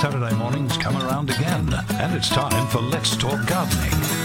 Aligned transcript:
Saturday 0.00 0.34
mornings 0.36 0.78
come 0.78 0.96
around 0.96 1.28
again, 1.28 1.68
and 1.98 2.14
it's 2.14 2.30
time 2.30 2.66
for 2.68 2.80
Let's 2.80 3.14
Talk 3.18 3.46
Gardening. 3.46 4.19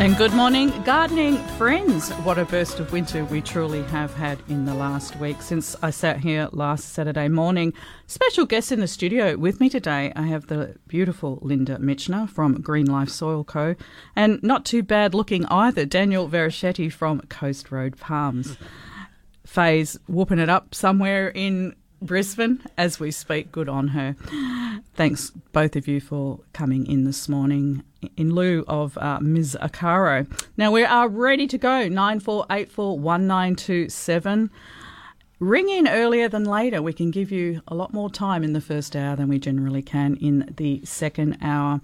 And 0.00 0.16
good 0.16 0.32
morning, 0.32 0.70
gardening 0.84 1.36
friends. 1.58 2.08
What 2.24 2.38
a 2.38 2.46
burst 2.46 2.80
of 2.80 2.90
winter 2.90 3.22
we 3.26 3.42
truly 3.42 3.82
have 3.82 4.14
had 4.14 4.38
in 4.48 4.64
the 4.64 4.72
last 4.72 5.14
week 5.16 5.42
since 5.42 5.76
I 5.82 5.90
sat 5.90 6.20
here 6.20 6.48
last 6.52 6.94
Saturday 6.94 7.28
morning. 7.28 7.74
Special 8.06 8.46
guest 8.46 8.72
in 8.72 8.80
the 8.80 8.88
studio 8.88 9.36
with 9.36 9.60
me 9.60 9.68
today, 9.68 10.10
I 10.16 10.22
have 10.22 10.46
the 10.46 10.76
beautiful 10.88 11.38
Linda 11.42 11.76
Michener 11.76 12.30
from 12.30 12.62
Green 12.62 12.86
Life 12.86 13.10
Soil 13.10 13.44
Co. 13.44 13.74
and 14.16 14.42
not 14.42 14.64
too 14.64 14.82
bad 14.82 15.12
looking 15.12 15.44
either, 15.48 15.84
Daniel 15.84 16.26
Verichetti 16.30 16.90
from 16.90 17.20
Coast 17.28 17.70
Road 17.70 17.98
Palms. 17.98 18.56
Faye's 19.44 19.98
whooping 20.08 20.38
it 20.38 20.48
up 20.48 20.74
somewhere 20.74 21.28
in 21.28 21.76
Brisbane 22.00 22.62
as 22.78 22.98
we 22.98 23.10
speak. 23.10 23.52
Good 23.52 23.68
on 23.68 23.88
her. 23.88 24.16
Thanks, 24.94 25.28
both 25.52 25.76
of 25.76 25.86
you, 25.86 26.00
for 26.00 26.40
coming 26.54 26.86
in 26.86 27.04
this 27.04 27.28
morning 27.28 27.84
in 28.16 28.34
lieu 28.34 28.64
of 28.68 28.96
uh, 28.98 29.18
Ms. 29.20 29.56
Akaro. 29.60 30.26
Now, 30.56 30.70
we 30.70 30.84
are 30.84 31.08
ready 31.08 31.46
to 31.46 31.58
go 31.58 31.88
9484 31.88 32.98
1927. 32.98 34.50
Ring 35.38 35.68
in 35.70 35.88
earlier 35.88 36.28
than 36.28 36.44
later. 36.44 36.82
We 36.82 36.92
can 36.92 37.10
give 37.10 37.32
you 37.32 37.62
a 37.66 37.74
lot 37.74 37.92
more 37.92 38.10
time 38.10 38.44
in 38.44 38.52
the 38.52 38.60
first 38.60 38.94
hour 38.94 39.16
than 39.16 39.28
we 39.28 39.38
generally 39.38 39.82
can 39.82 40.16
in 40.16 40.52
the 40.56 40.84
second 40.84 41.38
hour. 41.40 41.80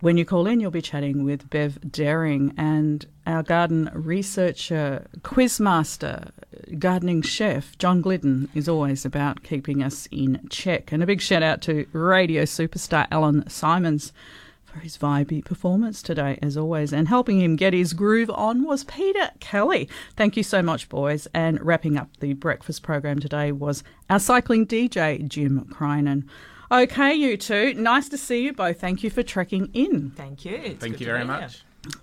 When 0.00 0.18
you 0.18 0.24
call 0.24 0.46
in, 0.46 0.60
you'll 0.60 0.70
be 0.70 0.82
chatting 0.82 1.24
with 1.24 1.48
Bev 1.48 1.90
Daring 1.90 2.52
and 2.58 3.06
our 3.26 3.42
garden 3.42 3.90
researcher, 3.94 5.06
quizmaster, 5.22 6.30
gardening 6.78 7.22
chef, 7.22 7.76
John 7.78 8.02
Glidden, 8.02 8.50
is 8.54 8.68
always 8.68 9.04
about 9.04 9.42
keeping 9.42 9.82
us 9.82 10.06
in 10.10 10.46
check. 10.50 10.92
And 10.92 11.02
a 11.02 11.06
big 11.06 11.22
shout 11.22 11.42
out 11.42 11.62
to 11.62 11.86
radio 11.92 12.42
superstar 12.42 13.06
Alan 13.10 13.48
Simons 13.48 14.12
for 14.74 14.80
his 14.80 14.98
vibey 14.98 15.44
performance 15.44 16.02
today, 16.02 16.38
as 16.42 16.56
always. 16.56 16.92
And 16.92 17.06
helping 17.06 17.40
him 17.40 17.54
get 17.56 17.72
his 17.72 17.92
groove 17.92 18.30
on 18.30 18.64
was 18.64 18.84
Peter 18.84 19.30
Kelly. 19.38 19.88
Thank 20.16 20.36
you 20.36 20.42
so 20.42 20.62
much, 20.62 20.88
boys. 20.88 21.28
And 21.32 21.64
wrapping 21.64 21.96
up 21.96 22.08
the 22.18 22.32
breakfast 22.34 22.82
program 22.82 23.20
today 23.20 23.52
was 23.52 23.84
our 24.10 24.18
cycling 24.18 24.66
DJ, 24.66 25.26
Jim 25.28 25.66
Crinan. 25.70 26.24
Okay, 26.72 27.14
you 27.14 27.36
two. 27.36 27.74
Nice 27.74 28.08
to 28.08 28.18
see 28.18 28.42
you 28.42 28.52
both. 28.52 28.80
Thank 28.80 29.04
you 29.04 29.10
for 29.10 29.22
trekking 29.22 29.70
in. 29.74 30.10
Thank 30.10 30.44
you. 30.44 30.56
It's 30.56 30.80
Thank 30.80 30.98
you 30.98 31.06
very 31.06 31.20
be 31.20 31.26
much. 31.26 31.62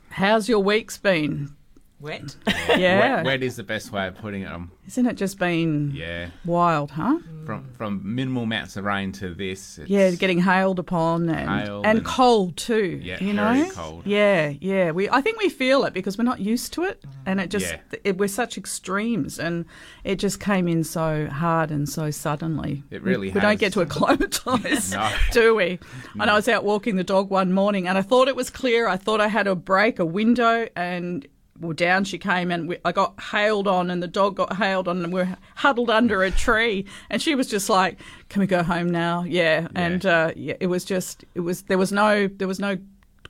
How's 0.09 0.47
your 0.47 0.59
weeks 0.59 0.97
been? 0.97 1.55
Wet. 2.01 2.35
Yeah. 2.77 3.15
Wet, 3.17 3.25
wet 3.25 3.43
is 3.43 3.55
the 3.55 3.63
best 3.63 3.91
way 3.91 4.07
of 4.07 4.15
putting 4.15 4.41
it. 4.43 4.51
Um, 4.51 4.71
Isn't 4.87 5.05
it 5.05 5.15
just 5.17 5.37
been 5.37 5.91
yeah, 5.93 6.29
wild, 6.45 6.91
huh? 6.91 7.19
from 7.45 7.65
from 7.77 8.01
minimal 8.03 8.43
amounts 8.43 8.77
of 8.77 8.85
rain 8.85 9.11
to 9.13 9.33
this. 9.33 9.77
It's, 9.79 9.89
Yeah, 9.89 10.11
getting 10.11 10.39
hailed 10.39 10.77
upon 10.79 11.27
and 11.29 11.49
Hail 11.49 11.81
and 11.83 11.97
and- 11.99 12.05
cold 12.05 12.55
too. 12.57 12.99
Yeah, 13.03 13.17
you 13.23 13.33
very 13.33 13.59
know, 13.63 13.69
cold. 13.71 14.05
Yeah, 14.05 14.53
yeah. 14.59 14.91
We 14.91 15.09
I 15.09 15.21
think 15.21 15.39
we 15.39 15.49
feel 15.49 15.83
it 15.85 15.93
because 15.93 16.17
we're 16.17 16.23
not 16.23 16.39
used 16.39 16.73
to 16.73 16.83
it, 16.83 17.03
and 17.25 17.39
it 17.39 17.49
just 17.49 17.65
Yeah. 17.71 17.99
it, 18.03 18.17
we're 18.17 18.27
such 18.27 18.57
extremes, 18.57 19.39
and 19.39 19.65
it 20.03 20.15
just 20.17 20.39
came 20.39 20.67
in 20.67 20.83
so 20.83 21.27
hard 21.27 21.71
and 21.71 21.87
so 21.89 22.09
suddenly. 22.11 22.83
It 22.91 23.01
really 23.03 23.27
we, 23.29 23.33
we 23.33 23.39
don't 23.41 23.59
get 23.59 23.73
to 23.73 23.81
acclimatise, 23.81 24.91
No. 24.93 25.09
do 25.31 25.55
we? 25.55 25.79
And 26.19 26.29
I 26.29 26.33
was 26.35 26.47
out 26.47 26.63
walking 26.63 26.95
the 26.95 27.03
dog 27.03 27.29
one 27.29 27.53
morning, 27.53 27.87
and 27.87 27.97
I 27.97 28.01
thought 28.01 28.27
it 28.27 28.35
was 28.35 28.49
clear. 28.49 28.87
I 28.87 28.97
thought 28.97 29.19
I 29.21 29.27
had 29.27 29.47
a 29.47 29.55
break, 29.55 29.99
a 29.99 30.05
window, 30.05 30.67
and. 30.75 31.27
Well, 31.61 31.73
down 31.73 32.05
she 32.05 32.17
came, 32.17 32.49
and 32.49 32.67
we, 32.67 32.77
I 32.83 32.91
got 32.91 33.21
hailed 33.21 33.67
on, 33.67 33.91
and 33.91 34.01
the 34.01 34.07
dog 34.07 34.35
got 34.35 34.57
hailed 34.57 34.87
on, 34.87 35.03
and 35.03 35.13
we 35.13 35.21
we're 35.21 35.37
huddled 35.55 35.91
under 35.91 36.23
a 36.23 36.31
tree. 36.31 36.85
And 37.09 37.21
she 37.21 37.35
was 37.35 37.47
just 37.47 37.69
like, 37.69 37.99
"Can 38.29 38.39
we 38.39 38.47
go 38.47 38.63
home 38.63 38.89
now?" 38.89 39.23
Yeah, 39.23 39.67
and 39.75 40.03
uh, 40.03 40.31
yeah, 40.35 40.55
it 40.59 40.67
was 40.67 40.83
just, 40.83 41.23
it 41.35 41.41
was 41.41 41.61
there 41.63 41.77
was 41.77 41.91
no 41.91 42.27
there 42.27 42.47
was 42.47 42.59
no 42.59 42.77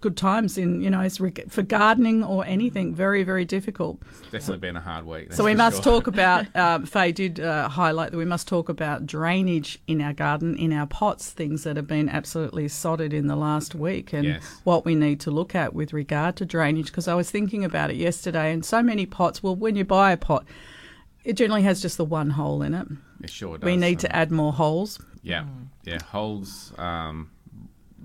good 0.01 0.17
times 0.17 0.57
in 0.57 0.81
you 0.81 0.89
know 0.89 0.99
it's 1.01 1.17
for 1.49 1.61
gardening 1.61 2.23
or 2.23 2.45
anything. 2.45 2.93
Very 2.93 3.23
very 3.23 3.45
difficult. 3.45 4.01
definitely 4.31 4.57
been 4.57 4.75
a 4.75 4.81
hard 4.81 5.05
week. 5.05 5.31
So 5.33 5.43
we 5.43 5.55
must 5.55 5.83
talk 5.83 6.07
about. 6.07 6.45
Um, 6.61 6.85
Faye 6.85 7.11
did 7.11 7.39
uh, 7.39 7.69
highlight 7.69 8.11
that 8.11 8.17
we 8.17 8.25
must 8.25 8.47
talk 8.47 8.67
about 8.69 9.05
drainage 9.05 9.79
in 9.87 10.01
our 10.01 10.13
garden, 10.13 10.55
in 10.57 10.73
our 10.73 10.85
pots, 10.85 11.29
things 11.31 11.63
that 11.63 11.75
have 11.75 11.87
been 11.87 12.07
absolutely 12.09 12.67
sodded 12.67 13.13
in 13.13 13.27
the 13.27 13.35
last 13.35 13.73
week, 13.73 14.13
and 14.13 14.25
Yes. 14.25 14.59
what 14.63 14.85
we 14.85 14.93
need 14.95 15.19
to 15.21 15.31
look 15.31 15.55
at 15.55 15.73
with 15.73 15.93
regard 15.93 16.35
to 16.37 16.45
drainage. 16.45 16.87
Because 16.87 17.07
I 17.07 17.13
was 17.15 17.31
thinking 17.31 17.63
about 17.63 17.89
it 17.89 17.95
yesterday, 17.95 18.51
and 18.51 18.63
so 18.65 18.83
many 18.83 19.05
pots. 19.05 19.41
Well, 19.41 19.55
when 19.55 19.75
you 19.75 19.85
buy 19.85 20.11
a 20.11 20.17
pot, 20.17 20.45
it 21.23 21.33
generally 21.33 21.63
has 21.63 21.81
just 21.81 21.97
the 21.97 22.05
one 22.05 22.31
hole 22.31 22.61
in 22.61 22.73
it. 22.73 22.87
It 23.23 23.29
sure 23.29 23.57
does. 23.57 23.65
We 23.65 23.77
need 23.77 23.99
to 23.99 24.15
add 24.15 24.31
more 24.31 24.53
holes. 24.53 24.99
Yeah, 25.23 25.45
yeah. 25.83 25.99
Holes, 26.03 26.73
um, 26.77 27.29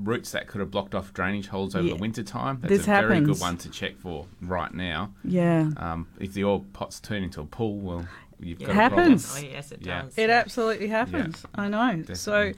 roots 0.02 0.32
that 0.32 0.46
could 0.46 0.60
have 0.60 0.70
blocked 0.70 0.94
off 0.94 1.12
drainage 1.12 1.48
holes 1.48 1.74
over 1.74 1.86
Yeah. 1.86 1.94
the 1.94 2.00
winter 2.00 2.22
time. 2.22 2.58
That's 2.60 2.70
This 2.70 2.82
a 2.82 2.86
very 2.86 3.20
good 3.20 3.40
one 3.40 3.56
to 3.58 3.70
check 3.70 3.96
for 3.96 4.26
right 4.42 4.72
now. 4.74 5.12
Yeah. 5.24 5.70
Um, 5.76 6.06
if 6.20 6.32
the 6.34 6.44
oil 6.44 6.64
pots 6.72 7.00
turn 7.00 7.22
into 7.22 7.40
a 7.40 7.44
pool, 7.46 7.78
well, 7.78 8.06
you've 8.40 8.58
got 8.58 8.68
It 8.68 8.72
a 8.72 8.74
problem. 8.74 9.00
happens. 9.00 9.34
Oh, 9.38 9.42
yes, 9.42 9.72
it 9.72 9.80
Yeah. 9.82 10.02
does. 10.02 10.18
It 10.18 10.30
absolutely 10.30 10.88
happens. 10.88 11.44
I 11.54 11.68
know. 11.68 12.02
So 12.14 12.52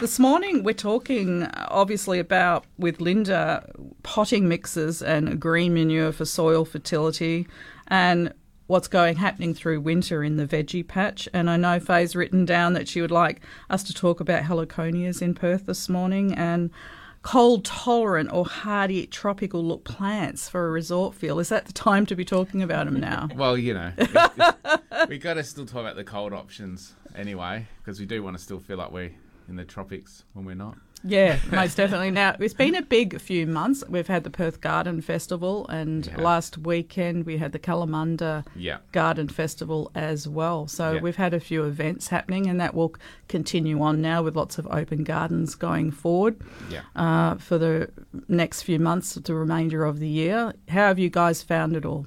this 0.00 0.18
morning 0.18 0.62
we're 0.62 0.74
talking 0.74 1.42
uh, 1.44 1.66
obviously 1.70 2.18
about 2.18 2.64
with 2.78 3.00
Linda 3.00 3.68
potting 4.02 4.48
mixes 4.48 5.02
and 5.02 5.40
green 5.40 5.74
manure 5.74 6.12
for 6.12 6.24
soil 6.24 6.64
fertility 6.64 7.46
and 7.88 8.32
what's 8.66 8.88
going 8.88 9.16
happening 9.16 9.54
through 9.54 9.80
winter 9.80 10.24
in 10.24 10.36
the 10.36 10.46
veggie 10.46 10.86
patch. 10.86 11.28
And 11.32 11.48
I 11.48 11.56
know 11.56 11.78
Faye's 11.78 12.16
written 12.16 12.44
down 12.44 12.72
that 12.72 12.88
she 12.88 13.00
would 13.00 13.10
like 13.10 13.40
us 13.70 13.82
to 13.84 13.94
talk 13.94 14.20
about 14.20 14.42
heliconias 14.42 15.22
in 15.22 15.34
Perth 15.34 15.66
this 15.66 15.88
morning 15.88 16.34
and 16.34 16.70
cold 17.22 17.64
tolerant 17.64 18.32
or 18.32 18.46
hardy 18.46 19.04
tropical 19.06 19.62
look 19.64 19.84
plants 19.84 20.48
for 20.48 20.68
a 20.68 20.70
resort 20.70 21.14
feel. 21.14 21.40
Is 21.40 21.48
that 21.48 21.66
the 21.66 21.72
time 21.72 22.06
to 22.06 22.14
be 22.14 22.24
talking 22.24 22.62
about 22.62 22.86
them 22.86 23.00
now? 23.00 23.28
Well, 23.36 23.58
you 23.58 23.74
know, 23.74 23.92
we 25.08 25.18
got 25.18 25.34
to 25.34 25.44
still 25.44 25.66
talk 25.66 25.80
about 25.80 25.96
the 25.96 26.04
cold 26.04 26.32
options 26.32 26.94
anyway, 27.14 27.66
because 27.78 28.00
we 28.00 28.06
do 28.06 28.22
want 28.22 28.36
to 28.36 28.42
still 28.42 28.60
feel 28.60 28.78
like 28.78 28.92
we're 28.92 29.12
in 29.48 29.56
the 29.56 29.64
tropics 29.64 30.24
when 30.32 30.44
we're 30.44 30.54
not. 30.54 30.78
Yeah, 31.04 31.38
most 31.52 31.76
definitely. 31.76 32.10
Now, 32.10 32.34
it's 32.40 32.54
been 32.54 32.74
a 32.74 32.82
big 32.82 33.20
few 33.20 33.46
months. 33.46 33.84
We've 33.88 34.06
had 34.08 34.24
the 34.24 34.30
Perth 34.30 34.60
Garden 34.60 35.00
Festival, 35.00 35.66
and 35.68 36.06
Yeah. 36.06 36.20
last 36.20 36.58
weekend 36.58 37.26
we 37.26 37.36
had 37.38 37.52
the 37.52 37.58
Kalamunda 37.58 38.44
Yeah. 38.56 38.78
Garden 38.92 39.28
Festival 39.28 39.90
as 39.94 40.26
well. 40.26 40.66
So 40.66 40.92
Yeah. 40.94 41.00
we've 41.00 41.16
had 41.16 41.32
a 41.34 41.38
few 41.40 41.64
events 41.64 42.08
happening, 42.08 42.46
and 42.48 42.60
that 42.60 42.74
will 42.74 42.94
continue 43.28 43.80
on 43.82 44.00
now 44.00 44.22
with 44.22 44.34
lots 44.34 44.58
of 44.58 44.66
open 44.68 45.04
gardens 45.04 45.54
going 45.54 45.90
forward 45.92 46.36
Yeah. 46.70 46.80
uh, 46.96 47.36
for 47.36 47.58
the 47.58 47.90
next 48.28 48.62
few 48.62 48.78
months, 48.80 49.14
the 49.14 49.34
remainder 49.34 49.84
of 49.84 50.00
the 50.00 50.08
year. 50.08 50.54
How 50.68 50.88
have 50.88 50.98
you 50.98 51.10
guys 51.10 51.42
found 51.42 51.76
it 51.76 51.84
all? 51.84 52.06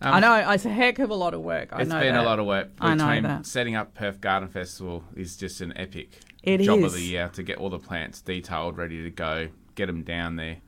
Um, 0.00 0.14
I 0.14 0.20
know 0.20 0.50
it's 0.50 0.64
a 0.66 0.70
heck 0.70 0.98
of 0.98 1.08
a 1.10 1.14
lot 1.14 1.34
of 1.34 1.40
work. 1.40 1.68
I 1.72 1.82
It's 1.82 1.90
know 1.90 2.00
been 2.00 2.14
that. 2.14 2.24
a 2.24 2.26
lot 2.26 2.38
of 2.38 2.46
work. 2.46 2.70
I 2.80 2.94
know 2.94 3.06
Between 3.06 3.22
that. 3.22 3.46
Setting 3.46 3.74
up 3.76 3.94
Perth 3.94 4.20
Garden 4.20 4.48
Festival 4.48 5.04
is 5.14 5.36
just 5.36 5.60
an 5.60 5.72
epic 5.76 6.20
It 6.44 6.60
job 6.60 6.80
is. 6.80 6.84
of 6.86 6.92
the 6.94 7.02
year 7.02 7.28
to 7.34 7.42
get 7.42 7.58
all 7.58 7.70
the 7.70 7.78
plants 7.78 8.20
detailed, 8.20 8.76
ready 8.76 9.02
to 9.02 9.10
go, 9.10 9.48
get 9.74 9.86
them 9.86 10.02
down 10.02 10.36
there, 10.36 10.58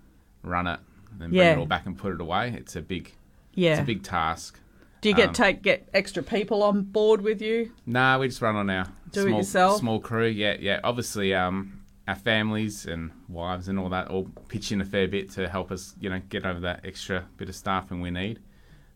run 0.43 0.67
it, 0.67 0.81
then 1.19 1.31
bring 1.31 1.41
it 1.43 1.59
all 1.59 1.67
back 1.67 1.87
and 1.87 1.97
put 1.97 2.13
it 2.15 2.21
away. 2.21 2.55
It's 2.57 2.77
a 2.77 2.81
big, 2.83 3.13
Yeah. 3.55 3.73
it's 3.73 3.81
a 3.81 3.85
big 3.85 4.03
task. 4.03 4.59
Do 5.03 5.11
you 5.11 5.15
get 5.15 5.29
um, 5.29 5.35
take 5.35 5.63
get 5.63 5.89
extra 5.95 6.23
people 6.23 6.63
on 6.63 6.83
board 6.83 7.21
with 7.21 7.41
you? 7.43 7.73
Nah, 7.85 8.19
we 8.19 8.29
just 8.29 8.41
run 8.43 8.57
on 8.57 8.69
our 8.71 8.87
Do 9.13 9.21
it 9.21 9.29
small, 9.29 9.39
yourself? 9.39 9.79
small 9.81 10.01
crew. 10.01 10.27
Yeah, 10.27 10.57
yeah. 10.59 10.81
Obviously, 10.83 11.35
um, 11.35 11.83
our 12.09 12.15
families 12.17 12.87
and 12.87 13.11
wives 13.29 13.69
and 13.69 13.79
all 13.79 13.89
that 13.91 14.09
all 14.09 14.31
pitch 14.49 14.73
in 14.73 14.81
a 14.81 14.85
fair 14.85 15.07
bit 15.07 15.31
to 15.33 15.49
help 15.49 15.71
us, 15.71 15.95
you 16.01 16.09
know, 16.09 16.21
get 16.29 16.47
over 16.47 16.61
that 16.61 16.81
extra 16.85 17.25
bit 17.37 17.49
of 17.49 17.55
staffing 17.55 18.01
we 18.01 18.11
need. 18.11 18.41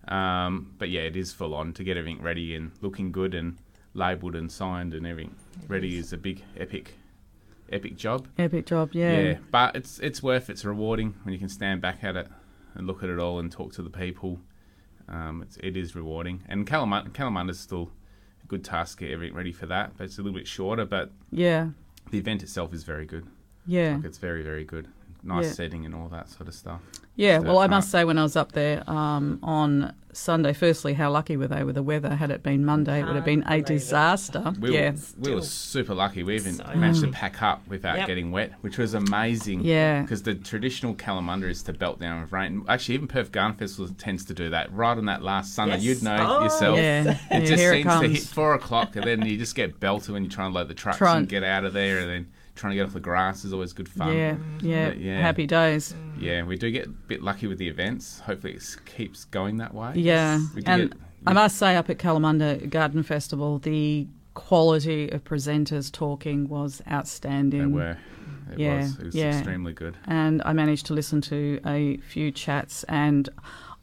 Um, 0.08 0.74
but 0.78 0.88
yeah, 0.88 1.02
it 1.02 1.16
is 1.16 1.32
full 1.32 1.54
on 1.54 1.72
to 1.74 1.84
get 1.84 1.96
everything 1.96 2.22
ready 2.22 2.54
and 2.54 2.72
looking 2.80 3.12
good 3.12 3.34
and 3.34 3.58
labelled 3.94 4.34
and 4.34 4.50
signed 4.50 4.94
and 4.94 5.06
everything 5.06 5.34
ready 5.68 5.96
is 5.96 6.12
a 6.12 6.16
big 6.18 6.42
epic, 6.56 6.94
epic 7.70 7.96
job. 7.96 8.26
Epic 8.38 8.66
job, 8.66 8.90
Yeah. 8.92 9.20
Yeah, 9.20 9.38
but 9.50 9.76
it's 9.76 9.98
it's 10.00 10.22
worth 10.22 10.50
it's 10.50 10.64
rewarding 10.64 11.14
when 11.22 11.32
you 11.32 11.38
can 11.38 11.48
stand 11.48 11.80
back 11.80 12.02
at 12.02 12.16
it 12.16 12.28
and 12.74 12.86
look 12.86 13.02
at 13.02 13.08
it 13.10 13.18
all 13.18 13.38
and 13.38 13.50
talk 13.50 13.72
to 13.74 13.82
the 13.82 13.90
people. 13.90 14.40
um, 15.08 15.42
it's, 15.42 15.56
it 15.56 15.76
is 15.76 15.96
rewarding. 15.96 16.42
And 16.48 16.64
Kalamunda, 16.66 17.10
Kalamunda's 17.10 17.58
still 17.58 17.90
a 18.44 18.46
good 18.46 18.62
task 18.64 18.98
to 18.98 19.04
get 19.06 19.12
everything 19.12 19.34
ready 19.36 19.50
for 19.52 19.66
that, 19.66 19.96
but 19.96 20.04
it's 20.04 20.18
a 20.18 20.22
little 20.22 20.38
bit 20.38 20.46
shorter. 20.46 20.84
But 20.84 21.10
Yeah. 21.32 21.70
the 22.12 22.18
event 22.18 22.44
itself 22.44 22.72
is 22.72 22.84
very 22.84 23.06
good. 23.06 23.26
Yeah. 23.66 23.96
Like 23.96 24.04
it's 24.04 24.18
very 24.18 24.42
very 24.42 24.62
good. 24.64 24.86
Nice 25.22 25.46
Yeah. 25.46 25.52
setting 25.52 25.84
and 25.86 25.94
all 25.94 26.08
that 26.08 26.28
sort 26.28 26.48
of 26.48 26.54
stuff. 26.54 26.80
Yeah, 27.16 27.38
So, 27.40 27.44
well, 27.48 27.58
I 27.58 27.66
uh, 27.66 27.68
must 27.68 27.90
say, 27.90 28.04
when 28.04 28.16
I 28.18 28.22
was 28.22 28.36
up 28.36 28.52
there 28.52 28.82
um, 28.88 29.38
on 29.42 29.92
Sunday, 30.12 30.52
firstly, 30.54 30.94
how 30.94 31.10
lucky 31.10 31.36
were 31.36 31.46
they 31.46 31.62
with 31.62 31.74
the 31.74 31.82
weather? 31.82 32.14
Had 32.16 32.30
it 32.30 32.42
been 32.42 32.64
Monday, 32.64 33.00
it 33.00 33.04
would 33.04 33.14
have 33.16 33.24
been 33.26 33.42
a 33.42 33.44
Can't 33.44 33.66
believe 33.66 33.78
it. 33.78 33.84
disaster. 33.84 34.52
We, 34.58 34.74
yeah, 34.74 34.92
were, 34.92 34.96
we 35.20 35.34
were 35.34 35.42
super 35.42 35.94
lucky. 35.94 36.22
We 36.22 36.36
even 36.36 36.54
So 36.54 36.64
managed 36.74 37.02
to 37.02 37.08
Mm. 37.08 37.12
pack 37.12 37.42
up 37.42 37.66
without 37.68 37.98
Yep. 37.98 38.06
getting 38.06 38.32
wet, 38.32 38.52
which 38.62 38.78
was 38.78 38.94
amazing. 38.94 39.60
Yeah. 39.62 40.00
Because 40.02 40.22
the 40.22 40.34
traditional 40.34 40.94
Kalamunda 40.94 41.50
is 41.50 41.62
to 41.64 41.74
belt 41.74 42.00
down 42.00 42.22
with 42.22 42.32
rain. 42.32 42.64
Actually, 42.68 42.94
even 42.94 43.08
Perth 43.08 43.30
Garden 43.30 43.56
Festival 43.58 43.92
tends 43.98 44.24
to 44.24 44.34
do 44.34 44.48
that. 44.50 44.72
Right 44.72 44.96
on 44.96 45.04
that 45.04 45.22
last 45.22 45.54
Sunday, 45.54 45.74
Yes. 45.74 45.82
you'd 45.84 46.02
know 46.02 46.16
Oh, 46.18 46.42
yourself. 46.44 46.78
yeah. 46.78 47.02
It 47.10 47.16
yeah 47.30 47.40
just 47.40 47.52
here 47.60 47.72
it 47.74 47.82
seems 47.84 48.00
to 48.00 48.08
hit 48.08 48.22
four 48.22 48.54
o'clock, 48.54 48.96
and 48.96 49.04
then 49.04 49.26
you 49.26 49.36
just 49.36 49.54
get 49.54 49.78
belted 49.78 50.14
when 50.14 50.24
you 50.24 50.30
try 50.30 50.46
and 50.46 50.54
load 50.54 50.68
the 50.68 50.74
trucks 50.74 50.96
Try 50.98 51.10
and 51.12 51.18
and- 51.20 51.28
get 51.28 51.44
out 51.44 51.64
of 51.64 51.74
there, 51.74 51.98
and 51.98 52.08
then 52.08 52.26
trying 52.60 52.72
to 52.72 52.76
get 52.76 52.86
off 52.86 52.92
the 52.92 53.00
grass 53.00 53.44
is 53.44 53.52
always 53.52 53.72
good 53.72 53.88
fun. 53.88 54.16
yeah, 54.16 54.36
yeah, 54.60 54.88
But 54.90 54.98
yeah. 55.00 55.20
happy 55.20 55.46
days. 55.46 55.94
Yeah, 56.18 56.42
we 56.44 56.56
do 56.56 56.70
get 56.70 56.86
a 56.86 56.90
bit 56.90 57.22
lucky 57.22 57.46
with 57.46 57.58
the 57.58 57.68
events. 57.68 58.20
Hopefully, 58.20 58.52
it 58.54 58.76
keeps 58.84 59.24
going 59.24 59.56
that 59.56 59.74
way. 59.74 59.92
Yeah, 59.96 60.40
and 60.66 60.90
get- 60.90 60.98
I 61.26 61.32
must 61.32 61.56
say, 61.58 61.76
up 61.76 61.88
at 61.90 61.98
Kalamunda 61.98 62.68
Garden 62.70 63.02
Festival, 63.02 63.58
the 63.58 64.06
quality 64.34 65.08
of 65.10 65.24
presenters 65.24 65.90
talking 65.90 66.48
was 66.48 66.80
outstanding. 66.90 67.60
They 67.60 67.66
were. 67.66 67.96
It 68.52 68.58
Yeah, 68.58 68.78
was. 68.80 68.98
It 68.98 69.04
was 69.06 69.14
yeah. 69.14 69.36
extremely 69.38 69.72
good. 69.72 69.96
and 70.06 70.42
I 70.44 70.52
managed 70.52 70.86
to 70.86 70.94
listen 70.94 71.20
to 71.22 71.60
a 71.66 71.96
few 71.98 72.30
chats, 72.30 72.84
and 72.84 73.28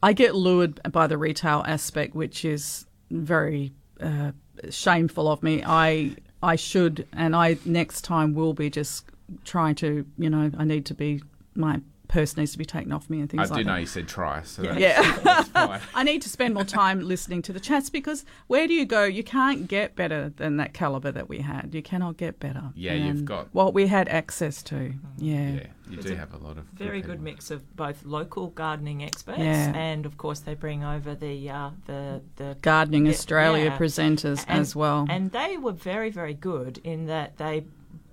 I 0.03 0.13
get 0.13 0.35
lured 0.35 0.79
by 0.91 1.07
the 1.07 1.18
retail 1.18 1.63
aspect, 1.68 2.15
which 2.15 2.44
is 2.45 2.85
very 3.12 3.71
uh, 4.01 4.31
shameful 4.69 5.27
of 5.31 5.41
me. 5.44 5.63
I 5.65 6.15
I 6.42 6.56
should, 6.56 7.07
and 7.12 7.36
I 7.36 7.57
next 7.66 8.01
time 8.01 8.34
will 8.34 8.54
be 8.54 8.69
just 8.69 9.06
trying 9.44 9.75
to, 9.75 10.06
you 10.18 10.30
know, 10.30 10.51
I 10.57 10.63
need 10.63 10.86
to 10.88 10.94
be 10.94 11.22
my 11.56 11.81
purse 12.07 12.38
needs 12.38 12.51
to 12.54 12.57
be 12.57 12.65
taken 12.65 12.92
off 12.92 13.09
me 13.09 13.19
and 13.19 13.30
things 13.30 13.39
I 13.39 13.44
like 13.44 13.50
that. 13.50 13.56
I 13.59 13.63
do 13.63 13.68
know 13.69 13.75
you 13.77 13.86
said 13.86 14.07
try, 14.07 14.42
so 14.44 14.62
that's, 14.62 14.80
Yeah. 14.80 15.18
that's 15.24 15.50
fine. 15.50 15.81
I 15.94 16.04
need 16.04 16.21
to 16.24 16.30
spend 16.30 16.54
more 16.54 16.63
time 16.63 17.01
listening 17.01 17.42
to 17.44 17.54
the 17.54 17.59
chats 17.59 17.89
because 17.89 18.25
where 18.48 18.68
do 18.68 18.74
you 18.74 18.86
go? 18.86 19.04
You 19.04 19.24
can't 19.24 19.68
get 19.68 19.95
better 19.95 20.30
than 20.38 20.57
that 20.57 20.74
caliber 20.74 21.12
that 21.12 21.27
we 21.30 21.39
had. 21.39 21.74
You 21.74 21.81
cannot 21.81 22.18
get 22.18 22.39
better. 22.39 22.63
Yeah, 22.75 22.94
you've 22.94 23.25
got- 23.25 23.54
what 23.54 23.74
we 23.74 23.88
had 23.88 24.07
access 24.09 24.63
to. 24.63 24.94
Yeah. 25.18 25.36
Yeah, 25.51 25.68
you 25.89 25.98
It's 25.98 26.06
do 26.06 26.13
a 26.13 26.15
have 26.18 26.33
a 26.33 26.38
lot 26.38 26.57
of 26.57 26.65
Very 26.74 27.01
good 27.01 27.12
people. 27.19 27.24
mix 27.25 27.51
of 27.51 27.75
both 27.75 28.04
local 28.06 28.48
gardening 28.48 29.03
experts 29.03 29.39
Yeah. 29.39 29.74
and, 29.75 30.06
of 30.06 30.18
course, 30.18 30.39
they 30.39 30.53
bring 30.56 30.83
over 30.83 31.15
the 31.15 31.50
uh, 31.50 31.69
the 31.86 32.21
the 32.38 32.57
Gardening 32.62 33.06
Yeah, 33.06 33.12
Australia 33.12 33.65
yeah. 33.65 33.77
presenters 33.77 34.44
And- 34.48 34.60
as 34.60 34.75
well. 34.75 35.06
And 35.10 35.31
they 35.31 35.57
were 35.57 35.71
very, 35.71 36.10
very 36.10 36.33
good 36.33 36.80
in 36.83 37.06
that 37.07 37.38
they, 37.38 37.65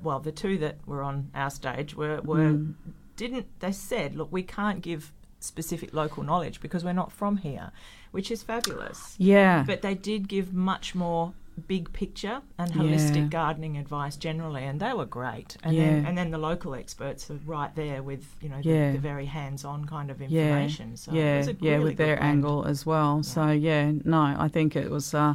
well, 0.03 0.21
the 0.21 0.33
two 0.33 0.59
that 0.59 0.77
were 0.87 1.03
on 1.03 1.31
our 1.35 1.51
stage 1.51 1.95
were, 1.95 2.21
were 2.23 2.39
Mm. 2.53 2.75
Didn't, 3.17 3.47
they 3.61 3.73
said, 3.73 4.15
look, 4.17 4.31
we 4.33 4.43
can't 4.43 4.81
give 4.81 5.13
specific 5.41 5.93
local 5.93 6.23
knowledge 6.23 6.61
because 6.61 6.83
we're 6.85 6.93
not 6.93 7.13
from 7.13 7.37
here, 7.39 7.71
which 8.13 8.31
is 8.31 8.43
fabulous. 8.43 9.15
yeah. 9.19 9.63
But 9.67 9.83
they 9.83 9.95
did 9.95 10.27
give 10.29 10.53
much 10.55 10.95
more 10.95 11.35
big 11.69 11.93
picture 11.93 12.41
and 12.59 12.73
holistic 12.73 13.17
Yeah. 13.17 13.29
gardening 13.29 13.77
advice 13.79 14.17
generally, 14.17 14.65
and 14.65 14.81
they 14.81 14.93
were 14.93 15.05
great. 15.05 15.57
And 15.63 15.77
Yeah. 15.77 15.85
then 15.85 16.07
and 16.07 16.19
then 16.19 16.31
the 16.33 16.39
local 16.39 16.75
experts 16.75 17.31
are 17.31 17.39
right 17.47 17.73
there 17.77 18.03
with 18.03 18.25
you 18.41 18.49
know 18.49 18.61
the, 18.61 18.69
Yeah. 18.69 18.93
the 18.93 18.99
very 18.99 19.27
hands-on 19.27 19.85
kind 19.85 20.11
of 20.11 20.21
yeah, 20.21 20.27
information. 20.27 20.97
So 20.97 21.13
it 21.13 21.17
yeah, 21.17 21.37
was 21.39 21.49
a 21.49 21.57
yeah, 21.61 21.73
really 21.73 21.85
with 21.85 21.97
their 21.99 22.17
blend. 22.17 22.31
angle 22.33 22.65
as 22.65 22.85
well. 22.85 23.23
So 23.23 23.51
yeah, 23.51 23.93
no, 24.05 24.35
I 24.37 24.49
think 24.49 24.75
it 24.75 24.91
was 24.91 25.15
uh, 25.15 25.35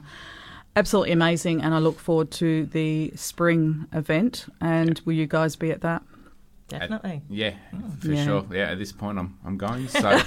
absolutely 0.75 1.13
amazing, 1.13 1.61
and 1.61 1.73
I 1.73 1.79
look 1.79 1.99
forward 1.99 2.31
to 2.31 2.65
the 2.65 3.13
spring 3.15 3.85
event. 3.93 4.47
And 4.59 4.99
will 5.05 5.13
you 5.13 5.27
guys 5.27 5.55
be 5.55 5.71
at 5.71 5.79
that? 5.81 6.01
Definitely. 6.69 7.21
Yeah, 7.30 7.54
mm. 7.75 8.00
for 8.01 8.07
Yeah. 8.07 8.25
sure. 8.25 8.45
Yeah, 8.51 8.71
at 8.71 8.77
this 8.80 8.92
point, 8.92 9.18
I'm 9.19 9.38
I'm 9.45 9.57
going. 9.57 9.88
So 9.88 10.00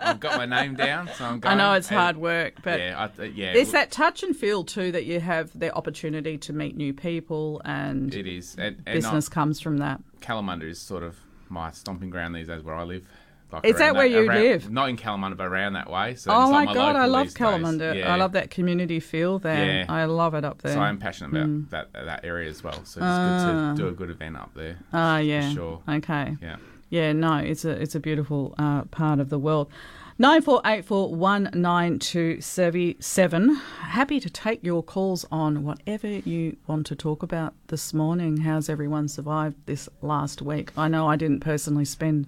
I've 0.00 0.20
got 0.20 0.36
my 0.36 0.46
name 0.46 0.74
down, 0.74 1.08
so 1.16 1.24
I'm 1.24 1.40
going. 1.40 1.54
I 1.54 1.56
know 1.56 1.72
it's 1.74 1.88
And- 1.90 1.98
hard 1.98 2.16
work, 2.16 2.54
but 2.62 2.78
yeah, 2.80 3.08
I, 3.18 3.22
yeah, 3.24 3.52
It's 3.52 3.72
that 3.72 3.90
touch 3.90 4.22
and 4.22 4.36
feel 4.36 4.64
too 4.64 4.92
that 4.92 5.04
you 5.06 5.20
have 5.20 5.56
the 5.58 5.72
opportunity 5.74 6.36
to 6.38 6.52
meet 6.52 6.76
new 6.76 6.92
people 6.92 7.62
and 7.64 8.14
it 8.14 8.26
is. 8.26 8.54
And, 8.58 8.76
and 8.86 8.94
business 8.94 9.28
comes 9.28 9.60
from 9.60 9.78
that. 9.78 10.00
Kalamunda 10.20 10.64
is 10.64 10.78
sort 10.80 11.02
of 11.02 11.16
my 11.48 11.70
stomping 11.70 12.10
ground 12.10 12.34
these 12.34 12.46
days, 12.48 12.62
where 12.62 12.74
I 12.74 12.82
live. 12.84 13.04
Like 13.52 13.64
Is 13.64 13.76
that 13.78 13.94
where 13.94 14.06
you 14.06 14.28
around- 14.28 14.40
live? 14.42 14.70
Not 14.70 14.88
in 14.90 14.96
Kalamunda, 14.96 15.36
but 15.36 15.46
around 15.46 15.72
that 15.74 15.90
way. 15.90 16.14
So 16.14 16.30
oh 16.32 16.50
my 16.50 16.64
like 16.64 16.74
god, 16.74 16.96
I 16.96 17.06
love. 17.06 17.28
Kalamunda. 17.28 17.94
Yeah. 17.96 18.12
I 18.12 18.16
love 18.16 18.32
that 18.32 18.50
community 18.50 19.00
feel 19.00 19.38
there. 19.38 19.66
Yeah. 19.80 19.86
I 19.88 20.04
love 20.04 20.34
it 20.34 20.44
up 20.44 20.62
there. 20.62 20.72
So 20.74 20.80
I'm 20.80 20.98
passionate 20.98 21.30
about 21.30 21.48
Mm. 21.48 21.70
that 21.70 21.92
that 21.92 22.24
area 22.24 22.48
as 22.48 22.62
well. 22.62 22.74
So 22.84 23.00
it's 23.00 23.02
Ah. 23.02 23.72
good 23.74 23.76
to 23.76 23.82
do 23.82 23.88
a 23.88 23.92
good 23.92 24.10
event 24.10 24.36
up 24.36 24.50
there. 24.54 24.76
Ah, 24.92 25.18
yeah. 25.18 25.52
sure. 25.52 25.80
Okay. 25.88 26.36
Yeah. 26.40 26.56
Yeah, 26.90 27.12
no, 27.12 27.36
it's 27.36 27.64
a 27.64 27.70
it's 27.70 27.94
a 27.94 28.00
beautiful 28.00 28.54
uh, 28.58 28.82
part 28.84 29.20
of 29.20 29.28
the 29.30 29.38
world. 29.38 29.70
Nine 30.18 30.42
four 30.42 30.60
eight 30.66 30.84
four 30.84 31.14
one 31.14 31.48
nine 31.54 31.98
two 31.98 32.40
seven. 32.40 33.54
Happy 33.80 34.20
to 34.20 34.28
take 34.28 34.62
your 34.62 34.82
calls 34.82 35.24
on 35.32 35.62
whatever 35.64 36.08
you 36.08 36.56
want 36.66 36.86
to 36.88 36.94
talk 36.94 37.22
about 37.22 37.54
this 37.68 37.94
morning. 37.94 38.38
How's 38.38 38.68
everyone 38.68 39.08
survived 39.08 39.56
this 39.66 39.88
last 40.02 40.42
week? 40.42 40.72
I 40.76 40.88
know 40.88 41.08
I 41.08 41.16
didn't 41.16 41.40
personally 41.40 41.84
spend 41.86 42.26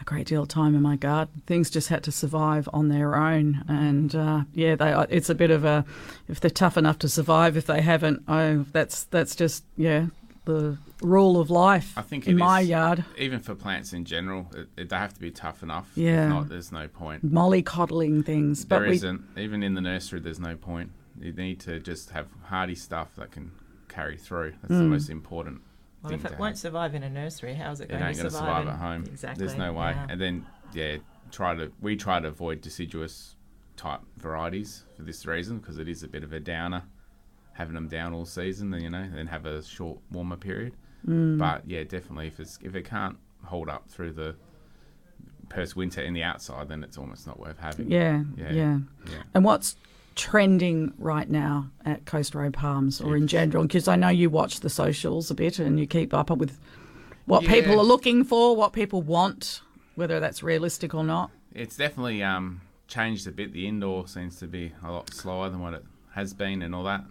a 0.00 0.04
great 0.04 0.26
deal 0.26 0.42
of 0.42 0.48
time 0.48 0.74
in 0.74 0.82
my 0.82 0.96
garden. 0.96 1.42
Things 1.46 1.70
just 1.70 1.88
had 1.88 2.02
to 2.04 2.12
survive 2.12 2.68
on 2.72 2.88
their 2.88 3.16
own, 3.16 3.64
and 3.68 4.14
uh, 4.14 4.42
yeah, 4.54 4.74
they. 4.76 4.92
It's 5.10 5.28
a 5.30 5.34
bit 5.34 5.50
of 5.50 5.64
a 5.64 5.84
if 6.28 6.40
they're 6.40 6.50
tough 6.50 6.76
enough 6.76 6.98
to 7.00 7.08
survive. 7.08 7.56
If 7.56 7.66
they 7.66 7.80
haven't, 7.82 8.22
oh, 8.28 8.64
that's 8.72 9.04
that's 9.04 9.34
just 9.36 9.64
yeah 9.76 10.06
the 10.46 10.78
rule 11.02 11.38
of 11.38 11.50
life. 11.50 11.92
I 11.96 12.02
think 12.02 12.26
in 12.26 12.36
my 12.38 12.60
is- 12.62 12.68
yard. 12.68 13.04
Even 13.18 13.40
for 13.40 13.54
plants 13.54 13.92
in 13.92 14.04
general, 14.04 14.46
it, 14.56 14.68
it, 14.76 14.88
they 14.88 14.96
have 14.96 15.12
to 15.14 15.20
be 15.20 15.30
tough 15.30 15.62
enough. 15.62 15.90
Yeah. 15.94 16.24
If 16.24 16.28
not, 16.30 16.48
there's 16.48 16.72
no 16.72 16.88
point. 16.88 17.24
mollycoddling 17.30 18.24
things. 18.24 18.64
But 18.64 18.80
There 18.80 18.88
we, 18.88 18.98
not 18.98 19.20
Even 19.36 19.62
in 19.62 19.74
the 19.74 19.80
nursery, 19.80 20.20
there's 20.20 20.40
no 20.40 20.56
point. 20.56 20.92
You 21.20 21.32
need 21.32 21.60
to 21.60 21.78
just 21.80 22.10
have 22.10 22.28
hardy 22.44 22.74
stuff 22.74 23.14
that 23.16 23.30
can 23.32 23.52
carry 23.88 24.16
through. 24.16 24.52
That's 24.62 24.68
the 24.74 24.84
Mm. 24.84 24.88
most 24.88 25.10
important 25.10 25.60
Well, 26.02 26.12
if 26.12 26.24
it 26.24 26.38
won't 26.38 26.56
survive 26.58 26.94
in 26.94 27.02
a 27.02 27.10
nursery, 27.10 27.54
how's 27.54 27.80
it 27.80 27.84
it 27.84 27.88
going 27.90 28.02
ain't 28.02 28.16
to 28.16 28.30
survive, 28.30 28.32
survive 28.40 28.62
in- 28.62 28.68
at 28.68 28.78
home. 28.78 29.04
Exactly. 29.06 29.46
There's 29.46 29.58
no 29.58 29.72
way. 29.72 29.90
yeah. 29.90 30.06
And 30.08 30.20
then, 30.20 30.46
yeah, 30.72 30.96
try 31.30 31.54
to 31.54 31.70
we 31.80 31.96
try 31.96 32.20
to 32.20 32.28
avoid 32.28 32.60
deciduous 32.60 33.36
type 33.76 34.00
varieties 34.16 34.84
for 34.96 35.02
this 35.02 35.24
reason 35.26 35.58
because 35.58 35.78
it 35.78 35.88
is 35.88 36.02
a 36.02 36.08
bit 36.08 36.22
of 36.24 36.32
a 36.32 36.40
downer, 36.40 36.82
having 37.54 37.74
them 37.74 37.88
down 37.88 38.12
all 38.14 38.24
season. 38.24 38.70
Then 38.70 38.80
you 38.82 38.90
know, 38.90 39.08
then 39.14 39.26
have 39.26 39.46
a 39.46 39.62
short 39.62 39.98
warmer 40.10 40.36
period. 40.36 40.74
Mm. 41.06 41.38
But 41.38 41.62
yeah, 41.68 41.84
definitely 41.84 42.26
if 42.28 42.40
it's 42.40 42.58
if 42.62 42.74
it 42.74 42.84
can't 42.84 43.16
hold 43.44 43.68
up 43.68 43.88
through 43.90 44.12
the 44.12 44.36
Perth 45.48 45.74
winter 45.74 46.00
in 46.00 46.12
the 46.14 46.22
outside, 46.22 46.68
then 46.68 46.84
it's 46.84 46.96
almost 46.96 47.26
not 47.26 47.40
worth 47.40 47.58
having. 47.58 47.90
yeah, 47.90 48.22
yeah, 48.36 48.52
Yeah. 48.52 48.78
Yeah. 49.06 49.22
And 49.34 49.44
what's 49.44 49.76
trending 50.24 50.92
right 50.98 51.28
now 51.30 51.70
at 51.86 52.04
Coast 52.04 52.34
Road 52.34 52.52
Palms 52.52 53.00
or 53.00 53.16
in 53.16 53.26
general? 53.26 53.64
Because 53.64 53.88
I 53.88 53.96
know 53.96 54.10
you 54.10 54.28
watch 54.28 54.60
the 54.60 54.68
socials 54.68 55.30
a 55.30 55.34
bit 55.34 55.58
and 55.58 55.80
you 55.80 55.86
keep 55.86 56.12
up 56.12 56.28
with 56.30 56.58
what 57.24 57.42
Yeah. 57.42 57.50
people 57.54 57.80
are 57.80 57.84
looking 57.84 58.22
for, 58.24 58.54
what 58.54 58.74
people 58.74 59.00
want, 59.00 59.62
whether 59.94 60.20
that's 60.20 60.42
realistic 60.42 60.94
or 60.94 61.04
not. 61.04 61.30
It's 61.54 61.74
definitely 61.76 62.22
um, 62.22 62.60
changed 62.86 63.26
a 63.26 63.32
bit. 63.32 63.52
The 63.54 63.66
indoor 63.66 64.06
seems 64.08 64.36
to 64.40 64.46
be 64.46 64.72
a 64.84 64.92
lot 64.92 65.12
slower 65.14 65.48
than 65.48 65.60
what 65.60 65.72
it 65.72 65.84
has 66.14 66.34
been 66.34 66.60
and 66.60 66.74
all 66.74 66.84
that. 66.84 67.02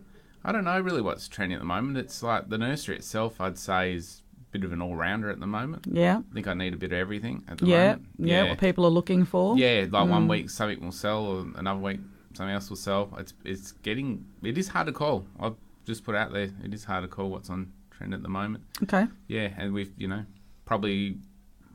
I 0.44 0.52
don't 0.52 0.64
know 0.64 0.80
really 0.80 1.02
what's 1.02 1.28
trending 1.28 1.56
at 1.56 1.62
the 1.62 1.66
moment. 1.66 1.98
It's 1.98 2.22
like 2.22 2.50
the 2.50 2.58
nursery 2.60 2.96
itself, 2.98 3.42
I'd 3.42 3.58
say, 3.58 3.94
is 3.96 4.22
a 4.40 4.52
bit 4.52 4.64
of 4.64 4.72
an 4.72 4.82
all 4.84 4.96
rounder 4.96 5.30
at 5.32 5.40
the 5.40 5.48
moment. 5.48 5.86
Yeah, 5.92 6.20
I 6.30 6.34
think 6.34 6.48
I 6.48 6.54
need 6.54 6.74
a 6.74 6.78
bit 6.78 6.92
of 6.94 6.98
everything 7.00 7.44
at 7.50 7.58
the 7.58 7.66
yeah, 7.66 7.78
moment. 7.88 8.06
yeah, 8.20 8.44
yeah, 8.44 8.50
What 8.52 8.60
people 8.60 8.86
are 8.86 8.90
looking 8.92 9.26
for. 9.26 9.58
Yeah, 9.58 9.88
like 9.90 10.08
one 10.08 10.28
Mm. 10.28 10.30
week 10.30 10.50
something 10.52 10.80
will 10.80 10.92
sell, 10.94 11.26
or 11.26 11.46
another 11.56 11.80
week 11.82 12.00
something 12.34 12.54
else 12.54 12.70
will 12.70 12.78
sell. 12.78 13.14
It's 13.18 13.34
it's 13.44 13.72
getting 13.72 14.26
it 14.44 14.58
is 14.58 14.68
hard 14.68 14.88
to 14.88 14.94
call. 14.94 15.26
I've 15.40 15.56
just 15.86 16.04
put 16.04 16.16
out 16.16 16.34
there 16.34 16.50
it 16.64 16.74
is 16.74 16.84
hard 16.84 17.04
to 17.04 17.08
call 17.08 17.30
what's 17.30 17.50
on 17.50 17.72
trend 17.92 18.14
at 18.14 18.24
the 18.24 18.30
moment. 18.30 18.64
Okay. 18.84 19.08
Yeah, 19.28 19.50
and 19.58 19.74
we've 19.74 19.92
you 19.98 20.08
know 20.08 20.26
probably 20.66 21.18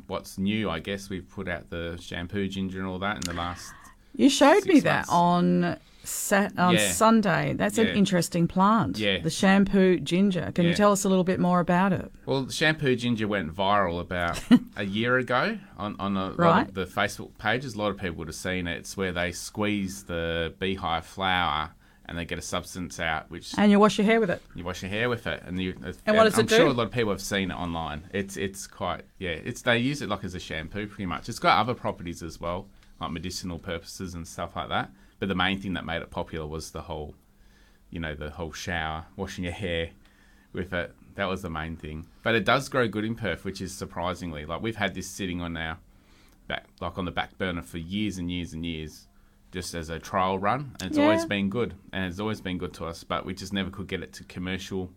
what's 0.06 0.38
new. 0.38 0.70
I 0.70 0.80
guess 0.80 1.08
we've 1.11 1.28
put 1.28 1.49
out 1.49 1.70
the 1.70 1.99
shampoo 2.00 2.49
ginger 2.49 2.78
and 2.78 2.87
all 2.87 2.99
that 3.00 3.16
in 3.16 3.23
the 3.23 3.34
last. 3.34 3.73
You 4.16 4.30
showed 4.30 4.64
me 4.66 4.80
that 4.80 5.06
on 5.08 5.76
Sat 6.04 6.58
on 6.58 6.75
Yeah. 6.75 6.90
Sunday. 6.90 7.54
That's 7.56 7.78
an 7.78 7.88
interesting 7.88 8.46
plant. 8.46 8.99
Yeah. 8.99 9.18
The 9.20 9.30
shampoo 9.30 9.99
ginger. 10.00 10.52
Can 10.54 10.66
you 10.66 10.75
tell 10.75 10.92
us 10.92 11.04
a 11.04 11.08
little 11.08 11.25
bit 11.25 11.40
more 11.40 11.61
about 11.61 11.92
it? 11.92 12.12
Well, 12.26 12.44
the 12.44 12.52
shampoo 12.52 12.94
ginger 12.96 13.26
went 13.26 13.54
viral 13.54 14.00
about 14.00 14.40
a 14.76 14.84
year 14.84 15.16
ago 15.18 15.58
on, 15.78 15.96
on 15.99 16.16
a 16.16 16.32
Right. 16.32 16.73
the 16.73 16.84
Facebook 16.87 17.37
pages. 17.38 17.75
A 17.75 17.78
lot 17.78 17.90
of 17.90 17.96
people 17.99 18.16
would 18.16 18.28
have 18.28 18.34
seen 18.34 18.66
it. 18.66 18.78
It's 18.78 18.96
where 18.96 19.12
they 19.12 19.32
squeeze 19.32 20.04
the 20.04 20.54
beehive 20.58 21.06
flower 21.06 21.70
and 22.06 22.18
they 22.18 22.26
get 22.26 22.38
a 22.38 22.42
substance 22.42 23.00
out, 23.00 23.30
which 23.30 23.54
And 23.56 23.70
you 23.70 23.78
wash 23.78 23.96
your 23.96 24.04
hair 24.04 24.20
with 24.20 24.28
it. 24.30 24.42
you 24.54 24.62
wash 24.62 24.82
your 24.82 24.90
hair 24.90 25.08
with 25.08 25.26
it. 25.26 25.42
And 25.46 25.58
you 25.58 25.75
uh, 25.82 25.92
And 26.04 26.16
what 26.18 26.25
does 26.25 26.38
I'm 26.38 26.44
it 26.44 26.50
sure 26.50 26.66
a 26.66 26.73
lot 26.73 26.87
of 26.87 26.92
people 26.92 27.11
have 27.12 27.23
seen 27.23 27.50
it 27.50 27.54
online. 27.54 28.02
It's 28.12 28.37
it's 28.37 28.66
quite 28.66 29.04
yeah. 29.18 29.30
It's 29.30 29.62
they 29.62 29.78
use 29.78 30.02
it 30.02 30.11
like 30.11 30.23
as 30.23 30.34
a 30.34 30.38
shampoo 30.40 30.87
pretty 30.87 31.06
much. 31.06 31.30
It's 31.30 31.38
got 31.38 31.58
other 31.58 31.73
properties 31.73 32.23
as 32.23 32.38
well, 32.38 32.66
like 33.00 33.11
medicinal 33.11 33.58
purposes 33.58 34.12
and 34.14 34.28
stuff 34.28 34.54
like 34.54 34.68
that. 34.68 34.90
But 35.25 35.28
the 35.31 35.35
main 35.35 35.59
thing 35.59 35.73
that 35.73 35.87
made 35.87 36.02
it 36.02 36.11
popular 36.11 36.47
was 36.47 36.73
the 36.73 36.83
whole, 36.83 37.14
you 37.88 37.99
know, 37.99 38.14
the 38.14 38.28
whole 38.28 38.52
shower, 38.52 39.07
washing 39.16 39.45
your 39.45 39.54
hair 39.54 39.88
with 40.52 40.75
it. 40.75 40.95
That 41.14 41.31
was 41.31 41.40
the 41.40 41.49
main 41.49 41.76
thing. 41.76 42.04
But 42.23 42.35
it 42.35 42.45
does 42.45 42.69
grow 42.69 42.87
good 42.88 43.07
in 43.07 43.14
Perth, 43.14 43.43
which 43.43 43.62
is 43.62 43.73
surprisingly 43.75 44.45
like 44.45 44.61
we've 44.61 44.76
had 44.76 44.93
this 44.95 45.07
sitting 45.09 45.40
on 45.40 45.57
our 45.57 45.78
back, 46.47 46.66
like 46.78 46.99
on 46.99 47.07
the 47.07 47.11
back 47.11 47.38
burner 47.38 47.62
for 47.62 47.78
years 47.78 48.19
and 48.19 48.31
years 48.31 48.52
and 48.52 48.66
years, 48.66 49.07
just 49.50 49.75
as 49.75 49.88
a 49.88 49.99
trial 49.99 50.38
run, 50.38 50.73
and 50.78 50.90
it's 50.90 50.99
Yeah. 50.99 51.04
always 51.04 51.25
been 51.25 51.49
good, 51.49 51.73
and 51.90 52.04
it's 52.04 52.21
always 52.21 52.43
been 52.43 52.59
good 52.59 52.75
to 52.75 52.85
us. 52.85 53.02
But 53.02 53.25
we 53.25 53.33
just 53.33 53.54
never 53.54 53.71
could 53.71 53.87
get 53.88 54.02
it 54.02 54.12
to 54.14 54.25
commercial 54.25 54.90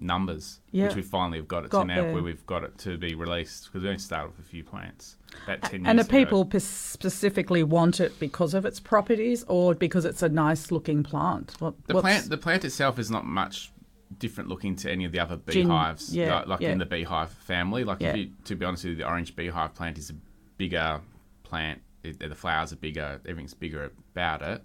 numbers, 0.00 0.60
which 0.86 0.96
we 0.96 1.02
finally 1.02 1.36
have 1.36 1.48
got 1.48 1.66
it 1.66 1.70
Got 1.70 1.82
to 1.82 1.86
now, 1.88 2.02
there. 2.04 2.14
where 2.14 2.22
we've 2.22 2.46
got 2.46 2.64
it 2.64 2.78
to 2.78 2.96
be 2.96 3.14
released 3.14 3.66
because 3.66 3.82
we 3.82 3.88
only 3.90 3.98
started 3.98 4.30
with 4.34 4.46
a 4.46 4.48
few 4.48 4.64
plants 4.64 5.16
about 5.44 5.62
ten 5.62 5.86
And 5.86 5.98
years 5.98 6.06
do 6.08 6.10
people 6.16 6.44
p- 6.44 6.58
specifically 6.58 7.62
want 7.62 8.00
it 8.00 8.18
because 8.20 8.54
of 8.54 8.64
its 8.64 8.80
properties 8.80 9.44
or 9.48 9.74
because 9.74 10.04
it's 10.04 10.22
a 10.22 10.28
nice 10.28 10.70
looking 10.70 11.02
plant? 11.02 11.54
What, 11.58 11.74
The 11.86 12.00
plant, 12.00 12.28
the 12.28 12.36
plant 12.38 12.64
itself 12.64 12.98
is 12.98 13.10
not 13.10 13.24
much 13.26 13.72
different 14.18 14.48
looking 14.48 14.74
to 14.76 14.90
any 14.90 15.04
of 15.04 15.12
the 15.12 15.20
other 15.20 15.36
Gin- 15.48 15.68
beehives, 15.68 16.14
yeah, 16.14 16.34
like, 16.40 16.46
like 16.48 16.60
yeah. 16.60 16.72
in 16.72 16.78
the 16.78 16.86
beehive 16.86 17.30
family. 17.30 17.84
Like, 17.84 18.00
Yeah. 18.00 18.10
if 18.10 18.16
you, 18.16 18.30
to 18.44 18.56
be 18.56 18.64
honest 18.66 18.84
with 18.84 18.90
you, 18.92 18.96
the 18.98 19.08
orange 19.08 19.36
beehive 19.36 19.74
plant 19.74 19.98
is 19.98 20.10
a 20.10 20.14
bigger 20.56 21.00
plant. 21.42 21.80
It, 22.02 22.18
the 22.18 22.34
flowers 22.34 22.72
are 22.72 22.76
bigger. 22.76 23.20
Everything's 23.26 23.54
bigger 23.54 23.92
about 24.14 24.42
it. 24.42 24.62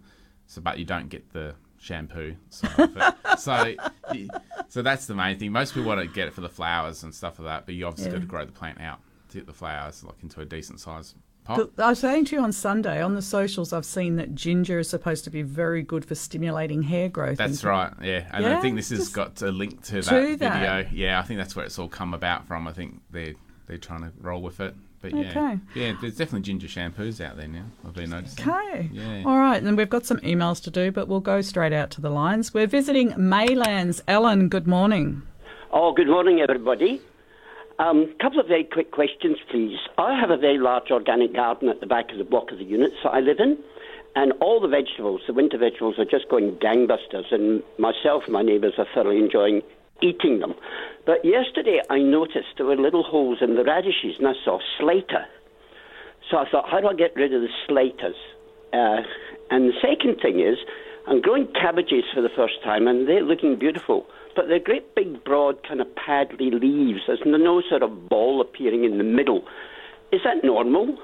So, 0.47 0.61
but 0.61 0.79
you 0.79 0.85
don't 0.85 1.09
get 1.09 1.31
the 1.33 1.53
shampoo 1.77 2.35
side 2.49 2.79
of 2.79 2.97
it. 2.97 3.13
so, 3.39 3.75
so 4.69 4.81
that's 4.81 5.05
the 5.05 5.15
main 5.15 5.37
thing. 5.37 5.51
Most 5.51 5.73
people 5.73 5.87
want 5.89 6.01
to 6.01 6.07
get 6.07 6.27
it 6.27 6.33
for 6.33 6.41
the 6.41 6.49
flowers 6.49 7.03
and 7.03 7.13
stuff 7.13 7.37
like 7.39 7.45
that, 7.47 7.65
but 7.65 7.75
you 7.75 7.85
obviously 7.85 8.11
Yeah. 8.11 8.17
got 8.17 8.21
to 8.21 8.27
grow 8.27 8.45
the 8.45 8.51
plant 8.51 8.79
out 8.81 8.99
to 9.35 9.39
get 9.41 9.47
the 9.47 9.53
flowers 9.53 10.03
like 10.03 10.15
into 10.23 10.41
a 10.41 10.45
decent 10.45 10.79
size 10.79 11.13
pot. 11.43 11.69
I 11.77 11.89
was 11.89 11.99
saying 11.99 12.25
to 12.25 12.35
you 12.37 12.41
on 12.41 12.51
Sunday 12.51 13.01
on 13.01 13.13
the 13.15 13.21
socials, 13.21 13.71
I've 13.73 13.85
seen 13.85 14.15
that 14.15 14.33
ginger 14.33 14.79
is 14.79 14.89
supposed 14.89 15.23
to 15.25 15.29
be 15.29 15.41
very 15.43 15.83
good 15.83 16.05
for 16.05 16.15
stimulating 16.15 16.83
hair 16.83 17.09
growth. 17.09 17.37
That's 17.37 17.61
and- 17.61 17.69
right. 17.69 17.93
Yeah, 18.01 18.25
and 18.31 18.45
Yeah, 18.45 18.57
I 18.57 18.61
think 18.61 18.75
this 18.77 18.89
has 18.89 19.09
got 19.09 19.41
a 19.41 19.51
link 19.51 19.83
to 19.85 20.01
that 20.01 20.03
to 20.09 20.35
that. 20.37 20.85
video. 20.87 20.89
Yeah, 21.05 21.19
I 21.19 21.23
think 21.23 21.37
that's 21.39 21.55
where 21.55 21.65
it's 21.65 21.77
all 21.77 21.89
come 21.89 22.13
about 22.13 22.47
from. 22.47 22.67
I 22.67 22.71
think 22.73 23.01
they're 23.11 23.33
they're 23.67 23.77
trying 23.77 24.01
to 24.01 24.11
roll 24.21 24.41
with 24.41 24.59
it. 24.59 24.75
But 25.01 25.13
yeah, 25.15 25.29
Okay. 25.31 25.59
yeah, 25.75 25.93
there's 26.01 26.15
definitely 26.17 26.41
ginger 26.41 26.67
shampoos 26.67 27.23
out 27.23 27.37
there 27.37 27.47
now. 27.47 27.65
I've 27.85 27.93
been 27.93 28.09
noticing. 28.09 28.47
Okay. 28.49 28.89
Yeah. 28.91 29.23
All 29.25 29.37
right. 29.37 29.63
Then 29.63 29.75
we've 29.75 29.89
got 29.89 30.05
some 30.05 30.17
emails 30.19 30.63
to 30.63 30.71
do, 30.71 30.91
but 30.91 31.07
we'll 31.07 31.19
go 31.19 31.41
straight 31.41 31.73
out 31.73 31.91
to 31.91 32.01
the 32.01 32.09
lines. 32.09 32.53
We're 32.55 32.65
visiting 32.67 33.11
Maylands. 33.11 34.01
Ellen, 34.07 34.49
good 34.49 34.65
morning. 34.67 35.21
Oh, 35.71 35.93
good 35.93 36.07
morning, 36.07 36.41
everybody. 36.41 37.01
A 37.77 37.83
um, 37.83 38.13
couple 38.21 38.39
of 38.39 38.47
very 38.47 38.63
quick 38.63 38.91
questions, 38.91 39.37
please. 39.51 39.77
I 39.97 40.17
have 40.17 40.29
a 40.29 40.37
very 40.37 40.57
large 40.57 40.91
organic 40.91 41.33
garden 41.33 41.67
at 41.67 41.81
the 41.81 41.85
back 41.85 42.09
of 42.11 42.17
the 42.17 42.23
block 42.23 42.53
of 42.53 42.57
the 42.57 42.63
units 42.63 42.95
that 43.03 43.09
I 43.09 43.19
live 43.19 43.39
in, 43.39 43.57
and 44.15 44.31
all 44.39 44.61
the 44.61 44.69
vegetables, 44.69 45.21
the 45.27 45.33
winter 45.33 45.57
vegetables, 45.57 45.99
are 45.99 46.05
just 46.05 46.29
going 46.29 46.55
gangbusters, 46.55 47.33
and 47.33 47.61
myself 47.77 48.23
and 48.23 48.31
my 48.31 48.43
neighbours 48.43 48.75
are 48.77 48.87
thoroughly 48.93 49.17
enjoying 49.17 49.61
eating 50.01 50.39
them. 50.39 50.55
But 51.05 51.25
yesterday 51.25 51.81
I 51.89 51.99
noticed 51.99 52.47
there 52.55 52.65
were 52.65 52.77
little 52.77 53.03
holes 53.03 53.39
in 53.41 53.55
the 53.55 53.63
radishes, 53.65 54.15
and 54.19 54.27
I 54.27 54.33
saw 54.45 54.59
slater. 54.79 55.25
So 56.31 56.37
I 56.37 56.49
thought, 56.49 56.69
how 56.69 56.79
do 56.79 56.87
I 56.87 56.93
get 56.93 57.13
rid 57.17 57.33
of 57.33 57.41
the 57.41 57.49
slaters? 57.67 58.15
Uh, 58.71 59.01
and 59.51 59.67
the 59.67 59.79
second 59.81 60.21
thing 60.21 60.39
is, 60.39 60.57
I'm 61.07 61.19
growing 61.19 61.47
cabbages 61.47 62.05
for 62.13 62.21
the 62.21 62.31
first 62.35 62.63
time, 62.63 62.87
and 62.87 63.05
they're 63.05 63.21
looking 63.21 63.57
beautiful. 63.57 64.07
But 64.35 64.47
they're 64.49 64.59
great 64.59 64.95
big, 64.95 65.23
broad, 65.23 65.65
kind 65.67 65.79
of 65.81 65.87
paddly 65.95 66.51
leaves. 66.59 66.99
There's 67.07 67.21
no 67.25 67.61
sort 67.69 67.83
of 67.83 68.09
ball 68.09 68.41
appearing 68.41 68.83
in 68.83 68.97
the 68.97 69.03
middle. 69.03 69.43
Is 70.11 70.21
that 70.25 70.43
normal? 70.43 70.97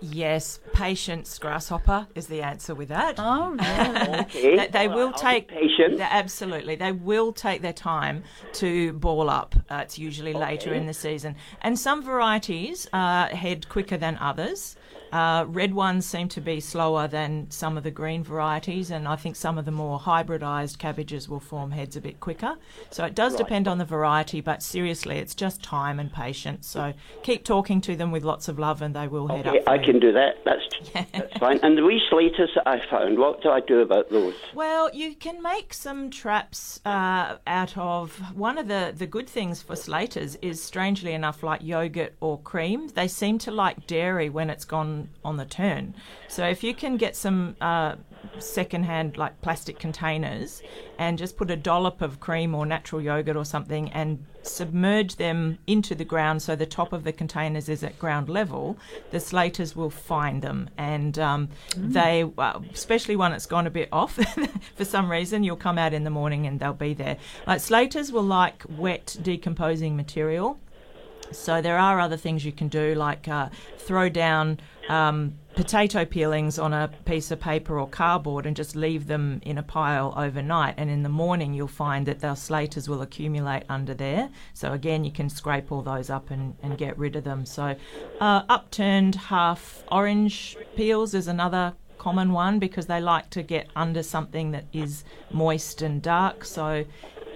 Yes, 0.00 0.60
patience, 0.72 1.36
grasshopper 1.40 2.06
is 2.14 2.28
the 2.28 2.40
answer 2.42 2.72
with 2.72 2.88
that. 2.90 3.16
Oh, 3.18 3.50
really? 3.50 4.18
Okay. 4.20 4.56
They, 4.56 4.66
they 4.68 4.86
All 4.86 4.94
will 4.94 5.10
right, 5.10 5.16
take 5.16 5.48
patience. 5.48 5.96
they- 5.96 6.02
absolutely. 6.02 6.76
They 6.76 6.92
will 6.92 7.32
take 7.32 7.62
their 7.62 7.72
time 7.72 8.22
to 8.54 8.92
ball 8.92 9.28
up. 9.28 9.56
Uh, 9.68 9.80
it's 9.82 9.98
usually 9.98 10.34
later 10.34 10.72
in 10.72 10.86
the 10.86 10.94
season, 10.94 11.34
and 11.62 11.76
some 11.76 12.02
varieties 12.04 12.88
uh, 12.92 13.26
head 13.28 13.68
quicker 13.68 13.96
than 13.96 14.16
others. 14.20 14.76
Uh, 15.12 15.44
red 15.48 15.74
ones 15.74 16.06
seem 16.06 16.28
to 16.28 16.40
be 16.40 16.60
slower 16.60 17.08
than 17.08 17.50
some 17.50 17.76
of 17.76 17.84
the 17.84 17.90
green 17.90 18.22
varieties, 18.22 18.90
and 18.90 19.06
I 19.08 19.16
think 19.16 19.36
some 19.36 19.58
of 19.58 19.64
the 19.64 19.70
more 19.70 19.98
hybridised 19.98 20.78
cabbages 20.78 21.28
will 21.28 21.40
form 21.40 21.70
heads 21.70 21.96
a 21.96 22.00
bit 22.00 22.20
quicker. 22.20 22.56
So 22.90 23.04
it 23.04 23.14
does 23.14 23.34
depend 23.36 23.68
on 23.68 23.78
the 23.78 23.84
variety, 23.84 24.40
but 24.40 24.62
seriously, 24.62 25.18
it's 25.18 25.34
just 25.34 25.62
time 25.62 25.98
and 25.98 26.12
patience. 26.12 26.66
So 26.66 26.92
keep 27.22 27.44
talking 27.44 27.80
to 27.82 27.96
them 27.96 28.10
with 28.10 28.24
lots 28.24 28.48
of 28.48 28.58
love, 28.58 28.82
and 28.82 28.94
they 28.94 29.08
will 29.08 29.28
head 29.28 29.46
Okay, 29.46 29.60
up. 29.60 29.68
I 29.68 29.76
you. 29.76 29.84
can 29.84 30.00
do 30.00 30.12
that. 30.12 30.44
That's, 30.44 30.62
that's 31.12 31.38
fine. 31.38 31.60
And 31.62 31.76
the 31.78 31.84
wee 31.84 32.02
slaters 32.10 32.50
that 32.54 32.66
I 32.66 32.80
found, 32.90 33.18
what 33.18 33.42
do 33.42 33.50
I 33.50 33.60
do 33.60 33.80
about 33.80 34.10
those? 34.10 34.34
Well, 34.54 34.90
you 34.92 35.14
can 35.14 35.42
make 35.42 35.72
some 35.74 36.10
traps 36.10 36.80
uh, 36.84 37.36
out 37.46 37.76
of 37.76 38.16
one 38.34 38.58
of 38.58 38.68
the, 38.68 38.92
the 38.96 39.06
good 39.06 39.28
things 39.28 39.62
for 39.62 39.76
slaters 39.76 40.36
is 40.42 40.62
strangely 40.62 41.12
enough 41.12 41.42
like 41.42 41.62
yogurt 41.62 42.14
or 42.20 42.38
cream. 42.40 42.88
They 42.88 43.08
seem 43.08 43.38
to 43.38 43.50
like 43.50 43.86
dairy 43.86 44.28
when 44.28 44.50
it's 44.50 44.64
gone 44.64 44.97
on 45.24 45.36
the 45.36 45.44
turn. 45.44 45.94
So 46.28 46.46
if 46.46 46.64
you 46.64 46.74
can 46.74 46.96
get 46.96 47.14
some 47.14 47.56
uh, 47.60 47.96
secondhand 48.38 49.16
like 49.16 49.40
plastic 49.40 49.78
containers 49.78 50.62
and 50.98 51.18
just 51.18 51.36
put 51.36 51.50
a 51.50 51.56
dollop 51.56 52.02
of 52.02 52.20
cream 52.20 52.54
or 52.54 52.66
natural 52.66 53.00
yogurt 53.00 53.36
or 53.36 53.44
something 53.44 53.90
and 53.92 54.24
submerge 54.42 55.16
them 55.16 55.58
into 55.66 55.94
the 55.94 56.04
ground 56.04 56.40
so 56.40 56.56
the 56.56 56.66
top 56.66 56.92
of 56.92 57.04
the 57.04 57.12
containers 57.12 57.68
is 57.68 57.82
at 57.82 57.98
ground 57.98 58.28
level, 58.28 58.78
the 59.10 59.20
slaters 59.20 59.76
will 59.76 59.90
find 59.90 60.42
them 60.42 60.70
and 60.78 61.18
um, 61.18 61.48
they, 61.76 62.24
well, 62.24 62.64
especially 62.72 63.16
when 63.16 63.32
it's 63.32 63.46
gone 63.46 63.66
a 63.66 63.70
bit 63.70 63.88
off 63.92 64.14
for 64.76 64.84
some 64.84 65.10
reason, 65.10 65.44
you'll 65.44 65.56
come 65.56 65.78
out 65.78 65.92
in 65.92 66.04
the 66.04 66.10
morning 66.10 66.46
and 66.46 66.60
they'll 66.60 66.72
be 66.72 66.94
there. 66.94 67.16
Like 67.46 67.60
slaters 67.60 68.12
will 68.12 68.22
like 68.22 68.64
wet 68.68 69.16
decomposing 69.22 69.96
material. 69.96 70.58
So 71.30 71.60
there 71.60 71.78
are 71.78 72.00
other 72.00 72.16
things 72.16 72.44
you 72.44 72.52
can 72.52 72.68
do, 72.68 72.94
like 72.94 73.28
uh, 73.28 73.50
throw 73.76 74.08
down 74.08 74.60
um, 74.88 75.34
potato 75.54 76.04
peelings 76.04 76.58
on 76.58 76.72
a 76.72 76.90
piece 77.04 77.30
of 77.30 77.40
paper 77.40 77.78
or 77.78 77.88
cardboard 77.88 78.46
and 78.46 78.56
just 78.56 78.74
leave 78.74 79.06
them 79.06 79.40
in 79.44 79.58
a 79.58 79.62
pile 79.62 80.14
overnight. 80.16 80.74
And 80.76 80.90
in 80.90 81.02
the 81.02 81.08
morning, 81.08 81.52
you'll 81.52 81.68
find 81.68 82.06
that 82.06 82.20
the 82.20 82.34
slaters 82.34 82.88
will 82.88 83.02
accumulate 83.02 83.64
under 83.68 83.94
there. 83.94 84.30
So 84.54 84.72
again, 84.72 85.04
you 85.04 85.12
can 85.12 85.28
scrape 85.28 85.70
all 85.70 85.82
those 85.82 86.10
up 86.10 86.30
and, 86.30 86.56
and 86.62 86.78
get 86.78 86.96
rid 86.98 87.16
of 87.16 87.24
them. 87.24 87.44
So 87.44 87.76
uh, 88.20 88.42
upturned 88.48 89.14
half 89.14 89.84
orange 89.90 90.56
peels 90.76 91.14
is 91.14 91.28
another 91.28 91.74
common 91.98 92.32
one 92.32 92.58
because 92.58 92.86
they 92.86 93.00
like 93.00 93.28
to 93.30 93.42
get 93.42 93.68
under 93.76 94.02
something 94.02 94.52
that 94.52 94.64
is 94.72 95.04
moist 95.30 95.82
and 95.82 96.00
dark. 96.00 96.44
So 96.44 96.84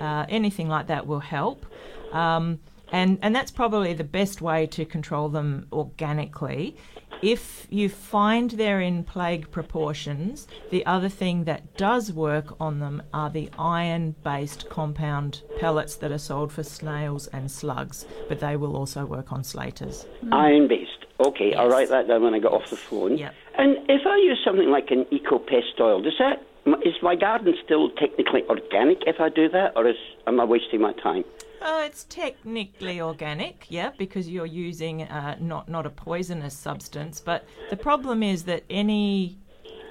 uh, 0.00 0.26
anything 0.28 0.68
like 0.68 0.86
that 0.86 1.06
will 1.06 1.20
help. 1.20 1.66
Um, 2.12 2.60
and, 2.92 3.18
and 3.22 3.34
that's 3.34 3.50
probably 3.50 3.94
the 3.94 4.04
best 4.04 4.42
way 4.42 4.66
to 4.66 4.84
control 4.84 5.30
them 5.30 5.66
organically. 5.72 6.76
If 7.22 7.68
you 7.70 7.88
find 7.88 8.50
they're 8.50 8.80
in 8.80 9.04
plague 9.04 9.48
proportions, 9.52 10.48
the 10.70 10.84
other 10.84 11.08
thing 11.08 11.44
that 11.44 11.76
does 11.76 12.12
work 12.12 12.60
on 12.60 12.80
them 12.80 13.00
are 13.14 13.30
the 13.30 13.48
iron 13.56 14.16
based 14.24 14.68
compound 14.68 15.42
pellets 15.60 15.94
that 15.96 16.10
are 16.10 16.18
sold 16.18 16.50
for 16.50 16.64
snails 16.64 17.28
and 17.28 17.48
slugs, 17.48 18.06
but 18.28 18.40
they 18.40 18.56
will 18.56 18.76
also 18.76 19.06
work 19.06 19.30
on 19.30 19.44
slaters. 19.44 20.04
Mm. 20.24 20.34
Iron 20.34 20.68
based. 20.68 21.06
Okay, 21.24 21.54
I'll 21.54 21.68
write 21.68 21.90
that 21.90 22.08
down 22.08 22.24
when 22.24 22.34
I 22.34 22.40
get 22.40 22.50
off 22.50 22.68
the 22.70 22.76
phone. 22.76 23.16
Yep. 23.16 23.32
And 23.56 23.76
if 23.88 24.04
I 24.04 24.16
use 24.16 24.40
something 24.44 24.70
like 24.70 24.90
an 24.90 25.06
eco 25.12 25.38
pest 25.38 25.78
oil, 25.80 26.02
does 26.02 26.14
that 26.18 26.42
is 26.84 26.94
my 27.02 27.14
garden 27.14 27.54
still 27.64 27.90
technically 27.90 28.42
organic 28.48 28.98
if 29.06 29.20
I 29.20 29.28
do 29.28 29.48
that, 29.50 29.72
or 29.76 29.86
is 29.86 29.96
am 30.26 30.40
I 30.40 30.44
wasting 30.44 30.80
my 30.80 30.92
time? 30.94 31.24
Uh, 31.62 31.82
it's 31.86 32.04
technically 32.04 33.00
organic, 33.00 33.66
yeah, 33.68 33.90
because 33.96 34.28
you're 34.28 34.46
using 34.46 35.02
uh, 35.02 35.36
not 35.40 35.68
not 35.68 35.86
a 35.86 35.90
poisonous 35.90 36.54
substance. 36.56 37.20
But 37.20 37.44
the 37.70 37.76
problem 37.76 38.22
is 38.22 38.42
that 38.44 38.64
any 38.68 39.38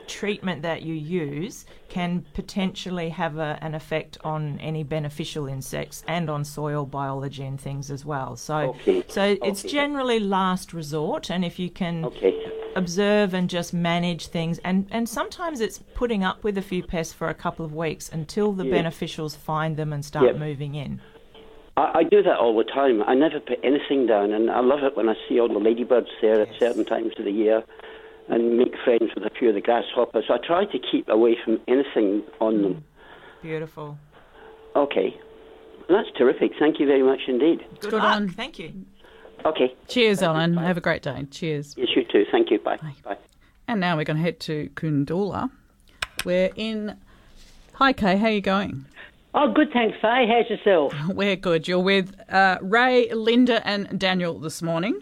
treatment 0.07 0.61
that 0.63 0.81
you 0.81 0.93
use 0.93 1.65
can 1.87 2.25
potentially 2.33 3.07
have 3.09 3.37
a, 3.37 3.57
an 3.61 3.73
effect 3.73 4.17
on 4.25 4.59
any 4.59 4.83
beneficial 4.83 5.47
insects 5.47 6.03
and 6.07 6.29
on 6.29 6.43
soil 6.43 6.85
biology 6.85 7.43
and 7.45 7.61
things 7.61 7.89
as 7.89 8.03
well. 8.03 8.35
So, 8.35 8.57
Okay, 8.57 9.03
so 9.07 9.37
it's 9.41 9.63
okay. 9.63 9.69
generally 9.69 10.19
last 10.19 10.73
resort, 10.73 11.29
and 11.31 11.45
if 11.45 11.57
you 11.59 11.69
can 11.69 12.03
Okay. 12.05 12.35
observe 12.75 13.33
and 13.33 13.49
just 13.49 13.73
manage 13.73 14.27
things 14.27 14.57
and 14.63 14.87
and 14.91 15.07
sometimes 15.07 15.59
it's 15.59 15.79
putting 15.93 16.23
up 16.23 16.41
with 16.41 16.57
a 16.57 16.61
few 16.61 16.81
pests 16.81 17.13
for 17.13 17.27
a 17.27 17.33
couple 17.33 17.65
of 17.65 17.73
weeks 17.73 18.09
until 18.09 18.53
the 18.53 18.63
Yeah. 18.65 18.81
beneficials 18.81 19.35
find 19.37 19.75
them 19.75 19.91
and 19.93 20.03
start 20.05 20.25
Yeah. 20.25 20.39
moving 20.39 20.75
in. 20.75 21.01
I, 21.77 21.99
I 21.99 22.03
do 22.03 22.21
that 22.23 22.37
all 22.37 22.55
the 22.57 22.63
time. 22.63 23.01
I 23.03 23.13
never 23.15 23.39
put 23.39 23.59
anything 23.63 24.07
down, 24.07 24.31
and 24.31 24.49
I 24.51 24.59
love 24.61 24.83
it 24.83 24.95
when 24.97 25.09
I 25.09 25.15
see 25.27 25.39
all 25.39 25.47
the 25.47 25.59
ladybirds 25.59 26.09
there 26.21 26.41
at 26.41 26.49
certain 26.59 26.85
times 26.85 27.13
of 27.17 27.25
the 27.25 27.31
year 27.31 27.63
and 28.29 28.57
make 28.57 28.73
friends 28.83 29.11
with 29.15 29.25
a 29.25 29.29
few 29.37 29.49
of 29.49 29.55
the 29.55 29.61
grasshoppers. 29.61 30.25
I 30.29 30.37
try 30.45 30.65
to 30.65 30.79
keep 30.79 31.07
away 31.09 31.37
from 31.43 31.59
anything 31.67 32.23
on 32.39 32.61
them. 32.61 32.73
Mm. 32.75 32.83
Beautiful. 33.41 33.97
Okay. 34.75 35.15
That's 35.89 36.07
terrific. 36.17 36.51
Thank 36.59 36.79
you 36.79 36.85
very 36.87 37.03
much 37.03 37.21
indeed. 37.27 37.59
Good, 37.79 37.91
Good 37.91 37.93
luck. 37.93 38.03
on. 38.15 38.29
Thank 38.29 38.59
you. 38.59 38.85
Okay. 39.45 39.75
Cheers, 39.87 40.21
Ellen. 40.21 40.55
Have 40.55 40.77
a 40.77 40.81
great 40.81 41.01
day. 41.01 41.25
Cheers. 41.31 41.73
Yes, 41.77 41.89
you 41.95 42.03
too. 42.05 42.25
Thank 42.31 42.51
you. 42.51 42.59
Bye. 42.59 42.77
Bye. 43.03 43.17
And 43.67 43.79
now 43.79 43.97
we're 43.97 44.03
going 44.03 44.17
to 44.17 44.23
head 44.23 44.39
to 44.41 44.69
Koondoola. 44.75 45.49
We're 46.23 46.51
in. 46.55 46.95
Hi, 47.73 47.91
Kay. 47.93 48.17
How 48.17 48.27
are 48.27 48.31
you 48.31 48.41
going? 48.41 48.85
Oh, 49.33 49.51
good, 49.53 49.71
thanks, 49.71 49.97
Faye. 50.01 50.27
How's 50.27 50.49
yourself? 50.49 50.93
We're 51.15 51.35
good. 51.37 51.67
You're 51.67 51.79
with 51.79 52.13
uh, 52.29 52.57
Ray, 52.61 53.11
Linda, 53.13 53.65
and 53.65 53.97
Daniel 53.99 54.37
this 54.39 54.61
morning. 54.61 55.01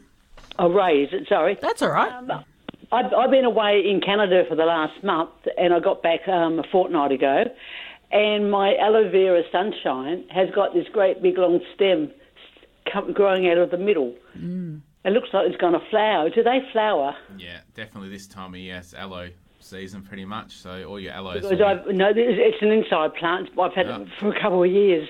Oh, 0.60 0.70
Ray, 0.70 1.04
is 1.04 1.10
it? 1.14 1.28
Sorry. 1.28 1.58
That's 1.62 1.82
all 1.82 1.90
right. 1.90 2.12
I've, 2.92 3.14
I've 3.14 3.32
been 3.32 3.46
away 3.46 3.84
in 3.90 4.02
Canada 4.02 4.44
for 4.48 4.56
the 4.56 4.66
last 4.66 5.04
month, 5.04 5.32
and 5.58 5.74
I 5.74 5.80
got 5.80 6.04
back 6.04 6.28
um, 6.28 6.60
a 6.60 6.64
fortnight 6.72 7.12
ago, 7.12 7.46
and 8.12 8.52
my 8.52 8.76
aloe 8.76 9.10
vera 9.10 9.42
sunshine 9.52 10.26
has 10.30 10.50
got 10.54 10.74
this 10.74 10.88
great 10.92 11.22
big 11.22 11.38
long 11.38 11.60
stem 11.76 12.12
growing 13.14 13.48
out 13.48 13.58
of 13.58 13.72
the 13.72 13.78
middle. 13.78 14.16
It 15.06 15.12
looks 15.12 15.30
like 15.34 15.48
it's 15.48 15.62
going 15.62 15.74
to 15.74 15.82
flower. 15.90 16.30
Do 16.30 16.44
they 16.44 16.60
flower? 16.72 17.16
Yeah, 17.38 17.60
definitely 17.76 18.10
this 18.10 18.28
time 18.28 18.54
of 18.54 18.60
year, 18.60 18.78
it's 18.78 18.94
aloe 18.94 19.30
season 19.70 20.02
pretty 20.04 20.26
much. 20.26 20.54
So 20.58 20.84
all 20.84 21.00
your 21.00 21.14
aloes. 21.14 21.42
Because 21.42 21.58
be- 21.60 21.64
I've, 21.64 21.86
no, 21.88 22.12
it's 22.16 22.62
an 22.62 22.70
inside 22.72 23.14
plant. 23.16 23.50
I've 23.60 23.74
had 23.74 23.88
Yeah. 23.88 24.00
it 24.02 24.08
for 24.20 24.30
a 24.36 24.42
couple 24.42 24.64
of 24.64 24.72
years, 24.72 25.08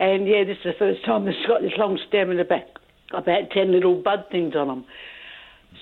and 0.00 0.26
yeah, 0.26 0.44
this 0.44 0.56
is 0.58 0.64
the 0.64 0.72
first 0.78 1.04
time 1.04 1.26
it's 1.28 1.46
got 1.46 1.60
this 1.60 1.72
long 1.76 1.98
stem 2.08 2.30
in 2.30 2.36
the 2.36 2.44
back, 2.44 2.66
about 3.12 3.50
ten 3.50 3.72
little 3.72 3.94
bud 4.02 4.24
things 4.30 4.54
on 4.56 4.68
them. 4.68 4.84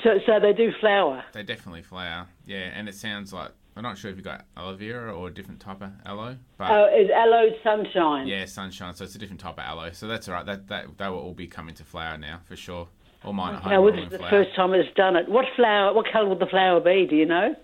So, 0.03 0.19
so 0.27 0.41
they 0.41 0.53
do 0.53 0.73
flower. 0.81 1.25
They 1.33 1.43
definitely 1.43 1.83
flower. 1.83 2.27
Yeah, 2.45 2.71
and 2.75 2.89
it 2.89 2.95
sounds 2.95 3.33
like 3.33 3.51
I'm 3.77 3.83
not 3.83 3.97
sure 3.99 4.11
if 4.11 4.17
you've 4.17 4.25
got 4.25 4.45
aloe 4.57 4.75
vera 4.75 5.15
or 5.15 5.29
a 5.29 5.31
different 5.35 5.61
type 5.61 5.81
of 5.81 5.91
aloe, 6.05 6.37
but 6.59 6.71
Oh, 6.71 6.89
it's 6.91 7.11
aloe 7.11 7.51
sunshine. 7.63 8.27
yeah, 8.27 8.45
sunshine. 8.47 8.95
So 8.95 9.05
it's 9.05 9.15
a 9.15 9.19
different 9.19 9.41
type 9.41 9.55
of 9.55 9.65
aloe. 9.65 9.91
So 9.93 10.07
that's 10.09 10.29
all 10.29 10.35
right. 10.35 10.45
That 10.47 10.67
that 10.69 10.99
they 10.99 11.09
will 11.09 11.19
all 11.19 11.35
be 11.35 11.47
coming 11.47 11.75
to 11.77 11.85
flower 11.85 12.19
now 12.19 12.41
for 12.45 12.57
sure. 12.57 12.89
All 13.25 13.33
mine 13.33 13.55
at 13.55 13.63
home 13.63 13.73
Now, 13.73 13.91
this 13.91 14.05
is 14.05 14.11
the 14.11 14.19
flower. 14.19 14.31
first 14.31 14.55
time 14.55 14.75
it's 14.75 14.95
done 14.95 15.17
it. 15.17 15.29
What 15.29 15.47
flower? 15.57 15.93
What 15.95 16.07
colour 16.13 16.29
would 16.29 16.39
the 16.39 16.47
flower 16.47 16.81
be? 16.81 17.07
Do 17.09 17.17
you 17.17 17.27
know? 17.27 17.55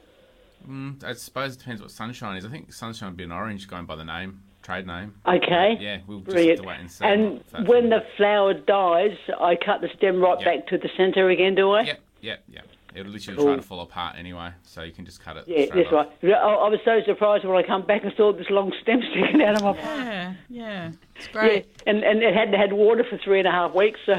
Mm, 0.69 1.03
I 1.05 1.13
suppose 1.15 1.55
it 1.55 1.59
depends 1.61 1.81
what 1.83 1.91
sunshine 1.91 2.37
is. 2.37 2.45
I 2.45 2.49
think 2.49 2.73
sunshine 2.73 3.11
would 3.11 3.17
be 3.17 3.25
an 3.25 3.33
orange, 3.33 3.69
going 3.69 3.87
by 3.87 3.97
the 3.97 4.05
name, 4.05 4.41
trade 4.63 4.87
name. 4.87 5.15
Okay. 5.27 5.77
Yeah, 5.81 5.99
we'll 6.07 6.21
just 6.21 6.31
Brilliant. 6.31 6.59
have 6.59 6.63
to 6.65 6.69
wait 6.69 6.81
and 6.81 6.91
see. 6.91 7.05
And 7.05 7.69
when 7.69 7.91
the 7.91 8.05
flower 8.17 8.55
dies, 8.55 9.17
I 9.41 9.57
cut 9.57 9.81
the 9.81 9.89
stem 9.97 10.21
right 10.21 10.39
Yep. 10.41 10.45
back 10.45 10.67
to 10.69 10.79
the 10.79 10.89
centre 10.97 11.29
again, 11.31 11.55
do 11.55 11.71
I? 11.73 11.83
Yep, 11.83 12.01
yep, 12.21 12.43
yep. 12.49 12.67
It'll 12.95 13.11
literally 13.11 13.39
Cool. 13.39 13.47
try 13.47 13.57
to 13.57 13.63
fall 13.63 13.81
apart 13.81 14.17
anyway, 14.19 14.51
so 14.65 14.83
you 14.83 14.93
can 14.93 15.07
just 15.07 15.19
cut 15.23 15.39
it. 15.39 15.45
Yeah, 15.47 15.65
straight 15.65 15.85
that's 15.85 15.95
off. 15.95 16.09
right. 16.23 16.33
I, 16.35 16.37
I 16.37 16.69
was 16.69 16.79
so 16.85 17.01
surprised 17.07 17.43
when 17.47 17.57
I 17.57 17.67
come 17.67 17.87
back 17.87 18.05
and 18.05 18.13
saw 18.19 18.35
this 18.35 18.51
long 18.51 18.71
stem 18.83 19.01
sticking 19.11 19.41
out 19.43 19.55
of 19.57 19.63
my. 19.63 19.73
Yeah, 19.83 20.35
yeah. 20.51 20.93
It's 21.17 21.29
Yeah, 21.35 21.61
and 21.87 22.05
and 22.05 22.23
it 22.23 22.35
hadn't 22.35 22.53
had 22.53 22.75
water 22.75 23.03
for 23.09 23.17
three 23.17 23.39
and 23.39 23.49
a 23.49 23.51
half 23.51 23.75
weeks, 23.75 23.99
so 24.05 24.13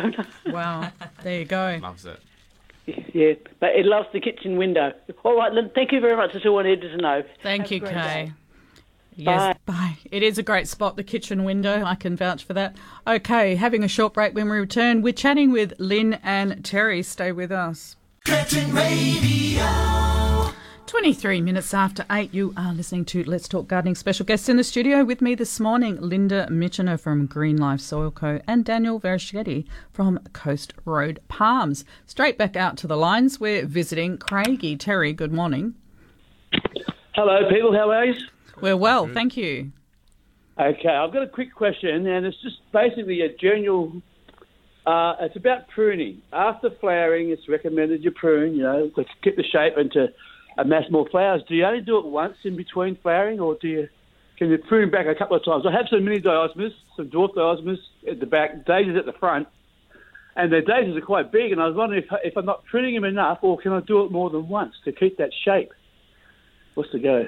Wow. 0.51 0.91
There 1.21 1.37
you 1.39 1.45
go. 1.45 1.77
Loves 1.83 2.07
it. 2.07 2.19
Yeah. 2.85 3.33
But 3.59 3.75
it 3.75 3.85
loves 3.85 4.07
the 4.13 4.19
kitchen 4.19 4.57
window. 4.57 4.91
All 5.23 5.37
right, 5.37 5.53
then. 5.53 5.71
Thank 5.73 5.91
you 5.91 5.99
very 5.99 6.15
much. 6.15 6.33
That's 6.33 6.45
all 6.45 6.59
I 6.59 6.63
needed 6.63 6.91
to 6.95 6.97
know. 6.97 7.23
Thank 7.41 7.63
Have 7.63 7.71
you, 7.71 7.81
Kay. 7.81 7.93
day. 7.93 8.33
Yes, 9.15 9.57
bye. 9.65 9.97
It 10.11 10.23
is 10.23 10.37
a 10.37 10.43
great 10.43 10.67
spot, 10.67 10.95
the 10.95 11.03
kitchen 11.03 11.43
window. 11.43 11.83
I 11.83 11.95
can 11.95 12.15
vouch 12.15 12.43
for 12.43 12.53
that. 12.53 12.75
Okay, 13.05 13.55
having 13.55 13.83
a 13.83 13.87
short 13.87 14.13
break 14.13 14.33
when 14.33 14.49
we 14.49 14.57
return. 14.57 15.01
We're 15.01 15.13
chatting 15.13 15.51
with 15.51 15.73
Lynn 15.77 16.15
and 16.23 16.63
Terry. 16.65 17.03
Stay 17.03 17.31
with 17.31 17.51
us. 17.51 17.95
23 20.93 21.41
minutes 21.41 21.73
after 21.73 22.05
8, 22.11 22.31
you 22.35 22.53
are 22.55 22.71
listening 22.71 23.03
to 23.03 23.23
Let's 23.23 23.47
Talk 23.47 23.67
Gardening. 23.67 23.95
Special 23.95 24.27
guests 24.27 24.47
in 24.47 24.57
the 24.57 24.63
studio 24.63 25.03
with 25.03 25.23
me 25.23 25.33
this 25.33 25.59
morning, 25.59 25.99
Linda 25.99 26.45
Michener 26.51 26.99
from 26.99 27.25
Green 27.25 27.57
Life 27.57 27.81
Soil 27.81 28.11
Co. 28.11 28.39
and 28.47 28.63
Daniel 28.63 29.01
Verischetti 29.01 29.65
from 29.91 30.19
Coast 30.33 30.75
Road 30.85 31.19
Palms. 31.27 31.83
Straight 32.05 32.37
back 32.37 32.55
out 32.55 32.77
to 32.77 32.85
the 32.85 32.95
lines, 32.95 33.39
we're 33.39 33.65
visiting 33.65 34.19
Craigie. 34.19 34.77
Terry, 34.77 35.13
good 35.13 35.33
morning. 35.33 35.73
Hello, 37.15 37.49
people. 37.49 37.73
How 37.73 37.89
are 37.89 38.05
you? 38.05 38.13
We're 38.61 38.77
well, 38.77 39.07
thank 39.07 39.35
you. 39.35 39.71
Okay, 40.59 40.89
I've 40.89 41.11
got 41.11 41.23
a 41.23 41.27
quick 41.27 41.55
question, 41.55 42.05
and 42.05 42.23
it's 42.23 42.39
just 42.43 42.57
basically 42.71 43.21
a 43.21 43.35
general. 43.35 43.99
Uh, 44.85 45.15
it's 45.21 45.37
about 45.37 45.69
pruning. 45.69 46.21
After 46.31 46.69
flowering, 46.79 47.31
it's 47.31 47.49
recommended 47.49 48.03
you 48.03 48.11
prune, 48.11 48.53
you 48.53 48.61
know, 48.61 48.91
to 48.95 49.05
keep 49.23 49.37
the 49.37 49.43
shape 49.43 49.73
and 49.75 49.91
to 49.93 50.09
amass 50.57 50.83
more 50.89 51.07
flowers. 51.09 51.41
Do 51.47 51.55
you 51.55 51.65
only 51.65 51.81
do 51.81 51.97
it 51.97 52.05
once 52.05 52.35
in 52.43 52.55
between 52.55 52.97
flowering, 53.01 53.39
or 53.39 53.57
do 53.61 53.67
you 53.67 53.89
can 54.37 54.49
you 54.49 54.57
prune 54.57 54.89
back 54.89 55.05
a 55.05 55.15
couple 55.15 55.37
of 55.37 55.45
times? 55.45 55.63
I 55.67 55.71
have 55.71 55.85
some 55.89 56.03
mini 56.03 56.19
diosmas, 56.19 56.71
some 56.97 57.09
dwarf 57.09 57.35
diosmas 57.35 57.77
at 58.09 58.19
the 58.19 58.25
back, 58.25 58.65
daisies 58.65 58.97
at 58.97 59.05
the 59.05 59.13
front, 59.13 59.47
and 60.35 60.51
the 60.51 60.61
daisies 60.61 60.97
are 60.97 61.05
quite 61.05 61.31
big. 61.31 61.51
And 61.51 61.61
I 61.61 61.67
was 61.67 61.75
wondering 61.75 62.03
if, 62.03 62.09
if 62.23 62.35
I'm 62.35 62.45
not 62.45 62.65
pruning 62.65 62.95
them 62.95 63.03
enough, 63.03 63.39
or 63.41 63.59
can 63.59 63.71
I 63.71 63.81
do 63.81 64.03
it 64.03 64.11
more 64.11 64.29
than 64.29 64.47
once 64.49 64.73
to 64.85 64.91
keep 64.91 65.17
that 65.17 65.29
shape? 65.45 65.71
What's 66.73 66.91
the 66.91 66.99
go? 66.99 67.27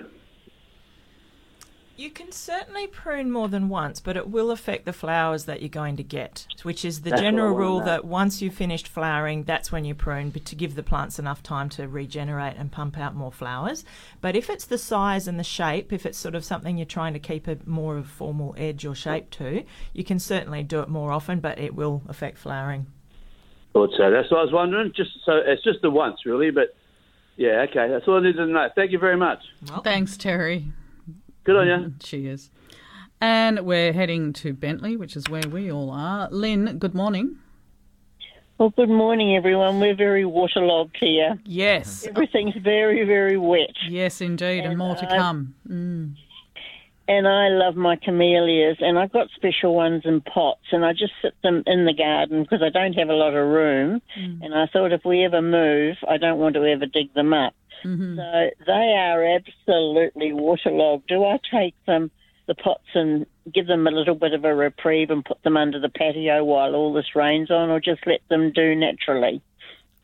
You 1.98 2.10
can 2.10 2.34
certainly 2.34 2.88
prune 2.88 3.32
more 3.32 3.48
than 3.48 3.70
once, 3.70 4.02
but 4.02 4.18
it 4.18 4.30
will 4.30 4.52
affect 4.52 4.84
the 4.84 4.92
flowers 4.92 5.46
that 5.46 5.62
you're 5.62 5.70
going 5.70 5.96
to 5.96 6.04
get, 6.04 6.46
which 6.64 6.84
is 6.84 7.02
the 7.02 7.12
That's 7.12 7.22
general 7.22 7.56
rule 7.56 7.80
know. 7.80 7.86
that 7.86 8.04
once 8.04 8.42
you've 8.42 8.54
finished 8.54 8.90
flowering, 8.90 9.44
that's 9.44 9.72
when 9.72 9.86
you 9.86 9.96
prune, 9.96 10.30
but 10.30 10.44
to 10.46 10.56
give 10.56 10.76
the 10.76 10.84
plants 10.84 11.20
enough 11.20 11.42
time 11.42 11.70
to 11.70 11.88
regenerate 11.88 12.58
and 12.58 12.70
pump 12.70 12.98
out 12.98 13.16
more 13.16 13.32
flowers. 13.32 13.86
But 14.20 14.36
if 14.36 14.50
it's 14.50 14.66
the 14.66 14.78
size 14.78 15.26
and 15.26 15.40
the 15.40 15.44
shape, 15.44 15.94
if 15.94 16.06
it's 16.06 16.18
sort 16.18 16.36
of 16.36 16.44
something 16.44 16.78
you're 16.78 16.86
trying 16.86 17.14
to 17.14 17.20
keep 17.20 17.48
a 17.48 17.58
more 17.66 17.96
of 17.96 18.06
a 18.06 18.10
formal 18.10 18.54
edge 18.58 18.86
or 18.86 18.94
shape 18.94 19.30
to, 19.32 19.64
you 19.94 20.04
can 20.04 20.20
certainly 20.20 20.64
do 20.64 20.82
it 20.82 20.90
more 20.90 21.14
often, 21.14 21.40
but 21.40 21.60
it 21.60 21.76
will 21.76 22.02
affect 22.10 22.38
flowering. 22.38 22.88
Thought 23.72 23.92
so. 23.98 24.12
That's 24.12 24.30
what 24.30 24.40
I 24.40 24.44
was 24.44 24.54
wondering. 24.54 24.92
Just 24.94 25.12
so 25.26 25.34
it's 25.38 25.64
just 25.64 25.82
the 25.82 25.90
once, 25.90 26.26
really. 26.26 26.52
But 26.52 26.76
yeah, 27.38 27.66
okay. 27.70 27.88
That's 27.88 28.06
all 28.06 28.18
I 28.18 28.22
needed 28.22 28.38
to 28.38 28.48
know. 28.48 28.70
Thank 28.76 28.92
you 28.92 29.00
very 29.00 29.18
much. 29.18 29.40
Well, 29.70 29.82
Thanks, 29.82 30.18
Terry. 30.18 30.74
Good 31.46 31.56
on 31.56 31.68
you. 31.68 31.94
Cheers. 32.00 32.50
And 33.22 33.62
we're 33.62 33.94
heading 33.94 34.34
to 34.34 34.54
Bentley, 34.54 34.98
which 34.98 35.16
is 35.16 35.30
where 35.30 35.48
we 35.50 35.72
all 35.72 35.90
are. 35.92 36.28
Lynn, 36.32 36.78
good 36.80 36.94
morning. 36.94 37.38
Well, 38.58 38.70
good 38.72 38.90
morning, 38.90 39.36
everyone. 39.36 39.80
We're 39.80 39.96
very 39.96 40.26
waterlogged 40.26 40.98
here. 41.00 41.38
Yes. 41.46 42.06
Everything's 42.10 42.56
very, 42.64 43.06
very 43.06 43.38
wet. 43.38 43.74
Yes, 43.88 44.22
indeed, 44.22 44.60
and, 44.60 44.70
And 44.70 44.78
more 44.78 44.96
to 44.96 45.10
I- 45.12 45.18
come. 45.18 45.56
Mm. 45.70 46.16
And 47.08 47.28
I 47.28 47.50
love 47.50 47.76
my 47.76 47.98
camellias, 47.98 48.78
and 48.80 48.98
I've 48.98 49.12
got 49.12 49.28
special 49.36 49.76
ones 49.76 50.02
in 50.06 50.22
pots, 50.22 50.66
and 50.72 50.84
I 50.84 50.92
just 50.94 51.14
sit 51.22 51.36
them 51.44 51.62
in 51.68 51.86
the 51.86 51.94
garden 51.94 52.42
because 52.42 52.64
I 52.64 52.70
don't 52.70 52.94
have 52.94 53.10
a 53.10 53.14
lot 53.14 53.36
of 53.36 53.48
room. 53.48 54.02
And 54.16 54.56
I 54.56 54.66
thought 54.66 54.92
if 54.92 55.06
we 55.06 55.24
ever 55.24 55.40
move, 55.40 55.98
I 56.10 56.18
don't 56.18 56.40
want 56.40 56.56
to 56.56 56.64
ever 56.66 56.88
dig 56.88 57.14
them 57.14 57.32
up. 57.32 57.54
Mm-hmm. 57.86 58.18
So 58.18 58.50
they 58.66 58.96
are 58.98 59.24
absolutely 59.24 60.34
waterlogged. 60.34 61.08
Do 61.08 61.24
I 61.24 61.40
take 61.52 61.76
them, 61.86 62.10
the 62.48 62.56
pots, 62.56 62.88
and 62.96 63.26
give 63.54 63.68
them 63.68 63.86
a 63.88 63.92
little 63.92 64.16
bit 64.16 64.34
of 64.34 64.44
a 64.44 64.56
reprieve 64.56 65.12
and 65.12 65.24
put 65.24 65.42
them 65.44 65.56
under 65.56 65.80
the 65.80 65.90
patio 65.90 66.44
while 66.44 66.76
all 66.76 66.94
this 66.94 67.16
rains 67.16 67.52
on, 67.52 67.70
or 67.70 67.80
just 67.80 68.06
let 68.08 68.22
them 68.30 68.52
do 68.52 68.76
naturally? 68.76 69.42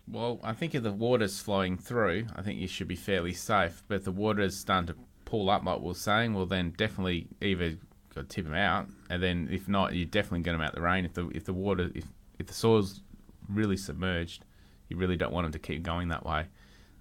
Well, 0.08 0.40
I 0.44 0.54
think 0.54 0.76
if 0.76 0.84
the 0.84 0.92
water's 0.92 1.40
flowing 1.40 1.78
through, 1.78 2.28
I 2.36 2.42
think 2.42 2.60
you 2.60 2.68
should 2.68 2.88
be 2.88 2.96
fairly 2.96 3.34
safe. 3.34 3.84
But 3.88 3.96
if 3.96 4.04
the 4.04 4.12
water's 4.12 4.60
starting 4.60 4.88
to 4.88 4.96
pull 5.26 5.50
up, 5.50 5.64
like 5.66 5.80
we're 5.80 5.94
saying, 5.94 6.34
well, 6.34 6.46
then 6.46 6.74
definitely 6.78 7.28
either 7.42 7.78
got 8.14 8.30
to 8.30 8.36
tip 8.36 8.46
them 8.46 8.54
out, 8.54 8.88
and 9.10 9.24
then 9.24 9.48
if 9.52 9.68
not, 9.68 9.96
you're 9.96 10.06
definitely 10.06 10.42
get 10.42 10.52
them 10.52 10.62
out 10.62 10.76
the 10.76 10.82
rain. 10.82 11.06
If 11.06 11.14
the 11.14 11.30
if 11.30 11.46
the 11.46 11.54
water 11.54 11.90
if 11.96 12.06
if 12.38 12.48
the 12.48 12.54
soil's 12.54 13.02
really 13.48 13.78
submerged, 13.78 14.44
you 14.90 14.98
really 14.98 15.16
don't 15.16 15.32
want 15.32 15.46
them 15.46 15.54
to 15.54 15.60
keep 15.60 15.82
going 15.84 16.10
that 16.10 16.26
way. 16.26 16.48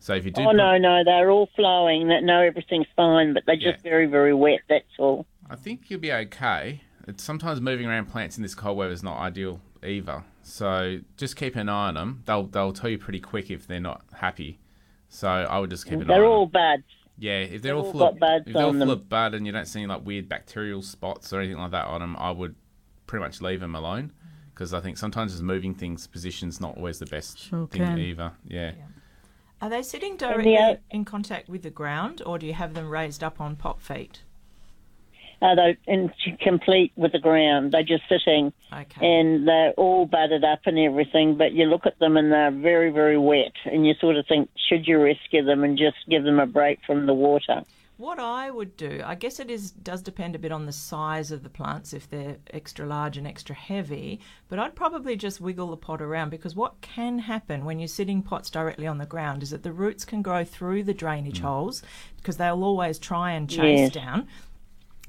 So 0.02 0.14
if 0.14 0.24
you 0.24 0.30
do, 0.30 0.42
Oh 0.42 0.46
put- 0.46 0.56
no, 0.56 0.78
no, 0.78 1.04
they're 1.04 1.30
all 1.30 1.48
flowing. 1.54 2.08
That 2.08 2.24
no, 2.24 2.40
everything's 2.40 2.86
fine, 2.96 3.34
but 3.34 3.44
they're 3.46 3.54
just 3.56 3.84
Yeah. 3.84 3.90
very, 3.90 4.06
very 4.06 4.34
wet. 4.34 4.60
That's 4.68 4.84
all. 4.98 5.26
I 5.48 5.56
think 5.56 5.90
you'll 5.90 6.00
be 6.00 6.12
okay. 6.12 6.80
It's 7.06 7.22
sometimes 7.22 7.60
moving 7.60 7.86
around 7.86 8.06
plants 8.06 8.36
in 8.36 8.42
this 8.42 8.54
cold 8.54 8.76
weather 8.78 8.92
is 8.92 9.02
not 9.02 9.18
ideal 9.18 9.60
either. 9.84 10.24
So 10.42 11.00
just 11.16 11.36
keep 11.36 11.54
an 11.56 11.68
eye 11.68 11.88
on 11.88 11.94
them. 11.94 12.22
They'll 12.24 12.44
they'll 12.44 12.72
tell 12.72 12.88
you 12.90 12.98
pretty 12.98 13.20
quick 13.20 13.50
if 13.50 13.66
they're 13.66 13.78
not 13.80 14.02
happy. 14.14 14.58
So 15.08 15.28
I 15.28 15.58
would 15.58 15.70
just 15.70 15.84
keep 15.84 15.94
an 15.94 16.02
eye. 16.02 16.14
They're 16.14 16.24
on 16.24 16.30
all 16.30 16.46
them. 16.46 16.52
buds. 16.52 16.84
Yeah, 17.18 17.40
if 17.40 17.60
they're 17.62 17.74
They've 17.74 17.76
all 17.76 17.84
all 17.86 17.92
full 17.92 18.02
of 18.08 18.18
buds 18.18 18.46
if 18.46 18.54
they're 18.54 18.62
all 18.62 18.68
on 18.70 18.78
full 18.78 18.86
them. 18.86 18.90
of 18.90 19.08
bud 19.10 19.34
and 19.34 19.44
you 19.44 19.52
don't 19.52 19.66
see 19.66 19.80
any 19.80 19.86
like 19.88 20.06
weird 20.06 20.28
bacterial 20.28 20.80
spots 20.80 21.32
or 21.34 21.40
anything 21.40 21.58
like 21.58 21.72
that 21.72 21.86
on 21.86 22.00
them, 22.00 22.16
I 22.18 22.30
would 22.30 22.54
pretty 23.06 23.22
much 23.22 23.42
leave 23.42 23.60
them 23.60 23.74
alone 23.74 24.12
because 24.54 24.72
I 24.72 24.80
think 24.80 24.96
sometimes 24.96 25.32
just 25.32 25.42
moving 25.42 25.74
things 25.74 26.06
positions 26.06 26.60
not 26.60 26.76
always 26.78 26.98
the 26.98 27.06
best 27.06 27.38
Sure 27.38 27.66
thing 27.66 27.82
can. 27.84 27.98
either. 27.98 28.32
Yeah. 28.46 28.72
Are 29.61 29.68
they 29.68 29.83
sitting 29.83 30.16
the 30.16 30.27
directly 30.27 30.57
o- 30.59 30.79
in 30.90 31.05
contact 31.05 31.49
with 31.49 31.62
the 31.62 31.70
ground, 31.70 32.23
or 32.25 32.38
do 32.38 32.46
you 32.46 32.55
have 32.55 32.75
them 32.75 32.88
raised 32.88 33.23
up 33.23 33.40
on 33.40 33.57
pop 33.57 33.81
feet? 33.81 34.23
Uh, 35.42 35.55
they're 35.55 35.77
in, 35.87 36.12
complete 36.42 36.92
with 36.96 37.12
the 37.12 37.18
ground. 37.18 37.73
They're 37.73 37.83
just 37.83 38.03
sitting, 38.11 38.53
Okay. 38.73 39.07
and 39.07 39.49
they're 39.49 39.73
all 39.73 40.05
budded 40.05 40.44
up 40.44 40.61
and 40.66 40.79
everything. 40.79 41.37
But 41.37 41.53
you 41.53 41.64
look 41.64 41.87
at 41.87 41.99
them, 41.99 42.16
and 42.18 42.31
they're 42.31 42.51
very, 42.51 42.90
very 42.90 43.16
wet. 43.18 43.53
And 43.64 43.87
you 43.87 43.94
sort 43.94 44.16
of 44.16 44.27
think, 44.27 44.51
should 44.68 44.87
you 44.87 44.99
rescue 45.03 45.42
them 45.42 45.64
and 45.64 45.79
just 45.79 45.96
give 46.11 46.25
them 46.25 46.40
a 46.40 46.46
break 46.46 46.81
from 46.87 47.07
the 47.07 47.14
water? 47.14 47.62
What 48.00 48.18
I 48.18 48.50
would 48.50 48.78
do, 48.78 49.02
I 49.04 49.14
guess 49.14 49.40
it 49.40 49.50
is 49.50 49.72
does 49.72 50.00
depend 50.00 50.34
a 50.34 50.38
bit 50.38 50.52
on 50.52 50.64
the 50.64 50.72
size 50.72 51.30
of 51.30 51.42
the 51.42 51.50
plants 51.50 51.92
if 51.92 52.08
they're 52.08 52.38
extra 52.50 52.86
large 52.86 53.18
and 53.18 53.26
extra 53.26 53.54
heavy, 53.54 54.20
but 54.48 54.58
I'd 54.58 54.74
probably 54.74 55.16
just 55.16 55.38
wiggle 55.38 55.66
the 55.66 55.76
pot 55.76 56.00
around 56.00 56.30
because 56.30 56.56
what 56.56 56.80
can 56.80 57.18
happen 57.18 57.66
when 57.66 57.78
you're 57.78 57.88
sitting 57.88 58.22
pots 58.22 58.48
directly 58.48 58.86
on 58.86 58.96
the 58.96 59.04
ground 59.04 59.42
is 59.42 59.50
that 59.50 59.64
the 59.64 59.72
roots 59.74 60.06
can 60.06 60.22
grow 60.22 60.46
through 60.46 60.84
the 60.84 60.94
drainage 60.94 61.40
mm. 61.40 61.44
holes 61.44 61.82
because 62.16 62.38
they'll 62.38 62.64
always 62.64 62.98
try 62.98 63.32
and 63.32 63.50
chase 63.50 63.80
Yes. 63.80 63.92
down. 63.92 64.28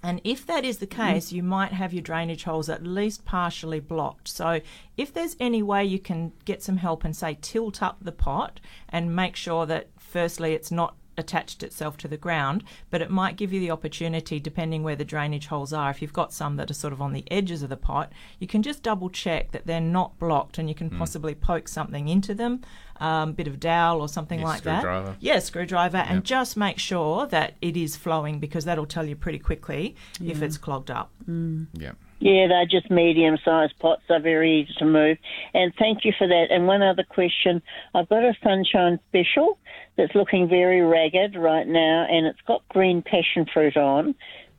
And 0.04 0.20
if 0.26 0.46
that 0.48 0.66
is 0.66 0.80
the 0.80 0.88
mm. 0.88 1.14
case, 1.14 1.32
you 1.32 1.44
might 1.44 1.72
have 1.72 1.94
your 1.94 2.04
drainage 2.04 2.44
holes 2.44 2.68
at 2.68 2.84
least 2.84 3.24
partially 3.24 3.80
blocked. 3.80 4.28
So, 4.28 4.60
if 4.98 5.14
there's 5.14 5.38
any 5.40 5.64
way 5.64 5.86
you 5.86 6.00
can 6.00 6.34
get 6.44 6.62
some 6.62 6.76
help 6.76 7.06
and 7.06 7.16
say 7.16 7.38
tilt 7.40 7.82
up 7.82 8.00
the 8.02 8.12
pot 8.12 8.60
and 8.90 9.16
make 9.16 9.38
sure 9.38 9.66
that 9.68 9.88
firstly 9.98 10.54
it's 10.54 10.72
not 10.72 10.96
attached 11.18 11.64
itself 11.64 11.98
to 11.98 12.08
the 12.08 12.18
ground, 12.18 12.64
but 12.90 13.02
it 13.02 13.10
might 13.10 13.36
give 13.36 13.52
you 13.54 13.60
the 13.60 13.72
opportunity, 13.72 14.40
depending 14.40 14.84
where 14.84 14.96
the 14.96 15.06
drainage 15.06 15.48
holes 15.48 15.74
are, 15.74 15.90
if 15.90 16.02
you've 16.02 16.14
got 16.14 16.34
some 16.34 16.56
that 16.56 16.70
are 16.72 16.74
sort 16.76 16.94
of 16.94 17.02
on 17.02 17.14
the 17.14 17.24
edges 17.32 17.62
of 17.64 17.70
the 17.70 17.78
pot, 17.78 18.12
you 18.40 18.48
can 18.48 18.64
just 18.64 18.82
double 18.84 19.10
check 19.10 19.52
that 19.52 19.66
they're 19.68 19.80
not 19.82 20.18
blocked 20.20 20.58
and 20.58 20.68
you 20.70 20.76
can 20.76 20.90
possibly 20.90 21.36
poke 21.36 21.68
something 21.68 22.08
into 22.08 22.34
them, 22.34 22.62
um, 23.00 23.34
bit 23.34 23.48
of 23.48 23.60
dowel 23.60 24.02
or 24.02 24.08
something 24.08 24.40
Yeah, 24.40 24.46
like 24.46 24.62
that. 24.64 24.80
screwdriver. 24.82 25.16
Yeah, 25.20 25.40
screwdriver, 25.40 25.98
and 25.98 26.24
just 26.24 26.56
make 26.58 26.80
sure 26.80 27.28
that 27.28 27.56
it 27.62 27.76
is 27.76 27.96
flowing 27.96 28.40
because 28.40 28.66
that'll 28.66 28.86
tell 28.86 29.06
you 29.06 29.16
pretty 29.16 29.40
quickly 29.40 29.96
if 30.24 30.42
it's 30.42 30.58
clogged 30.58 30.92
up. 30.92 31.12
Yeah. 31.28 31.92
Yeah, 32.24 32.46
they're 32.48 32.68
just 32.68 32.92
medium 32.92 33.40
sized 33.44 33.80
pots. 33.80 34.04
They're 34.08 34.20
very 34.22 34.62
easy 34.62 34.74
to 34.78 34.86
move. 34.86 35.18
And 35.56 35.74
thank 35.80 36.06
you 36.06 36.14
for 36.16 36.28
that. 36.28 36.52
And 36.52 36.68
one 36.68 36.84
other 36.84 37.04
question 37.04 37.64
I've 37.96 38.08
got 38.10 38.24
a 38.24 38.34
sunshine 38.44 39.00
special 39.10 39.58
that's 39.98 40.16
looking 40.16 40.48
very 40.48 40.82
ragged 40.82 41.36
right 41.36 41.68
now, 41.68 42.06
and 42.10 42.26
it's 42.26 42.42
got 42.48 42.68
green 42.70 43.02
passion 43.02 43.46
fruit 43.54 43.78
on. 43.78 44.16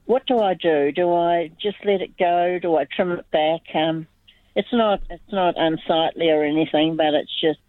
What 0.06 0.26
do 0.26 0.38
I 0.38 0.54
do? 0.54 0.92
Do 0.92 1.12
I 1.14 1.50
just 1.60 1.76
let 1.84 2.00
it 2.00 2.16
go? 2.18 2.58
Do 2.60 2.76
I 2.76 2.84
trim 2.84 3.12
it 3.12 3.30
back? 3.30 3.60
Um, 3.74 4.06
it's 4.54 4.72
not 4.72 5.00
it's 5.08 5.32
not 5.32 5.54
unsightly 5.56 6.28
or 6.30 6.44
anything, 6.44 6.96
but 6.96 7.14
it's 7.14 7.32
just 7.40 7.60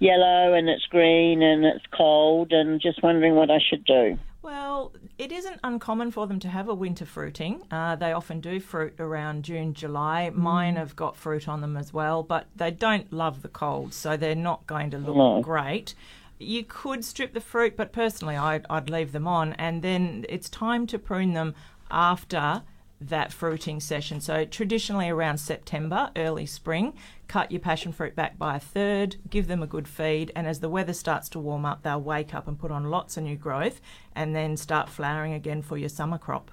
yellow 0.00 0.52
and 0.54 0.68
it's 0.68 0.84
green 0.86 1.42
and 1.42 1.64
it's 1.64 1.84
cold, 1.96 2.52
and 2.52 2.80
just 2.80 3.02
wondering 3.02 3.34
what 3.34 3.50
I 3.50 3.58
should 3.68 3.84
do. 3.84 4.18
Well, 4.40 4.92
it 5.18 5.32
isn't 5.32 5.58
uncommon 5.64 6.12
for 6.12 6.26
them 6.26 6.38
to 6.40 6.48
have 6.48 6.68
a 6.68 6.74
winter 6.74 7.04
fruiting. 7.04 7.62
Uh, 7.70 7.96
they 7.96 8.12
often 8.12 8.40
do 8.40 8.60
fruit 8.60 8.94
around 8.98 9.42
June, 9.44 9.74
July. 9.74 10.30
Mine 10.32 10.76
have 10.76 10.94
got 10.94 11.16
fruit 11.16 11.48
on 11.48 11.60
them 11.60 11.76
as 11.76 11.92
well, 11.92 12.22
but 12.22 12.46
they 12.54 12.70
don't 12.70 13.12
love 13.12 13.42
the 13.42 13.48
cold, 13.48 13.92
so 13.92 14.16
they're 14.16 14.34
not 14.36 14.66
going 14.66 14.90
to 14.92 14.98
look 14.98 15.16
No. 15.16 15.40
great. 15.42 15.94
You 16.38 16.64
could 16.64 17.04
strip 17.04 17.34
the 17.34 17.40
fruit, 17.40 17.76
but 17.76 17.92
personally, 17.92 18.36
I'd, 18.36 18.64
I'd 18.70 18.90
leave 18.90 19.12
them 19.12 19.26
on, 19.26 19.54
and 19.54 19.82
then 19.82 20.24
it's 20.28 20.48
time 20.48 20.86
to 20.88 20.98
prune 20.98 21.34
them 21.34 21.54
after 21.90 22.62
that 23.00 23.32
fruiting 23.32 23.80
session. 23.80 24.20
So 24.20 24.44
traditionally 24.44 25.08
around 25.08 25.38
September, 25.38 26.10
early 26.16 26.46
spring, 26.46 26.94
cut 27.28 27.52
your 27.52 27.60
passion 27.60 27.92
fruit 27.92 28.16
back 28.16 28.38
by 28.38 28.56
a 28.56 28.60
third, 28.60 29.16
give 29.30 29.46
them 29.46 29.62
a 29.62 29.66
good 29.66 29.86
feed, 29.86 30.32
and 30.34 30.46
as 30.46 30.60
the 30.60 30.68
weather 30.68 30.92
starts 30.92 31.28
to 31.30 31.38
warm 31.38 31.64
up, 31.64 31.82
they'll 31.82 32.00
wake 32.00 32.34
up 32.34 32.48
and 32.48 32.58
put 32.58 32.70
on 32.70 32.90
lots 32.90 33.16
of 33.16 33.24
new 33.24 33.36
growth 33.36 33.80
and 34.14 34.34
then 34.34 34.56
start 34.56 34.88
flowering 34.88 35.32
again 35.32 35.62
for 35.62 35.76
your 35.76 35.88
summer 35.88 36.18
crop. 36.18 36.50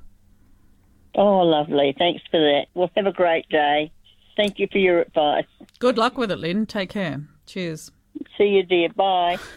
Oh, 1.16 1.40
lovely. 1.40 1.96
Thanks 1.98 2.22
for 2.30 2.40
that. 2.40 2.66
Well, 2.74 2.92
have 2.96 3.06
a 3.08 3.12
great 3.12 3.48
day. 3.50 3.92
Thank 4.36 4.60
you 4.60 4.68
for 4.72 4.80
your 4.80 5.02
advice. 5.02 5.46
Good 5.80 5.98
luck 5.98 6.18
with 6.18 6.30
it, 6.30 6.40
Lynn. 6.40 6.66
Take 6.66 6.90
care. 6.90 7.22
Cheers. 7.46 7.92
See 8.38 8.48
you, 8.48 8.64
dear. 8.64 8.90
Bye. 8.90 9.38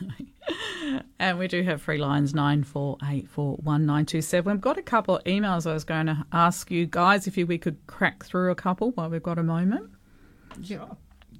And 1.19 1.39
we 1.39 1.49
do 1.49 1.63
have 1.63 1.83
free 1.83 1.99
lines 1.99 2.35
nine 2.35 2.65
four 2.65 2.97
eight 3.09 3.29
four 3.29 3.57
one 3.57 3.85
nine 3.85 4.07
two 4.07 4.23
seven. 4.23 4.53
We've 4.53 4.61
got 4.61 4.79
a 4.79 4.83
couple 4.83 5.17
of 5.17 5.25
emails 5.25 5.69
I 5.69 5.75
was 5.75 5.85
going 5.85 6.07
to 6.07 6.25
ask 6.33 6.71
you 6.71 6.87
guys 6.87 7.27
if 7.27 7.37
you, 7.37 7.47
we 7.47 7.59
could 7.59 7.77
crack 7.87 8.25
through 8.25 8.51
a 8.51 8.55
couple 8.55 8.93
while 8.93 9.11
we've 9.11 9.23
got 9.23 9.39
a 9.39 9.43
moment. 9.43 9.91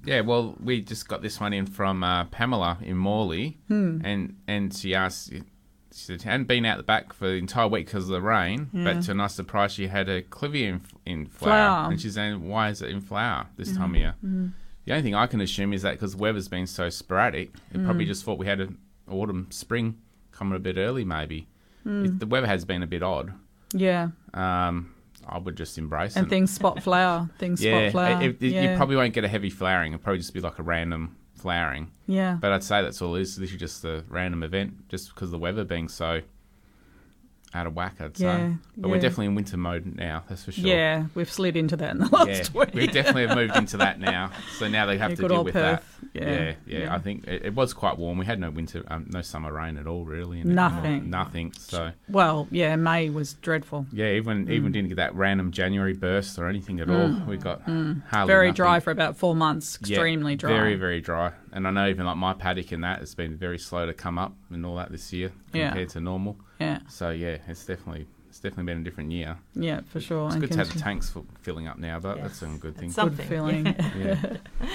Yeah, 0.05 0.21
well, 0.21 0.55
we 0.63 0.81
just 0.81 1.07
got 1.07 1.21
this 1.21 1.39
one 1.39 1.53
in 1.53 1.65
from 1.65 2.03
uh, 2.03 2.25
Pamela 2.25 2.77
in 2.81 2.97
Morley, 2.97 3.57
hmm. 3.67 3.99
and 4.03 4.35
and 4.47 4.73
she 4.73 4.95
asked, 4.95 5.29
she 5.31 5.41
said, 5.91 6.21
hadn't 6.21 6.47
been 6.47 6.65
out 6.65 6.77
the 6.77 6.83
back 6.83 7.11
for 7.11 7.27
the 7.27 7.35
entire 7.35 7.67
week 7.67 7.87
because 7.87 8.05
of 8.05 8.11
the 8.11 8.21
rain, 8.21 8.65
hmm. 8.65 8.83
but 8.83 9.01
to 9.03 9.11
a 9.11 9.13
nice 9.13 9.33
surprise, 9.33 9.73
she 9.73 9.87
had 9.87 10.07
a 10.07 10.21
clivia 10.21 10.67
in, 10.67 10.81
in 11.05 11.25
flower, 11.25 11.49
Flower. 11.49 11.91
and 11.91 12.01
she's 12.01 12.13
saying, 12.13 12.47
why 12.47 12.69
is 12.69 12.81
it 12.81 12.91
in 12.91 13.01
flower 13.01 13.47
this 13.57 13.71
hmm. 13.71 13.77
time 13.77 13.95
of 13.95 13.99
year? 13.99 14.15
The 14.85 14.91
only 14.93 15.03
thing 15.03 15.15
I 15.15 15.27
can 15.27 15.41
assume 15.41 15.73
is 15.73 15.81
that 15.83 15.91
because 15.91 16.13
the 16.13 16.17
weather's 16.17 16.47
been 16.47 16.65
so 16.67 16.89
sporadic, 16.89 17.51
it 17.71 17.83
probably 17.83 18.05
just 18.05 18.23
thought 18.23 18.37
we 18.39 18.45
had 18.47 18.59
an 18.61 18.77
autumn, 19.09 19.47
spring 19.51 19.97
coming 20.31 20.55
a 20.55 20.59
bit 20.59 20.77
early, 20.77 21.03
maybe. 21.05 21.47
If 21.85 22.19
the 22.19 22.27
weather 22.27 22.45
has 22.47 22.65
been 22.65 22.83
a 22.83 22.87
bit 22.87 23.01
odd. 23.03 23.33
Yeah. 23.73 24.09
Um, 24.33 24.93
I 25.27 25.37
would 25.39 25.55
just 25.55 25.77
embrace 25.77 26.15
it. 26.15 26.19
And 26.19 26.27
it. 26.27 26.29
things 26.29 26.51
spot 26.51 26.83
flower. 26.83 27.29
Things 27.39 27.63
yeah, 27.63 27.89
spot 27.89 27.91
flower. 27.91 28.23
it- 28.23 28.41
it- 28.43 28.51
yeah. 28.51 28.71
you 28.71 28.77
probably 28.77 28.95
won't 28.95 29.13
get 29.13 29.23
a 29.23 29.27
heavy 29.27 29.49
flowering. 29.49 29.93
It'll 29.93 30.03
probably 30.03 30.19
just 30.19 30.33
be 30.33 30.39
like 30.41 30.59
a 30.59 30.63
random 30.63 31.15
flowering. 31.33 31.91
yeah. 32.07 32.37
But 32.39 32.51
I'd 32.51 32.63
say 32.63 32.81
that's 32.81 33.01
all 33.01 33.15
it 33.15 33.21
is. 33.21 33.35
This 33.37 33.51
is 33.51 33.57
just 33.59 33.83
a 33.85 34.03
random 34.07 34.43
event, 34.43 34.87
just 34.89 35.13
because 35.13 35.31
the 35.31 35.37
weather 35.39 35.63
being 35.63 35.87
so 35.87 36.21
out 37.53 37.65
of 37.65 37.73
whack. 37.75 37.95
I'd 37.99 38.15
say. 38.15 38.25
Yeah, 38.25 38.53
But 38.77 38.89
we're 38.89 38.99
definitely 38.99 39.25
in 39.27 39.35
winter 39.35 39.57
mode 39.57 39.85
now. 39.95 40.23
That's 40.29 40.43
for 40.45 40.51
sure. 40.51 40.67
Yeah, 40.67 41.05
we've 41.15 41.31
slid 41.31 41.57
into 41.57 41.75
that 41.77 41.91
in 41.91 41.97
the 41.99 42.07
last 42.11 42.27
Yeah, 42.53 42.59
week. 42.59 42.73
we 42.75 42.85
definitely 42.87 43.25
have 43.27 43.35
moved 43.35 43.55
into 43.55 43.77
that 43.77 43.99
now. 43.99 44.31
So 44.57 44.67
now 44.67 44.85
they 44.85 44.97
have 44.99 45.11
Yeah, 45.11 45.15
to 45.15 45.27
deal 45.27 45.43
with 45.43 45.53
Perth. 45.53 45.83
that. 46.13 46.21
Yeah, 46.21 46.29
Yeah, 46.31 46.53
yeah. 46.67 46.79
yeah. 46.79 46.95
I 46.95 46.99
think 46.99 47.27
it, 47.27 47.45
it 47.45 47.55
was 47.55 47.73
quite 47.73 47.97
warm. 47.97 48.17
We 48.19 48.25
had 48.25 48.39
no 48.39 48.51
winter, 48.51 48.83
um, 48.87 49.07
no 49.09 49.21
summer 49.21 49.51
rain 49.51 49.77
at 49.77 49.87
all, 49.87 50.05
really. 50.05 50.43
Nothing. 50.43 51.09
nothing. 51.09 51.53
So 51.57 51.91
Well, 52.07 52.47
yeah, 52.51 52.75
May 52.75 53.09
was 53.09 53.33
dreadful. 53.35 53.87
yeah, 53.91 54.11
even 54.13 54.45
Mm. 54.45 54.51
even 54.51 54.71
didn't 54.71 54.89
get 54.89 54.97
that 54.97 55.15
random 55.15 55.51
January 55.51 55.93
burst 55.93 56.37
or 56.37 56.47
anything 56.47 56.79
at 56.79 56.89
all. 56.89 57.09
We 57.27 57.37
got 57.37 57.61
hardly 57.63 58.01
Mm. 58.11 58.27
Very 58.27 58.47
nothing. 58.49 58.53
dry 58.55 58.79
for 58.79 58.91
about 58.91 59.17
four 59.17 59.35
months. 59.35 59.79
Yeah, 59.85 59.95
Extremely 59.97 60.35
dry. 60.35 60.51
Very, 60.51 60.75
very 60.75 61.01
dry. 61.01 61.31
And 61.51 61.67
I 61.67 61.71
know 61.71 61.87
even 61.87 62.05
like 62.05 62.17
my 62.17 62.33
paddock 62.33 62.71
and 62.71 62.83
that 62.83 62.99
has 62.99 63.15
been 63.15 63.35
very 63.37 63.57
slow 63.57 63.87
to 63.87 63.93
come 63.93 64.19
up 64.19 64.35
and 64.51 64.63
all 64.65 64.75
that 64.75 64.91
this 64.91 65.11
year 65.11 65.31
Yeah. 65.51 65.69
compared 65.69 65.89
to 65.89 65.99
normal. 66.01 66.37
Yeah, 66.59 66.79
So 66.89 67.09
yeah, 67.11 67.37
it's 67.47 67.65
definitely 67.65 68.07
it's 68.29 68.39
definitely 68.39 68.65
been 68.71 68.81
a 68.81 68.83
different 68.83 69.11
year. 69.11 69.37
yeah, 69.55 69.81
for 69.87 69.99
sure. 69.99 70.27
It's 70.27 70.35
And 70.35 70.41
good 70.43 70.51
to 70.51 70.57
have 70.59 70.71
the 70.71 70.79
tanks 70.79 71.11
f- 71.15 71.23
filling 71.41 71.67
up 71.67 71.79
now, 71.79 71.99
but 71.99 72.21
that's 72.21 72.43
a 72.43 72.47
good 72.47 72.75
thing. 72.77 72.89
It's 72.89 72.95
Good 72.95 73.17
something. 73.17 73.27
feeling. 73.27 73.65
Yeah. 73.97 74.37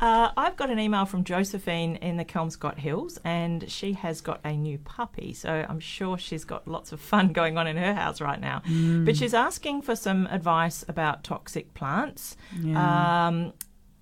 Uh, 0.00 0.30
I've 0.34 0.56
got 0.56 0.70
an 0.70 0.78
email 0.78 1.04
from 1.04 1.24
Josephine 1.24 1.96
in 1.96 2.16
the 2.16 2.24
Kelmscott 2.24 2.78
Hills, 2.78 3.18
and 3.22 3.70
she 3.70 3.92
has 3.92 4.22
got 4.22 4.40
a 4.44 4.52
new 4.56 4.78
puppy. 4.78 5.34
So 5.34 5.66
I'm 5.68 5.78
sure 5.80 6.16
she's 6.16 6.42
got 6.46 6.66
lots 6.66 6.92
of 6.92 7.02
fun 7.02 7.34
going 7.34 7.58
on 7.58 7.66
in 7.66 7.76
her 7.76 7.92
house 7.92 8.18
right 8.18 8.40
now. 8.40 8.62
But 9.04 9.14
she's 9.18 9.34
asking 9.34 9.82
for 9.82 9.94
some 9.94 10.26
advice 10.28 10.86
about 10.88 11.22
toxic 11.22 11.74
plants. 11.74 12.38
Yeah. 12.58 13.26
Um, 13.28 13.52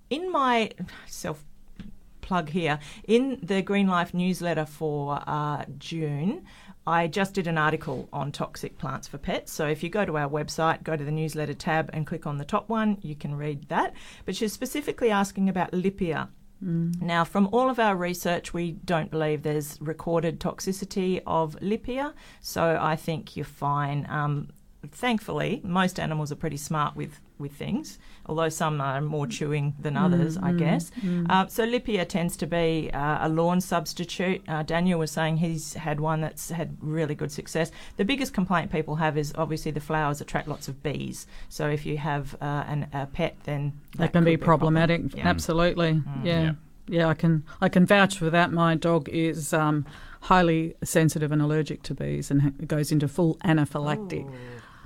in 0.08 0.30
my 0.30 0.70
self 1.08 1.44
plug 2.20 2.50
here, 2.50 2.78
in 3.08 3.40
the 3.42 3.60
Green 3.60 3.88
Life 3.88 4.14
newsletter 4.14 4.66
for 4.66 5.20
uh, 5.26 5.64
June, 5.78 6.44
I 6.88 7.06
just 7.06 7.34
did 7.34 7.46
an 7.46 7.58
article 7.58 8.08
on 8.14 8.32
toxic 8.32 8.78
plants 8.78 9.06
for 9.06 9.18
pets. 9.18 9.52
So 9.52 9.66
if 9.68 9.82
you 9.82 9.90
go 9.90 10.06
to 10.06 10.16
our 10.16 10.28
website, 10.28 10.82
go 10.82 10.96
to 10.96 11.04
the 11.04 11.10
newsletter 11.10 11.52
tab 11.52 11.90
and 11.92 12.06
click 12.06 12.26
on 12.26 12.38
the 12.38 12.46
top 12.46 12.70
one, 12.70 12.96
you 13.02 13.14
can 13.14 13.34
read 13.36 13.68
that. 13.68 13.92
But 14.24 14.34
she's 14.36 14.54
specifically 14.54 15.10
asking 15.10 15.50
about 15.50 15.72
Lippia. 15.72 16.28
Now, 17.00 17.24
from 17.24 17.48
all 17.52 17.68
of 17.70 17.78
our 17.78 17.94
research, 17.94 18.54
we 18.54 18.72
don't 18.72 19.10
believe 19.10 19.42
there's 19.42 19.78
recorded 19.80 20.40
toxicity 20.40 21.20
of 21.26 21.56
Lippia, 21.60 22.14
so 22.40 22.78
I 22.80 22.96
think 22.96 23.36
you're 23.36 23.44
fine. 23.44 24.06
Um, 24.10 24.48
thankfully, 24.90 25.60
most 25.62 26.00
animals 26.00 26.32
are 26.32 26.36
pretty 26.36 26.56
smart 26.56 26.96
with, 26.96 27.20
with 27.38 27.52
things, 27.52 27.98
although 28.26 28.48
some 28.48 28.80
are 28.80 29.00
more 29.00 29.26
chewing 29.26 29.74
than 29.80 29.96
others, 29.96 30.36
I 30.36 30.52
guess. 30.52 30.90
Uh, 31.30 31.46
so 31.46 31.66
Lippia 31.66 32.06
tends 32.08 32.36
to 32.38 32.46
be 32.46 32.90
uh, 32.92 33.26
a 33.26 33.28
lawn 33.28 33.60
substitute. 33.60 34.42
Uh, 34.48 34.62
Daniel 34.62 34.98
was 34.98 35.10
saying 35.10 35.38
he's 35.38 35.74
had 35.74 36.00
one 36.00 36.20
that's 36.20 36.50
had 36.50 36.76
really 36.80 37.14
good 37.14 37.30
success. 37.32 37.70
The 37.96 38.04
biggest 38.04 38.32
complaint 38.34 38.70
people 38.72 38.96
have 38.96 39.16
is 39.16 39.32
obviously 39.36 39.70
the 39.70 39.80
flowers 39.80 40.20
attract 40.20 40.48
lots 40.48 40.68
of 40.68 40.82
bees. 40.82 41.26
So 41.48 41.68
if 41.68 41.86
you 41.86 41.96
have 41.98 42.34
uh, 42.40 42.64
an, 42.66 42.88
a 42.92 43.06
pet, 43.06 43.36
then 43.44 43.72
That 43.92 43.98
that 43.98 44.12
can 44.12 44.24
be 44.24 44.32
could 44.32 44.42
a 44.42 44.44
problem. 44.44 44.74
problematic. 44.74 45.14
Yeah. 45.16 45.24
Mm. 45.24 45.30
Absolutely. 45.30 46.02
Yeah. 46.24 46.42
Yeah. 46.42 46.52
yeah. 46.88 47.08
I 47.08 47.14
can 47.14 47.44
I 47.60 47.68
can 47.68 47.86
vouch 47.86 48.18
for 48.18 48.30
that. 48.30 48.52
My 48.52 48.74
dog 48.74 49.08
is 49.08 49.52
um, 49.52 49.86
highly 50.22 50.74
sensitive 50.82 51.30
and 51.32 51.40
allergic 51.40 51.82
to 51.84 51.94
bees 51.94 52.30
and 52.30 52.42
ha- 52.42 52.50
goes 52.66 52.90
into 52.92 53.06
full 53.08 53.36
anaphylactic 53.44 54.28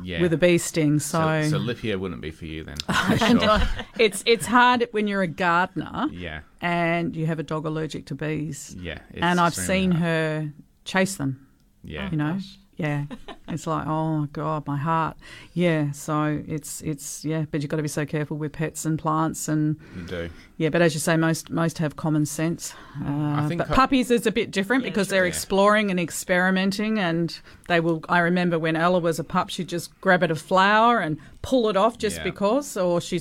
yeah. 0.02 0.20
with 0.20 0.32
a 0.32 0.36
bee 0.36 0.58
sting. 0.58 0.98
so, 0.98 1.42
So, 1.42 1.50
so 1.50 1.58
Lippia 1.58 1.98
wouldn't 1.98 2.20
be 2.20 2.30
for 2.30 2.46
you 2.46 2.64
then. 2.64 2.76
For 2.86 3.16
sure. 3.16 3.62
it's 3.98 4.22
it's 4.26 4.46
hard 4.46 4.88
when 4.92 5.06
you're 5.06 5.22
a 5.22 5.26
gardener 5.28 6.08
yeah, 6.10 6.40
and 6.60 7.16
you 7.16 7.26
have 7.26 7.38
a 7.38 7.42
dog 7.42 7.66
allergic 7.66 8.06
to 8.06 8.14
bees. 8.14 8.76
yeah. 8.78 8.98
it's 9.10 9.22
and 9.22 9.40
I've 9.40 9.54
seen 9.54 9.90
hard. 9.92 10.02
her 10.02 10.52
chase 10.84 11.16
them. 11.16 11.46
Yeah, 11.84 12.10
You 12.10 12.16
know, 12.16 12.38
oh, 12.38 12.44
Yeah, 12.76 13.04
it's 13.48 13.66
like 13.66 13.86
oh 13.86 14.26
god, 14.32 14.66
my 14.66 14.76
heart. 14.78 15.16
Yeah, 15.52 15.92
so 15.92 16.42
it's 16.48 16.80
it's 16.80 17.24
yeah, 17.24 17.44
but 17.50 17.60
you've 17.60 17.68
got 17.70 17.76
to 17.76 17.82
be 17.82 17.88
so 17.88 18.06
careful 18.06 18.38
with 18.38 18.52
pets 18.52 18.84
and 18.86 18.98
plants 18.98 19.46
and 19.46 19.76
You 19.94 20.02
do. 20.04 20.30
yeah. 20.56 20.68
But 20.70 20.80
as 20.82 20.94
you 20.94 21.00
say, 21.00 21.16
most 21.16 21.50
most 21.50 21.78
have 21.78 21.96
common 21.96 22.24
sense. 22.24 22.74
Uh, 23.04 23.46
think 23.46 23.58
but 23.58 23.68
pu- 23.68 23.74
puppies 23.74 24.10
is 24.10 24.26
a 24.26 24.32
bit 24.32 24.50
different 24.50 24.84
because 24.84 25.08
they're 25.08 25.24
Yeah. 25.24 25.28
exploring 25.28 25.90
and 25.90 26.00
experimenting, 26.00 26.98
and 26.98 27.38
they 27.68 27.78
will. 27.78 28.02
I 28.08 28.20
remember 28.20 28.58
when 28.58 28.74
Ella 28.74 29.00
was 29.00 29.18
a 29.18 29.24
pup, 29.24 29.50
she'd 29.50 29.68
just 29.68 29.98
grab 30.00 30.22
at 30.24 30.30
a 30.30 30.34
flower 30.34 30.98
and 30.98 31.18
pull 31.42 31.68
it 31.68 31.76
off 31.76 31.98
just 31.98 32.16
Yeah. 32.18 32.24
because, 32.24 32.76
or 32.76 33.00
she 33.02 33.18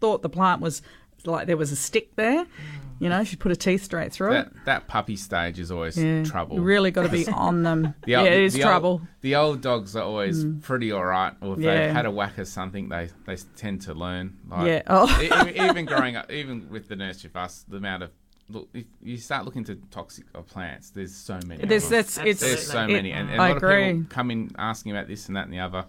thought 0.00 0.22
the 0.22 0.28
plant 0.28 0.60
was 0.62 0.80
like 1.28 1.46
there 1.46 1.56
was 1.56 1.72
a 1.72 1.76
stick 1.76 2.14
there. 2.16 2.46
You 3.00 3.08
know, 3.08 3.22
she 3.22 3.36
put 3.36 3.50
her 3.50 3.54
teeth 3.54 3.84
straight 3.84 4.12
through 4.12 4.32
it. 4.32 4.44
That 4.54 4.64
that 4.64 4.88
puppy 4.88 5.14
stage 5.14 5.60
is 5.60 5.70
always 5.70 5.96
Yeah, 5.96 6.24
trouble. 6.24 6.56
You 6.56 6.62
really 6.62 6.90
got 6.90 7.02
to 7.04 7.08
be 7.08 7.26
on 7.28 7.62
them. 7.62 7.94
The 8.04 8.10
yeah, 8.10 8.22
it 8.24 8.42
is 8.42 8.54
the 8.54 8.60
trouble. 8.62 8.90
Old, 8.90 9.00
the 9.20 9.36
old 9.36 9.60
dogs 9.60 9.94
are 9.94 10.02
always 10.02 10.44
pretty 10.62 10.90
all 10.90 11.04
right, 11.04 11.32
or 11.40 11.52
if 11.54 11.60
Yeah. 11.60 11.74
they've 11.86 11.92
had 11.94 12.06
a 12.06 12.10
whack 12.10 12.38
of 12.38 12.48
something, 12.48 12.88
they 12.88 13.10
they 13.24 13.36
tend 13.56 13.82
to 13.82 13.94
learn. 13.94 14.36
Like, 14.48 14.66
Yeah. 14.66 14.82
Oh. 14.88 15.46
even 15.54 15.84
growing 15.84 16.16
up, 16.16 16.32
even 16.32 16.68
with 16.70 16.88
the 16.88 16.96
nursery 16.96 17.30
fuss, 17.30 17.64
the 17.68 17.76
amount 17.76 18.02
of 18.02 18.10
look, 18.50 18.68
if 18.74 18.86
you 19.00 19.16
start 19.18 19.44
looking 19.44 19.62
to 19.64 19.76
toxic 19.92 20.24
uh, 20.34 20.42
plants, 20.42 20.90
there's 20.90 21.14
so 21.14 21.38
many. 21.46 21.66
There's, 21.66 21.88
that's, 21.88 22.18
it's, 22.18 22.40
There's 22.40 22.66
so 22.66 22.82
it- 22.82 22.88
many, 22.88 23.12
and, 23.12 23.30
and 23.30 23.38
a 23.38 23.42
I 23.44 23.48
lot 23.48 23.58
agree. 23.58 23.90
of 23.90 23.96
people 23.98 24.06
come 24.08 24.30
in 24.32 24.50
asking 24.58 24.90
about 24.90 25.06
this 25.06 25.28
and 25.28 25.36
that 25.36 25.44
and 25.44 25.52
the 25.52 25.60
other. 25.60 25.84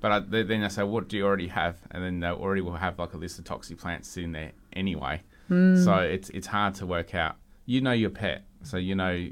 But 0.00 0.12
I, 0.12 0.18
they- 0.20 0.42
then 0.44 0.62
I 0.62 0.68
say, 0.68 0.82
"What 0.84 1.08
do 1.08 1.16
you 1.16 1.24
already 1.26 1.48
have?" 1.48 1.76
And 1.90 2.02
then 2.02 2.20
they 2.20 2.28
already 2.28 2.60
will 2.60 2.76
have 2.76 2.98
like 2.98 3.14
a 3.14 3.16
list 3.16 3.38
of 3.38 3.44
toxic 3.44 3.78
plants 3.78 4.08
sitting 4.08 4.32
there 4.32 4.52
anyway. 4.72 5.22
Hmm. 5.48 5.76
So 5.82 5.94
it's 5.96 6.30
it's 6.30 6.46
hard 6.46 6.74
to 6.76 6.86
work 6.86 7.14
out. 7.14 7.36
You 7.66 7.80
know 7.80 7.92
your 7.92 8.10
pet, 8.10 8.44
so 8.62 8.76
you 8.76 8.94
know 8.94 9.28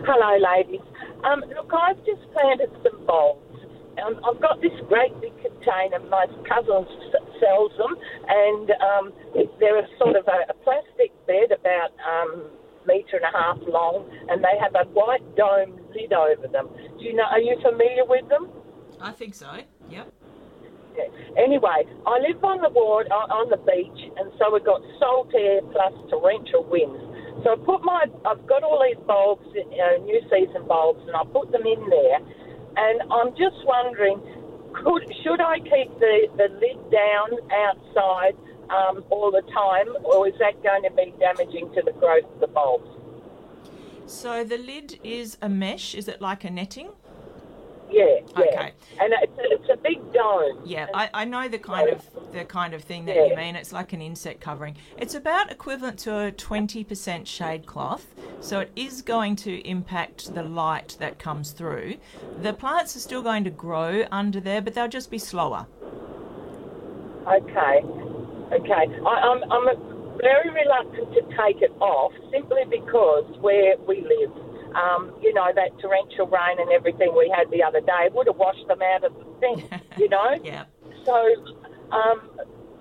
Hello, 0.05 0.37
ladies. 0.37 0.81
Um, 1.23 1.43
look, 1.55 1.71
I've 1.73 2.03
just 2.05 2.21
planted 2.33 2.69
some 2.83 3.05
bulbs. 3.05 3.52
Um, 4.01 4.19
I've 4.25 4.41
got 4.41 4.61
this 4.61 4.73
great 4.87 5.13
big 5.21 5.33
container. 5.41 5.99
My 6.09 6.25
cousin 6.49 6.85
s- 6.87 7.21
sells 7.39 7.71
them, 7.77 7.93
and 8.27 8.71
um, 8.81 9.13
they're 9.59 9.79
a 9.79 9.87
sort 9.99 10.15
of 10.15 10.25
a, 10.27 10.49
a 10.49 10.55
plastic 10.65 11.11
bed 11.27 11.51
about 11.53 11.91
um, 12.01 12.49
metre 12.87 13.17
and 13.21 13.25
a 13.25 13.31
half 13.37 13.57
long, 13.67 14.09
and 14.29 14.43
they 14.43 14.57
have 14.59 14.73
a 14.75 14.89
white 14.91 15.23
dome 15.35 15.79
lid 15.93 16.11
over 16.13 16.47
them. 16.47 16.69
Do 16.97 17.05
you 17.05 17.13
know? 17.13 17.23
Are 17.29 17.39
you 17.39 17.55
familiar 17.61 18.05
with 18.05 18.27
them? 18.29 18.49
I 18.99 19.11
think 19.11 19.35
so. 19.35 19.51
Yep. 19.89 20.11
Yeah. 20.97 21.03
Anyway, 21.37 21.85
I 22.05 22.19
live 22.19 22.43
on 22.43 22.61
the 22.61 22.69
ward 22.69 23.09
on, 23.11 23.29
on 23.29 23.49
the 23.49 23.57
beach, 23.57 24.11
and 24.17 24.31
so 24.37 24.53
we've 24.53 24.65
got 24.65 24.81
salt 24.99 25.29
air 25.33 25.61
plus 25.73 25.93
torrential 26.09 26.65
winds. 26.69 27.01
So 27.43 27.53
I 27.53 27.57
put 27.65 27.81
my, 27.83 28.05
I've 28.29 28.45
got 28.45 28.61
all 28.63 28.77
these 28.81 29.01
bulbs, 29.05 29.43
uh, 29.57 29.97
new 30.05 30.21
season 30.29 30.65
bulbs, 30.69 31.01
and 31.09 31.17
I 31.17 31.25
put 31.25 31.51
them 31.51 31.65
in 31.65 31.81
there. 31.89 32.21
And 32.75 33.01
I'm 33.11 33.29
just 33.35 33.63
wondering, 33.65 34.21
could 34.73 35.03
should 35.23 35.41
I 35.41 35.59
keep 35.59 35.99
the, 35.99 36.27
the 36.37 36.49
lid 36.59 36.91
down 36.91 37.29
outside 37.51 38.35
um, 38.69 39.03
all 39.09 39.31
the 39.31 39.43
time, 39.53 39.87
or 40.03 40.27
is 40.27 40.33
that 40.39 40.61
going 40.63 40.83
to 40.83 40.91
be 40.91 41.13
damaging 41.19 41.71
to 41.75 41.81
the 41.83 41.91
growth 41.91 42.25
of 42.33 42.39
the 42.39 42.47
bulbs? 42.47 42.89
So 44.05 44.43
the 44.43 44.57
lid 44.57 44.99
is 45.03 45.37
a 45.41 45.49
mesh. 45.49 45.95
Is 45.95 46.07
it 46.07 46.21
like 46.21 46.43
a 46.43 46.49
netting? 46.49 46.89
Yeah, 47.91 48.21
yeah. 48.37 48.39
Okay. 48.39 48.71
And 48.99 49.13
it's 49.21 49.37
a, 49.37 49.43
it's 49.51 49.69
a 49.71 49.77
big 49.77 50.13
dome. 50.13 50.61
Yeah, 50.65 50.87
I, 50.95 51.09
I 51.13 51.25
know 51.25 51.47
the 51.47 51.59
kind 51.59 51.89
of 51.89 52.03
the 52.31 52.43
kind 52.43 52.73
of 52.73 52.83
thing 52.83 53.05
that 53.05 53.15
you 53.15 53.35
mean. 53.35 53.55
It's 53.55 53.71
like 53.71 53.93
an 53.93 54.01
insect 54.01 54.41
covering. 54.41 54.77
It's 54.97 55.13
about 55.13 55.51
equivalent 55.51 55.99
to 55.99 56.17
a 56.17 56.31
twenty 56.31 56.83
percent 56.83 57.27
shade 57.27 57.67
cloth, 57.67 58.07
so 58.43 58.59
it 58.59 58.71
is 58.75 59.01
going 59.01 59.37
to 59.37 59.65
impact 59.65 60.35
the 60.35 60.43
light 60.43 60.97
that 60.99 61.17
comes 61.17 61.51
through. 61.51 61.95
The 62.41 62.51
plants 62.51 62.95
are 62.97 62.99
still 62.99 63.21
going 63.21 63.45
to 63.45 63.49
grow 63.49 64.05
under 64.11 64.41
there, 64.41 64.61
but 64.61 64.73
they'll 64.73 64.89
just 64.89 65.09
be 65.09 65.17
slower. 65.17 65.65
Okay, 67.25 67.79
okay. 68.51 68.85
I, 69.07 69.15
I'm 69.23 69.49
I'm 69.49 70.17
very 70.19 70.49
reluctant 70.49 71.13
to 71.13 71.21
take 71.39 71.61
it 71.61 71.71
off 71.79 72.11
simply 72.31 72.63
because 72.69 73.23
where 73.39 73.77
we 73.87 74.01
live, 74.01 74.31
um, 74.75 75.15
you 75.21 75.33
know, 75.33 75.47
that 75.55 75.71
torrential 75.79 76.27
rain 76.27 76.59
and 76.59 76.69
everything 76.73 77.15
we 77.17 77.33
had 77.33 77.49
the 77.49 77.63
other 77.63 77.79
day 77.79 78.09
would 78.11 78.27
have 78.27 78.35
washed 78.35 78.67
them 78.67 78.81
out 78.81 79.05
of 79.05 79.13
the 79.13 79.39
thing, 79.39 79.69
you 79.97 80.09
know. 80.09 80.37
Yeah. 80.43 80.65
So, 81.05 81.15
um, 81.91 82.29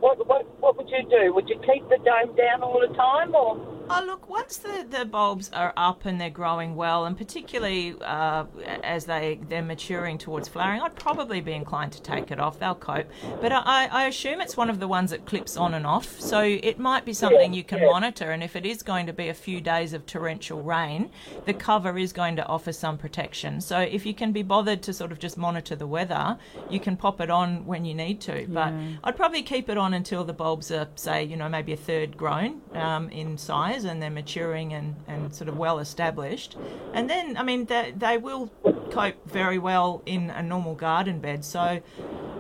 what 0.01 0.27
what 0.27 0.43
what 0.59 0.77
would 0.77 0.91
you 0.91 1.09
do? 1.09 1.33
Would 1.35 1.49
you 1.49 1.61
keep 1.65 1.89
the 1.89 1.99
dome 1.99 2.35
down 2.35 2.63
all 2.63 2.81
the 2.81 2.93
time, 2.97 3.33
or? 3.37 3.73
Oh, 3.95 4.03
look, 4.07 4.27
once 4.27 4.57
the, 4.57 4.87
the 4.89 5.05
bulbs 5.05 5.51
are 5.53 5.75
up 5.77 6.07
and 6.07 6.19
they're 6.19 6.31
growing 6.31 6.75
well, 6.75 7.05
and 7.05 7.15
particularly 7.15 7.95
uh, 8.01 8.47
as 8.83 9.05
they, 9.05 9.39
they're 9.51 9.61
maturing 9.61 10.17
towards 10.17 10.49
flowering, 10.49 10.81
I'd 10.81 10.97
probably 10.97 11.43
be 11.43 11.53
inclined 11.53 11.93
to 11.93 12.01
take 12.01 12.31
it 12.31 12.41
off. 12.41 12.59
They'll 12.59 12.75
cope. 12.75 13.07
But 13.43 13.53
I, 13.53 13.89
I 13.93 14.07
assume 14.07 14.41
it's 14.41 14.57
one 14.57 14.71
of 14.71 14.81
the 14.81 14.89
ones 14.89 15.11
that 15.11 15.27
clips 15.27 15.59
on 15.59 15.75
and 15.75 15.87
off, 15.87 16.19
so 16.19 16.41
it 16.41 16.79
might 16.79 17.05
be 17.05 17.13
something 17.13 17.53
you 17.53 17.65
can 17.65 17.85
monitor. 17.85 18.31
And 18.31 18.43
if 18.43 18.57
it 18.57 18.65
is 18.65 18.83
going 18.83 19.05
to 19.09 19.13
be 19.13 19.29
a 19.29 19.35
few 19.35 19.61
days 19.61 19.93
of 19.93 20.07
torrential 20.07 20.63
rain, 20.63 21.11
the 21.45 21.53
cover 21.53 21.99
is 21.99 22.15
going 22.15 22.37
to 22.37 22.47
offer 22.47 22.73
some 22.73 22.97
protection. 22.97 23.61
So 23.61 23.79
if 23.79 24.07
you 24.07 24.15
can 24.15 24.33
be 24.33 24.43
bothered 24.43 24.83
to 24.85 24.95
sort 24.95 25.13
of 25.13 25.19
just 25.19 25.37
monitor 25.37 25.77
the 25.77 25.87
weather, 25.87 26.39
you 26.71 26.81
can 26.81 26.97
pop 26.97 27.21
it 27.21 27.29
on 27.29 27.67
when 27.67 27.85
you 27.85 27.93
need 27.93 28.23
to. 28.23 28.47
But 28.49 28.73
I'd 29.05 29.17
probably 29.17 29.43
keep 29.43 29.69
it 29.69 29.77
on 29.77 29.93
until 29.93 30.25
the 30.25 30.33
bulbs 30.33 30.71
are, 30.71 30.89
say, 30.95 31.25
you 31.25 31.37
know, 31.37 31.51
maybe 31.51 31.75
a 31.75 31.77
third 31.77 32.17
grown 32.17 32.63
um, 32.73 33.11
in 33.11 33.37
size 33.37 33.82
and 33.85 34.03
they're 34.03 34.11
maturing 34.11 34.73
and, 34.73 34.97
and 35.07 35.35
sort 35.35 35.49
of 35.49 35.57
well 35.57 35.79
established. 35.79 36.57
And 36.93 37.09
then, 37.09 37.37
I 37.37 37.43
mean, 37.43 37.67
they, 37.67 37.93
they 37.97 38.19
will 38.19 38.49
cope 38.91 39.17
very 39.27 39.59
well 39.59 40.03
in 40.07 40.31
a 40.31 40.43
normal 40.43 40.75
garden 40.75 41.21
bed. 41.21 41.45
So, 41.45 41.81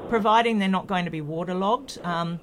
providing 0.08 0.58
they're 0.58 0.68
not 0.68 0.86
going 0.86 1.04
to 1.04 1.10
be 1.10 1.20
waterlogged, 1.20 1.98
um, 2.04 2.40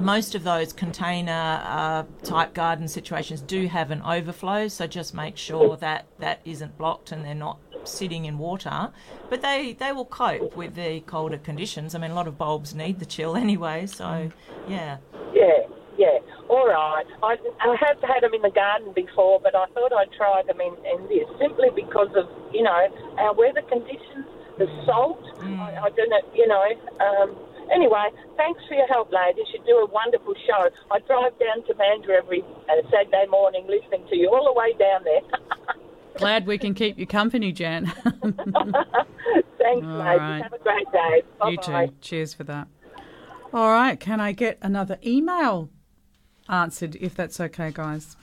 most 0.00 0.34
of 0.34 0.44
those 0.44 0.72
container 0.72 1.62
uh, 1.64 2.04
type 2.22 2.54
garden 2.54 2.88
situations 2.88 3.40
do 3.40 3.66
have 3.68 3.90
an 3.90 4.02
overflow, 4.02 4.68
so 4.68 4.86
just 4.86 5.14
make 5.14 5.36
sure 5.36 5.76
that 5.76 6.06
that 6.18 6.40
isn't 6.44 6.76
blocked 6.76 7.12
and 7.12 7.24
they're 7.24 7.34
not 7.34 7.58
sitting 7.84 8.24
in 8.24 8.38
water, 8.38 8.90
but 9.28 9.42
they, 9.42 9.76
they 9.78 9.92
will 9.92 10.04
cope 10.04 10.56
with 10.56 10.74
the 10.74 11.00
colder 11.00 11.38
conditions. 11.38 11.94
I 11.94 11.98
mean, 11.98 12.10
a 12.10 12.14
lot 12.14 12.28
of 12.28 12.38
bulbs 12.38 12.74
need 12.74 12.98
the 12.98 13.06
chill 13.06 13.36
anyway, 13.46 13.86
so 13.86 14.30
yeah. 14.68 14.98
Yeah, 15.32 15.66
yeah. 15.96 16.18
All 16.52 16.68
right. 16.68 17.08
I, 17.24 17.40
I 17.64 17.76
have 17.80 17.96
had 18.04 18.20
them 18.20 18.36
in 18.36 18.42
the 18.42 18.52
garden 18.52 18.92
before, 18.92 19.40
but 19.40 19.56
I 19.56 19.64
thought 19.72 19.88
I'd 19.88 20.12
try 20.12 20.42
them 20.46 20.60
in, 20.60 20.76
in 20.84 21.08
this 21.08 21.24
simply 21.40 21.72
because 21.72 22.12
of, 22.12 22.28
you 22.52 22.62
know, 22.62 22.92
our 23.16 23.32
weather 23.32 23.64
conditions, 23.72 24.28
the 24.58 24.68
salt. 24.84 25.24
I, 25.40 25.80
I 25.80 25.88
don't 25.96 26.10
know, 26.12 26.20
you 26.36 26.44
know. 26.46 26.68
Um, 27.00 27.32
anyway, 27.72 28.12
thanks 28.36 28.60
for 28.68 28.74
your 28.74 28.86
help, 28.88 29.10
ladies. 29.10 29.48
You 29.54 29.64
do 29.64 29.80
a 29.80 29.88
wonderful 29.88 30.34
show. 30.44 30.68
I 30.92 31.00
drive 31.08 31.32
down 31.40 31.64
to 31.68 31.72
Mandurah 31.72 32.20
every 32.20 32.44
uh, 32.68 32.84
Saturday 32.92 33.24
morning 33.30 33.64
listening 33.64 34.04
to 34.10 34.16
you 34.16 34.28
all 34.28 34.44
the 34.44 34.52
way 34.52 34.76
down 34.76 35.04
there. 35.04 35.24
Glad 36.18 36.46
we 36.46 36.58
can 36.58 36.74
keep 36.74 36.98
you 36.98 37.06
company, 37.06 37.52
Jan. 37.52 37.86
Thanks, 39.56 39.86
right. 39.88 40.42
Have 40.42 40.52
a 40.52 40.58
great 40.58 40.92
day. 40.92 41.22
Bye-bye. 41.40 41.50
you 41.50 41.56
too. 41.56 41.94
Cheers 42.02 42.34
for 42.34 42.44
that. 42.44 42.68
All 43.54 43.72
right. 43.72 43.98
Can 43.98 44.20
I 44.20 44.32
get 44.32 44.58
another 44.60 44.98
email 45.02 45.70
answered, 46.52 46.96
if 47.00 47.14
that's 47.14 47.40
okay, 47.40 47.70
guys? 47.72 48.16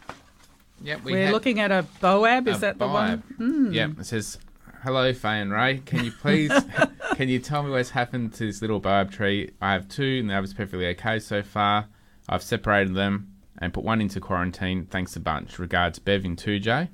Yep, 0.82 1.04
We 1.04 1.16
are 1.24 1.32
looking 1.32 1.60
at 1.60 1.72
a 1.72 1.86
BOAB. 2.02 2.48
Is 2.48 2.58
a 2.58 2.60
that 2.62 2.80
the 2.80 2.88
one? 2.88 3.18
Hmm. 3.38 3.74
Yep, 3.74 4.00
it 4.00 4.06
says, 4.06 4.38
"Hello, 4.84 5.12
Faye 5.12 5.42
and 5.42 5.52
Ray. 5.52 5.80
Can 5.86 6.06
you 6.06 6.12
please, 6.12 6.54
can 7.16 7.28
you 7.28 7.40
tell 7.40 7.64
me 7.64 7.70
what's 7.70 7.90
happened 7.90 8.34
to 8.36 8.46
this 8.46 8.62
little 8.62 8.80
boab 8.80 9.12
tree? 9.12 9.52
I 9.62 9.74
have 9.74 9.90
two, 9.90 10.20
and 10.22 10.30
the 10.30 10.36
other's 10.36 10.54
perfectly 10.54 10.88
okay 10.88 11.20
so 11.20 11.44
far. 11.44 11.88
I've 12.30 12.44
separated 12.44 12.96
them 12.96 13.34
and 13.58 13.74
put 13.74 13.84
one 13.84 14.00
into 14.00 14.22
quarantine. 14.22 14.86
Thanks 14.86 15.18
a 15.18 15.20
bunch. 15.20 15.60
Regards, 15.60 16.00
Bev 16.00 16.24
in 16.24 16.38
Toodyay." 16.38 16.88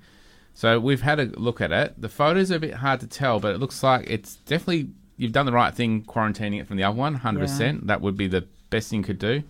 So 0.55 0.79
we've 0.79 1.01
had 1.01 1.19
a 1.19 1.25
look 1.25 1.61
at 1.61 1.71
it. 1.71 2.01
The 2.01 2.09
photos 2.09 2.51
are 2.51 2.55
a 2.55 2.59
bit 2.59 2.75
hard 2.75 3.01
to 3.01 3.07
tell, 3.07 3.39
but 3.39 3.53
it 3.53 3.59
looks 3.59 3.83
like 3.83 4.09
it's 4.09 4.37
definitely 4.37 4.89
you've 5.17 5.33
done 5.33 5.45
the 5.45 5.51
right 5.51 5.75
thing 5.75 6.01
quarantining 6.03 6.59
it 6.59 6.65
from 6.67 6.77
the 6.77 6.83
other 6.85 6.97
one. 6.97 7.13
Hundred 7.13 7.41
percent. 7.41 7.85
That 7.85 8.01
would 8.01 8.17
be 8.17 8.27
the 8.27 8.47
best 8.71 8.89
thing 8.89 9.01
you 9.01 9.05
could 9.05 9.19
do. 9.19 9.43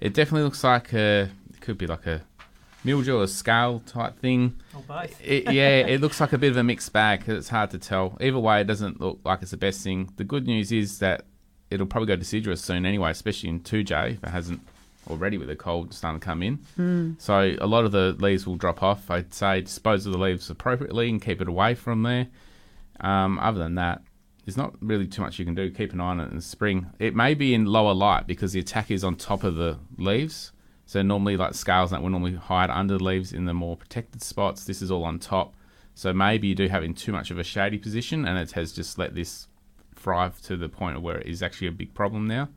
It 0.00 0.14
definitely 0.14 0.42
looks 0.44 0.62
like 0.64 0.92
a 0.92 1.30
it 1.52 1.60
could 1.60 1.78
be 1.78 1.86
like 1.86 2.06
a 2.06 2.22
mildew 2.84 3.18
or 3.18 3.24
a 3.24 3.28
scale 3.28 3.80
type 3.86 4.18
thing. 4.20 4.54
Or 4.74 4.82
both. 4.86 5.20
It, 5.22 5.52
yeah, 5.52 5.78
it 5.78 6.00
looks 6.00 6.20
like 6.20 6.32
a 6.32 6.38
bit 6.38 6.50
of 6.52 6.56
a 6.56 6.62
mixed 6.62 6.92
bag 6.92 7.20
'cause 7.24 7.36
it's 7.36 7.48
hard 7.48 7.70
to 7.70 7.78
tell. 7.78 8.16
Either 8.20 8.38
way, 8.38 8.60
it 8.60 8.66
doesn't 8.66 9.00
look 9.00 9.18
like 9.24 9.42
it's 9.42 9.50
the 9.50 9.56
best 9.56 9.82
thing. 9.82 10.10
The 10.16 10.24
good 10.24 10.46
news 10.46 10.70
is 10.72 10.98
that 11.00 11.24
it'll 11.70 11.86
probably 11.86 12.06
go 12.06 12.16
deciduous 12.16 12.60
soon 12.62 12.86
anyway, 12.86 13.10
especially 13.10 13.48
in 13.50 13.60
Toodyay 13.60 14.12
if 14.14 14.24
it 14.24 14.30
hasn't 14.30 14.60
already 15.10 15.36
with 15.38 15.48
the 15.48 15.56
cold 15.56 15.92
starting 15.92 16.20
to 16.20 16.24
come 16.24 16.42
in. 16.42 17.16
So 17.18 17.56
a 17.60 17.66
lot 17.66 17.84
of 17.84 17.92
the 17.92 18.14
leaves 18.20 18.46
will 18.46 18.56
drop 18.56 18.82
off. 18.82 19.10
I'd 19.10 19.34
say 19.34 19.62
dispose 19.62 20.06
of 20.06 20.12
the 20.12 20.18
leaves 20.18 20.48
appropriately 20.50 21.08
and 21.08 21.20
keep 21.20 21.40
it 21.40 21.48
away 21.48 21.74
from 21.74 22.02
there. 22.04 22.28
Um, 23.00 23.38
other 23.38 23.58
than 23.58 23.74
that, 23.76 24.02
there's 24.48 24.56
not 24.56 24.72
really 24.80 25.06
too 25.06 25.20
much 25.20 25.38
you 25.38 25.44
can 25.44 25.54
do. 25.54 25.70
Keep 25.70 25.92
an 25.92 26.00
eye 26.00 26.06
on 26.06 26.20
it 26.20 26.30
in 26.30 26.36
the 26.36 26.40
spring. 26.40 26.86
It 26.98 27.14
may 27.14 27.34
be 27.34 27.52
in 27.52 27.66
lower 27.66 27.92
light 27.92 28.26
because 28.26 28.54
the 28.54 28.60
attack 28.60 28.90
is 28.90 29.04
on 29.04 29.14
top 29.14 29.44
of 29.44 29.56
the 29.56 29.78
leaves. 29.98 30.52
So 30.86 31.02
normally, 31.02 31.36
like 31.36 31.52
scales 31.52 31.90
that 31.90 32.00
will 32.00 32.08
normally 32.08 32.32
hide 32.36 32.70
under 32.70 32.96
the 32.96 33.04
leaves 33.04 33.34
in 33.34 33.44
the 33.44 33.52
more 33.52 33.76
protected 33.76 34.22
spots. 34.22 34.64
This 34.64 34.80
is 34.80 34.90
all 34.90 35.04
on 35.04 35.18
top. 35.18 35.52
So 35.94 36.14
maybe 36.14 36.48
you 36.48 36.54
do 36.54 36.66
have 36.68 36.82
in 36.82 36.94
too 36.94 37.12
much 37.12 37.30
of 37.30 37.38
a 37.38 37.44
shady 37.44 37.76
position, 37.76 38.24
and 38.26 38.38
it 38.38 38.52
has 38.52 38.72
just 38.72 38.96
let 38.96 39.14
this 39.14 39.48
thrive 39.94 40.40
to 40.44 40.56
the 40.56 40.70
point 40.70 41.02
where 41.02 41.18
it 41.18 41.26
is 41.26 41.42
actually 41.42 41.66
a 41.66 41.72
big 41.72 41.92
problem 41.92 42.26
now. 42.26 42.48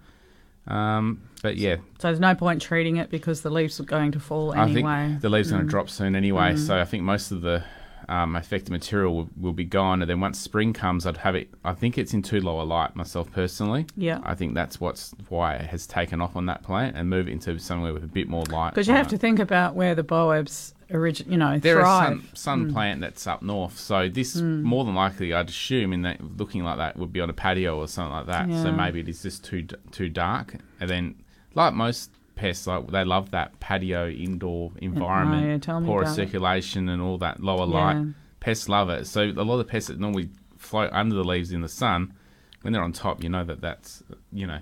Um, 0.68 1.22
but 1.44 1.58
yeah, 1.58 1.76
So 2.00 2.08
there's 2.08 2.22
no 2.22 2.36
point 2.36 2.62
treating 2.62 2.98
it 2.98 3.10
because 3.10 3.42
the 3.42 3.50
leaves 3.50 3.82
are 3.82 3.84
going 3.84 4.14
to 4.14 4.20
fall 4.22 4.54
anyway. 4.54 4.92
I 4.92 5.08
think 5.08 5.22
the 5.24 5.30
leaves 5.30 5.50
are 5.52 5.56
going 5.56 5.66
to 5.66 5.70
drop 5.70 5.90
soon 5.90 6.16
anyway. 6.16 6.56
So 6.56 6.80
I 6.80 6.86
think 6.86 7.04
most 7.04 7.32
of 7.32 7.42
the 7.42 7.66
um, 8.12 8.36
affected 8.36 8.72
material 8.72 9.16
will, 9.16 9.30
will 9.40 9.54
be 9.54 9.64
gone. 9.64 10.02
And 10.02 10.10
then 10.10 10.20
once 10.20 10.38
spring 10.38 10.74
comes, 10.74 11.08
I'd 11.08 11.18
have 11.18 11.34
it. 11.34 11.50
I 11.64 11.74
think 11.74 11.98
it's 11.98 12.14
in 12.14 12.22
too 12.22 12.42
low 12.42 12.60
a 12.60 12.64
light 12.64 12.94
myself 12.94 13.32
personally. 13.32 13.86
Yeah. 13.96 14.20
I 14.24 14.36
think 14.36 14.54
that's 14.54 14.82
what's 14.82 15.16
why 15.30 15.56
it 15.56 15.68
has 15.68 15.88
taken 15.88 16.20
off 16.20 16.36
on 16.36 16.46
that 16.48 16.62
plant 16.62 16.98
and 16.98 17.10
move 17.10 17.30
it 17.30 17.32
into 17.32 17.58
somewhere 17.58 17.94
with 17.94 18.04
a 18.04 18.08
bit 18.08 18.28
more 18.28 18.44
light. 18.46 18.72
Because 18.72 18.90
you 18.90 18.94
have 18.94 19.08
it. 19.08 19.12
to 19.12 19.18
think 19.18 19.40
about 19.40 19.76
where 19.76 19.96
the 19.96 20.04
BOABs 20.04 20.74
origin, 20.92 21.32
you 21.32 21.38
know, 21.38 21.58
They're 21.58 21.80
a 21.80 21.84
thrive. 21.84 22.08
sun, 22.08 22.30
sun 22.34 22.74
plant 22.74 23.00
that's 23.00 23.26
up 23.26 23.42
north, 23.42 23.80
so 23.80 24.10
this 24.10 24.36
more 24.36 24.84
than 24.84 24.94
likely, 24.94 25.34
I'd 25.34 25.48
assume, 25.48 25.94
in 25.94 26.02
that 26.02 26.38
looking 26.38 26.66
like 26.66 26.80
that, 26.80 26.98
would 26.98 27.14
be 27.14 27.22
on 27.22 27.30
a 27.30 27.34
patio 27.34 27.78
or 27.78 27.88
something 27.88 28.12
like 28.12 28.26
that. 28.26 28.50
So 28.62 28.74
maybe 28.74 29.00
it 29.00 29.08
is 29.08 29.22
just 29.22 29.46
too 29.46 29.66
too 29.92 30.10
dark. 30.10 30.58
And 30.82 30.90
then, 30.90 31.16
like 31.56 31.74
most 31.74 32.12
pests, 32.36 32.68
like 32.68 32.88
they 32.88 33.04
love 33.04 33.32
that 33.32 33.60
patio 33.60 34.10
indoor 34.10 34.72
environment, 34.82 35.44
Oh, 35.46 35.48
yeah, 35.50 35.58
tell 35.58 35.80
me 35.80 35.94
it. 35.94 36.08
circulation, 36.08 36.90
and 36.90 37.02
all 37.02 37.18
that 37.20 37.42
lower 37.42 37.68
Yeah. 37.68 37.86
light. 37.86 38.06
Pests 38.40 38.68
love 38.70 38.90
it. 38.90 39.06
So 39.08 39.24
a 39.24 39.44
lot 39.44 39.60
of 39.60 39.68
pests 39.68 39.90
that 39.90 40.00
normally 40.00 40.30
float 40.58 40.90
under 40.94 41.16
the 41.16 41.24
leaves 41.24 41.52
in 41.52 41.62
the 41.62 41.70
sun, 41.70 42.14
when 42.62 42.74
they're 42.74 42.84
on 42.84 42.92
top, 42.94 43.24
you 43.24 43.30
know 43.30 43.44
that 43.44 43.62
that's 43.62 44.04
you 44.32 44.48
know 44.48 44.60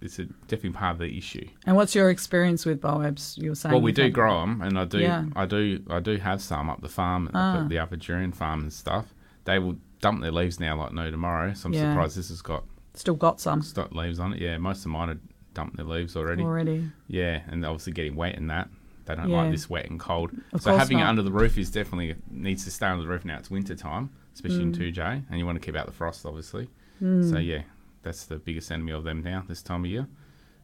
it's 0.00 0.18
a 0.20 0.24
definitely 0.46 0.70
part 0.70 0.92
of 0.92 0.98
the 1.00 1.18
issue. 1.18 1.46
And 1.66 1.74
what's 1.74 1.94
your 1.96 2.08
experience 2.10 2.64
with 2.64 2.80
BOABs? 2.80 3.38
You 3.38 3.50
were 3.50 3.54
saying. 3.56 3.72
Well, 3.72 3.82
we 3.82 3.90
do 3.92 4.08
grow 4.08 4.40
them, 4.40 4.62
and 4.62 4.78
I 4.78 4.84
do, 4.84 4.98
Yeah. 5.00 5.24
I 5.34 5.46
do, 5.46 5.82
I 5.90 5.98
do 5.98 6.16
have 6.18 6.40
some 6.40 6.70
up 6.70 6.80
the 6.80 6.88
farm, 6.88 7.26
up 7.28 7.32
Ah. 7.34 7.56
at 7.62 7.68
the 7.68 7.78
upper 7.80 7.96
Durian 7.96 8.30
farm 8.32 8.60
and 8.62 8.72
stuff. 8.72 9.12
They 9.44 9.58
will 9.58 9.76
dump 10.00 10.20
their 10.22 10.30
leaves 10.30 10.60
now 10.60 10.76
like 10.76 10.92
no 10.92 11.10
tomorrow. 11.10 11.54
So 11.54 11.66
I'm 11.68 11.72
Yeah. 11.72 11.90
surprised 11.90 12.16
this 12.16 12.28
has 12.28 12.40
got 12.42 12.64
Still 12.96 13.14
got 13.16 13.40
some 13.40 13.60
got 13.74 13.92
leaves 13.96 14.20
on 14.20 14.34
it. 14.34 14.40
Yeah, 14.40 14.56
most 14.58 14.84
of 14.84 14.92
mine 14.92 15.08
have 15.08 15.18
dumped 15.54 15.76
their 15.76 15.86
leaves 15.86 16.16
already. 16.16 16.42
already. 16.42 16.90
Yeah, 17.08 17.40
and 17.48 17.64
obviously 17.64 17.92
getting 17.92 18.16
wet 18.16 18.36
and 18.36 18.50
that. 18.50 18.68
They 19.06 19.14
don't 19.14 19.28
Yeah. 19.28 19.42
like 19.42 19.50
this 19.52 19.68
wet 19.68 19.88
and 19.90 20.00
cold. 20.00 20.30
Of 20.52 20.62
so 20.62 20.74
having 20.76 20.98
it 20.98 21.02
under 21.02 21.22
the 21.22 21.30
roof 21.32 21.58
is 21.58 21.70
definitely 21.70 22.14
needs 22.30 22.64
to 22.64 22.70
stay 22.70 22.86
under 22.86 23.02
the 23.02 23.08
roof 23.08 23.24
now. 23.24 23.38
It's 23.38 23.50
winter 23.50 23.74
time, 23.74 24.10
especially 24.34 24.64
Mm. 24.64 24.74
in 24.80 24.92
Toodyay, 24.92 25.22
and 25.28 25.38
you 25.38 25.44
want 25.46 25.60
to 25.60 25.64
keep 25.64 25.76
out 25.76 25.86
the 25.86 25.92
frost, 25.92 26.24
obviously. 26.24 26.68
So 27.00 27.38
yeah, 27.38 27.62
that's 28.02 28.24
the 28.24 28.36
biggest 28.36 28.72
enemy 28.72 28.92
of 28.92 29.04
them 29.04 29.22
now 29.22 29.44
this 29.46 29.62
time 29.62 29.84
of 29.84 29.90
year. 29.90 30.06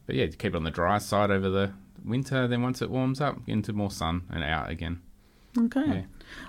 But 0.06 0.16
yeah, 0.16 0.26
keep 0.28 0.54
it 0.54 0.56
on 0.56 0.64
the 0.64 0.70
dry 0.70 0.96
side 0.98 1.30
over 1.30 1.50
the 1.50 1.72
winter. 2.04 2.48
Then 2.48 2.62
once 2.62 2.80
it 2.80 2.90
warms 2.90 3.20
up, 3.20 3.38
into 3.46 3.72
more 3.74 3.90
sun 3.90 4.22
and 4.30 4.42
out 4.42 4.70
again. 4.70 5.00
Okay. 5.58 5.86
Yeah. 5.86 6.02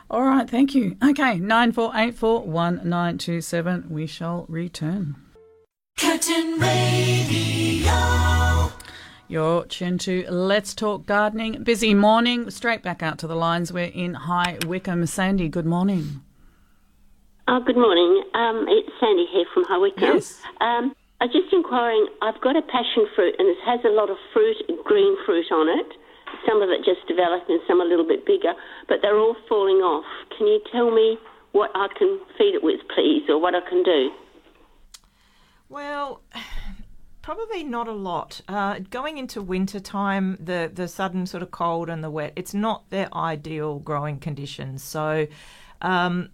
All 0.10 0.23
right. 0.23 0.49
Thank 0.49 0.73
you. 0.75 0.95
Okay. 1.04 1.39
Nine 1.39 1.71
four 1.73 1.91
eight 1.95 2.15
four 2.15 2.41
one 2.43 2.80
nine 2.88 3.17
two 3.17 3.41
seven. 3.41 3.88
We 3.89 4.06
shall 4.08 4.45
return. 4.47 5.15
Curtin 5.97 6.60
Radio. 6.60 7.91
You're 9.27 9.65
tuned 9.65 10.01
to 10.01 10.25
Let's 10.30 10.73
Talk 10.73 11.06
Gardening. 11.06 11.63
Busy 11.63 11.93
morning. 11.93 12.49
Straight 12.49 12.84
back 12.84 13.01
out 13.01 13.17
to 13.19 13.27
the 13.27 13.36
lines. 13.36 13.71
We're 13.71 13.86
in 13.86 14.13
High 14.13 14.58
Wycombe. 14.65 15.06
Sandy, 15.06 15.47
good 15.47 15.65
morning. 15.65 16.21
Oh, 17.47 17.60
good 17.65 17.77
morning. 17.77 18.23
Um, 18.34 18.65
it's 18.67 18.89
Sandy 18.99 19.25
here 19.32 19.45
from 19.54 19.63
High 19.65 19.77
Wycombe. 19.77 20.15
Yes. 20.15 20.41
Um, 20.60 20.93
I 21.21 21.25
was 21.25 21.34
just 21.34 21.54
inquiring. 21.54 22.08
I've 22.21 22.41
got 22.41 22.56
a 22.56 22.62
passion 22.62 23.08
fruit, 23.15 23.36
and 23.38 23.47
it 23.47 23.58
has 23.65 23.80
a 23.86 23.89
lot 23.89 24.10
of 24.10 24.17
fruit, 24.34 24.58
green 24.84 25.15
fruit 25.25 25.51
on 25.51 25.69
it. 25.69 25.88
Some 26.47 26.62
of 26.62 26.69
it 26.69 26.84
just 26.84 27.08
developed, 27.08 27.49
and 27.49 27.62
some 27.67 27.80
a 27.80 27.86
little 27.86 28.08
bit 28.08 28.25
bigger, 28.25 28.54
but 28.88 28.97
they're 29.01 29.17
all 29.17 29.36
falling 29.47 29.77
off. 29.77 30.06
Can 30.38 30.47
you 30.47 30.60
tell 30.71 30.89
me 30.91 31.17
what 31.51 31.69
I 31.75 31.88
can 31.97 32.19
feed 32.38 32.56
it 32.56 32.63
with, 32.63 32.80
please, 32.95 33.23
or 33.30 33.39
what 33.39 33.54
I 33.56 33.62
can 33.69 33.84
do? 33.84 34.10
Well, 35.71 36.21
probably 37.21 37.63
not 37.63 37.88
a 37.88 37.93
lot. 37.93 38.41
Uh, 38.47 38.79
going 38.89 39.17
into 39.17 39.41
winter 39.41 39.79
time, 39.79 40.38
the 40.39 40.69
the 40.71 40.88
sudden 40.88 41.25
sort 41.25 41.41
of 41.41 41.51
cold 41.51 41.89
and 41.89 42.03
the 42.03 42.12
wet, 42.12 42.34
it's 42.36 42.53
not 42.53 42.89
their 42.89 43.07
ideal 43.15 43.79
growing 43.79 44.19
conditions. 44.19 44.84
So. 44.84 45.27
Um, 45.84 46.29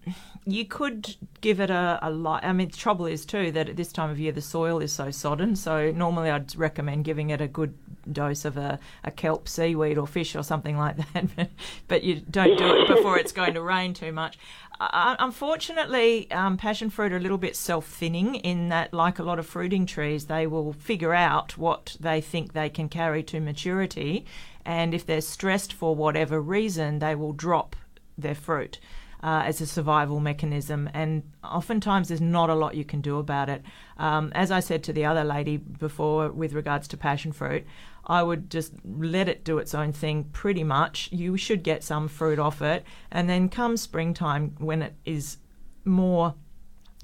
you 0.45 0.65
could 0.65 1.15
give 1.39 1.61
it 1.61 1.69
a, 1.69 1.99
a 2.01 2.09
light. 2.09 2.43
I 2.43 2.51
mean, 2.51 2.67
the 2.67 2.75
trouble 2.75 3.05
is 3.05 3.25
too 3.25 3.49
that 3.53 3.69
at 3.69 3.77
this 3.77 3.93
time 3.93 4.09
of 4.09 4.19
year 4.19 4.33
the 4.33 4.41
soil 4.41 4.79
is 4.79 4.91
so 4.91 5.09
sodden. 5.09 5.55
So 5.55 5.89
normally 5.91 6.29
I'd 6.29 6.53
recommend 6.57 7.05
giving 7.05 7.29
it 7.29 7.39
a 7.39 7.47
good 7.47 7.73
dose 8.11 8.43
of 8.43 8.57
a, 8.57 8.77
a 9.05 9.11
kelp 9.11 9.47
seaweed 9.47 9.97
or 9.97 10.05
fish 10.05 10.35
or 10.35 10.43
something 10.43 10.77
like 10.77 10.97
that. 11.13 11.35
but, 11.37 11.49
but 11.87 12.03
you 12.03 12.21
don't 12.29 12.57
do 12.57 12.75
it 12.75 12.87
before 12.89 13.17
it's 13.17 13.31
going 13.31 13.53
to 13.53 13.61
rain 13.61 13.93
too 13.93 14.11
much. 14.11 14.37
Uh, 14.79 15.15
unfortunately, 15.19 16.29
um, 16.31 16.55
passion 16.55 16.89
fruit 16.89 17.11
are 17.11 17.17
a 17.17 17.19
little 17.19 17.37
bit 17.37 17.55
self-thinning 17.55 18.35
in 18.35 18.69
that, 18.69 18.93
like 18.93 19.17
a 19.17 19.23
lot 19.23 19.39
of 19.39 19.47
fruiting 19.47 19.85
trees, 19.85 20.25
they 20.25 20.45
will 20.45 20.71
figure 20.73 21.13
out 21.13 21.57
what 21.57 21.97
they 21.99 22.21
think 22.21 22.53
they 22.53 22.69
can 22.69 22.87
carry 22.87 23.23
to 23.23 23.39
maturity, 23.39 24.25
and 24.65 24.93
if 24.93 25.05
they're 25.05 25.21
stressed 25.21 25.73
for 25.73 25.95
whatever 25.95 26.39
reason, 26.39 26.99
they 26.99 27.15
will 27.15 27.33
drop 27.33 27.75
their 28.17 28.35
fruit. 28.35 28.79
Uh, 29.23 29.41
as 29.45 29.61
a 29.61 29.65
survival 29.65 30.19
mechanism, 30.19 30.87
and 30.93 31.23
oftentimes 31.43 32.07
there's 32.07 32.21
not 32.21 32.51
a 32.51 32.53
lot 32.53 32.75
you 32.75 32.85
can 32.85 33.01
do 33.01 33.17
about 33.17 33.49
it. 33.49 33.63
Um, 33.97 34.31
as 34.35 34.51
I 34.51 34.59
said 34.59 34.83
to 34.83 34.93
the 34.93 35.05
other 35.05 35.23
lady 35.23 35.57
before, 35.57 36.29
with 36.29 36.53
regards 36.53 36.87
to 36.89 36.97
passion 36.97 37.31
fruit, 37.31 37.65
I 38.05 38.21
would 38.21 38.51
just 38.51 38.73
let 38.85 39.27
it 39.27 39.43
do 39.43 39.57
its 39.57 39.73
own 39.73 39.91
thing 39.91 40.25
pretty 40.25 40.63
much. 40.63 41.09
You 41.11 41.35
should 41.35 41.63
get 41.63 41.83
some 41.83 42.07
fruit 42.07 42.37
off 42.37 42.61
it, 42.61 42.85
and 43.09 43.27
then 43.27 43.49
come 43.49 43.75
springtime 43.75 44.53
when 44.59 44.83
it 44.83 44.93
is 45.03 45.37
more 45.83 46.35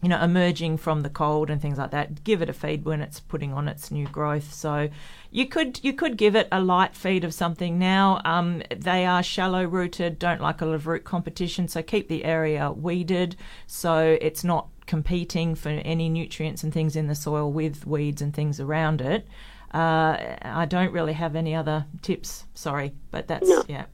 you 0.04 0.10
know, 0.10 0.22
emerging 0.22 0.76
from 0.78 1.02
the 1.02 1.10
cold 1.10 1.50
and 1.50 1.62
things 1.62 1.78
like 1.78 1.92
that. 1.92 2.26
Give 2.26 2.42
it 2.42 2.50
a 2.50 2.54
feed 2.54 2.84
when 2.84 3.02
it's 3.02 3.22
putting 3.22 3.54
on 3.54 3.70
its 3.70 3.90
new 3.90 4.06
growth. 4.06 4.54
So 4.54 4.90
you 5.32 5.48
could 5.48 5.80
you 5.82 5.94
could 5.94 6.18
give 6.18 6.36
it 6.36 6.50
a 6.52 6.60
light 6.62 6.94
feed 6.94 7.24
of 7.24 7.34
something 7.34 7.80
now. 7.80 8.22
Um, 8.26 8.62
they 8.76 9.06
are 9.06 9.24
shallow 9.24 9.64
rooted, 9.64 10.20
don't 10.20 10.42
like 10.42 10.60
a 10.60 10.66
lot 10.66 10.76
of 10.76 10.88
root 10.88 11.06
competition, 11.06 11.70
so 11.70 11.82
keep 11.82 12.10
the 12.10 12.26
area 12.26 12.70
weeded 12.70 13.38
so 13.66 14.18
it's 14.20 14.44
not 14.44 14.68
competing 14.88 15.56
for 15.56 15.70
any 15.70 16.10
nutrients 16.10 16.64
and 16.64 16.74
things 16.74 16.98
in 16.98 17.08
the 17.08 17.16
soil 17.16 17.50
with 17.50 17.88
weeds 17.88 18.22
and 18.22 18.34
things 18.34 18.60
around 18.60 19.00
it. 19.00 19.26
Uh, 19.74 20.36
I 20.42 20.66
don't 20.70 20.92
really 20.92 21.14
have 21.14 21.36
any 21.36 21.56
other 21.56 21.86
tips. 22.02 22.44
Sorry, 22.54 22.94
but 23.10 23.28
that's 23.30 23.48
No. 23.48 23.64
yeah. 23.70 23.86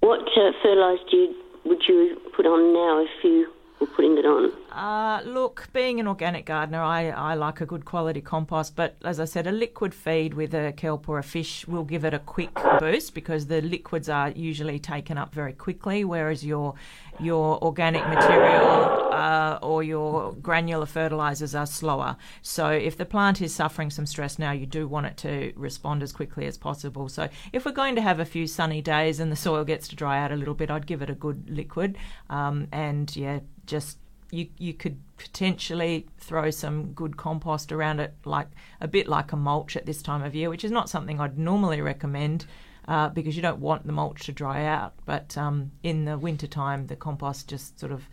What 0.00 0.20
uh, 0.20 0.96
you, 1.10 1.34
would 1.66 1.82
you 1.86 2.18
put 2.34 2.46
on 2.46 2.72
now 2.72 3.02
if 3.02 3.24
you 3.24 3.52
were 3.80 3.86
putting 3.86 4.18
it 4.18 4.26
on? 4.26 4.52
Uh, 4.72 5.22
look, 5.24 5.68
being 5.72 6.00
an 6.00 6.06
organic 6.06 6.44
gardener, 6.44 6.82
I, 6.82 7.08
I 7.08 7.34
like 7.34 7.60
a 7.60 7.66
good 7.66 7.84
quality 7.84 8.20
compost, 8.20 8.76
but 8.76 8.96
as 9.04 9.18
I 9.18 9.24
said, 9.24 9.46
a 9.46 9.52
liquid 9.52 9.94
feed 9.94 10.34
with 10.34 10.52
a 10.54 10.72
kelp 10.72 11.08
or 11.08 11.18
a 11.18 11.22
fish 11.22 11.66
will 11.66 11.84
give 11.84 12.04
it 12.04 12.12
a 12.12 12.18
quick 12.18 12.50
boost 12.78 13.14
because 13.14 13.46
the 13.46 13.62
liquids 13.62 14.08
are 14.08 14.30
usually 14.30 14.78
taken 14.78 15.16
up 15.16 15.34
very 15.34 15.54
quickly, 15.54 16.04
whereas 16.04 16.44
your 16.44 16.74
your 17.20 17.62
organic 17.62 18.06
material 18.08 19.06
uh, 19.12 19.58
or 19.62 19.82
your 19.82 20.32
granular 20.34 20.86
fertilizers 20.86 21.54
are 21.54 21.66
slower. 21.66 22.16
So 22.42 22.70
if 22.70 22.96
the 22.96 23.04
plant 23.04 23.40
is 23.40 23.54
suffering 23.54 23.90
some 23.90 24.06
stress 24.06 24.38
now, 24.38 24.52
you 24.52 24.66
do 24.66 24.86
want 24.86 25.06
it 25.06 25.16
to 25.18 25.52
respond 25.56 26.02
as 26.02 26.12
quickly 26.12 26.46
as 26.46 26.56
possible. 26.58 27.08
So 27.08 27.28
if 27.52 27.64
we're 27.64 27.72
going 27.72 27.96
to 27.96 28.02
have 28.02 28.20
a 28.20 28.24
few 28.24 28.46
sunny 28.46 28.82
days 28.82 29.20
and 29.20 29.32
the 29.32 29.36
soil 29.36 29.64
gets 29.64 29.88
to 29.88 29.96
dry 29.96 30.18
out 30.22 30.32
a 30.32 30.36
little 30.36 30.54
bit, 30.54 30.70
I'd 30.70 30.86
give 30.86 31.02
it 31.02 31.10
a 31.10 31.14
good 31.14 31.48
liquid, 31.48 31.96
um, 32.28 32.68
and 32.72 33.14
yeah, 33.16 33.40
just 33.64 33.98
you 34.30 34.48
you 34.58 34.74
could 34.74 34.98
potentially 35.16 36.06
throw 36.18 36.50
some 36.50 36.92
good 36.92 37.16
compost 37.16 37.72
around 37.72 38.00
it, 38.00 38.14
like 38.24 38.48
a 38.80 38.88
bit 38.88 39.08
like 39.08 39.32
a 39.32 39.36
mulch 39.36 39.76
at 39.76 39.86
this 39.86 40.02
time 40.02 40.22
of 40.22 40.34
year, 40.34 40.50
which 40.50 40.64
is 40.64 40.70
not 40.70 40.88
something 40.88 41.20
I'd 41.20 41.38
normally 41.38 41.80
recommend. 41.80 42.46
Uh, 42.88 43.08
because 43.08 43.34
you 43.34 43.42
don't 43.42 43.58
want 43.58 43.84
the 43.84 43.92
mulch 43.92 44.26
to 44.26 44.32
dry 44.32 44.64
out, 44.64 44.94
but 45.06 45.36
um, 45.36 45.72
in 45.82 46.04
the 46.04 46.16
winter 46.16 46.46
time, 46.46 46.86
the 46.86 46.94
compost 46.94 47.48
just 47.48 47.80
sort 47.80 47.90
of 47.90 48.08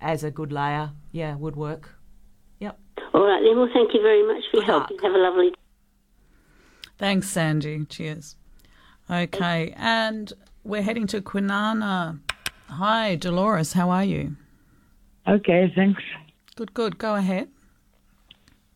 as 0.00 0.24
a 0.24 0.32
good 0.32 0.50
layer, 0.50 0.90
yeah, 1.12 1.36
would 1.36 1.54
work. 1.54 1.94
Yep. 2.58 2.76
All 3.14 3.24
right, 3.24 3.40
then. 3.40 3.56
Well, 3.56 3.68
thank 3.72 3.94
you 3.94 4.02
very 4.02 4.26
much 4.26 4.42
for 4.50 4.56
your 4.56 4.66
help. 4.66 4.90
You 4.90 4.98
have 5.02 5.12
a 5.12 5.18
lovely 5.18 5.50
day. 5.50 5.56
Thanks, 6.98 7.28
Sandy. 7.28 7.84
Cheers. 7.84 8.34
Okay, 9.08 9.72
and 9.76 10.32
we're 10.64 10.82
heading 10.82 11.06
to 11.08 11.20
Kwinana. 11.20 12.18
Hi, 12.68 13.14
Dolores. 13.14 13.74
How 13.74 13.90
are 13.90 14.04
you? 14.04 14.36
Okay, 15.28 15.72
thanks. 15.76 16.02
Good, 16.56 16.74
good. 16.74 16.98
Go 16.98 17.14
ahead. 17.14 17.48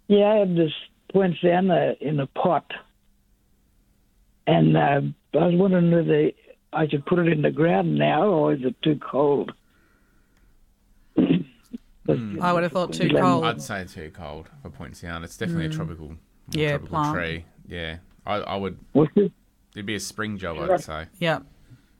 Yeah, 0.06 0.26
I 0.26 0.36
have 0.36 0.54
this 0.54 0.72
poinsettia 1.12 1.96
in 2.00 2.20
a 2.20 2.26
pot, 2.28 2.70
and 4.46 4.76
uh, 5.34 5.38
I 5.38 5.46
was 5.46 5.54
wondering 5.56 5.90
whether 5.90 6.30
I 6.72 6.88
should 6.88 7.04
put 7.06 7.18
it 7.20 7.28
in 7.28 7.42
the 7.42 7.50
ground 7.50 7.96
now, 7.96 8.24
or 8.24 8.52
is 8.54 8.60
it 8.62 8.74
too 8.82 8.98
cold? 8.98 9.52
I 12.42 12.52
would 12.52 12.62
have 12.64 12.72
thought 12.72 12.92
too 12.92 13.08
cold. 13.10 13.44
I'd 13.44 13.62
say 13.62 13.84
too 13.84 14.10
cold 14.12 14.48
for 14.62 14.70
Poinciana. 14.70 15.24
It's 15.24 15.36
definitely 15.36 15.68
Mm. 15.68 15.72
a 15.72 15.74
tropical, 15.76 16.16
Yeah, 16.50 16.70
tropical 16.70 16.88
plant. 16.98 17.14
tree. 17.14 17.44
Yeah, 17.68 17.98
I, 18.26 18.36
I 18.36 18.56
would. 18.56 18.78
What's 18.92 19.12
it? 19.16 19.32
It'd 19.74 19.86
be 19.86 19.94
a 19.94 20.00
spring 20.00 20.36
job, 20.36 20.58
I'd 20.58 20.80
say. 20.80 21.06
Yeah. 21.20 21.40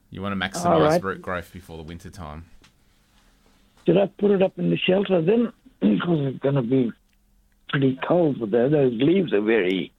You 0.09 0.21
want 0.21 0.37
to 0.37 0.45
maximise 0.47 0.65
All 0.65 0.81
right. 0.81 1.01
root 1.01 1.21
growth 1.21 1.53
before 1.53 1.77
the 1.77 1.83
winter 1.83 2.09
time. 2.09 2.45
Should 3.85 3.97
I 3.97 4.07
put 4.07 4.31
it 4.31 4.41
up 4.41 4.59
in 4.59 4.69
the 4.69 4.77
shelter 4.77 5.21
then? 5.21 5.53
because 5.79 6.19
it's 6.27 6.39
going 6.39 6.55
to 6.55 6.61
be 6.61 6.91
pretty 7.69 7.97
cold 8.05 8.39
with 8.41 8.51
that. 8.51 8.69
Those 8.71 8.91
leaves 8.93 9.31
are 9.33 9.41
very. 9.41 9.93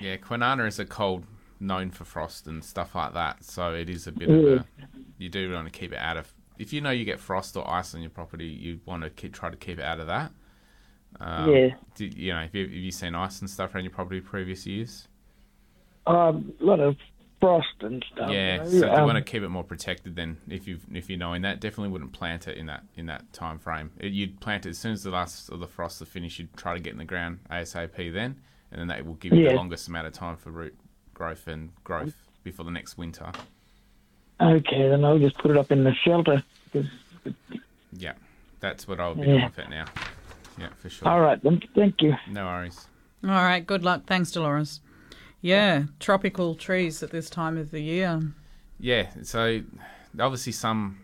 Yeah, 0.00 0.16
Kwinana 0.18 0.68
is 0.68 0.78
a 0.78 0.84
cold 0.86 1.24
known 1.60 1.90
for 1.90 2.04
frost 2.04 2.46
and 2.46 2.64
stuff 2.64 2.94
like 2.94 3.14
that, 3.14 3.44
so 3.44 3.72
it 3.74 3.88
is 3.88 4.06
a 4.06 4.12
bit 4.12 4.28
Yeah. 4.28 4.34
of 4.36 4.60
a. 4.60 4.66
You 5.18 5.28
do 5.28 5.52
want 5.52 5.72
to 5.72 5.78
keep 5.78 5.92
it 5.92 5.98
out 5.98 6.16
of. 6.16 6.32
If 6.58 6.72
you 6.72 6.80
know 6.80 6.90
you 6.90 7.04
get 7.04 7.20
frost 7.20 7.56
or 7.56 7.68
ice 7.70 7.94
on 7.94 8.00
your 8.00 8.10
property, 8.10 8.46
you 8.46 8.80
want 8.86 9.02
to 9.02 9.10
keep, 9.10 9.32
try 9.34 9.50
to 9.50 9.56
keep 9.56 9.78
it 9.78 9.84
out 9.84 10.00
of 10.00 10.06
that. 10.06 10.32
Um, 11.20 11.50
Yeah. 11.50 11.68
Do, 11.94 12.06
you 12.06 12.32
know, 12.32 12.40
have 12.40 12.54
you, 12.54 12.64
have 12.64 12.72
you 12.72 12.90
seen 12.90 13.14
ice 13.14 13.40
and 13.40 13.48
stuff 13.48 13.74
around 13.74 13.84
your 13.84 13.92
property 13.92 14.20
previous 14.20 14.66
years? 14.66 15.08
Um, 16.06 16.52
a 16.60 16.64
lot 16.64 16.80
of 16.80 16.96
frost 17.40 17.66
and 17.80 18.04
stuff. 18.12 18.30
Yeah, 18.30 18.64
you 18.64 18.70
so 18.70 18.86
know. 18.86 18.86
if 18.86 18.92
you 18.92 18.98
Um, 19.00 19.06
want 19.06 19.16
to 19.16 19.30
keep 19.30 19.42
it 19.42 19.48
more 19.48 19.64
protected, 19.64 20.16
then 20.16 20.38
if 20.48 20.66
you 20.68 20.78
if 20.92 21.10
you're 21.10 21.18
knowing 21.18 21.42
that, 21.42 21.60
definitely 21.60 21.88
wouldn't 21.90 22.12
plant 22.12 22.46
it 22.48 22.56
in 22.56 22.66
that 22.66 22.84
in 22.94 23.06
that 23.06 23.30
time 23.32 23.58
frame. 23.58 23.90
It, 23.98 24.12
you'd 24.12 24.40
plant 24.40 24.66
it 24.66 24.70
as 24.70 24.78
soon 24.78 24.92
as 24.92 25.02
the 25.02 25.10
last 25.10 25.48
of 25.50 25.60
the 25.60 25.66
frost 25.66 26.00
are 26.00 26.06
finished. 26.06 26.38
You'd 26.38 26.56
try 26.56 26.74
to 26.74 26.80
get 26.80 26.92
in 26.92 26.98
the 26.98 27.04
ground 27.04 27.40
ASAP 27.50 28.12
then, 28.12 28.36
and 28.70 28.80
then 28.80 28.86
that 28.88 29.04
will 29.04 29.14
give 29.14 29.32
you 29.32 29.42
Yeah. 29.44 29.50
the 29.50 29.56
longest 29.56 29.88
amount 29.88 30.06
of 30.06 30.12
time 30.12 30.36
for 30.36 30.50
root 30.50 30.74
growth 31.16 31.48
and 31.48 31.70
growth 31.82 32.14
before 32.44 32.64
the 32.66 32.70
next 32.70 32.98
winter. 32.98 33.32
Okay, 34.38 34.88
then 34.90 35.02
I'll 35.02 35.18
just 35.18 35.38
put 35.38 35.50
it 35.50 35.56
up 35.56 35.72
in 35.72 35.82
the 35.82 35.94
shelter. 36.04 36.42
'cause- 36.72 36.84
Yeah, 37.92 38.12
that's 38.60 38.86
what 38.86 39.00
I'll 39.00 39.14
be 39.14 39.22
Yeah. 39.22 39.26
doing 39.26 39.44
with 39.44 39.58
it 39.58 39.70
now. 39.70 39.86
Yeah, 40.58 40.68
for 40.76 40.90
sure. 40.90 41.08
All 41.08 41.20
right, 41.22 41.42
then. 41.42 41.62
Thank 41.74 42.02
you. 42.02 42.14
No 42.28 42.44
worries. 42.44 42.86
All 43.24 43.30
right. 43.30 43.66
Good 43.66 43.82
luck. 43.82 44.04
Thanks, 44.06 44.30
Dolores. 44.30 44.80
Yeah, 45.40 45.84
tropical 46.00 46.54
trees 46.54 47.02
at 47.02 47.10
this 47.10 47.30
time 47.30 47.56
of 47.56 47.70
the 47.70 47.80
year. 47.80 48.20
Yeah, 48.78 49.08
so 49.22 49.62
obviously 50.20 50.52
some 50.52 50.98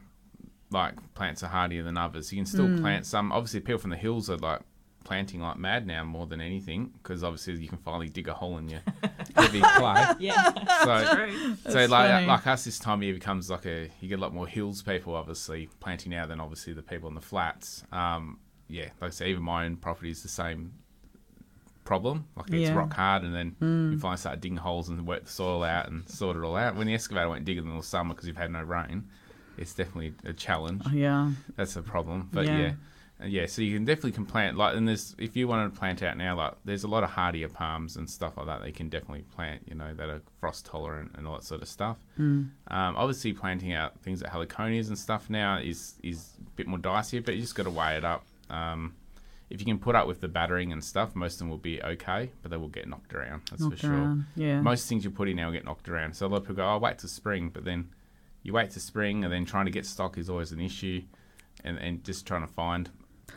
like 0.71 0.95
plants 1.15 1.43
are 1.43 1.49
hardier 1.49 1.83
than 1.83 1.97
others. 1.97 2.33
You 2.33 2.39
can 2.39 2.47
still 2.47 2.67
Mm. 2.67 2.81
plant 2.81 3.07
some. 3.07 3.33
Obviously, 3.33 3.61
people 3.61 3.79
from 3.79 3.91
the 3.91 3.97
hills 3.97 4.29
are 4.31 4.37
like 4.39 4.61
planting 5.05 5.41
like 5.41 5.57
mad 5.59 5.87
now 5.87 6.05
more 6.05 6.27
than 6.27 6.41
anything 6.41 6.91
because 7.03 7.23
obviously 7.25 7.55
you 7.61 7.69
can 7.69 7.79
finally 7.79 8.09
dig 8.09 8.29
a 8.29 8.35
hole 8.35 8.59
in 8.59 8.69
your 8.69 8.81
heavy 9.37 9.61
clay. 9.61 10.05
Yeah. 10.19 10.53
So, 10.85 11.15
True. 11.15 11.57
so 11.65 11.73
That's 11.73 11.91
like 11.91 12.11
funny. 12.11 12.27
like 12.27 12.47
us 12.47 12.65
this 12.65 12.79
time 12.79 12.99
of 13.01 13.03
year 13.05 13.15
becomes 13.15 13.51
like 13.51 13.67
a 13.67 13.91
you 14.01 14.09
get 14.09 14.19
a 14.19 14.23
lot 14.23 14.33
more 14.35 14.47
hills 14.47 14.83
people 14.83 15.15
obviously 15.15 15.69
planting 15.81 16.11
now 16.11 16.27
than 16.27 16.41
obviously 16.41 16.73
the 16.73 16.83
people 16.83 17.09
in 17.09 17.15
the 17.15 17.21
flats. 17.21 17.85
Um, 17.93 18.39
yeah, 18.69 18.85
like 19.01 19.09
I 19.09 19.11
say, 19.11 19.29
even 19.31 19.43
my 19.43 19.65
own 19.67 19.77
property 19.77 20.11
is 20.11 20.23
the 20.23 20.29
same 20.29 20.73
problem. 21.85 22.27
Like 22.37 22.47
it's 22.51 22.69
Yeah. 22.71 22.75
rock 22.75 22.93
hard, 22.95 23.23
and 23.25 23.35
then 23.35 23.57
Mm. 23.61 23.93
you 23.93 23.99
finally 23.99 24.17
start 24.19 24.41
digging 24.41 24.57
holes 24.59 24.89
and 24.89 25.07
work 25.07 25.25
the 25.25 25.31
soil 25.31 25.63
out 25.65 25.89
and 25.91 26.09
sort 26.09 26.37
it 26.37 26.43
all 26.45 26.57
out. 26.57 26.77
When 26.77 26.87
the 26.87 26.95
excavator 26.95 27.29
went 27.29 27.45
digging 27.45 27.67
in 27.69 27.77
the 27.77 27.83
summer 27.83 28.15
because 28.15 28.27
you've 28.29 28.37
had 28.37 28.51
no 28.53 28.63
rain, 28.63 29.09
it's 29.59 29.75
definitely 29.75 30.15
a 30.25 30.33
challenge. 30.33 30.83
Yeah. 30.93 31.33
That's 31.57 31.77
a 31.77 31.83
problem. 31.83 32.29
But 32.33 32.47
Yeah. 32.47 32.59
yeah. 32.59 32.73
Yeah, 33.25 33.47
so 33.47 33.63
you 33.63 33.77
can 33.77 33.85
definitely 33.85 34.13
can 34.13 34.27
plant 34.27 34.57
like, 34.57 34.77
and 34.77 34.87
there's 34.87 35.15
if 35.19 35.37
you 35.37 35.49
want 35.49 35.73
to 35.73 35.79
plant 35.79 36.03
out 36.03 36.17
now, 36.17 36.37
like 36.37 36.55
there's 36.65 36.85
a 36.85 36.89
lot 36.89 37.05
of 37.05 37.11
hardier 37.11 37.49
palms 37.49 37.97
and 37.97 38.09
stuff 38.09 38.37
like 38.37 38.47
that. 38.47 38.67
You 38.67 38.73
can 38.73 38.89
definitely 38.89 39.23
plant, 39.35 39.63
you 39.67 39.75
know, 39.75 39.95
that 39.95 40.09
are 40.09 40.23
frost 40.41 40.67
tolerant 40.67 41.13
and 41.15 41.27
all 41.27 41.35
that 41.35 41.45
sort 41.45 41.63
of 41.63 41.69
stuff. 41.69 41.99
Mm. 42.19 42.51
Um, 42.69 42.97
obviously, 42.97 43.33
planting 43.33 43.73
out 43.73 44.01
things 44.01 44.23
like 44.23 44.33
heliconias 44.33 44.89
and 44.89 44.99
stuff 44.99 45.31
now 45.31 45.59
is 45.59 45.95
is 46.03 46.31
a 46.41 46.51
bit 46.57 46.67
more 46.67 46.79
dicey, 46.79 47.21
but 47.21 47.35
you 47.35 47.41
just 47.41 47.55
got 47.55 47.65
to 47.65 47.71
weigh 47.71 47.97
it 47.97 48.05
up. 48.05 48.25
Um, 48.51 48.95
if 49.51 49.61
you 49.61 49.67
can 49.67 49.79
put 49.79 49.95
up 49.95 50.07
with 50.07 50.21
the 50.23 50.29
battering 50.29 50.73
and 50.73 50.83
stuff, 50.83 51.15
most 51.15 51.35
of 51.35 51.39
them 51.41 51.51
will 51.51 51.59
be 51.59 51.83
okay, 51.83 52.31
but 52.41 52.51
they 52.51 52.57
will 52.57 52.69
get 52.69 52.89
knocked 52.89 53.13
around. 53.13 53.43
That's 53.51 53.61
Knocked 53.63 53.75
for 53.81 53.81
sure. 53.81 53.93
around, 53.93 54.25
yeah. 54.35 54.61
Most 54.63 54.89
things 54.89 55.05
you 55.05 55.11
put 55.11 55.29
in 55.29 55.37
now 55.37 55.47
will 55.47 55.53
get 55.53 55.67
knocked 55.67 55.89
around. 55.91 56.15
So 56.15 56.27
a 56.27 56.29
lot 56.29 56.39
of 56.39 56.43
people 56.45 56.57
go, 56.57 56.71
"Oh, 56.73 56.79
wait 56.79 56.99
till 56.99 57.11
spring," 57.11 57.51
but 57.53 57.65
then 57.65 57.91
you 58.43 58.55
wait 58.55 58.71
to 58.71 58.81
spring, 58.81 59.25
and 59.25 59.33
then 59.33 59.45
trying 59.45 59.67
to 59.67 59.71
get 59.71 59.85
stock 59.85 60.17
is 60.17 60.31
always 60.31 60.53
an 60.53 60.61
issue, 60.61 61.03
and 61.65 61.77
and 61.79 62.03
just 62.03 62.27
trying 62.27 62.41
to 62.47 62.53
find. 62.53 62.91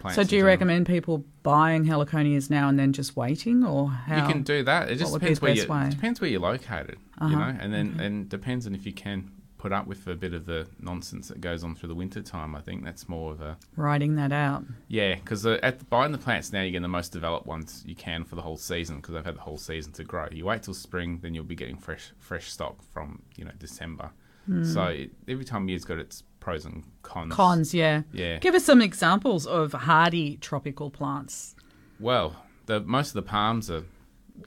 Plants 0.06 0.16
So, 0.16 0.24
do 0.24 0.36
you 0.36 0.42
general. 0.42 0.54
recommend 0.54 0.86
people 0.88 1.26
buying 1.44 1.86
heliconias 1.86 2.50
now 2.50 2.70
and 2.70 2.78
then 2.80 2.94
just 2.94 3.16
waiting, 3.16 3.64
or 3.64 3.90
how? 3.90 4.26
You 4.28 4.34
can 4.34 4.44
do 4.44 4.64
that. 4.64 4.90
It 4.90 4.96
just 4.98 5.12
what 5.12 5.22
would 5.22 5.28
be 5.28 5.34
depends 5.36 5.42
where 5.68 5.80
you 5.80 5.84
way? 5.86 5.90
depends 5.90 6.22
where 6.22 6.30
you're 6.30 6.42
located. 6.42 6.98
Uh-huh. 7.20 7.30
You 7.30 7.36
know, 7.38 7.58
and 7.60 7.74
then 7.74 8.00
and 8.00 8.30
depends 8.30 8.66
on 8.68 8.76
if 8.76 8.86
you 8.86 8.94
can 8.94 9.32
put 9.58 9.72
up 9.74 9.88
with 9.88 10.06
a 10.06 10.14
bit 10.14 10.34
of 10.34 10.46
the 10.46 10.68
nonsense 10.80 11.30
that 11.30 11.42
goes 11.42 11.64
on 11.64 11.74
through 11.74 11.90
the 11.90 11.96
winter 11.96 12.22
time. 12.22 12.56
I 12.56 12.62
think 12.62 12.84
that's 12.84 13.10
more 13.10 13.32
of 13.32 13.42
a 13.42 13.58
Writing 13.76 14.16
that 14.18 14.32
out. 14.32 14.64
yeah, 14.90 15.16
because 15.16 15.44
at 15.46 15.90
buying 15.90 16.12
the 16.12 16.20
plants 16.20 16.54
now, 16.54 16.62
you're 16.62 16.70
getting 16.70 16.84
the 16.84 16.88
most 16.88 17.12
developed 17.12 17.48
ones 17.48 17.82
you 17.86 17.96
can 17.96 18.24
for 18.26 18.36
the 18.36 18.44
whole 18.44 18.58
season 18.58 18.98
because 18.98 19.16
they've 19.16 19.26
had 19.26 19.38
the 19.38 19.42
whole 19.42 19.58
season 19.58 19.92
to 19.94 20.04
grow. 20.04 20.28
You 20.32 20.46
wait 20.46 20.62
till 20.64 20.76
spring, 20.76 21.20
then 21.24 21.34
you'll 21.34 21.46
be 21.46 21.56
getting 21.56 21.78
fresh 21.78 22.12
fresh 22.20 22.52
stock 22.52 22.82
from 22.94 23.24
you 23.38 23.46
know 23.46 23.52
December. 23.58 24.12
Mm. 24.48 24.72
So 24.72 24.84
it, 24.84 25.10
every 25.28 25.46
time 25.46 25.68
year's 25.68 25.86
got 25.86 25.98
its 25.98 26.22
pros 26.46 26.64
and 26.64 26.84
cons. 27.02 27.34
Cons, 27.34 27.74
yeah. 27.74 28.04
Yeah. 28.14 28.38
Give 28.38 28.54
us 28.54 28.64
some 28.64 28.80
examples 28.80 29.48
of 29.48 29.74
hardy 29.74 30.38
tropical 30.38 30.92
plants. 30.92 31.56
Well, 32.00 32.36
the 32.68 32.82
most 32.82 33.10
of 33.10 33.14
the 33.16 33.24
palms 33.24 33.72
are 33.72 33.84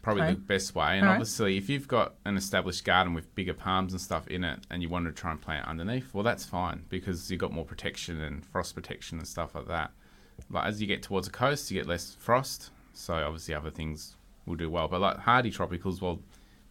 probably 0.03 0.22
Okay. 0.22 0.34
the 0.34 0.40
best 0.40 0.74
way, 0.76 0.92
and 0.99 1.01
All 1.01 1.07
right. 1.09 1.12
obviously, 1.14 1.57
if 1.57 1.68
you've 1.68 1.88
got 1.88 2.14
an 2.24 2.36
established 2.36 2.84
garden 2.84 3.14
with 3.14 3.34
bigger 3.34 3.53
palms 3.55 3.92
and 3.92 4.01
stuff 4.01 4.28
in 4.28 4.44
it, 4.44 4.61
and 4.70 4.80
you 4.80 4.88
want 4.88 5.07
to 5.07 5.12
try 5.12 5.32
and 5.32 5.40
plant 5.40 5.66
underneath, 5.66 6.14
well, 6.14 6.22
that's 6.22 6.44
fine 6.44 6.84
because 6.88 7.30
you've 7.32 7.40
got 7.40 7.53
more 7.53 7.64
protection 7.64 8.20
and 8.20 8.46
frost 8.46 8.76
protection 8.76 9.18
and 9.18 9.26
stuff 9.26 9.57
like 9.57 9.66
that. 9.66 9.90
Like 10.51 10.66
as 10.66 10.80
you 10.80 10.86
get 10.86 11.03
towards 11.03 11.26
the 11.26 11.32
coast, 11.32 11.68
you 11.70 11.80
get 11.80 11.88
less 11.88 12.14
frost, 12.14 12.70
so 12.92 13.14
obviously 13.14 13.55
other 13.55 13.70
things 13.70 14.14
will 14.46 14.55
do 14.55 14.70
well. 14.70 14.86
But 14.86 15.01
like 15.01 15.16
hardy 15.18 15.51
tropicals, 15.51 16.01
well, 16.01 16.20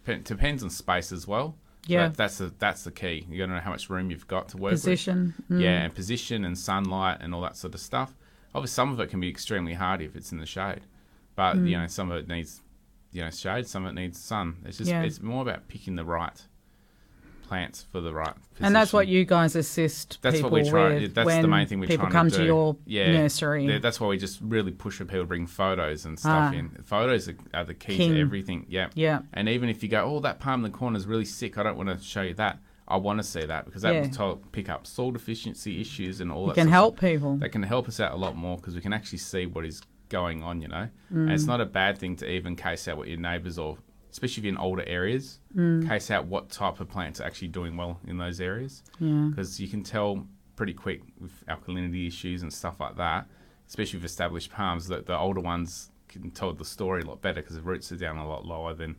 pe- 0.05 0.19
depends 0.19 0.63
on 0.63 0.69
space 0.69 1.11
as 1.11 1.27
well. 1.27 1.57
Yeah. 1.87 2.07
that- 2.09 2.17
that's 2.17 2.37
the 2.39 2.53
that's 2.59 2.83
the 2.83 2.91
key. 2.91 3.25
You 3.29 3.37
got 3.39 3.47
to 3.47 3.53
know 3.53 3.59
how 3.59 3.71
much 3.71 3.89
room 3.89 4.11
you've 4.11 4.27
got 4.27 4.49
to 4.49 4.57
work 4.57 4.71
Position, 4.73 5.33
with. 5.49 5.59
mm. 5.59 5.63
Yeah, 5.63 5.83
and 5.83 5.93
position 5.95 6.45
and 6.45 6.57
sunlight 6.57 7.17
and 7.21 7.33
all 7.33 7.41
that 7.41 7.55
sort 7.57 7.73
of 7.73 7.79
stuff. 7.81 8.15
obviously 8.55 8.73
some 8.73 8.91
of 8.91 8.99
it 8.99 9.09
can 9.09 9.19
be 9.19 9.29
extremely 9.29 9.73
hardy 9.73 10.05
if 10.05 10.15
it's 10.15 10.31
in 10.31 10.39
the 10.39 10.45
shade, 10.45 10.81
but 11.35 11.55
Mm. 11.57 11.69
you 11.69 11.77
know 11.77 11.85
some 11.87 12.09
of 12.11 12.17
it 12.17 12.27
needs 12.27 12.61
you 13.11 13.21
know 13.23 13.29
shade, 13.29 13.67
some 13.67 13.85
of 13.85 13.91
it 13.91 13.95
needs 13.95 14.19
sun. 14.19 14.57
It's 14.65 14.77
just 14.77 14.89
Yeah. 14.89 15.03
it's 15.03 15.21
more 15.21 15.41
about 15.41 15.67
picking 15.67 15.95
the 15.95 16.05
right 16.05 16.41
plants 17.47 17.85
for 17.91 18.01
the 18.01 18.13
right. 18.13 18.33
Position. 18.35 18.65
And 18.65 18.75
that's 18.75 18.91
what 18.93 19.07
you 19.07 19.23
guys 19.25 19.55
assist 19.55 20.19
That's 20.21 20.37
people 20.37 20.49
what 20.51 20.63
we 20.63 20.69
try. 20.69 20.95
with 20.95 21.13
That's 21.15 21.25
when 21.25 21.41
the 21.41 21.47
main 21.47 21.67
thing 21.67 21.79
we're 21.79 21.87
people 21.87 22.07
come 22.07 22.29
to 22.29 22.37
to, 22.37 22.45
your 22.45 22.75
yeah. 22.85 23.11
nursery. 23.11 23.77
That's 23.79 23.99
why 23.99 24.07
we 24.07 24.17
just 24.17 24.39
really 24.41 24.71
push 24.71 24.97
for 24.97 25.05
people 25.05 25.21
to 25.21 25.25
bring 25.25 25.47
photos 25.47 26.05
and 26.05 26.19
stuff 26.19 26.51
Ah. 26.53 26.57
in. 26.57 26.69
Photos 26.83 27.29
are, 27.29 27.35
are 27.53 27.63
the 27.65 27.73
key 27.73 27.97
King. 27.97 28.13
to 28.13 28.19
everything. 28.21 28.65
Yeah. 28.67 28.89
Yeah. 28.95 29.19
And 29.33 29.47
even 29.49 29.69
if 29.69 29.83
you 29.83 29.89
go, 29.89 30.03
oh, 30.03 30.19
that 30.21 30.39
palm 30.39 30.65
in 30.65 30.71
the 30.71 30.77
corner 30.77 30.97
is 30.97 31.05
really 31.07 31.25
sick, 31.25 31.57
I 31.57 31.63
don't 31.63 31.77
want 31.77 31.89
to 31.89 32.03
show 32.03 32.21
you 32.21 32.33
that. 32.35 32.59
I 32.89 32.95
want 32.97 33.19
to 33.19 33.23
see 33.23 33.45
that 33.45 33.65
because 33.65 33.81
that 33.81 33.93
Yeah. 33.93 34.01
will 34.01 34.09
tell, 34.09 34.35
pick 34.51 34.69
up 34.69 34.87
soil 34.87 35.11
deficiency 35.11 35.81
issues 35.81 36.21
and 36.21 36.31
all 36.31 36.47
that. 36.47 36.55
can 36.55 36.65
sort 36.67 36.71
help 36.71 36.93
stuff. 36.97 37.09
people. 37.09 37.37
That 37.37 37.49
can 37.49 37.63
help 37.63 37.87
us 37.87 37.99
out 37.99 38.13
a 38.13 38.17
lot 38.17 38.35
more 38.37 38.55
because 38.57 38.75
we 38.75 38.81
can 38.81 38.93
actually 38.93 39.17
see 39.19 39.45
what 39.45 39.65
is 39.65 39.81
going 40.09 40.41
on. 40.41 40.61
You 40.61 40.69
know, 40.69 40.87
Mm. 41.13 41.23
and 41.23 41.31
it's 41.31 41.45
not 41.45 41.59
a 41.61 41.65
bad 41.65 41.97
thing 41.97 42.15
to 42.17 42.29
even 42.29 42.55
case 42.55 42.87
out 42.87 42.97
what 42.97 43.07
your 43.09 43.17
neighbours 43.19 43.57
or 43.59 43.77
especially 44.17 44.41
if 44.41 44.45
you're 44.45 44.53
in 44.53 44.57
older 44.57 44.83
areas, 44.87 45.39
Mm. 45.55 45.87
case 45.87 46.09
out 46.09 46.25
what 46.25 46.49
type 46.49 46.79
of 46.79 46.89
plants 46.89 47.21
are 47.21 47.25
actually 47.25 47.49
doing 47.49 47.77
well 47.77 47.99
in 48.07 48.17
those 48.17 48.41
areas 48.41 48.83
Yeah. 48.99 49.27
because 49.29 49.59
you 49.59 49.67
can 49.67 49.83
tell 49.83 50.27
pretty 50.55 50.73
quick 50.73 51.01
with 51.19 51.45
alkalinity 51.47 52.07
issues 52.07 52.41
and 52.41 52.51
stuff 52.51 52.79
like 52.79 52.95
that, 52.97 53.27
especially 53.67 53.97
with 53.99 54.05
established 54.05 54.51
palms, 54.51 54.87
that 54.87 55.05
the 55.05 55.15
older 55.15 55.39
ones 55.41 55.91
can 56.07 56.31
tell 56.31 56.51
the 56.51 56.65
story 56.65 57.01
a 57.03 57.05
lot 57.05 57.21
better 57.21 57.41
because 57.41 57.55
the 57.57 57.61
roots 57.61 57.91
are 57.91 57.95
down 57.95 58.17
a 58.17 58.27
lot 58.27 58.43
lower 58.45 58.73
than 58.73 58.95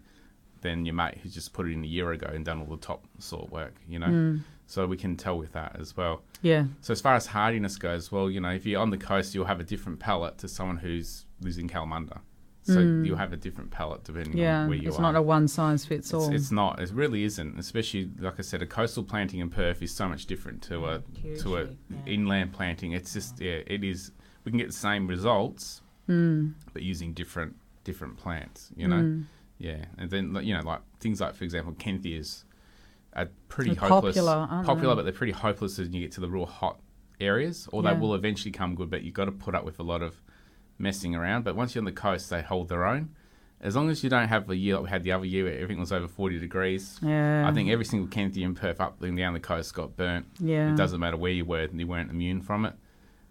than 0.61 0.85
your 0.85 0.95
mate 0.95 1.19
who 1.23 1.29
just 1.29 1.53
put 1.53 1.69
it 1.69 1.73
in 1.73 1.85
a 1.85 1.87
year 1.87 2.11
ago 2.11 2.27
and 2.35 2.45
done 2.45 2.59
all 2.61 2.66
the 2.66 2.77
top 2.77 3.05
sort 3.21 3.49
work, 3.51 3.75
you 3.89 3.97
know. 3.97 4.09
Mm. 4.09 4.41
So 4.66 4.87
we 4.89 4.97
can 4.97 5.16
tell 5.16 5.39
with 5.39 5.53
that 5.53 5.77
as 5.79 5.97
well. 5.97 6.23
Yeah. 6.43 6.64
So 6.81 6.91
as 6.93 7.01
far 7.01 7.14
as 7.14 7.27
hardiness 7.27 7.77
goes, 7.77 8.11
well, 8.11 8.29
you 8.29 8.41
know, 8.41 8.51
if 8.51 8.66
you're 8.66 8.81
on 8.81 8.91
the 8.91 8.99
coast, 8.99 9.37
you'll 9.37 9.45
have 9.45 9.61
a 9.61 9.64
different 9.64 10.01
palate 10.01 10.37
to 10.39 10.49
someone 10.49 10.77
who's 10.79 11.27
lives 11.41 11.59
in 11.59 11.69
Kalamunda. 11.69 12.19
So 12.69 12.77
Mm. 12.85 13.07
you'll 13.07 13.16
have 13.16 13.33
a 13.33 13.37
different 13.37 13.71
palette 13.71 14.05
depending 14.05 14.37
Yeah, 14.37 14.61
on 14.62 14.69
where 14.69 14.77
you 14.77 14.89
it's 14.89 14.97
are. 14.97 15.01
It's 15.01 15.01
not 15.01 15.16
a 15.16 15.23
one 15.23 15.49
size 15.49 15.87
fits 15.87 16.12
all. 16.12 16.27
It's, 16.27 16.43
it's 16.45 16.53
not. 16.53 16.79
It 16.81 16.91
really 16.93 17.25
isn't. 17.25 17.59
Especially 17.59 18.11
like 18.19 18.35
I 18.39 18.43
said, 18.43 18.61
a 18.61 18.66
coastal 18.66 19.03
planting 19.05 19.41
in 19.41 19.49
Perth 19.49 19.81
is 19.83 19.91
so 19.91 20.07
much 20.09 20.27
different 20.27 20.61
to 20.64 20.85
a 20.87 21.03
to 21.43 21.57
a 21.57 21.69
inland 22.07 22.53
planting. 22.53 22.93
It's 22.93 23.14
just 23.14 23.41
yeah, 23.41 23.61
it 23.66 23.83
is. 23.83 24.12
We 24.45 24.53
can 24.53 24.59
get 24.59 24.66
the 24.69 24.73
same 24.89 25.07
results, 25.07 25.81
Mm. 26.09 26.53
but 26.75 26.83
using 26.83 27.14
different 27.14 27.57
different 27.85 28.19
plants. 28.19 28.71
You 28.77 28.89
know, 28.89 28.97
Mm. 29.03 29.25
yeah. 29.59 29.87
And 29.97 30.11
then 30.11 30.37
you 30.43 30.55
know, 30.55 30.61
like 30.62 30.83
things 31.01 31.21
like 31.23 31.35
for 31.35 31.45
example, 31.45 31.73
Kentias 31.73 32.45
are 33.14 33.29
pretty 33.49 33.71
They're 33.75 33.89
hopeless. 33.89 34.16
popular, 34.16 34.33
aren't 34.51 34.66
popular, 34.66 34.95
they? 34.95 34.99
but 34.99 35.03
they're 35.05 35.12
pretty 35.23 35.33
hopeless 35.33 35.79
when 35.79 35.95
you 35.95 36.03
get 36.03 36.12
to 36.12 36.21
the 36.21 36.29
real 36.29 36.45
hot 36.45 36.79
areas. 37.19 37.66
Or 37.73 37.83
Yeah. 37.83 37.95
they 37.95 38.01
will 38.01 38.14
eventually 38.14 38.53
come 38.53 38.75
good, 38.75 38.91
but 38.91 39.03
you've 39.05 39.14
got 39.14 39.25
to 39.25 39.33
put 39.33 39.55
up 39.55 39.64
with 39.64 39.79
a 39.81 39.83
lot 39.83 40.03
of 40.03 40.21
messing 40.79 41.14
around. 41.14 41.45
But 41.45 41.57
once 41.57 41.74
you're 41.74 41.81
on 41.81 41.87
the 41.87 41.93
coast, 41.93 42.31
they 42.31 42.43
hold 42.43 42.68
their 42.68 42.85
own. 42.85 43.11
As 43.61 43.74
long 43.74 43.91
as 43.91 44.05
you 44.05 44.11
don't 44.11 44.29
have 44.29 44.49
a 44.51 44.57
year 44.57 44.74
like 44.76 44.85
we 44.85 44.91
had 44.91 45.03
the 45.03 45.11
other 45.12 45.24
year 45.24 45.45
where 45.45 45.55
everything 45.55 45.81
was 45.81 45.91
over 45.91 46.07
40 46.07 46.39
degrees, 46.39 46.99
Yeah. 47.03 47.49
I 47.49 47.53
think 47.53 47.70
every 47.70 47.85
single 47.85 48.09
Kentia 48.09 48.43
in 48.45 48.55
Perth 48.55 48.81
up 48.81 49.03
and 49.03 49.16
down 49.16 49.33
the 49.35 49.41
coast 49.41 49.74
got 49.74 49.97
burnt. 49.97 50.26
Yeah. 50.39 50.72
It 50.72 50.76
doesn't 50.76 51.01
matter 51.01 51.16
where 51.16 51.33
you 51.33 51.45
were, 51.45 51.62
and 51.62 51.79
you 51.81 51.87
weren't 51.89 52.11
immune 52.11 52.41
from 52.41 52.64
it. 52.64 52.74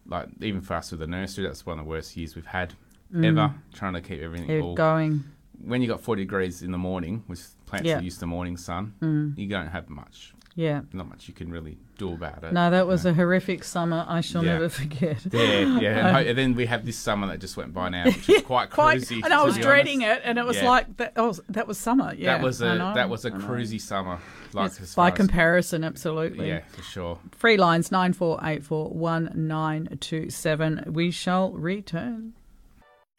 Like, 0.05 0.27
even 0.41 0.59
for 0.61 0.73
us 0.73 0.91
with 0.91 0.99
the 0.99 1.07
nursery, 1.07 1.45
that's 1.45 1.65
one 1.65 1.79
of 1.79 1.85
the 1.85 1.89
worst 1.89 2.15
years 2.17 2.35
we've 2.35 2.45
had 2.45 2.73
Mm. 3.13 3.25
ever, 3.25 3.53
trying 3.73 3.93
to 3.93 4.01
keep 4.01 4.19
everything 4.21 4.75
going. 4.75 5.23
When 5.63 5.81
you 5.81 5.87
got 5.87 6.01
40 6.01 6.23
degrees 6.23 6.61
in 6.61 6.71
the 6.71 6.77
morning, 6.77 7.23
with 7.29 7.55
plants 7.65 7.87
Yeah. 7.87 7.95
that 7.95 8.03
used 8.03 8.19
to 8.19 8.25
morning 8.25 8.57
sun, 8.57 8.93
Mm. 9.01 9.37
you 9.37 9.47
don't 9.47 9.67
have 9.67 9.89
much. 9.89 10.33
Yeah. 10.59 10.81
Not 10.91 11.07
much 11.07 11.27
you 11.27 11.35
can 11.35 11.51
really 11.51 11.77
do 11.99 12.13
about 12.13 12.43
it. 12.43 12.51
No, 12.51 12.71
that 12.71 12.87
was 12.87 13.05
a 13.05 13.13
horrific 13.13 13.63
summer. 13.63 14.03
I 14.07 14.21
shall 14.21 14.43
Yeah. 14.43 14.53
never 14.53 14.69
forget. 14.69 15.19
Yeah, 15.31 15.79
yeah. 15.79 16.07
And, 16.07 16.17
Uh, 16.17 16.29
and 16.29 16.37
then 16.37 16.55
we 16.55 16.65
have 16.65 16.83
this 16.83 16.97
summer 16.97 17.27
that 17.27 17.37
just 17.39 17.55
went 17.57 17.75
by 17.75 17.89
now, 17.89 18.05
which 18.05 18.27
is 18.27 18.41
quite 18.53 18.71
Quite, 18.71 19.01
cruisy. 19.01 19.21
and 19.23 19.31
I 19.31 19.43
was 19.43 19.55
dreading 19.55 20.03
honest. 20.03 20.21
it, 20.21 20.27
and 20.27 20.39
it 20.39 20.45
was 20.45 20.57
Yeah. 20.57 20.67
like 20.69 20.97
that. 20.97 21.13
Oh, 21.15 21.35
that 21.49 21.67
was 21.67 21.77
summer. 21.77 22.11
Yeah, 22.17 22.37
that 22.37 22.43
was 22.43 22.59
a 22.63 22.91
that 22.95 23.07
was 23.07 23.23
a 23.25 23.29
know. 23.29 23.37
cruisy 23.37 23.79
summer. 23.79 24.17
Like 24.53 24.71
Yes, 24.79 24.95
by 24.95 25.09
far 25.09 25.13
as- 25.13 25.17
comparison, 25.17 25.83
absolutely. 25.83 26.47
Yeah, 26.47 26.61
for 26.69 26.81
sure. 26.81 27.19
Free 27.37 27.57
lines 27.57 27.91
nine 27.91 28.13
four 28.13 28.39
eight 28.43 28.63
four 28.63 28.89
one 28.89 29.29
nine 29.35 29.95
two 30.01 30.31
seven. 30.31 30.83
We 30.87 31.11
shall 31.11 31.51
return. 31.51 32.33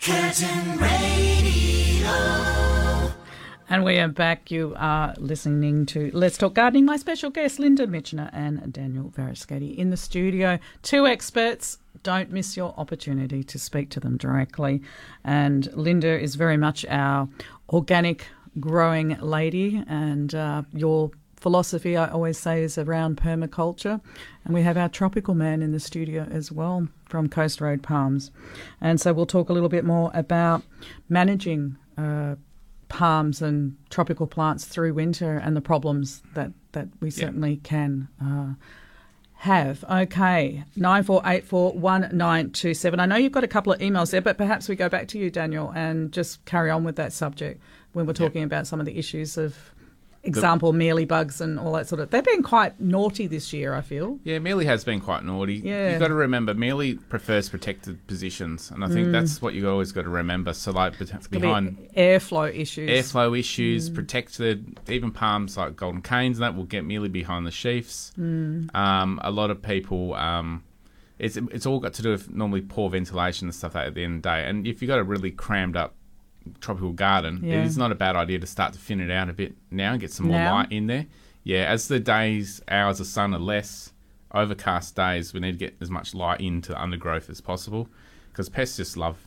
Curtin 0.00 0.76
Radio. 0.78 2.57
And 3.70 3.84
we 3.84 3.98
are 3.98 4.08
back. 4.08 4.50
You 4.50 4.72
are 4.78 5.12
listening 5.18 5.84
to 5.86 6.10
Let's 6.14 6.38
Talk 6.38 6.54
Gardening. 6.54 6.86
My 6.86 6.96
special 6.96 7.28
guests, 7.28 7.58
Linda 7.58 7.86
Michener 7.86 8.30
and 8.32 8.72
Daniel 8.72 9.12
Varascati, 9.14 9.76
in 9.76 9.90
the 9.90 9.96
studio. 9.98 10.58
Two 10.80 11.06
experts. 11.06 11.76
Don't 12.02 12.30
miss 12.30 12.56
your 12.56 12.72
opportunity 12.78 13.44
to 13.44 13.58
speak 13.58 13.90
to 13.90 14.00
them 14.00 14.16
directly. 14.16 14.80
And 15.22 15.70
Linda 15.74 16.18
is 16.18 16.34
very 16.34 16.56
much 16.56 16.86
our 16.88 17.28
organic 17.68 18.26
growing 18.58 19.18
lady, 19.20 19.84
and 19.86 20.34
uh, 20.34 20.62
your 20.72 21.10
philosophy, 21.36 21.94
I 21.94 22.08
always 22.08 22.38
say, 22.38 22.62
is 22.62 22.78
around 22.78 23.18
permaculture. 23.18 24.00
And 24.46 24.54
we 24.54 24.62
have 24.62 24.78
our 24.78 24.88
tropical 24.88 25.34
man 25.34 25.60
in 25.60 25.72
the 25.72 25.80
studio 25.80 26.26
as 26.30 26.50
well 26.50 26.88
from 27.10 27.28
Coast 27.28 27.60
Road 27.60 27.82
Palms. 27.82 28.30
And 28.80 28.98
so 28.98 29.12
we'll 29.12 29.26
talk 29.26 29.50
a 29.50 29.52
little 29.52 29.68
bit 29.68 29.84
more 29.84 30.10
about 30.14 30.62
managing. 31.10 31.76
Uh, 31.98 32.36
palms 32.88 33.42
and 33.42 33.76
tropical 33.90 34.26
plants 34.26 34.64
through 34.64 34.94
winter 34.94 35.36
and 35.36 35.54
the 35.56 35.60
problems 35.60 36.22
that, 36.34 36.52
that 36.72 36.88
we 37.00 37.10
certainly 37.10 37.58
can 37.58 38.08
uh, 38.22 38.54
have. 39.34 39.84
Okay, 39.84 40.64
94841927. 40.76 42.98
I 42.98 43.06
know 43.06 43.14
you've 43.16 43.32
got 43.32 43.44
a 43.44 43.48
couple 43.48 43.72
of 43.72 43.78
emails 43.80 44.10
there, 44.10 44.20
but 44.20 44.36
perhaps 44.36 44.68
we 44.68 44.76
go 44.76 44.88
back 44.88 45.06
to 45.08 45.18
you, 45.18 45.30
Daniel, 45.30 45.72
and 45.74 46.12
just 46.12 46.44
carry 46.44 46.70
on 46.70 46.84
with 46.84 46.96
that 46.96 47.12
subject 47.12 47.60
when 47.92 48.06
we're 48.06 48.12
talking 48.12 48.42
about 48.42 48.66
some 48.66 48.80
of 48.80 48.86
the 48.86 48.98
issues 48.98 49.38
of 49.38 49.72
example 50.24 50.72
mealy 50.72 51.04
bugs 51.04 51.40
and 51.40 51.58
all 51.58 51.72
that 51.72 51.86
sort 51.88 52.00
of 52.00 52.10
they've 52.10 52.24
been 52.24 52.42
quite 52.42 52.78
naughty 52.80 53.26
this 53.26 53.52
year 53.52 53.74
i 53.74 53.80
feel 53.80 54.18
Yeah, 54.24 54.38
Mealy 54.40 54.64
has 54.66 54.84
been 54.84 55.00
quite 55.00 55.24
naughty. 55.24 55.54
Yeah. 55.54 55.90
You've 55.90 56.00
got 56.00 56.08
to 56.08 56.14
remember, 56.14 56.52
Mealy 56.54 56.94
prefers 56.94 57.48
protected 57.48 58.04
positions, 58.06 58.70
and 58.70 58.84
I 58.84 58.88
think 58.88 59.08
Mm. 59.08 59.12
that's 59.12 59.40
what 59.40 59.54
you 59.54 59.68
always 59.70 59.92
got 59.92 60.02
to 60.02 60.08
remember. 60.10 60.52
So, 60.52 60.72
like, 60.72 60.98
Could 60.98 61.30
be 61.30 61.38
behind 61.38 61.78
airflow 61.96 62.54
issues 62.54 62.90
airflow 62.90 63.38
issues, 63.38 63.88
Mm. 63.90 63.94
protected, 63.94 64.80
even 64.88 65.10
palms 65.12 65.56
like 65.56 65.76
golden 65.76 66.02
canes, 66.02 66.38
and 66.38 66.42
that 66.44 66.56
will 66.56 66.64
get 66.64 66.84
Mealy 66.84 67.08
behind 67.08 67.46
the 67.46 67.50
sheaths. 67.50 68.12
Mm. 68.18 68.74
Um, 68.74 69.20
a 69.22 69.30
lot 69.30 69.50
of 69.50 69.62
people, 69.62 70.14
um, 70.14 70.62
it's 71.18 71.36
it's 71.36 71.66
all 71.66 71.80
got 71.80 71.94
to 71.94 72.02
do 72.02 72.10
with 72.10 72.30
normally 72.30 72.60
poor 72.60 72.90
ventilation 72.90 73.48
and 73.48 73.54
stuff 73.54 73.74
like 73.74 73.84
that 73.84 73.88
at 73.88 73.94
the 73.94 74.04
end 74.04 74.16
of 74.16 74.22
the 74.22 74.28
day. 74.28 74.44
And 74.48 74.66
if 74.66 74.82
you've 74.82 74.88
got 74.88 74.98
a 74.98 75.04
really 75.04 75.30
crammed 75.30 75.76
up 75.76 75.94
tropical 76.60 76.92
garden, 76.92 77.40
Yeah. 77.42 77.64
it's 77.64 77.76
not 77.76 77.92
a 77.92 77.94
bad 77.94 78.16
idea 78.16 78.38
to 78.38 78.46
start 78.46 78.72
to 78.74 78.78
thin 78.78 79.00
it 79.00 79.10
out 79.10 79.28
a 79.28 79.32
bit 79.32 79.54
now 79.70 79.92
and 79.92 80.00
get 80.00 80.12
some 80.12 80.26
more 80.26 80.38
Now? 80.38 80.54
light 80.54 80.72
in 80.72 80.86
there. 80.86 81.06
Yeah, 81.44 81.64
as 81.64 81.88
the 81.88 82.00
days, 82.00 82.60
hours 82.68 83.00
of 83.00 83.06
sun 83.06 83.34
are 83.34 83.38
less, 83.38 83.92
overcast 84.32 84.94
days, 84.94 85.32
we 85.32 85.40
need 85.40 85.52
to 85.52 85.58
get 85.58 85.76
as 85.80 85.90
much 85.90 86.14
light 86.14 86.40
into 86.40 86.72
the 86.72 86.80
undergrowth 86.82 87.30
as 87.30 87.40
possible 87.40 87.88
because 88.30 88.48
pests 88.48 88.76
just 88.76 88.96
love 88.96 89.18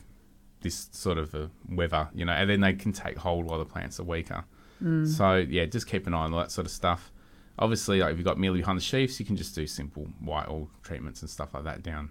this 0.60 0.88
sort 0.92 1.18
of 1.18 1.34
a 1.34 1.50
weather, 1.68 2.08
you 2.14 2.24
know, 2.24 2.32
and 2.32 2.48
then 2.48 2.60
they 2.60 2.72
can 2.72 2.92
take 2.92 3.16
hold 3.18 3.44
while 3.46 3.58
the 3.58 3.64
plants 3.64 3.98
are 3.98 4.04
weaker. 4.04 4.44
Mm. 4.82 5.06
So 5.08 5.36
yeah, 5.36 5.64
just 5.64 5.86
keep 5.88 6.06
an 6.06 6.14
eye 6.14 6.18
on 6.24 6.32
all 6.32 6.38
that 6.40 6.52
sort 6.52 6.66
of 6.66 6.70
stuff. 6.70 7.10
Obviously, 7.58 8.00
like 8.00 8.12
if 8.12 8.18
you've 8.18 8.24
got 8.24 8.38
mealy 8.38 8.60
behind 8.60 8.78
the 8.78 8.82
sheaves, 8.82 9.18
you 9.18 9.26
can 9.26 9.36
just 9.36 9.54
do 9.54 9.66
simple 9.66 10.04
white 10.20 10.48
oil 10.48 10.68
treatments 10.82 11.20
and 11.20 11.28
stuff 11.30 11.52
like 11.54 11.64
that 11.64 11.82
down 11.82 12.10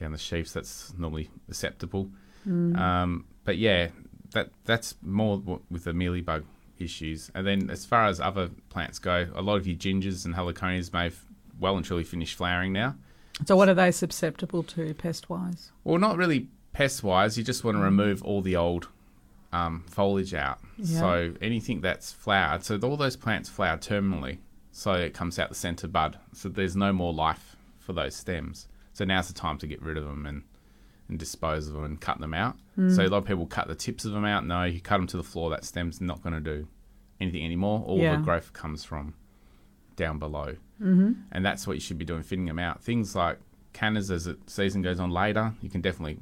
down 0.00 0.12
the 0.12 0.18
sheaves. 0.18 0.52
That's 0.52 0.94
normally 0.96 1.28
acceptable. 1.48 2.08
Mm. 2.48 2.76
Um, 2.78 3.24
but 3.44 3.58
yeah, 3.58 3.88
that 4.32 4.50
that's 4.64 4.94
more 5.02 5.42
with 5.70 5.84
the 5.84 5.92
mealybug 5.92 6.44
issues. 6.78 7.30
And 7.34 7.46
then 7.46 7.70
as 7.70 7.84
far 7.84 8.06
as 8.06 8.20
other 8.20 8.50
plants 8.70 8.98
go, 8.98 9.28
a 9.34 9.42
lot 9.42 9.56
of 9.56 9.66
your 9.66 9.76
gingers 9.76 10.24
and 10.24 10.34
heliconias 10.34 10.92
may 10.92 11.04
have 11.04 11.24
well 11.60 11.76
and 11.76 11.84
truly 11.84 12.04
finished 12.04 12.36
flowering 12.36 12.72
now. 12.72 12.96
so 13.46 13.56
what 13.56 13.68
are 13.68 13.74
they 13.74 13.90
susceptible 13.92 14.62
to 14.64 14.92
pest 14.94 15.30
wise 15.30 15.70
Well, 15.84 15.98
not 15.98 16.16
really 16.16 16.48
pest 16.72 17.02
wise. 17.04 17.38
You 17.38 17.44
just 17.44 17.62
want 17.64 17.76
to 17.76 17.82
remove 17.82 18.22
all 18.24 18.40
the 18.40 18.56
old 18.56 18.88
um, 19.52 19.84
foliage 19.88 20.34
out. 20.34 20.58
Yeah. 20.78 20.98
So 20.98 21.34
anything 21.40 21.80
that's 21.82 22.10
flowered, 22.12 22.64
so 22.64 22.78
all 22.82 22.96
those 22.96 23.16
plants 23.16 23.48
flower 23.48 23.76
terminally, 23.76 24.38
so 24.72 24.92
it 24.94 25.12
comes 25.14 25.38
out 25.38 25.50
the 25.50 25.54
centre 25.54 25.86
bud. 25.88 26.18
So 26.32 26.48
there's 26.48 26.74
no 26.74 26.92
more 26.92 27.12
life 27.12 27.56
for 27.78 27.92
those 27.92 28.16
stems. 28.16 28.66
So 28.94 29.04
now's 29.04 29.28
the 29.28 29.34
time 29.34 29.58
to 29.58 29.66
get 29.66 29.82
rid 29.82 29.96
of 29.96 30.04
them 30.04 30.26
and, 30.26 30.42
and 31.12 31.18
dispose 31.18 31.68
of 31.68 31.74
them 31.74 31.84
and 31.84 32.00
cut 32.00 32.18
them 32.20 32.34
out. 32.34 32.56
Mm. 32.78 32.94
So 32.96 33.02
a 33.04 33.08
lot 33.08 33.18
of 33.18 33.24
people 33.26 33.46
cut 33.46 33.68
the 33.68 33.74
tips 33.74 34.04
of 34.04 34.12
them 34.12 34.24
out. 34.24 34.46
No, 34.46 34.64
you 34.64 34.80
cut 34.80 34.96
them 34.96 35.06
to 35.08 35.16
the 35.16 35.22
floor. 35.22 35.50
That 35.50 35.64
stem's 35.64 36.00
not 36.00 36.22
going 36.22 36.34
to 36.34 36.40
do 36.40 36.66
anything 37.20 37.44
anymore. 37.44 37.82
All 37.86 37.98
Yeah. 37.98 38.16
the 38.16 38.22
growth 38.22 38.52
comes 38.52 38.84
from 38.84 39.14
down 39.96 40.18
below 40.18 40.56
Mhm. 40.82 41.16
and 41.30 41.44
that's 41.44 41.66
what 41.66 41.74
you 41.74 41.80
should 41.80 41.98
be 41.98 42.04
doing, 42.04 42.22
thinning 42.22 42.46
them 42.46 42.58
out. 42.58 42.82
Things 42.82 43.14
like 43.14 43.38
cannas, 43.74 44.10
as 44.10 44.24
the 44.24 44.36
season 44.46 44.82
goes 44.82 44.98
on 44.98 45.10
later, 45.10 45.54
you 45.60 45.68
can 45.70 45.80
definitely 45.80 46.18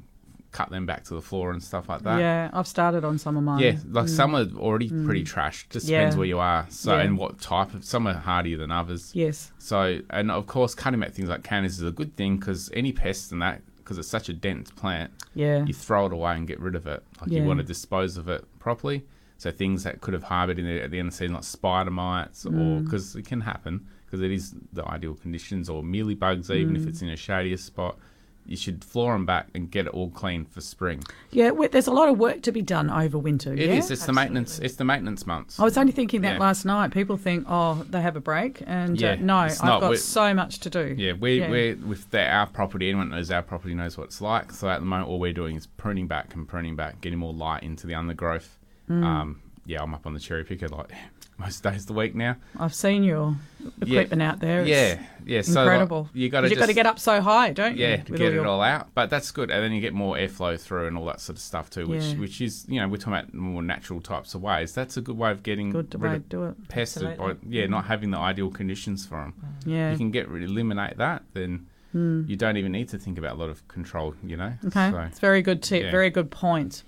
cut 0.51 0.69
them 0.69 0.85
back 0.85 1.05
to 1.05 1.13
the 1.13 1.21
floor 1.21 1.51
and 1.51 1.63
stuff 1.63 1.87
like 1.87 2.01
that. 2.03 2.19
yeah 2.19 2.49
i've 2.51 2.67
started 2.67 3.05
on 3.05 3.17
some 3.17 3.37
of 3.37 3.43
mine 3.43 3.61
Yeah, 3.61 3.77
like 3.89 4.07
Mm. 4.07 4.09
some 4.09 4.35
are 4.35 4.45
already 4.57 4.89
Mm. 4.89 5.05
pretty 5.05 5.23
trashed. 5.23 5.69
Just 5.69 5.87
Yeah. 5.87 5.99
depends 5.99 6.17
where 6.17 6.27
you 6.27 6.39
are. 6.39 6.65
So 6.69 6.93
Yeah. 6.97 7.03
and 7.03 7.17
what 7.17 7.39
type 7.39 7.73
of. 7.73 7.85
Some 7.85 8.05
are 8.05 8.13
hardier 8.13 8.57
than 8.57 8.69
others. 8.69 9.15
Yes. 9.15 9.53
So 9.57 10.01
and 10.09 10.29
of 10.29 10.47
course, 10.47 10.75
cutting 10.75 10.99
back 10.99 11.13
things 11.13 11.29
like 11.29 11.43
cannas 11.43 11.77
is 11.79 11.83
a 11.83 11.91
good 11.91 12.17
thing 12.17 12.35
because 12.35 12.69
any 12.73 12.91
pests 12.91 13.31
and 13.31 13.41
that 13.41 13.61
because 13.83 13.97
it's 13.97 14.07
such 14.07 14.29
a 14.29 14.33
dense 14.33 14.71
plant. 14.71 15.11
Yeah. 15.33 15.65
You 15.65 15.73
throw 15.73 16.05
it 16.05 16.13
away 16.13 16.35
and 16.35 16.47
get 16.47 16.59
rid 16.59 16.75
of 16.75 16.87
it. 16.87 17.03
Like 17.19 17.29
Yeah. 17.31 17.41
you 17.41 17.47
want 17.47 17.59
to 17.59 17.65
dispose 17.65 18.17
of 18.17 18.27
it 18.29 18.45
properly. 18.59 19.03
So 19.37 19.49
things 19.51 19.83
that 19.83 20.01
could 20.01 20.13
have 20.13 20.23
harboured 20.23 20.59
in 20.59 20.65
there 20.65 20.83
at 20.83 20.91
the 20.91 20.99
end 20.99 21.07
of 21.07 21.13
the 21.13 21.17
season, 21.17 21.33
like 21.33 21.43
spider 21.43 21.89
mites, 21.91 22.45
or 22.45 22.51
Mm. 22.51 22.83
because 22.83 23.15
it 23.15 23.25
can 23.25 23.41
happen 23.41 23.87
because 24.05 24.21
it 24.21 24.31
is 24.31 24.53
the 24.73 24.85
ideal 24.87 25.13
conditions, 25.15 25.69
or 25.69 25.81
mealy 25.83 26.13
bugs, 26.15 26.51
even 26.51 26.75
if 26.75 26.83
Mm. 26.83 26.87
it's 26.89 27.01
in 27.01 27.09
a 27.09 27.15
shadier 27.15 27.55
spot. 27.57 27.97
You 28.45 28.57
should 28.57 28.83
floor 28.83 29.13
them 29.13 29.25
back 29.25 29.47
and 29.55 29.69
get 29.71 29.85
it 29.85 29.93
all 29.93 30.09
clean 30.09 30.45
for 30.45 30.59
spring. 30.61 31.03
Yeah, 31.31 31.51
there's 31.71 31.87
a 31.87 31.91
lot 31.91 32.09
of 32.09 32.17
work 32.17 32.41
to 32.41 32.51
be 32.51 32.61
done 32.61 32.89
over 32.89 33.17
winter. 33.17 33.53
It 33.53 33.59
is. 33.59 33.89
yeah? 33.89 33.93
It's 33.93 34.05
the 34.05 34.11
maintenance. 34.13 34.59
It's 34.59 34.75
the 34.75 34.83
maintenance 34.83 35.25
months. 35.25 35.59
I 35.59 35.63
was 35.63 35.77
only 35.77 35.91
thinking 35.91 36.21
that 36.21 36.33
Yeah. 36.33 36.39
last 36.39 36.65
night. 36.65 36.91
People 36.91 37.15
think, 37.17 37.45
oh, 37.47 37.83
they 37.89 38.01
have 38.01 38.15
a 38.15 38.19
break, 38.19 38.61
and 38.67 38.99
Yeah, 38.99 39.11
uh, 39.11 39.15
no, 39.21 39.35
I've 39.37 39.63
not. 39.63 39.81
got 39.81 39.89
We're- 39.89 39.97
so 39.97 40.33
much 40.33 40.59
to 40.61 40.69
do. 40.69 40.95
Yeah, 40.97 41.13
we 41.13 41.39
we're 41.41 41.75
with 41.77 42.09
the, 42.11 42.27
our 42.27 42.47
property. 42.47 42.89
Anyone 42.89 43.09
that 43.09 43.15
knows 43.17 43.31
our 43.31 43.41
property 43.43 43.73
knows 43.73 43.97
what 43.97 44.05
it's 44.05 44.19
like. 44.21 44.51
So 44.51 44.69
at 44.69 44.79
the 44.79 44.85
moment, 44.85 45.09
all 45.09 45.19
we're 45.19 45.33
doing 45.33 45.55
is 45.55 45.67
pruning 45.67 46.07
back 46.07 46.35
and 46.35 46.47
pruning 46.47 46.75
back, 46.75 46.99
getting 47.01 47.19
more 47.19 47.33
light 47.33 47.63
into 47.63 47.87
the 47.87 47.93
undergrowth. 47.95 48.57
Mm. 48.89 49.03
Um, 49.03 49.41
yeah, 49.65 49.81
I'm 49.81 49.93
up 49.93 50.05
on 50.05 50.13
the 50.13 50.19
cherry 50.19 50.43
picker 50.43 50.67
like 50.67 50.91
most 51.41 51.63
days 51.63 51.81
of 51.81 51.87
the 51.87 51.93
week 51.93 52.15
now. 52.15 52.35
I've 52.59 52.73
seen 52.73 53.03
your 53.03 53.35
equipment 53.81 54.21
out 54.21 54.39
there. 54.39 54.61
It's 54.61 54.69
yeah, 54.69 55.03
yeah. 55.25 55.41
So 55.41 55.53
like, 55.53 55.63
incredible. 55.63 56.09
you 56.13 56.29
got 56.29 56.41
to 56.41 56.49
you 56.49 56.55
got 56.55 56.67
to 56.67 56.73
get 56.73 56.85
up 56.85 56.99
so 56.99 57.21
high, 57.21 57.51
don't 57.51 57.77
you? 57.77 57.85
Yeah, 57.85 57.97
to 58.03 58.11
with 58.11 58.19
get 58.19 58.31
it 58.31 58.35
your- 58.35 58.47
all 58.47 58.61
out. 58.61 58.89
But 58.93 59.09
that's 59.09 59.31
good, 59.31 59.51
and 59.51 59.63
then 59.63 59.71
you 59.71 59.81
get 59.81 59.93
more 59.93 60.15
airflow 60.15 60.59
through 60.59 60.87
and 60.87 60.97
all 60.97 61.05
that 61.05 61.19
sort 61.21 61.37
of 61.37 61.41
stuff 61.41 61.69
too, 61.69 61.87
which 61.87 62.03
Yeah. 62.03 62.15
which 62.15 62.41
is 62.41 62.65
you 62.67 62.79
know 62.79 62.87
we're 62.87 62.97
talking 62.97 63.13
about 63.13 63.33
more 63.33 63.61
natural 63.61 64.01
types 64.01 64.33
of 64.35 64.41
ways. 64.41 64.73
That's 64.73 64.97
a 64.97 65.01
good 65.01 65.17
way 65.17 65.31
of 65.31 65.43
getting 65.43 65.71
Good 65.71 65.93
rid 65.99 66.11
way 66.11 66.15
of 66.17 66.29
do 66.29 66.45
it. 66.45 66.67
pests. 66.69 66.97
By, 67.01 67.11
Absolutely. 67.11 67.49
yeah, 67.49 67.65
not 67.67 67.85
having 67.85 68.11
the 68.11 68.17
ideal 68.17 68.49
conditions 68.51 69.05
for 69.05 69.17
them. 69.21 69.33
Yeah. 69.65 69.91
you 69.91 69.97
can 69.97 70.11
get 70.11 70.27
rid, 70.29 70.43
eliminate 70.43 70.97
that, 70.97 71.23
then 71.33 71.67
Hmm. 71.91 72.23
you 72.25 72.37
don't 72.37 72.55
even 72.55 72.71
need 72.71 72.87
to 72.89 72.97
think 72.97 73.17
about 73.17 73.35
a 73.35 73.39
lot 73.39 73.49
of 73.49 73.67
control. 73.67 74.15
You 74.23 74.37
know. 74.37 74.53
Okay, 74.67 74.91
So, 74.91 74.99
it's 75.01 75.19
very 75.19 75.41
good 75.41 75.61
tip, 75.61 75.83
yeah. 75.83 75.91
very 75.91 76.09
good 76.09 76.31
point. 76.31 76.83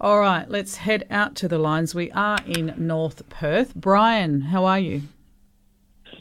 All 0.00 0.20
right, 0.20 0.48
let's 0.48 0.76
head 0.76 1.06
out 1.10 1.34
to 1.36 1.48
the 1.48 1.58
lines. 1.58 1.94
We 1.94 2.10
are 2.12 2.38
in 2.46 2.74
North 2.76 3.28
Perth. 3.30 3.74
Brian, 3.74 4.40
how 4.42 4.64
are 4.64 4.78
you? 4.78 5.02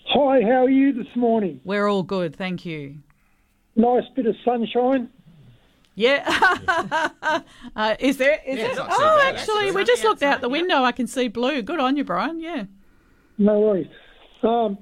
Hi, 0.09 0.41
how 0.41 0.65
are 0.65 0.69
you 0.69 0.93
this 0.93 1.15
morning? 1.15 1.61
We're 1.63 1.87
all 1.87 2.01
good, 2.03 2.35
thank 2.35 2.65
you. 2.65 2.95
Nice 3.75 4.03
bit 4.15 4.25
of 4.25 4.35
sunshine. 4.43 5.09
Yeah. 5.93 6.23
uh, 7.75 7.95
is 7.99 8.17
there? 8.17 8.39
Is 8.45 8.57
Yeah, 8.57 8.65
it? 8.65 8.67
it's 8.69 8.77
not 8.77 8.89
Oh, 8.91 9.17
bad, 9.21 9.35
actually, 9.35 9.55
actually. 9.65 9.71
we 9.71 9.83
just 9.83 10.03
looked 10.03 10.23
out 10.23 10.41
the 10.41 10.49
window. 10.49 10.83
I 10.83 10.91
can 10.91 11.05
see 11.07 11.27
blue. 11.27 11.61
Good 11.61 11.79
on 11.79 11.97
you, 11.97 12.03
Brian. 12.03 12.39
Yeah. 12.39 12.65
No 13.37 13.59
worries. 13.59 13.87
Um, 14.43 14.77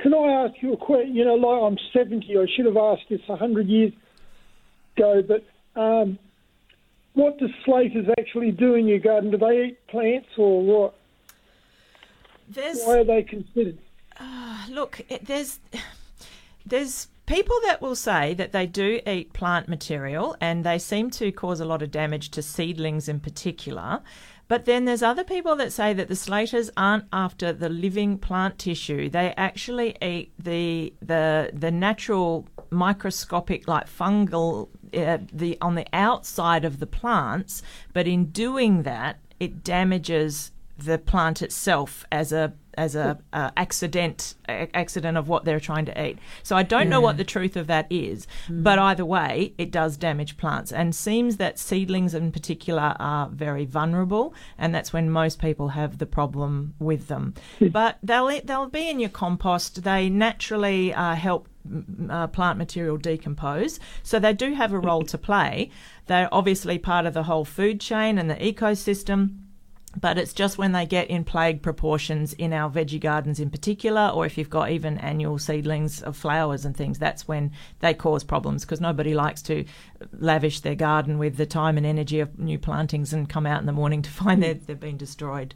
can 0.00 0.12
I 0.14 0.44
ask 0.44 0.54
you 0.62 0.72
a 0.74 0.76
question? 0.76 1.14
You 1.14 1.24
know, 1.24 1.34
like 1.34 1.62
I'm 1.62 1.78
70. 1.94 2.26
I 2.36 2.46
should 2.54 2.66
have 2.66 2.76
asked 2.76 3.04
this 3.08 3.20
100 3.26 3.66
years 3.68 3.92
ago, 4.96 5.22
but 5.26 5.80
um, 5.80 6.18
what 7.14 7.38
do 7.38 7.48
slaters 7.64 8.06
actually 8.18 8.50
do 8.50 8.74
in 8.74 8.86
your 8.86 8.98
garden? 8.98 9.30
Do 9.30 9.38
they 9.38 9.66
eat 9.66 9.86
plants 9.88 10.28
or 10.36 10.62
what? 10.62 10.94
There's 12.48 12.82
Why 12.84 12.98
are 12.98 13.04
they 13.04 13.22
considered? 13.22 13.78
Ah, 14.18 14.66
look, 14.70 15.00
it, 15.08 15.26
there's 15.26 15.60
there's 16.66 17.08
people 17.26 17.56
that 17.64 17.80
will 17.80 17.96
say 17.96 18.34
that 18.34 18.52
they 18.52 18.66
do 18.66 19.00
eat 19.06 19.32
plant 19.32 19.68
material 19.68 20.36
and 20.40 20.64
they 20.64 20.78
seem 20.78 21.10
to 21.10 21.32
cause 21.32 21.60
a 21.60 21.64
lot 21.64 21.82
of 21.82 21.90
damage 21.90 22.30
to 22.30 22.42
seedlings 22.42 23.08
in 23.08 23.20
particular. 23.20 24.00
But 24.48 24.64
then 24.64 24.84
there's 24.84 25.02
other 25.02 25.24
people 25.24 25.56
that 25.56 25.72
say 25.72 25.92
that 25.94 26.08
the 26.08 26.16
slaters 26.16 26.70
aren't 26.76 27.06
after 27.12 27.52
the 27.52 27.68
living 27.68 28.18
plant 28.18 28.58
tissue. 28.58 29.08
They 29.08 29.32
actually 29.36 29.96
eat 30.02 30.32
the 30.38 30.92
the 31.00 31.50
the 31.52 31.70
natural 31.70 32.46
microscopic 32.70 33.66
like 33.68 33.86
fungal 33.86 34.68
uh, 34.94 35.18
the 35.32 35.58
on 35.60 35.74
the 35.74 35.86
outside 35.92 36.64
of 36.64 36.80
the 36.80 36.86
plants, 36.86 37.62
but 37.92 38.06
in 38.06 38.26
doing 38.26 38.82
that 38.82 39.20
it 39.40 39.64
damages 39.64 40.52
the 40.84 40.98
plant 40.98 41.42
itself 41.42 42.04
as 42.10 42.32
a 42.32 42.52
as 42.74 42.94
a 42.94 43.18
uh, 43.32 43.50
accident 43.56 44.34
a- 44.48 44.74
accident 44.74 45.16
of 45.18 45.28
what 45.28 45.44
they're 45.44 45.60
trying 45.60 45.84
to 45.84 46.06
eat. 46.06 46.18
So 46.42 46.56
I 46.56 46.62
don't 46.62 46.88
know 46.88 47.00
what 47.00 47.16
the 47.16 47.24
truth 47.24 47.56
of 47.56 47.66
that 47.66 47.86
is, 47.90 48.26
but 48.48 48.78
either 48.78 49.04
way, 49.04 49.54
it 49.58 49.70
does 49.70 49.96
damage 49.96 50.36
plants 50.36 50.72
and 50.72 50.94
seems 50.94 51.36
that 51.36 51.58
seedlings 51.58 52.14
in 52.14 52.32
particular 52.32 52.96
are 52.98 53.28
very 53.28 53.64
vulnerable, 53.64 54.34
and 54.58 54.74
that's 54.74 54.92
when 54.92 55.10
most 55.10 55.38
people 55.38 55.68
have 55.68 55.98
the 55.98 56.06
problem 56.06 56.74
with 56.78 57.08
them. 57.08 57.34
But 57.60 57.98
they'll 58.02 58.40
they'll 58.44 58.68
be 58.68 58.88
in 58.88 59.00
your 59.00 59.10
compost. 59.10 59.82
They 59.82 60.08
naturally 60.08 60.94
uh, 60.94 61.14
help 61.14 61.48
mm, 61.68 62.10
uh, 62.10 62.26
plant 62.28 62.58
material 62.58 62.96
decompose, 62.96 63.80
so 64.02 64.18
they 64.18 64.32
do 64.32 64.54
have 64.54 64.72
a 64.72 64.78
role 64.78 65.02
to 65.04 65.18
play. 65.18 65.70
They're 66.06 66.28
obviously 66.32 66.78
part 66.78 67.06
of 67.06 67.14
the 67.14 67.24
whole 67.24 67.44
food 67.44 67.80
chain 67.80 68.18
and 68.18 68.30
the 68.30 68.36
ecosystem. 68.36 69.38
But 70.00 70.16
it's 70.16 70.32
just 70.32 70.56
when 70.56 70.72
they 70.72 70.86
get 70.86 71.08
in 71.08 71.22
plague 71.24 71.60
proportions 71.62 72.32
in 72.32 72.52
our 72.52 72.70
veggie 72.70 73.00
gardens 73.00 73.38
in 73.38 73.50
particular, 73.50 74.10
or 74.12 74.24
if 74.24 74.38
you've 74.38 74.48
got 74.48 74.70
even 74.70 74.96
annual 74.98 75.38
seedlings 75.38 76.02
of 76.02 76.16
flowers 76.16 76.64
and 76.64 76.76
things, 76.76 76.98
that's 76.98 77.28
when 77.28 77.52
they 77.80 77.92
cause 77.92 78.24
problems 78.24 78.64
because 78.64 78.80
nobody 78.80 79.14
likes 79.14 79.42
to 79.42 79.64
lavish 80.12 80.60
their 80.60 80.74
garden 80.74 81.18
with 81.18 81.36
the 81.36 81.46
time 81.46 81.76
and 81.76 81.84
energy 81.84 82.20
of 82.20 82.38
new 82.38 82.58
plantings 82.58 83.12
and 83.12 83.28
come 83.28 83.46
out 83.46 83.60
in 83.60 83.66
the 83.66 83.72
morning 83.72 84.00
to 84.02 84.10
find 84.10 84.42
that 84.42 84.66
they've 84.66 84.80
been 84.80 84.96
destroyed. 84.96 85.54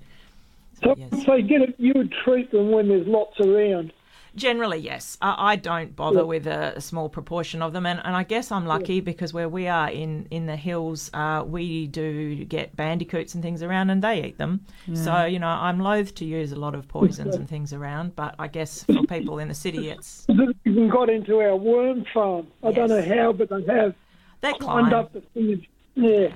So, 0.82 0.94
so 1.24 1.40
get 1.40 1.62
it, 1.62 1.74
you 1.78 1.94
would 1.96 2.12
treat 2.24 2.50
them 2.52 2.70
when 2.70 2.88
there's 2.88 3.06
lots 3.06 3.40
around. 3.40 3.92
Generally, 4.36 4.78
yes. 4.78 5.16
I, 5.22 5.52
I 5.52 5.56
don't 5.56 5.96
bother 5.96 6.18
Yeah. 6.18 6.22
with 6.24 6.46
a, 6.46 6.74
a 6.76 6.80
small 6.80 7.08
proportion 7.08 7.62
of 7.62 7.72
them, 7.72 7.86
and, 7.86 8.00
and 8.04 8.14
I 8.14 8.22
guess 8.22 8.52
I'm 8.52 8.66
lucky 8.66 9.00
because 9.00 9.32
where 9.32 9.48
we 9.48 9.66
are 9.66 9.88
in 9.90 10.26
in 10.30 10.46
the 10.46 10.56
hills, 10.56 11.10
uh, 11.14 11.42
we 11.46 11.86
do 11.86 12.44
get 12.44 12.76
bandicoots 12.76 13.34
and 13.34 13.42
things 13.42 13.62
around, 13.62 13.90
and 13.90 14.02
they 14.04 14.22
eat 14.24 14.38
them. 14.38 14.60
Yeah. 14.86 15.02
So 15.02 15.24
you 15.24 15.38
know, 15.38 15.48
I'm 15.48 15.80
loath 15.80 16.14
to 16.16 16.24
use 16.24 16.52
a 16.52 16.56
lot 16.56 16.74
of 16.74 16.86
poisons 16.86 17.34
and 17.34 17.48
things 17.48 17.72
around, 17.72 18.14
but 18.14 18.34
I 18.38 18.48
guess 18.48 18.84
for 18.84 19.02
people 19.08 19.38
in 19.38 19.48
the 19.48 19.54
city, 19.54 19.88
it's 19.88 20.26
They've 20.26 20.54
even 20.66 20.88
got 20.90 21.08
into 21.08 21.40
our 21.40 21.56
worm 21.56 22.04
farm. 22.12 22.46
I 22.62 22.72
don't 22.72 22.88
know 22.90 23.02
how, 23.02 23.32
but 23.32 23.48
they 23.48 23.64
have. 23.74 23.94
They 24.42 24.52
climbed 24.52 24.92
up 24.92 25.12
the 25.14 25.22
thing. 25.22 25.66
Yeah. 25.94 26.28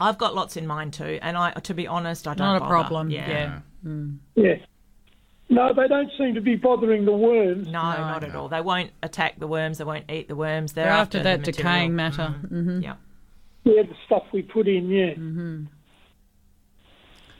I've 0.00 0.18
got 0.18 0.34
lots 0.34 0.56
in 0.56 0.66
mind 0.66 0.94
too, 0.94 1.20
and 1.22 1.36
I, 1.36 1.52
to 1.52 1.74
be 1.74 1.86
honest, 1.86 2.26
I 2.26 2.34
don't. 2.34 2.38
Not 2.46 2.56
a 2.56 2.60
bother. 2.60 2.70
problem, 2.74 3.10
Yeah. 3.10 3.60
yeah. 3.84 3.92
Yeah. 4.34 4.54
No, 5.52 5.72
they 5.74 5.86
don't 5.86 6.10
seem 6.16 6.34
to 6.34 6.40
be 6.40 6.56
bothering 6.56 7.04
the 7.04 7.12
worms. 7.12 7.66
No, 7.66 7.72
not 7.82 8.24
at 8.24 8.34
all. 8.34 8.48
They 8.48 8.62
won't 8.62 8.90
attack 9.02 9.38
the 9.38 9.46
worms. 9.46 9.78
They 9.78 9.84
won't 9.84 10.10
eat 10.10 10.26
the 10.28 10.34
worms. 10.34 10.72
They're, 10.72 10.86
They're 10.86 10.92
after 10.94 11.18
the 11.18 11.24
that 11.24 11.40
material. 11.40 11.56
decaying 11.62 11.94
matter. 11.96 12.34
Mhm. 12.44 12.48
hmm 12.48 12.80
Yeah. 12.80 12.94
Yeah, 13.64 13.82
the 13.82 13.94
stuff 14.06 14.24
we 14.32 14.42
put 14.42 14.66
in, 14.66 14.88
yeah. 14.88 15.10
Mm-hmm. 15.10 15.64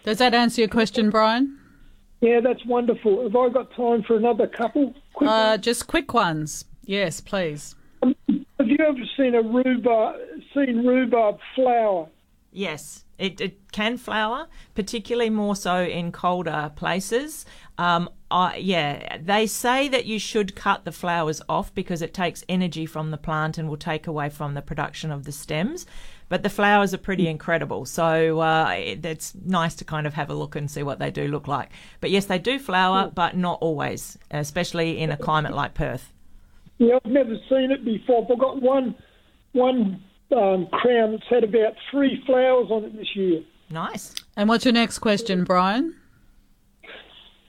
Does 0.05 0.19
that 0.19 0.35
answer 0.35 0.61
your 0.61 0.69
question, 0.69 1.11
Brian? 1.11 1.59
Yeah, 2.21 2.41
that's 2.41 2.65
wonderful. 2.67 3.23
Have 3.25 3.35
I 3.35 3.49
got 3.49 3.73
time 3.75 4.03
for 4.03 4.17
another 4.17 4.47
couple? 4.47 4.95
Quick 5.15 5.31
Uh, 5.31 5.57
just 5.57 5.87
quick 5.87 6.13
ones. 6.15 6.65
Yes, 6.85 7.21
please. 7.21 7.75
Have 8.03 8.15
you 8.69 8.77
ever 8.81 8.99
seen 9.17 9.35
a 9.35 9.43
rhubarb, 9.43 10.17
seen 10.55 10.85
rhubarb 10.87 11.39
flower? 11.55 12.09
Yes, 12.53 13.05
it, 13.19 13.41
it 13.41 13.73
can 13.73 13.97
flower, 13.97 14.47
particularly 14.75 15.31
more 15.31 15.57
so 15.57 15.83
in 15.83 16.13
colder 16.13 16.71
places. 16.77 17.47
Um, 17.79 18.09
I, 18.31 18.57
yeah, 18.57 19.19
they 19.19 19.47
say 19.47 19.89
that 19.89 20.07
you 20.07 20.19
should 20.19 20.55
cut 20.55 20.85
the 20.85 20.93
flowers 20.93 21.43
off 21.49 21.75
because 21.75 22.03
it 22.03 22.15
takes 22.15 22.45
energy 22.49 22.87
from 22.87 23.11
the 23.11 23.17
plant 23.17 23.59
and 23.59 23.69
will 23.69 23.77
take 23.77 24.07
away 24.07 24.29
from 24.29 24.55
the 24.55 24.63
production 24.63 25.11
of 25.11 25.25
the 25.25 25.33
stems. 25.33 25.87
But 26.29 26.43
the 26.43 26.49
flowers 26.49 26.95
are 26.95 26.99
pretty 26.99 27.29
incredible, 27.29 27.85
so 27.85 28.41
uh, 28.41 28.71
it, 28.71 29.05
it's 29.05 29.35
nice 29.45 29.75
to 29.75 29.85
kind 29.85 30.07
of 30.07 30.15
have 30.15 30.31
a 30.31 30.35
look 30.35 30.57
and 30.57 30.71
see 30.71 30.83
what 30.83 30.99
they 30.99 31.11
do 31.11 31.29
look 31.29 31.47
like. 31.47 31.71
But 32.01 32.11
yes, 32.11 32.25
they 32.25 32.39
do 32.39 32.59
flower, 32.59 33.11
but 33.15 33.37
not 33.37 33.59
always, 33.61 34.17
especially 34.31 34.99
in 34.99 35.11
a 35.11 35.17
climate 35.17 35.53
like 35.53 35.75
Perth. 35.75 36.11
Yeah, 36.79 36.99
I've 37.05 37.11
never 37.11 37.37
seen 37.51 37.71
it 37.71 37.85
before. 37.85 38.27
I've 38.31 38.39
got 38.39 38.63
one, 38.63 38.95
one 39.53 40.03
um, 40.35 40.69
crown 40.73 41.13
that's 41.13 41.29
had 41.29 41.45
about 41.45 41.75
three 41.91 42.23
flowers 42.25 42.69
on 42.71 42.85
it 42.85 42.97
this 42.97 43.15
year. 43.15 43.43
Nice. 43.69 44.15
And 44.35 44.49
what's 44.49 44.65
your 44.65 44.73
next 44.73 45.01
question, 45.01 45.45
Brian? 45.45 45.95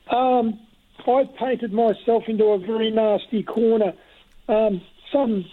Um, 0.10 0.60
I 1.08 1.24
painted 1.40 1.74
myself 1.74 2.24
into 2.28 2.46
a 2.46 2.60
very 2.60 2.92
nasty 2.92 3.44
corner. 3.44 3.94
Um, 4.48 4.82
some 5.12 5.46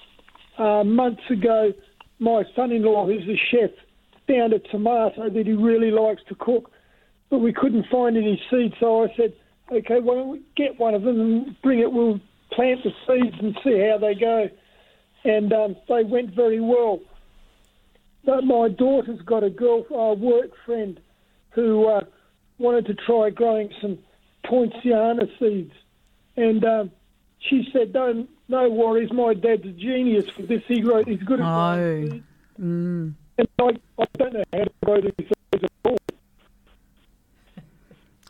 uh, 0.58 0.84
months 0.84 1.22
ago, 1.30 1.72
my 2.18 2.44
son-in-law, 2.54 3.06
who's 3.06 3.28
a 3.28 3.40
chef, 3.50 3.70
found 4.28 4.52
a 4.52 4.58
tomato 4.58 5.28
that 5.28 5.46
he 5.46 5.52
really 5.52 5.90
likes 5.90 6.22
to 6.28 6.34
cook, 6.34 6.70
but 7.30 7.38
we 7.38 7.52
couldn't 7.52 7.86
find 7.90 8.16
any 8.16 8.40
seeds. 8.50 8.74
So 8.80 9.04
I 9.04 9.14
said, 9.16 9.32
"Okay, 9.72 10.00
why 10.00 10.14
don't 10.14 10.28
we 10.28 10.42
get 10.56 10.78
one 10.78 10.94
of 10.94 11.02
them 11.02 11.20
and 11.20 11.62
bring 11.62 11.80
it? 11.80 11.92
We'll 11.92 12.20
plant 12.52 12.80
the 12.84 12.92
seeds 13.06 13.36
and 13.40 13.56
see 13.64 13.78
how 13.88 13.98
they 13.98 14.14
go." 14.14 14.48
And 15.24 15.52
um, 15.52 15.76
they 15.88 16.04
went 16.04 16.34
very 16.34 16.60
well. 16.60 17.00
But 18.24 18.44
my 18.44 18.68
daughter's 18.68 19.20
got 19.22 19.42
a 19.42 19.50
girl, 19.50 19.84
uh, 19.90 20.14
work 20.14 20.50
friend, 20.66 21.00
who 21.50 21.86
uh, 21.86 22.02
wanted 22.58 22.86
to 22.86 22.94
try 22.94 23.30
growing 23.30 23.70
some 23.80 23.98
poinciana 24.44 25.26
seeds, 25.38 25.72
and 26.36 26.64
um, 26.64 26.90
she 27.40 27.68
said, 27.72 27.92
"Don't 27.92 28.28
no 28.48 28.68
worries, 28.68 29.12
my 29.12 29.34
dad's 29.34 29.64
a 29.64 29.72
genius 29.72 30.28
for 30.30 30.42
this. 30.42 30.62
He 30.66 30.82
wrote, 30.82 31.06
he's 31.08 31.22
good 31.22 31.40
at 31.40 31.46
Oh. 31.46 31.74
growing 31.76 32.10
seeds." 32.10 32.24
Mm. 32.60 33.14
And 33.38 33.48
I, 33.58 34.02
I 34.02 34.06
don't 34.18 34.32
know 34.34 34.44
how 34.52 34.58
to 34.64 34.70
grow 34.84 35.00
these 35.00 35.12
seeds 35.18 35.64
at 35.64 35.70
all. 35.84 35.96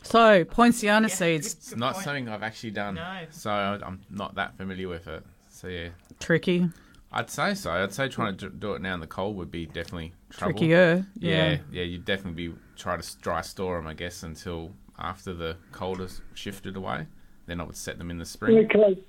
So, 0.02 0.44
Poinciana 0.44 1.08
seeds. 1.08 1.54
It's 1.54 1.76
not 1.76 1.96
something 1.96 2.28
I've 2.28 2.42
actually 2.42 2.72
done. 2.72 2.98
So 3.30 3.50
I'm 3.50 4.00
not 4.10 4.34
that 4.36 4.56
familiar 4.56 4.88
with 4.88 5.06
it. 5.06 5.24
So 5.50 5.68
yeah. 5.68 5.88
Tricky. 6.18 6.68
I'd 7.12 7.28
say 7.30 7.54
so. 7.54 7.72
I'd 7.72 7.92
say 7.92 8.08
trying 8.08 8.36
to 8.38 8.48
do 8.50 8.74
it 8.74 8.82
now 8.82 8.94
in 8.94 9.00
the 9.00 9.06
cold 9.06 9.36
would 9.36 9.50
be 9.50 9.66
definitely 9.66 10.12
trouble. 10.30 10.52
Trickier, 10.58 11.06
Yeah, 11.18 11.50
yeah. 11.50 11.58
yeah. 11.72 11.82
You'd 11.82 12.04
definitely 12.04 12.48
be 12.48 12.54
try 12.76 12.96
to 12.96 13.16
dry 13.18 13.40
store 13.40 13.76
them, 13.76 13.86
I 13.88 13.94
guess, 13.94 14.22
until 14.22 14.72
after 15.00 15.32
the 15.32 15.56
cold 15.72 16.00
has 16.00 16.20
shifted 16.34 16.76
away. 16.76 17.06
Then 17.46 17.60
I 17.60 17.64
would 17.64 17.76
set 17.76 17.98
them 17.98 18.10
in 18.10 18.18
the 18.18 18.24
spring. 18.24 18.58
Okay. 18.66 19.02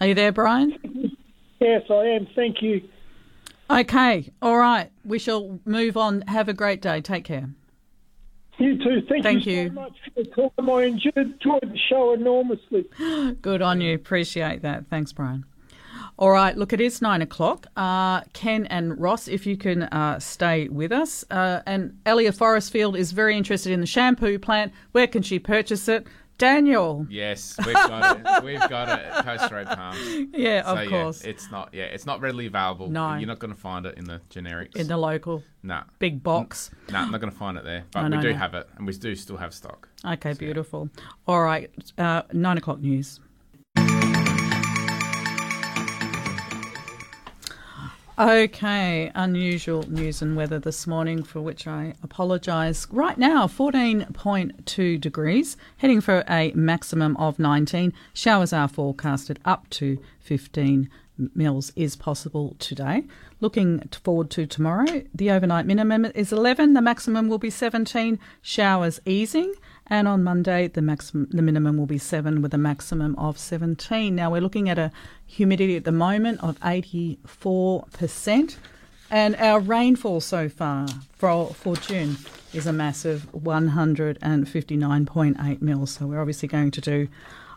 Are 0.00 0.06
you 0.06 0.14
there, 0.14 0.32
Brian? 0.32 1.16
Yes, 1.60 1.82
I 1.90 2.04
am. 2.04 2.28
Thank 2.34 2.60
you. 2.60 2.86
Okay. 3.70 4.30
All 4.42 4.58
right. 4.58 4.90
We 5.04 5.18
shall 5.18 5.58
move 5.64 5.96
on. 5.96 6.22
Have 6.22 6.48
a 6.48 6.52
great 6.52 6.82
day. 6.82 7.00
Take 7.00 7.24
care. 7.24 7.48
You 8.58 8.78
too. 8.78 9.02
Thank, 9.08 9.22
Thank 9.22 9.46
you, 9.46 9.52
you. 9.52 9.68
so 9.68 9.74
much 9.74 9.92
for 10.04 10.22
the 10.22 10.30
time. 10.30 10.70
I 10.70 10.84
enjoyed, 10.84 11.16
enjoyed 11.16 11.62
the 11.62 11.78
show 11.90 12.14
enormously. 12.14 12.84
Good 13.42 13.62
on 13.62 13.80
you. 13.80 13.94
Appreciate 13.94 14.62
that. 14.62 14.86
Thanks, 14.88 15.12
Brian. 15.12 15.44
All 16.18 16.30
right, 16.30 16.56
look, 16.56 16.72
it 16.72 16.80
is 16.80 17.02
nine 17.02 17.20
o'clock. 17.20 17.66
Uh, 17.76 18.22
Ken 18.32 18.64
and 18.66 18.98
Ross, 18.98 19.28
if 19.28 19.44
you 19.46 19.56
can 19.56 19.82
uh, 19.82 20.18
stay 20.18 20.66
with 20.68 20.90
us. 20.90 21.24
Uh, 21.30 21.60
and 21.66 21.98
Elia 22.06 22.32
Forrestfield 22.32 22.96
is 22.96 23.12
very 23.12 23.36
interested 23.36 23.70
in 23.70 23.80
the 23.80 23.86
shampoo 23.86 24.38
plant. 24.38 24.72
Where 24.92 25.06
can 25.06 25.22
she 25.22 25.38
purchase 25.38 25.88
it? 25.88 26.06
Daniel. 26.38 27.06
Yes, 27.08 27.56
we've 27.64 27.72
got 27.72 28.18
it. 28.18 28.44
We've 28.44 28.68
got 28.68 28.88
it 28.90 29.06
at 29.06 29.24
Coast 29.24 29.50
Road 29.50 29.66
Palms. 29.68 29.98
Yeah, 30.34 30.62
of 30.70 30.78
So, 30.84 30.88
course. 30.90 31.22
it's 31.24 31.50
not. 31.50 31.70
Yeah, 31.72 31.84
it's 31.84 32.04
not 32.04 32.20
readily 32.20 32.44
available. 32.46 32.90
No. 32.90 33.14
you're 33.14 33.26
not 33.26 33.38
going 33.38 33.54
to 33.54 33.58
find 33.58 33.86
it 33.86 33.96
in 33.96 34.04
the 34.04 34.20
generics. 34.28 34.76
In 34.76 34.86
the 34.86 34.98
local 34.98 35.42
Nah. 35.62 35.84
big 35.98 36.22
box. 36.22 36.70
No, 36.92 36.98
I'm 36.98 37.10
not 37.10 37.22
going 37.22 37.32
to 37.32 37.38
find 37.38 37.56
it 37.56 37.64
there. 37.64 37.84
But 37.90 38.08
No, 38.08 38.16
we 38.18 38.22
do 38.22 38.32
no. 38.32 38.38
have 38.38 38.52
it, 38.54 38.68
and 38.76 38.86
we 38.86 38.92
do 38.92 39.14
still 39.14 39.38
have 39.38 39.54
stock. 39.54 39.88
Okay, 40.04 40.34
beautiful. 40.34 40.90
All 41.26 41.42
right, 41.42 41.70
uh, 41.96 42.22
nine 42.34 42.58
o'clock 42.58 42.80
news. 42.80 43.18
Okay, 48.18 49.12
unusual 49.14 49.82
news 49.90 50.22
and 50.22 50.38
weather 50.38 50.58
this 50.58 50.86
morning, 50.86 51.22
for 51.22 51.42
which 51.42 51.66
I 51.66 51.92
apologise. 52.02 52.86
Right 52.90 53.18
now, 53.18 53.46
14.2 53.46 54.98
degrees, 54.98 55.58
heading 55.76 56.00
for 56.00 56.24
a 56.26 56.50
maximum 56.54 57.14
of 57.18 57.38
19. 57.38 57.92
Showers 58.14 58.54
are 58.54 58.68
forecasted 58.68 59.38
up 59.44 59.68
to 59.68 59.98
15 60.20 60.88
mils 61.34 61.74
is 61.76 61.94
possible 61.94 62.56
today. 62.58 63.04
Looking 63.40 63.80
forward 64.02 64.30
to 64.30 64.46
tomorrow, 64.46 65.02
the 65.14 65.30
overnight 65.30 65.66
minimum 65.66 66.06
is 66.06 66.32
11, 66.32 66.72
the 66.72 66.80
maximum 66.80 67.28
will 67.28 67.36
be 67.36 67.50
17. 67.50 68.18
Showers 68.40 68.98
easing, 69.04 69.52
and 69.88 70.08
on 70.08 70.24
Monday 70.24 70.68
the 70.68 70.82
maximum, 70.82 71.28
the 71.30 71.42
minimum 71.42 71.76
will 71.76 71.86
be 71.86 71.98
7 71.98 72.40
with 72.42 72.52
a 72.54 72.58
maximum 72.58 73.14
of 73.16 73.38
17. 73.38 74.14
Now 74.14 74.30
we're 74.30 74.40
looking 74.40 74.68
at 74.68 74.78
a 74.78 74.92
humidity 75.26 75.76
at 75.76 75.84
the 75.84 75.92
moment 75.92 76.40
of 76.42 76.58
84%, 76.60 78.56
and 79.10 79.36
our 79.36 79.60
rainfall 79.60 80.20
so 80.20 80.48
far 80.48 80.88
for 81.12 81.54
for 81.54 81.76
June 81.76 82.16
is 82.52 82.66
a 82.66 82.72
massive 82.72 83.28
159.8 83.32 85.62
mils. 85.62 85.92
So 85.92 86.06
we're 86.06 86.20
obviously 86.20 86.48
going 86.48 86.72
to 86.72 86.80
do 86.80 87.06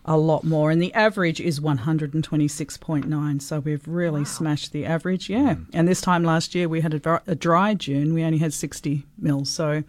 a 0.06 0.18
lot 0.18 0.44
more. 0.44 0.72
And 0.72 0.82
the 0.82 0.94
average 0.94 1.40
is 1.40 1.60
126.9. 1.60 3.42
So 3.42 3.60
we've 3.60 3.88
really 3.88 4.26
smashed 4.26 4.72
the 4.72 4.86
average, 4.86 5.30
yeah. 5.30 5.56
And 5.74 5.88
this 5.88 6.02
time 6.02 6.24
last 6.24 6.56
year 6.56 6.68
we 6.68 6.82
had 6.82 6.94
a, 6.94 7.00
dry- 7.00 7.22
a 7.28 7.36
dry 7.36 7.74
June, 7.76 8.14
we 8.14 8.24
only 8.24 8.40
had 8.40 8.54
60 8.54 9.06
mils. 9.18 9.50
So 9.50 9.84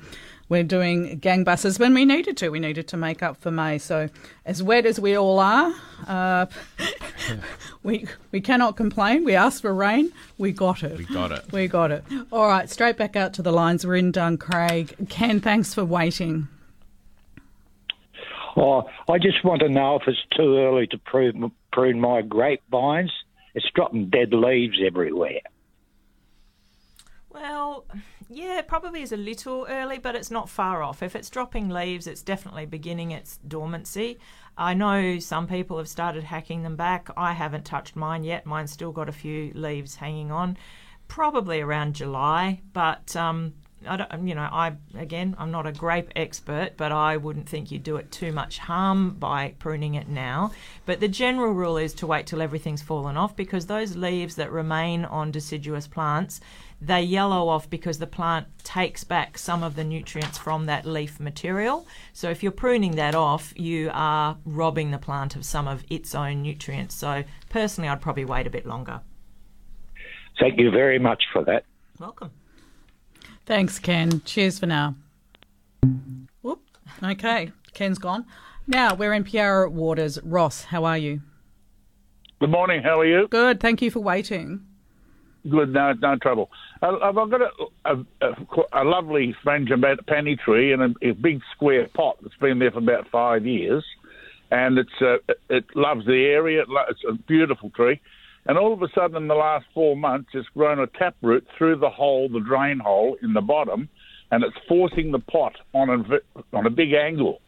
we're 0.50 0.64
doing 0.64 1.18
gangbusters 1.20 1.78
when 1.78 1.94
we 1.94 2.04
needed 2.04 2.36
to. 2.38 2.50
We 2.50 2.58
needed 2.58 2.88
to 2.88 2.96
make 2.96 3.22
up 3.22 3.38
for 3.40 3.50
May. 3.50 3.78
So 3.78 4.10
as 4.44 4.62
wet 4.62 4.84
as 4.84 5.00
we 5.00 5.16
all 5.16 5.38
are, 5.38 5.72
uh, 6.06 6.46
we 7.82 8.06
we 8.32 8.40
cannot 8.40 8.76
complain. 8.76 9.24
We 9.24 9.34
asked 9.34 9.62
for 9.62 9.72
rain, 9.72 10.12
we 10.36 10.52
got 10.52 10.82
it. 10.82 10.98
We 10.98 11.04
got 11.04 11.32
it. 11.32 11.52
We 11.52 11.68
got 11.68 11.92
it. 11.92 12.04
All 12.32 12.48
right, 12.48 12.68
straight 12.68 12.98
back 12.98 13.16
out 13.16 13.32
to 13.34 13.42
the 13.42 13.52
lines. 13.52 13.86
We're 13.86 13.96
in 13.96 14.12
Duncraig. 14.12 15.08
Ken, 15.08 15.40
thanks 15.40 15.72
for 15.72 15.84
waiting. 15.84 16.48
Oh, 18.56 18.82
I 19.08 19.18
just 19.18 19.44
want 19.44 19.60
to 19.60 19.68
know 19.68 19.96
if 19.96 20.02
it's 20.08 20.18
too 20.36 20.58
early 20.58 20.88
to 20.88 20.98
prune, 20.98 21.52
prune 21.72 22.00
my 22.00 22.22
grapevines. 22.22 23.12
It's 23.54 23.66
dropping 23.74 24.10
dead 24.10 24.32
leaves 24.32 24.78
everywhere. 24.84 25.40
Well, 27.30 27.84
yeah, 28.32 28.60
it 28.60 28.68
probably 28.68 29.02
is 29.02 29.10
a 29.10 29.16
little 29.16 29.66
early, 29.68 29.98
but 29.98 30.14
it's 30.14 30.30
not 30.30 30.48
far 30.48 30.84
off. 30.84 31.02
If 31.02 31.16
it's 31.16 31.28
dropping 31.28 31.68
leaves, 31.68 32.06
it's 32.06 32.22
definitely 32.22 32.64
beginning 32.64 33.10
its 33.10 33.38
dormancy. 33.48 34.20
I 34.56 34.72
know 34.72 35.18
some 35.18 35.48
people 35.48 35.78
have 35.78 35.88
started 35.88 36.22
hacking 36.22 36.62
them 36.62 36.76
back. 36.76 37.08
I 37.16 37.32
haven't 37.32 37.64
touched 37.64 37.96
mine 37.96 38.22
yet. 38.22 38.46
Mine's 38.46 38.70
still 38.70 38.92
got 38.92 39.08
a 39.08 39.12
few 39.12 39.50
leaves 39.54 39.96
hanging 39.96 40.30
on. 40.30 40.56
Probably 41.08 41.60
around 41.60 41.96
July, 41.96 42.60
but 42.72 43.16
um, 43.16 43.54
I 43.86 43.96
don't, 43.96 44.28
you 44.28 44.34
know, 44.34 44.48
I 44.52 44.74
again, 44.94 45.34
I'm 45.38 45.50
not 45.50 45.66
a 45.66 45.72
grape 45.72 46.10
expert, 46.14 46.76
but 46.76 46.92
I 46.92 47.16
wouldn't 47.16 47.48
think 47.48 47.70
you'd 47.70 47.82
do 47.82 47.96
it 47.96 48.12
too 48.12 48.30
much 48.30 48.58
harm 48.58 49.14
by 49.14 49.54
pruning 49.58 49.94
it 49.94 50.08
now. 50.08 50.52
But 50.84 51.00
the 51.00 51.08
general 51.08 51.52
rule 51.52 51.78
is 51.78 51.94
to 51.94 52.06
wait 52.06 52.26
till 52.26 52.42
everything's 52.42 52.82
fallen 52.82 53.16
off 53.16 53.34
because 53.34 53.66
those 53.66 53.96
leaves 53.96 54.36
that 54.36 54.52
remain 54.52 55.04
on 55.04 55.30
deciduous 55.30 55.86
plants, 55.86 56.40
they 56.80 57.02
yellow 57.02 57.48
off 57.48 57.68
because 57.68 57.98
the 57.98 58.06
plant 58.06 58.46
takes 58.64 59.04
back 59.04 59.36
some 59.36 59.62
of 59.62 59.76
the 59.76 59.84
nutrients 59.84 60.38
from 60.38 60.66
that 60.66 60.86
leaf 60.86 61.20
material. 61.20 61.86
So 62.12 62.30
if 62.30 62.42
you're 62.42 62.52
pruning 62.52 62.96
that 62.96 63.14
off, 63.14 63.52
you 63.56 63.90
are 63.92 64.38
robbing 64.44 64.90
the 64.90 64.98
plant 64.98 65.36
of 65.36 65.44
some 65.44 65.68
of 65.68 65.84
its 65.90 66.14
own 66.14 66.42
nutrients. 66.42 66.94
So 66.94 67.24
personally, 67.50 67.88
I'd 67.88 68.00
probably 68.00 68.24
wait 68.24 68.46
a 68.46 68.50
bit 68.50 68.66
longer. 68.66 69.00
Thank 70.38 70.58
you 70.58 70.70
very 70.70 70.98
much 70.98 71.24
for 71.32 71.44
that. 71.44 71.64
Welcome. 71.98 72.30
Thanks, 73.44 73.78
Ken. 73.78 74.22
Cheers 74.24 74.58
for 74.58 74.66
now. 74.66 74.94
Whoop. 76.40 76.62
Okay, 77.02 77.52
Ken's 77.74 77.98
gone. 77.98 78.24
Now 78.66 78.94
we're 78.94 79.12
in 79.12 79.24
Piara 79.24 79.70
Waters. 79.70 80.18
Ross, 80.22 80.64
how 80.64 80.84
are 80.84 80.96
you? 80.96 81.20
Good 82.40 82.50
morning. 82.50 82.82
How 82.82 83.00
are 83.00 83.06
you? 83.06 83.28
Good. 83.28 83.60
Thank 83.60 83.82
you 83.82 83.90
for 83.90 84.00
waiting. 84.00 84.64
Good. 85.48 85.72
No, 85.72 85.92
no 85.94 86.16
trouble. 86.16 86.50
Uh, 86.82 86.98
I've 87.02 87.14
got 87.14 87.40
a, 87.40 88.04
a, 88.20 88.34
a, 88.72 88.84
lovely 88.84 89.34
frangipani 89.44 90.38
tree 90.38 90.72
in 90.72 90.80
a, 90.82 90.88
a 91.02 91.12
big 91.12 91.40
square 91.54 91.88
pot 91.94 92.18
that's 92.22 92.36
been 92.36 92.58
there 92.58 92.70
for 92.70 92.78
about 92.78 93.08
five 93.10 93.46
years, 93.46 93.84
and 94.50 94.78
it's 94.78 94.90
uh, 95.00 95.16
it 95.48 95.64
loves 95.74 96.04
the 96.04 96.26
area. 96.26 96.64
It's 96.90 97.00
a 97.08 97.14
beautiful 97.14 97.70
tree, 97.70 98.00
and 98.46 98.58
all 98.58 98.72
of 98.72 98.82
a 98.82 98.88
sudden, 98.94 99.16
in 99.16 99.28
the 99.28 99.34
last 99.34 99.64
four 99.72 99.96
months, 99.96 100.30
it's 100.34 100.48
grown 100.48 100.78
a 100.78 100.86
taproot 100.86 101.46
through 101.56 101.76
the 101.76 101.90
hole, 101.90 102.28
the 102.28 102.40
drain 102.40 102.78
hole 102.78 103.16
in 103.22 103.32
the 103.32 103.40
bottom, 103.40 103.88
and 104.30 104.44
it's 104.44 104.56
forcing 104.68 105.10
the 105.12 105.20
pot 105.20 105.56
on 105.72 105.88
a 105.88 106.56
on 106.56 106.66
a 106.66 106.70
big 106.70 106.92
angle. 106.92 107.40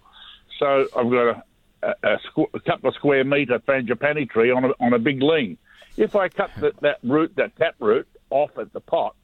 So 0.58 0.86
I've 0.96 1.10
got 1.10 1.28
a, 1.28 1.44
a, 1.82 1.94
a, 2.02 2.16
squ- 2.30 2.54
a 2.54 2.60
couple 2.60 2.88
of 2.88 2.94
square 2.94 3.24
metre 3.24 3.58
frangipani 3.58 4.30
tree 4.30 4.50
on 4.50 4.64
a, 4.64 4.68
on 4.80 4.92
a 4.92 4.98
big 4.98 5.22
lean. 5.22 5.58
If 5.96 6.16
I 6.16 6.28
cut 6.28 6.50
the, 6.58 6.72
that 6.80 6.98
root, 7.02 7.32
that 7.36 7.56
tap 7.56 7.74
root, 7.78 8.08
off 8.30 8.56
at 8.58 8.72
the 8.72 8.80
pot 8.80 9.14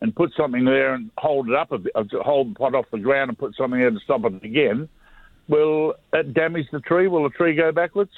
and 0.00 0.14
put 0.14 0.32
something 0.36 0.64
there 0.64 0.94
and 0.94 1.10
hold 1.16 1.48
it 1.48 1.54
up 1.54 1.72
a 1.72 1.78
bit, 1.78 1.92
uh, 1.94 2.04
hold 2.22 2.50
the 2.54 2.58
pot 2.58 2.74
off 2.74 2.84
the 2.90 2.98
ground 2.98 3.30
and 3.30 3.38
put 3.38 3.54
something 3.56 3.80
there 3.80 3.90
to 3.90 4.00
stop 4.00 4.24
it 4.24 4.44
again, 4.44 4.88
will 5.48 5.94
it 6.12 6.34
damage 6.34 6.66
the 6.70 6.80
tree? 6.80 7.08
Will 7.08 7.22
the 7.22 7.30
tree 7.30 7.54
go 7.54 7.72
backwards? 7.72 8.10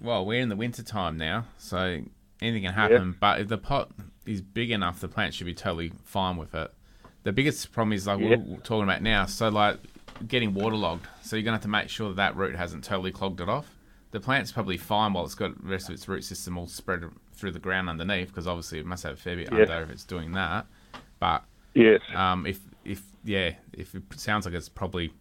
Well, 0.00 0.24
we're 0.24 0.40
in 0.40 0.48
the 0.48 0.56
winter 0.56 0.82
time 0.82 1.18
now, 1.18 1.44
so 1.58 2.00
anything 2.40 2.62
can 2.62 2.72
happen. 2.72 3.14
But 3.20 3.40
if 3.40 3.48
the 3.48 3.58
pot 3.58 3.90
is 4.24 4.40
big 4.40 4.70
enough, 4.70 5.00
the 5.00 5.08
plant 5.08 5.34
should 5.34 5.46
be 5.46 5.54
totally 5.54 5.92
fine 6.04 6.36
with 6.38 6.54
it. 6.54 6.72
The 7.24 7.32
biggest 7.32 7.70
problem 7.72 7.92
is 7.92 8.06
like 8.06 8.20
Yeah. 8.20 8.36
we're 8.36 8.56
talking 8.58 8.84
about 8.84 9.02
now. 9.02 9.26
So 9.26 9.50
like 9.50 9.76
getting 10.26 10.54
waterlogged. 10.54 11.06
So 11.22 11.36
you're 11.36 11.42
gonna 11.42 11.56
have 11.56 11.62
to 11.62 11.68
make 11.68 11.90
sure 11.90 12.08
that, 12.08 12.16
that 12.16 12.36
root 12.36 12.54
hasn't 12.56 12.84
totally 12.84 13.12
clogged 13.12 13.40
it 13.42 13.48
off. 13.48 13.74
The 14.12 14.20
plant's 14.20 14.50
probably 14.52 14.76
fine 14.76 15.12
while 15.12 15.24
it's 15.24 15.34
got 15.36 15.60
the 15.62 15.68
rest 15.68 15.88
of 15.88 15.94
its 15.94 16.08
root 16.08 16.24
system 16.24 16.58
all 16.58 16.66
spread 16.66 17.04
through 17.32 17.52
the 17.52 17.58
ground 17.60 17.88
underneath, 17.88 18.28
because 18.28 18.46
obviously 18.48 18.78
it 18.80 18.86
must 18.86 19.04
have 19.04 19.12
a 19.14 19.16
fair 19.16 19.36
bit 19.36 19.48
Yeah. 19.52 19.60
under 19.60 19.82
if 19.82 19.90
it's 19.90 20.04
doing 20.04 20.32
that. 20.32 20.66
But 21.20 21.44
Yes. 21.74 22.00
um, 22.14 22.46
if 22.46 22.60
if 22.84 23.02
yeah, 23.24 23.54
if 23.72 23.94
it 23.94 24.02
sounds 24.16 24.46
like 24.46 24.54
it's 24.54 24.68
probably 24.68 25.12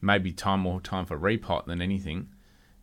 maybe 0.00 0.32
time 0.32 0.60
more 0.60 0.80
time 0.80 1.04
for 1.06 1.18
repot 1.18 1.66
than 1.66 1.80
anything 1.82 2.28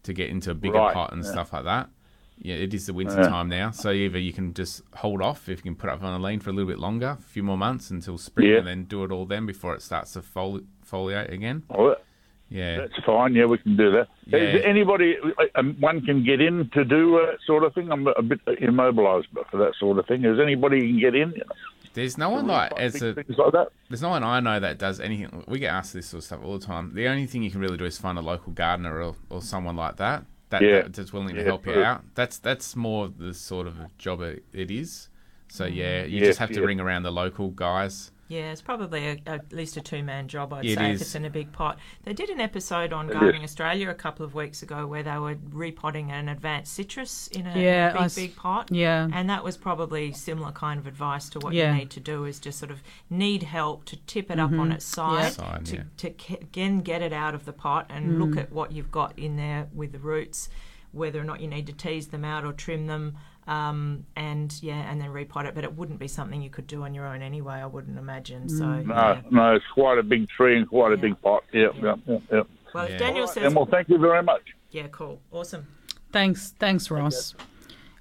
to 0.03 0.13
get 0.13 0.29
into 0.29 0.51
a 0.51 0.53
bigger 0.53 0.77
Right, 0.77 0.93
pot 0.93 1.11
and 1.13 1.23
yeah. 1.23 1.31
stuff 1.31 1.51
like 1.53 1.63
that. 1.65 1.89
Yeah, 2.37 2.55
it 2.55 2.73
is 2.73 2.85
the 2.87 2.93
winter 2.93 3.21
Yeah. 3.21 3.27
time 3.27 3.49
now, 3.49 3.71
so 3.71 3.91
either 3.91 4.17
you 4.19 4.33
can 4.33 4.53
just 4.53 4.81
hold 4.95 5.21
off 5.21 5.49
if 5.49 5.59
you 5.59 5.63
can 5.63 5.75
put 5.75 5.89
up 5.89 6.03
on 6.03 6.19
a 6.19 6.23
lean 6.23 6.39
for 6.39 6.49
a 6.49 6.53
little 6.53 6.69
bit 6.69 6.79
longer, 6.79 7.17
a 7.19 7.21
few 7.21 7.43
more 7.43 7.57
months 7.57 7.89
until 7.91 8.17
spring, 8.17 8.53
and 8.55 8.67
then 8.67 8.83
do 8.85 9.03
it 9.03 9.11
all 9.11 9.25
then 9.25 9.45
before 9.45 9.75
it 9.75 9.81
starts 9.81 10.13
to 10.13 10.21
foli- 10.21 10.65
foliate 10.89 11.31
again. 11.31 11.63
Well, 11.69 11.95
Yeah. 12.53 12.77
That's 12.77 13.03
fine. 13.03 13.33
Yeah, 13.33 13.45
we 13.45 13.57
can 13.57 13.75
do 13.75 13.91
that. 13.91 14.07
Yeah. 14.27 14.37
Is 14.37 14.53
there 14.61 14.65
anybody 14.69 15.17
um, 15.55 15.75
one 15.79 16.01
can 16.01 16.23
get 16.23 16.39
in 16.39 16.69
to 16.73 16.85
do 16.85 17.17
uh, 17.17 17.35
sort 17.47 17.63
of 17.63 17.73
thing? 17.73 17.91
I'm 17.91 18.05
a 18.07 18.21
bit 18.21 18.39
immobilised 18.59 19.27
for 19.49 19.57
that 19.57 19.73
sort 19.79 19.97
of 19.97 20.05
thing. 20.05 20.23
Is 20.23 20.39
anybody 20.39 20.79
can 20.81 20.99
get 20.99 21.15
in? 21.15 21.33
There's 21.95 22.17
no 22.17 22.29
one 22.29 22.45
like 22.47 22.71
as 22.77 23.01
a 23.01 23.13
like 23.15 23.25
that. 23.27 23.67
there's 23.89 24.01
no 24.03 24.09
one 24.09 24.23
I 24.23 24.39
know 24.39 24.59
that 24.59 24.77
does 24.77 24.99
anything. 24.99 25.43
We 25.47 25.57
get 25.59 25.73
asked 25.73 25.93
this 25.93 26.07
sort 26.07 26.19
of 26.19 26.25
stuff 26.25 26.39
all 26.43 26.57
the 26.59 26.65
time. 26.65 26.93
The 26.93 27.07
only 27.07 27.25
thing 27.25 27.41
you 27.43 27.49
can 27.51 27.59
really 27.59 27.77
do 27.77 27.85
is 27.85 27.97
find 27.97 28.17
a 28.19 28.21
local 28.21 28.53
gardener 28.53 29.01
or, 29.01 29.15
or 29.31 29.41
someone 29.41 29.75
like 29.75 29.97
that 29.97 30.25
that 30.49 30.61
Yeah. 30.61 30.83
that's 30.87 31.11
willing 31.11 31.33
to 31.35 31.41
Yeah, 31.41 31.45
help 31.45 31.65
you 31.65 31.73
true. 31.73 31.83
out. 31.83 32.03
That's 32.13 32.37
that's 32.37 32.75
more 32.75 33.07
the 33.09 33.33
sort 33.33 33.65
of 33.65 33.75
job 33.97 34.21
it 34.21 34.43
it 34.53 34.69
is. 34.69 35.09
So 35.49 35.65
yeah, 35.65 36.03
you 36.03 36.19
Yeah, 36.19 36.25
just 36.27 36.39
have 36.39 36.51
to 36.51 36.61
ring 36.63 36.79
around 36.79 37.01
the 37.03 37.11
local 37.11 37.49
guys. 37.49 38.11
Yeah, 38.33 38.51
it's 38.51 38.61
probably 38.61 39.07
a, 39.07 39.17
at 39.27 39.53
least 39.53 39.77
a 39.77 39.81
two 39.81 40.01
man 40.01 40.27
job, 40.27 40.53
I'd 40.53 40.65
It 40.65 40.77
say, 40.77 40.91
is. 40.91 41.01
if 41.01 41.07
it's 41.07 41.15
in 41.15 41.25
a 41.25 41.29
big 41.29 41.51
pot. 41.51 41.77
They 42.03 42.13
did 42.13 42.29
an 42.29 42.39
episode 42.39 42.91
on 42.91 43.09
It 43.09 43.13
Gardening. 43.13 43.43
Australia 43.43 43.89
a 43.89 43.93
couple 43.93 44.25
of 44.25 44.33
weeks 44.33 44.63
ago 44.63 44.87
where 44.87 45.03
they 45.03 45.17
were 45.19 45.37
repotting 45.51 46.11
an 46.11 46.29
advanced 46.29 46.73
citrus 46.73 47.27
in 47.27 47.45
a 47.45 47.55
Yeah, 47.59 47.91
big, 47.91 48.01
I 48.01 48.05
s- 48.05 48.15
big 48.15 48.35
pot. 48.35 48.69
yeah. 48.71 49.07
And 49.13 49.29
that 49.29 49.43
was 49.43 49.55
probably 49.55 50.11
similar 50.13 50.51
kind 50.51 50.79
of 50.79 50.87
advice 50.87 51.29
to 51.29 51.39
what 51.39 51.53
Yeah. 51.53 51.73
you 51.73 51.79
need 51.79 51.91
to 51.91 51.99
do 51.99 52.25
is 52.25 52.39
just 52.39 52.57
sort 52.57 52.71
of 52.71 52.81
need 53.09 53.43
help 53.43 53.85
to 53.85 53.97
tip 54.07 54.31
it 54.31 54.39
up 54.39 54.51
on 54.53 54.71
its 54.71 54.85
side, 54.85 55.35
Yeah. 55.37 55.57
To, 55.63 55.75
yeah. 55.75 55.83
to 55.97 56.09
ca- 56.09 56.37
again 56.41 56.79
get 56.81 57.01
it 57.03 57.13
out 57.13 57.35
of 57.35 57.45
the 57.45 57.53
pot 57.53 57.85
and 57.89 58.17
look 58.19 58.31
Mm. 58.31 58.37
at 58.39 58.51
what 58.51 58.71
you've 58.71 58.91
got 58.91 59.17
in 59.19 59.35
there 59.35 59.67
with 59.73 59.91
the 59.91 59.99
roots, 59.99 60.49
whether 60.91 61.19
or 61.19 61.23
not 61.23 61.39
you 61.41 61.47
need 61.47 61.67
to 61.67 61.73
tease 61.73 62.07
them 62.07 62.25
out 62.25 62.43
or 62.45 62.53
trim 62.53 62.87
them. 62.87 63.15
Um, 63.45 64.05
and 64.15 64.57
yeah, 64.61 64.89
and 64.89 65.01
then 65.01 65.09
repot 65.09 65.45
it, 65.45 65.53
but 65.55 65.63
it 65.65 65.75
wouldn't 65.75 65.99
be 65.99 66.07
something 66.07 66.41
you 66.41 66.49
could 66.49 66.65
do 66.67 66.83
on 66.83 66.93
your 66.93 67.05
own 67.05 67.21
anyway. 67.21 67.55
I 67.55 67.65
wouldn't 67.65 67.97
imagine. 67.97 68.47
So 68.47 68.65
No, 68.65 68.93
yeah. 68.93 69.21
no, 69.31 69.55
it's 69.55 69.65
quite 69.73 69.97
a 69.97 70.03
big 70.03 70.29
tree 70.29 70.57
and 70.57 70.67
quite 70.67 70.93
a 70.93 70.97
big 70.97 71.19
pot. 71.21 71.43
Yeah, 71.51 71.67
yep, 71.81 71.99
yep, 72.07 72.21
yep. 72.31 72.47
Well, 72.73 72.85
if 72.85 72.97
Daniel 72.97 73.15
All 73.21 73.25
right, 73.25 73.33
says, 73.33 73.43
then, 73.43 73.53
well, 73.53 73.65
thank 73.65 73.89
you 73.89 73.97
very 73.97 74.23
much. 74.23 74.41
yeah, 74.71 74.87
cool, 74.91 75.19
awesome. 75.31 75.67
Thanks, 76.11 76.53
thanks, 76.57 76.89
Ross. 76.89 77.35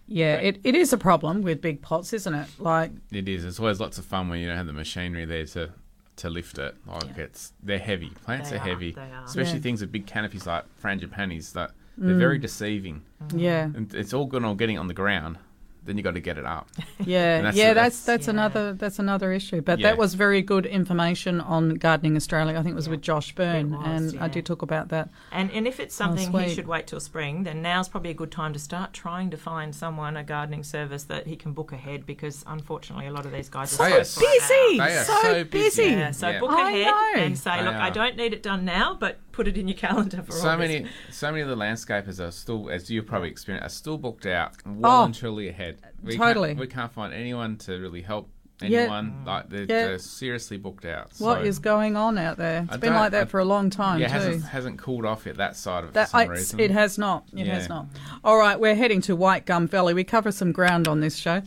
Yeah, 0.07 0.37
it, 0.37 0.61
it 0.65 0.75
is 0.75 0.93
a 0.93 0.99
problem 0.99 1.43
with 1.43 1.61
big 1.61 1.83
pots, 1.83 2.13
isn't 2.13 2.35
it? 2.35 2.49
Like, 2.59 2.93
It 3.11 3.29
is. 3.29 3.45
It's 3.45 3.59
always 3.59 3.81
lots 3.81 3.99
of 3.99 4.05
fun 4.05 4.29
when 4.29 4.39
you 4.41 4.47
don't 4.47 4.57
have 4.57 4.67
the 4.67 4.73
machinery 4.73 5.25
there 5.25 5.47
to 5.47 5.71
to 6.17 6.29
lift 6.29 6.59
it. 6.59 6.77
Like 6.87 7.17
it's 7.17 7.53
they're 7.63 7.79
heavy. 7.79 8.11
Plants 8.25 8.51
They 8.51 8.57
are 8.57 8.59
are, 8.61 8.63
heavy, 8.63 8.93
they 8.93 9.01
are. 9.01 9.25
especially 9.25 9.55
Yeah. 9.55 9.63
things 9.63 9.81
with 9.81 9.91
big 9.91 10.07
canopies 10.07 10.47
like 10.47 10.65
frangipanis. 10.81 11.53
That 11.55 11.71
they're 11.99 12.15
Mm. 12.17 12.19
very 12.19 12.39
deceiving. 12.39 13.03
Yeah. 13.35 13.65
and 13.65 13.93
it's 13.95 14.13
all 14.13 14.27
good 14.27 14.45
on 14.45 14.57
getting 14.57 14.77
it 14.77 14.79
on 14.79 14.89
the 14.89 14.95
ground. 14.95 15.39
Then 15.85 15.97
you 15.97 16.05
got 16.05 16.15
to 16.15 16.21
get 16.21 16.39
it 16.39 16.47
up. 16.47 16.69
Yeah, 17.05 17.43
that's 17.43 17.57
yeah, 17.57 17.71
the- 17.71 17.75
that's 17.75 18.05
that's 18.05 18.29
another 18.29 18.73
that's 18.75 19.01
another 19.01 19.33
issue. 19.33 19.61
But 19.63 19.81
Yeah. 19.81 19.89
that 19.89 19.99
was 19.99 20.15
very 20.15 20.41
good 20.41 20.65
information 20.67 21.41
on 21.41 21.71
Gardening 21.75 22.15
Australia. 22.17 22.57
I 22.57 22.63
think 22.63 22.75
it 22.75 22.77
was 22.77 22.89
with 22.89 23.03
Josh 23.03 23.35
Byrne, 23.35 23.73
was, 23.73 23.85
and 24.13 24.21
I 24.23 24.27
yeah. 24.27 24.33
did 24.33 24.47
talk 24.47 24.63
about 24.63 24.91
that. 24.91 25.09
And 25.33 25.51
and 25.51 25.67
if 25.67 25.81
it's 25.81 25.93
something 25.93 26.31
he 26.33 26.55
should 26.55 26.69
wait 26.69 26.87
till 26.87 27.01
spring, 27.01 27.43
then 27.43 27.61
now's 27.63 27.89
probably 27.89 28.11
a 28.11 28.15
good 28.15 28.31
time 28.31 28.53
to 28.53 28.61
start 28.61 28.93
trying 28.93 29.31
to 29.31 29.37
find 29.37 29.75
someone 29.75 30.17
a 30.17 30.23
gardening 30.23 30.63
service 30.63 31.03
that 31.05 31.27
he 31.27 31.35
can 31.35 31.53
book 31.53 31.73
ahead 31.73 32.07
because 32.07 32.45
unfortunately 32.47 33.09
a 33.09 33.13
lot 33.13 33.27
of 33.27 33.33
these 33.33 33.49
guys 33.49 33.79
are 33.81 33.91
are 33.93 34.05
so 34.05 34.21
busy, 34.21 34.81
out. 34.81 34.87
They 34.89 34.97
are 34.99 35.05
so 35.05 35.21
so 35.23 35.45
busy. 35.45 35.83
busy. 35.83 35.83
Yeah, 35.91 36.11
so 36.13 36.29
Yeah. 36.29 36.39
book 36.39 36.51
I 36.53 36.71
ahead 36.71 36.87
know. 36.87 37.23
and 37.25 37.37
say, 37.37 37.59
They 37.59 37.65
look, 37.65 37.75
I 37.75 37.91
don't 37.91 38.17
need 38.17 38.33
it 38.33 38.45
done 38.45 38.65
now, 38.65 38.97
but 39.01 39.19
put 39.33 39.49
it 39.49 39.57
in 39.57 39.67
your 39.69 39.77
calendar 39.77 40.23
for 40.23 40.33
all. 40.33 40.39
So 40.39 40.49
August. 40.49 40.59
many, 40.59 40.87
so 41.11 41.31
many 41.31 41.43
of 41.43 41.49
the 41.49 41.57
landscapers 41.57 42.21
are 42.21 42.31
still, 42.31 42.69
as 42.71 42.91
you've 42.91 43.07
probably 43.07 43.31
experienced, 43.31 43.67
are 43.67 43.71
still 43.71 43.99
booked 43.99 44.27
out 44.27 44.55
well 44.67 45.03
Oh, 45.03 45.05
and 45.07 45.15
truly 45.15 45.49
ahead. 45.49 45.81
We 46.03 46.17
totally. 46.17 46.51
can't, 46.51 46.61
we 46.61 46.67
can't 46.67 46.93
find 46.93 47.13
anyone 47.15 47.57
to 47.59 47.79
really 47.79 48.03
help 48.03 48.29
anyone 48.61 48.73
Yeah. 48.73 48.81
anyone. 48.81 49.25
Like 49.27 49.49
they're, 49.49 49.61
Yeah. 49.63 49.67
they're 49.67 49.99
seriously 49.99 50.57
booked 50.57 50.85
out. 50.85 51.11
What 51.19 51.39
So- 51.39 51.45
is 51.45 51.59
going 51.59 51.97
on 51.97 52.17
out 52.19 52.37
there? 52.37 52.63
It's 52.65 52.75
I 52.75 52.77
been 52.77 52.95
like 52.95 53.11
that 53.13 53.23
I- 53.23 53.31
for 53.31 53.41
a 53.41 53.45
long 53.45 53.71
time 53.71 54.01
yeah, 54.01 54.07
too. 54.09 54.13
hasn't 54.13 54.45
hasn't 54.45 54.79
cooled 54.79 55.05
off 55.05 55.27
yet 55.27 55.37
that 55.39 55.57
side 55.57 55.83
of 55.85 55.91
it 55.91 55.95
That 55.95 56.07
for 56.09 56.11
some 56.11 56.21
I, 56.21 56.25
reason. 56.27 56.61
it 56.61 56.71
has 56.71 56.97
not. 56.99 57.25
It 57.33 57.47
Yeah. 57.47 57.55
has 57.55 57.69
not. 57.69 57.87
All 58.23 58.37
right, 58.39 58.61
we're 58.61 58.75
heading 58.77 59.01
to 59.03 59.17
White 59.17 59.47
Gum 59.47 59.67
Valley. 59.67 59.95
We 59.95 60.05
cover 60.05 60.31
some 60.31 60.53
ground 60.53 60.87
on 60.87 61.01
this 61.01 61.17
show. 61.17 61.43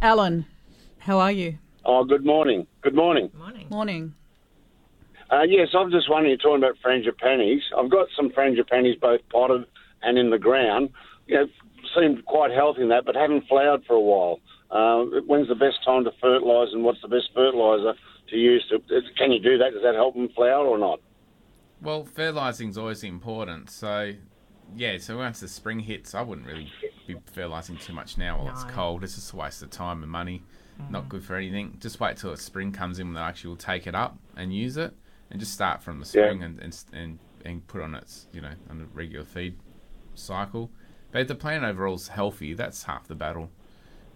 Alan, 0.00 0.46
how 1.00 1.18
are 1.18 1.32
you? 1.32 1.58
Oh, 1.84 2.04
good 2.04 2.24
morning. 2.24 2.66
Good 2.80 2.94
morning. 2.94 3.30
Morning. 3.36 3.66
Morning. 3.68 4.14
Uh, 5.30 5.42
yes, 5.42 5.68
I'm 5.74 5.90
just 5.90 6.08
wondering, 6.10 6.30
you're 6.30 6.38
talking 6.38 6.62
about 6.62 6.76
frangipanis. 6.84 7.60
I've 7.76 7.90
got 7.90 8.08
some 8.16 8.30
frangipanis 8.30 9.00
both 9.00 9.20
potted 9.30 9.64
and 10.02 10.18
in 10.18 10.30
the 10.30 10.38
ground. 10.38 10.90
You 11.26 11.36
know, 11.36 11.46
seemed 11.98 12.24
quite 12.26 12.50
healthy 12.50 12.82
in 12.82 12.88
that, 12.88 13.04
but 13.04 13.14
haven't 13.14 13.46
flowered 13.48 13.84
for 13.86 13.94
a 13.94 14.00
while. 14.00 14.40
Uh, 14.70 15.20
when's 15.26 15.48
the 15.48 15.54
best 15.54 15.76
time 15.84 16.04
to 16.04 16.10
fertilise 16.20 16.70
and 16.72 16.84
what's 16.84 17.00
the 17.00 17.08
best 17.08 17.30
fertiliser 17.34 17.94
to 18.28 18.36
use? 18.36 18.64
To, 18.70 18.80
can 19.16 19.32
you 19.32 19.40
do 19.40 19.58
that? 19.58 19.72
Does 19.72 19.82
that 19.82 19.94
help 19.94 20.14
them 20.14 20.28
flower 20.34 20.66
or 20.66 20.78
not? 20.78 21.00
Well, 21.80 22.04
fertilising 22.04 22.70
is 22.70 22.78
always 22.78 23.04
important. 23.04 23.70
So, 23.70 24.12
yeah, 24.74 24.98
so 24.98 25.18
once 25.18 25.40
the 25.40 25.48
spring 25.48 25.80
hits, 25.80 26.14
I 26.14 26.22
wouldn't 26.22 26.46
really 26.46 26.72
be 27.06 27.16
fertilising 27.26 27.76
too 27.76 27.92
much 27.92 28.18
now 28.18 28.38
while 28.38 28.52
it's 28.52 28.64
cold. 28.64 29.04
It's 29.04 29.14
just 29.14 29.32
a 29.32 29.36
waste 29.36 29.62
of 29.62 29.70
time 29.70 30.02
and 30.02 30.10
money. 30.10 30.42
Not 30.90 31.08
good 31.08 31.22
for 31.22 31.36
anything. 31.36 31.76
Just 31.80 32.00
wait 32.00 32.16
till 32.16 32.32
the 32.32 32.36
spring 32.36 32.72
comes 32.72 32.98
in 32.98 33.06
when 33.06 33.14
they 33.14 33.20
actually 33.20 33.50
will 33.50 33.56
take 33.56 33.86
it 33.86 33.94
up 33.94 34.18
and 34.36 34.52
use 34.52 34.76
it, 34.76 34.92
and 35.34 35.40
just 35.40 35.52
start 35.52 35.82
from 35.82 35.98
the 35.98 36.04
Yeah. 36.04 36.26
spring 36.26 36.44
and, 36.44 36.60
and 36.60 36.84
and 36.92 37.18
and 37.44 37.66
put 37.66 37.82
on 37.82 37.96
its 37.96 38.28
you 38.32 38.40
know 38.40 38.52
on 38.70 38.80
a 38.80 38.84
regular 38.96 39.24
feed 39.24 39.56
cycle. 40.14 40.70
But 41.10 41.22
if 41.22 41.28
the 41.28 41.34
plant 41.34 41.64
overall 41.64 41.96
is 41.96 42.08
healthy, 42.08 42.54
that's 42.54 42.84
half 42.84 43.08
the 43.08 43.16
battle. 43.16 43.50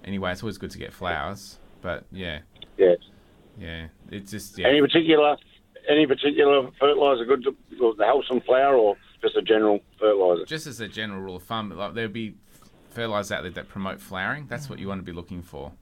Anyway, 0.04 0.30
it's 0.30 0.44
always 0.44 0.58
good 0.58 0.70
to 0.70 0.78
get 0.78 0.92
flowers, 0.92 1.58
but 1.82 2.04
yeah, 2.12 2.40
Yeah. 2.76 2.94
yeah, 3.58 3.88
it's 4.12 4.30
just 4.30 4.58
yeah. 4.58 4.68
Any 4.68 4.80
particular 4.80 5.36
any 5.88 6.06
particular 6.06 6.70
fertiliser 6.78 7.24
good 7.24 7.42
to, 7.44 7.56
help 7.98 8.28
them 8.28 8.40
flower 8.42 8.76
or 8.76 8.96
just 9.20 9.34
a 9.36 9.42
general 9.42 9.80
fertiliser? 9.98 10.44
just 10.44 10.68
as 10.68 10.80
a 10.80 10.86
general 10.86 11.20
rule 11.20 11.36
of 11.36 11.42
thumb, 11.42 11.70
like 11.70 11.94
there'll 11.94 12.12
be 12.12 12.36
fertilizers 12.90 13.32
out 13.32 13.42
there 13.42 13.50
that 13.50 13.68
promote 13.68 14.00
flowering. 14.00 14.46
That's 14.46 14.70
what 14.70 14.78
you 14.78 14.86
mm. 14.86 14.90
want 14.90 15.00
to 15.00 15.04
be 15.04 15.12
looking 15.12 15.42
for. 15.42 15.72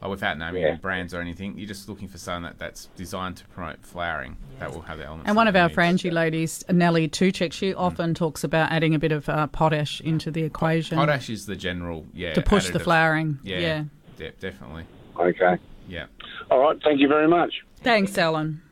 Like 0.00 0.10
without 0.10 0.38
naming 0.38 0.62
Yeah. 0.62 0.76
brands 0.76 1.12
or 1.12 1.20
anything, 1.20 1.58
you're 1.58 1.68
just 1.68 1.88
looking 1.88 2.08
for 2.08 2.16
something 2.16 2.44
that, 2.44 2.58
that's 2.58 2.86
designed 2.96 3.36
to 3.38 3.44
promote 3.48 3.84
flowering. 3.84 4.36
That 4.58 4.72
will 4.72 4.80
have 4.82 4.96
the 4.98 5.04
elements. 5.04 5.28
And 5.28 5.36
one 5.36 5.46
of 5.46 5.54
our 5.56 5.68
need. 5.68 5.76
Frangie 5.76 6.10
ladies, 6.12 6.64
Nellie 6.70 7.08
Tuchek, 7.08 7.52
she 7.52 7.74
often 7.74 8.14
talks 8.14 8.42
about 8.42 8.72
adding 8.72 8.94
a 8.94 8.98
bit 8.98 9.12
of 9.12 9.28
uh, 9.28 9.46
potash 9.48 10.00
into 10.00 10.30
the 10.30 10.42
equation. 10.42 10.96
Potash 10.96 11.28
is 11.28 11.44
the 11.46 11.56
general, 11.56 12.06
yeah. 12.14 12.32
To 12.32 12.40
push 12.42 12.70
the 12.70 12.80
flowering, 12.80 13.38
Yeah, 13.42 13.58
yeah. 13.58 13.84
de- 14.16 14.30
definitely. 14.40 14.84
Okay. 15.18 15.58
Yeah. 15.86 16.06
All 16.50 16.60
right. 16.60 16.78
Thank 16.82 17.00
you 17.00 17.08
very 17.08 17.28
much. 17.28 17.52
Thanks, 17.82 18.16
Alan. 18.16 18.62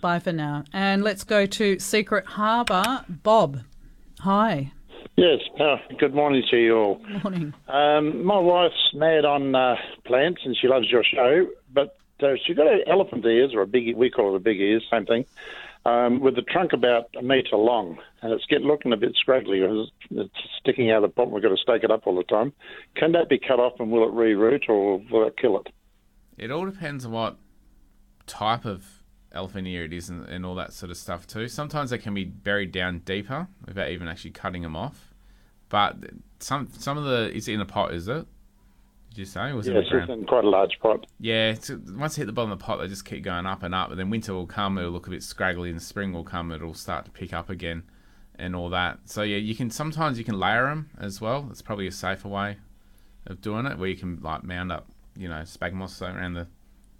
Bye 0.00 0.18
for 0.18 0.32
now. 0.32 0.64
And 0.72 1.04
let's 1.04 1.24
go 1.24 1.44
to 1.46 1.78
Secret 1.78 2.24
Harbour. 2.26 3.04
Bob, 3.08 3.60
hi. 4.20 4.72
Yes, 5.16 5.40
uh, 5.60 5.76
good 5.98 6.14
morning 6.14 6.42
to 6.50 6.56
you 6.56 6.76
all. 6.76 7.00
Morning. 7.22 7.54
Um, 7.68 8.24
my 8.24 8.38
wife's 8.38 8.90
mad 8.94 9.24
on 9.24 9.54
uh, 9.54 9.76
plants 10.04 10.42
and 10.44 10.56
she 10.56 10.68
loves 10.68 10.90
your 10.90 11.04
show, 11.04 11.48
but 11.72 11.96
uh, 12.22 12.34
she 12.46 12.54
got 12.54 12.66
a 12.66 12.80
elephant 12.88 13.24
ears, 13.24 13.52
or 13.54 13.62
a 13.62 13.66
big, 13.66 13.96
we 13.96 14.10
call 14.10 14.34
it 14.34 14.36
a 14.36 14.40
big 14.40 14.60
ears, 14.60 14.84
same 14.90 15.06
thing, 15.06 15.24
um, 15.84 16.20
with 16.20 16.36
the 16.36 16.42
trunk 16.42 16.72
about 16.72 17.10
a 17.18 17.22
metre 17.22 17.56
long, 17.56 17.98
and 18.22 18.32
it's 18.32 18.46
getting 18.46 18.66
looking 18.66 18.92
a 18.92 18.96
bit 18.96 19.14
scraggly. 19.16 19.60
It's, 19.60 19.90
it's 20.10 20.34
sticking 20.60 20.90
out 20.90 21.02
of 21.04 21.10
the 21.10 21.14
pot. 21.14 21.30
We've 21.30 21.42
got 21.42 21.50
to 21.50 21.56
stake 21.56 21.84
it 21.84 21.90
up 21.90 22.06
all 22.06 22.16
the 22.16 22.22
time. 22.24 22.52
Can 22.94 23.12
that 23.12 23.28
be 23.28 23.38
cut 23.38 23.58
off, 23.58 23.80
and 23.80 23.90
will 23.90 24.08
it 24.08 24.14
reroot, 24.14 24.68
or 24.68 25.02
will 25.10 25.26
it 25.26 25.36
kill 25.36 25.58
it? 25.58 25.68
It 26.38 26.50
all 26.50 26.64
depends 26.64 27.04
on 27.04 27.12
what 27.12 27.36
type 28.26 28.64
of 28.64 29.01
elephant 29.32 29.66
ear 29.66 29.84
it 29.84 29.92
is 29.92 30.08
and, 30.08 30.28
and 30.28 30.44
all 30.44 30.54
that 30.54 30.72
sort 30.72 30.90
of 30.90 30.96
stuff 30.96 31.26
too. 31.26 31.48
Sometimes 31.48 31.90
they 31.90 31.98
can 31.98 32.14
be 32.14 32.24
buried 32.24 32.72
down 32.72 33.00
deeper 33.00 33.48
without 33.66 33.90
even 33.90 34.08
actually 34.08 34.30
cutting 34.30 34.62
them 34.62 34.76
off. 34.76 35.12
But 35.68 35.96
some 36.38 36.68
some 36.78 36.98
of 36.98 37.04
the 37.04 37.34
is 37.34 37.48
it 37.48 37.54
in 37.54 37.60
a 37.60 37.66
pot? 37.66 37.94
Is 37.94 38.08
it? 38.08 38.26
Did 39.10 39.18
you 39.18 39.24
say? 39.24 39.52
Was 39.52 39.66
it 39.66 39.74
yes, 39.74 39.84
the 39.90 39.98
it's 39.98 40.10
in 40.10 40.24
quite 40.24 40.44
a 40.44 40.48
large 40.48 40.78
pot. 40.80 41.06
Yeah, 41.20 41.50
it's, 41.50 41.70
once 41.70 42.16
they 42.16 42.20
hit 42.20 42.26
the 42.26 42.32
bottom 42.32 42.50
of 42.50 42.58
the 42.58 42.64
pot, 42.64 42.78
they 42.78 42.88
just 42.88 43.04
keep 43.04 43.22
going 43.22 43.44
up 43.44 43.62
and 43.62 43.74
up. 43.74 43.90
And 43.90 44.00
then 44.00 44.08
winter 44.08 44.32
will 44.32 44.46
come, 44.46 44.78
it'll 44.78 44.90
look 44.90 45.06
a 45.06 45.10
bit 45.10 45.22
scraggly, 45.22 45.70
and 45.70 45.82
spring 45.82 46.14
will 46.14 46.24
come, 46.24 46.50
it'll 46.50 46.72
start 46.72 47.04
to 47.04 47.10
pick 47.10 47.34
up 47.34 47.50
again, 47.50 47.82
and 48.38 48.56
all 48.56 48.70
that. 48.70 49.00
So 49.04 49.22
yeah, 49.22 49.36
you 49.36 49.54
can 49.54 49.70
sometimes 49.70 50.18
you 50.18 50.24
can 50.24 50.38
layer 50.40 50.64
them 50.64 50.90
as 50.98 51.20
well. 51.20 51.48
It's 51.50 51.60
probably 51.60 51.86
a 51.86 51.92
safer 51.92 52.28
way 52.28 52.56
of 53.26 53.42
doing 53.42 53.66
it, 53.66 53.76
where 53.78 53.88
you 53.88 53.96
can 53.96 54.18
like 54.22 54.44
mound 54.44 54.72
up, 54.72 54.86
you 55.16 55.28
know, 55.28 55.42
spagmos 55.42 56.00
around 56.00 56.34
the 56.34 56.46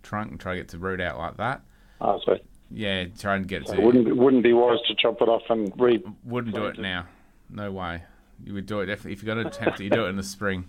trunk 0.03 0.31
and 0.31 0.41
try 0.41 0.53
to 0.55 0.61
get 0.61 0.69
to 0.71 0.79
root 0.79 1.01
out 1.01 1.17
like 1.17 1.39
that. 1.39 1.63
Oh, 2.05 2.21
so 2.27 2.37
Yeah, 2.71 3.05
try 3.19 3.37
and 3.37 3.47
get 3.47 3.63
it 3.63 3.69
so 3.69 3.75
to. 3.77 3.81
it 3.81 3.85
wouldn't 3.85 4.17
wouldn't 4.17 4.43
be 4.43 4.53
wise 4.53 4.79
to 4.89 4.95
chop 4.95 5.23
it 5.23 5.29
off 5.29 5.43
and 5.49 5.73
re. 5.81 6.03
Wouldn't 6.25 6.55
do 6.55 6.67
it 6.67 6.79
now. 6.79 7.07
No 7.49 7.71
way. 7.71 8.03
You 8.45 8.55
would 8.55 8.67
do 8.67 8.81
it 8.81 8.87
definitely 8.87 9.13
if 9.13 9.23
you 9.23 9.27
got 9.27 9.35
to 9.35 9.47
attempt 9.47 9.81
it. 9.81 9.85
You 9.85 9.91
do 9.91 10.05
it 10.07 10.09
in 10.09 10.17
the 10.17 10.23
spring, 10.23 10.65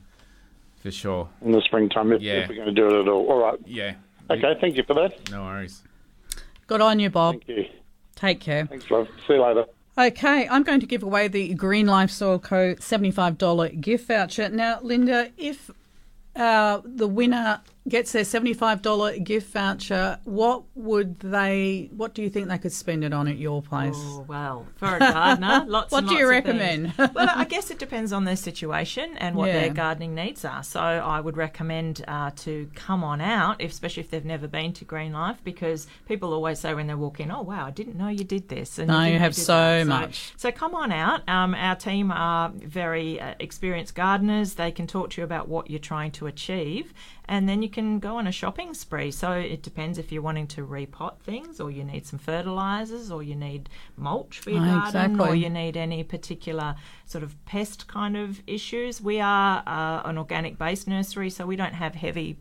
for 0.81 0.91
sure. 0.91 1.27
in 1.41 1.51
the 1.53 1.61
springtime 1.61 2.11
if, 2.11 2.21
Yeah. 2.21 2.33
if 2.43 2.49
we're 2.49 2.55
going 2.55 2.67
to 2.67 2.73
do 2.73 2.87
it 2.87 3.01
at 3.01 3.07
all. 3.07 3.25
All 3.31 3.39
right. 3.41 3.59
Yeah. 3.65 3.95
Okay, 4.29 4.53
thank 4.61 4.77
you 4.77 4.83
for 4.83 4.93
that. 4.93 5.31
No 5.31 5.43
worries. 5.43 5.81
Good 6.67 6.81
on 6.81 6.99
you, 6.99 7.09
Bob. 7.09 7.35
Thank 7.45 7.47
you. 7.47 7.65
Take 8.15 8.39
care. 8.39 8.65
Thanks, 8.67 8.89
love. 8.91 9.07
See 9.27 9.33
you 9.33 9.43
later. 9.43 9.65
Okay, 9.97 10.47
I'm 10.47 10.63
going 10.63 10.79
to 10.79 10.85
give 10.85 11.03
away 11.03 11.27
the 11.27 11.53
Green 11.55 11.87
Life 11.87 12.09
Soil 12.09 12.39
Co. 12.39 12.75
$75 12.75 13.79
gift 13.81 14.07
voucher. 14.07 14.49
Now, 14.49 14.79
Linda, 14.81 15.29
if 15.37 15.69
uh, 16.35 16.81
the 16.85 17.07
winner 17.07 17.61
gets 17.87 18.13
their 18.13 18.23
$75 18.23 19.23
gift 19.23 19.51
voucher, 19.51 20.17
what 20.23 20.63
would 20.75 21.19
they, 21.19 21.89
what 21.95 22.13
do 22.13 22.21
you 22.21 22.29
think 22.29 22.47
they 22.47 22.57
could 22.57 22.71
spend 22.71 23.03
it 23.03 23.13
on 23.13 23.27
at 23.27 23.37
your 23.37 23.61
place? 23.61 23.95
Oh, 23.97 24.25
well, 24.27 24.65
for 24.77 24.95
a 24.95 24.99
gardener, 24.99 25.65
lots. 25.67 25.91
What 25.91 26.07
do 26.07 26.13
you 26.15 26.21
lots 26.21 26.23
of 26.23 26.29
recommend? 26.29 26.93
well, 26.97 27.29
I 27.35 27.43
guess 27.45 27.71
it 27.71 27.79
depends 27.85 28.13
on 28.13 28.23
their 28.23 28.35
situation 28.37 29.17
and 29.17 29.35
what 29.35 29.47
Yeah. 29.47 29.53
their 29.59 29.73
gardening 29.73 30.15
needs 30.15 30.45
are. 30.45 30.63
So 30.63 30.79
I 30.79 31.19
would 31.19 31.35
recommend 31.37 32.05
uh, 32.07 32.31
to 32.37 32.69
come 32.75 33.03
on 33.03 33.19
out, 33.19 33.61
especially 33.61 34.01
if 34.01 34.09
they've 34.09 34.23
never 34.23 34.47
been 34.47 34.71
to 34.73 34.85
Green 34.85 35.11
Life, 35.11 35.43
because 35.43 35.87
people 36.07 36.33
always 36.33 36.59
say 36.59 36.73
when 36.73 36.87
they 36.87 36.95
walk 36.95 37.19
in, 37.19 37.31
"Oh 37.31 37.41
wow, 37.41 37.65
I 37.67 37.71
didn't 37.71 37.97
know 37.97 38.07
you 38.07 38.23
did 38.23 38.47
this." 38.49 38.79
And 38.79 38.87
No, 38.87 38.99
you 39.01 39.05
didn't 39.11 39.21
have 39.21 39.35
so 39.35 39.53
that." 39.53 39.87
much. 39.87 40.33
So 40.37 40.51
come 40.51 40.73
on 40.73 40.91
out. 40.91 41.27
Um, 41.27 41.53
our 41.53 41.75
team 41.75 42.11
are 42.11 42.49
very 42.55 43.19
uh, 43.19 43.33
experienced 43.39 43.95
gardeners. 43.95 44.53
They 44.55 44.71
can 44.71 44.87
talk 44.87 45.11
to 45.11 45.21
you 45.21 45.25
about 45.25 45.47
what 45.49 45.69
you're 45.69 45.79
trying 45.79 46.11
to 46.13 46.27
achieve, 46.27 46.93
and 47.25 47.47
then 47.47 47.61
you 47.61 47.69
can 47.69 47.99
go 47.99 48.17
on 48.17 48.27
a 48.27 48.31
shopping 48.31 48.73
spree. 48.73 49.11
So 49.11 49.31
it 49.31 49.63
depends 49.63 49.97
if 49.97 50.11
you're 50.11 50.21
wanting 50.21 50.47
to 50.47 50.65
repot 50.65 51.19
things, 51.19 51.59
or 51.59 51.71
you 51.71 51.83
need 51.83 52.05
some 52.05 52.19
fertilizers, 52.19 53.11
or 53.11 53.23
you 53.23 53.35
need 53.35 53.69
mulch 53.97 54.39
for 54.39 54.49
your 54.49 54.61
Oh, 54.61 54.91
garden, 54.91 55.19
or 55.19 55.35
you 55.35 55.49
need 55.49 55.77
any 55.77 56.03
particular 56.03 56.75
sort 57.05 57.23
of 57.23 57.43
pest 57.45 57.87
kind 57.87 58.17
of 58.17 58.41
issues. 58.47 59.01
We 59.01 59.19
are 59.19 59.63
uh, 59.65 60.01
an 60.05 60.17
organic 60.17 60.57
based 60.57 60.87
nursery, 60.87 61.29
so 61.29 61.45
we 61.45 61.55
don't 61.55 61.73
have 61.73 61.95
heavy. 61.95 62.37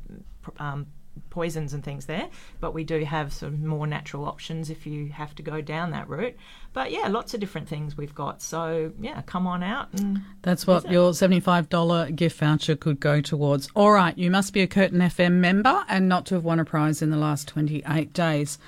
Um, 0.58 0.86
poisons 1.32 1.72
and 1.72 1.82
things 1.82 2.04
there, 2.04 2.28
but 2.60 2.74
we 2.74 2.84
do 2.84 3.04
have 3.04 3.32
some 3.32 3.66
more 3.66 3.86
natural 3.86 4.26
options 4.26 4.68
if 4.68 4.86
you 4.86 5.08
have 5.08 5.34
to 5.34 5.42
go 5.42 5.62
down 5.62 5.90
that 5.90 6.06
route. 6.06 6.36
But 6.74 6.92
yeah, 6.92 7.08
lots 7.08 7.32
of 7.32 7.40
different 7.40 7.68
things 7.68 7.96
we've 7.96 8.14
got. 8.14 8.42
So 8.42 8.92
yeah, 9.00 9.22
come 9.22 9.46
on 9.46 9.62
out 9.62 9.88
and 9.94 10.20
That's 10.42 10.66
what 10.66 10.90
your 10.90 11.12
$75 11.12 12.14
gift 12.14 12.38
voucher 12.38 12.76
could 12.76 13.00
go 13.00 13.22
towards. 13.22 13.70
All 13.74 13.92
right, 13.92 14.16
you 14.16 14.30
must 14.30 14.52
be 14.52 14.60
a 14.60 14.66
Curtin 14.66 15.00
FM 15.00 15.32
member 15.32 15.84
and 15.88 16.06
not 16.06 16.26
to 16.26 16.34
have 16.34 16.44
won 16.44 16.60
a 16.60 16.66
prize 16.66 17.00
in 17.00 17.08
the 17.10 17.16
last 17.16 17.48
28 17.48 18.12
days. 18.12 18.58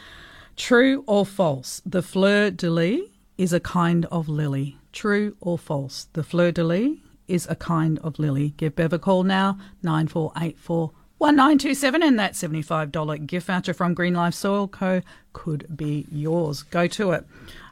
True 0.57 1.05
or 1.07 1.27
false? 1.27 1.83
The 1.85 2.01
fleur 2.01 2.51
de 2.51 2.71
lis 2.71 3.03
is 3.37 3.53
a 3.53 3.61
kind 3.61 4.07
of 4.07 4.27
lily. 4.27 4.79
True 4.91 5.37
or 5.41 5.59
false? 5.59 6.09
The 6.15 6.23
fleur 6.23 6.51
de 6.51 6.65
lis 6.65 6.97
is 7.29 7.47
a 7.51 7.57
kind 7.57 7.99
of 7.99 8.19
lily. 8.19 8.55
Give 8.57 8.75
Bev 8.75 8.95
a 8.95 8.99
call 8.99 9.23
now, 9.23 9.59
9484 9.83 10.93
1927, 11.29 12.03
and 12.03 12.19
that 12.19 12.33
$75 12.33 13.27
gift 13.27 13.47
voucher 13.47 13.73
from 13.73 13.95
Green 13.95 14.15
Life 14.15 14.35
Soil 14.35 14.69
Co. 14.69 15.01
could 15.33 15.77
be 15.77 16.07
yours. 16.11 16.63
Go 16.63 16.87
to 16.89 17.13
it. 17.13 17.27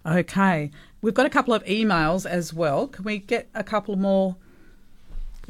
Okay, 0.07 0.71
we've 1.01 1.15
got 1.15 1.27
a 1.27 1.31
couple 1.31 1.53
of 1.53 1.65
emails 1.65 2.25
as 2.25 2.55
well. 2.55 2.89
Can 2.89 3.05
we 3.05 3.19
get 3.19 3.49
a 3.55 3.63
couple 3.63 3.97
more 3.97 4.37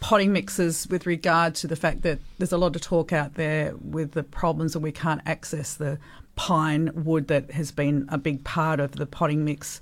potting 0.00 0.32
mixes 0.32 0.86
with 0.88 1.06
regard 1.06 1.54
to 1.54 1.66
the 1.66 1.76
fact 1.76 2.02
that 2.02 2.18
there's 2.38 2.52
a 2.52 2.58
lot 2.58 2.76
of 2.76 2.82
talk 2.82 3.12
out 3.12 3.34
there 3.34 3.74
with 3.76 4.12
the 4.12 4.22
problems 4.22 4.74
and 4.74 4.82
we 4.82 4.92
can't 4.92 5.22
access 5.24 5.74
the 5.74 5.98
pine 6.36 6.90
wood 6.94 7.28
that 7.28 7.50
has 7.52 7.70
been 7.70 8.06
a 8.08 8.18
big 8.18 8.44
part 8.44 8.80
of 8.80 8.92
the 8.92 9.06
potting 9.06 9.44
mix. 9.44 9.80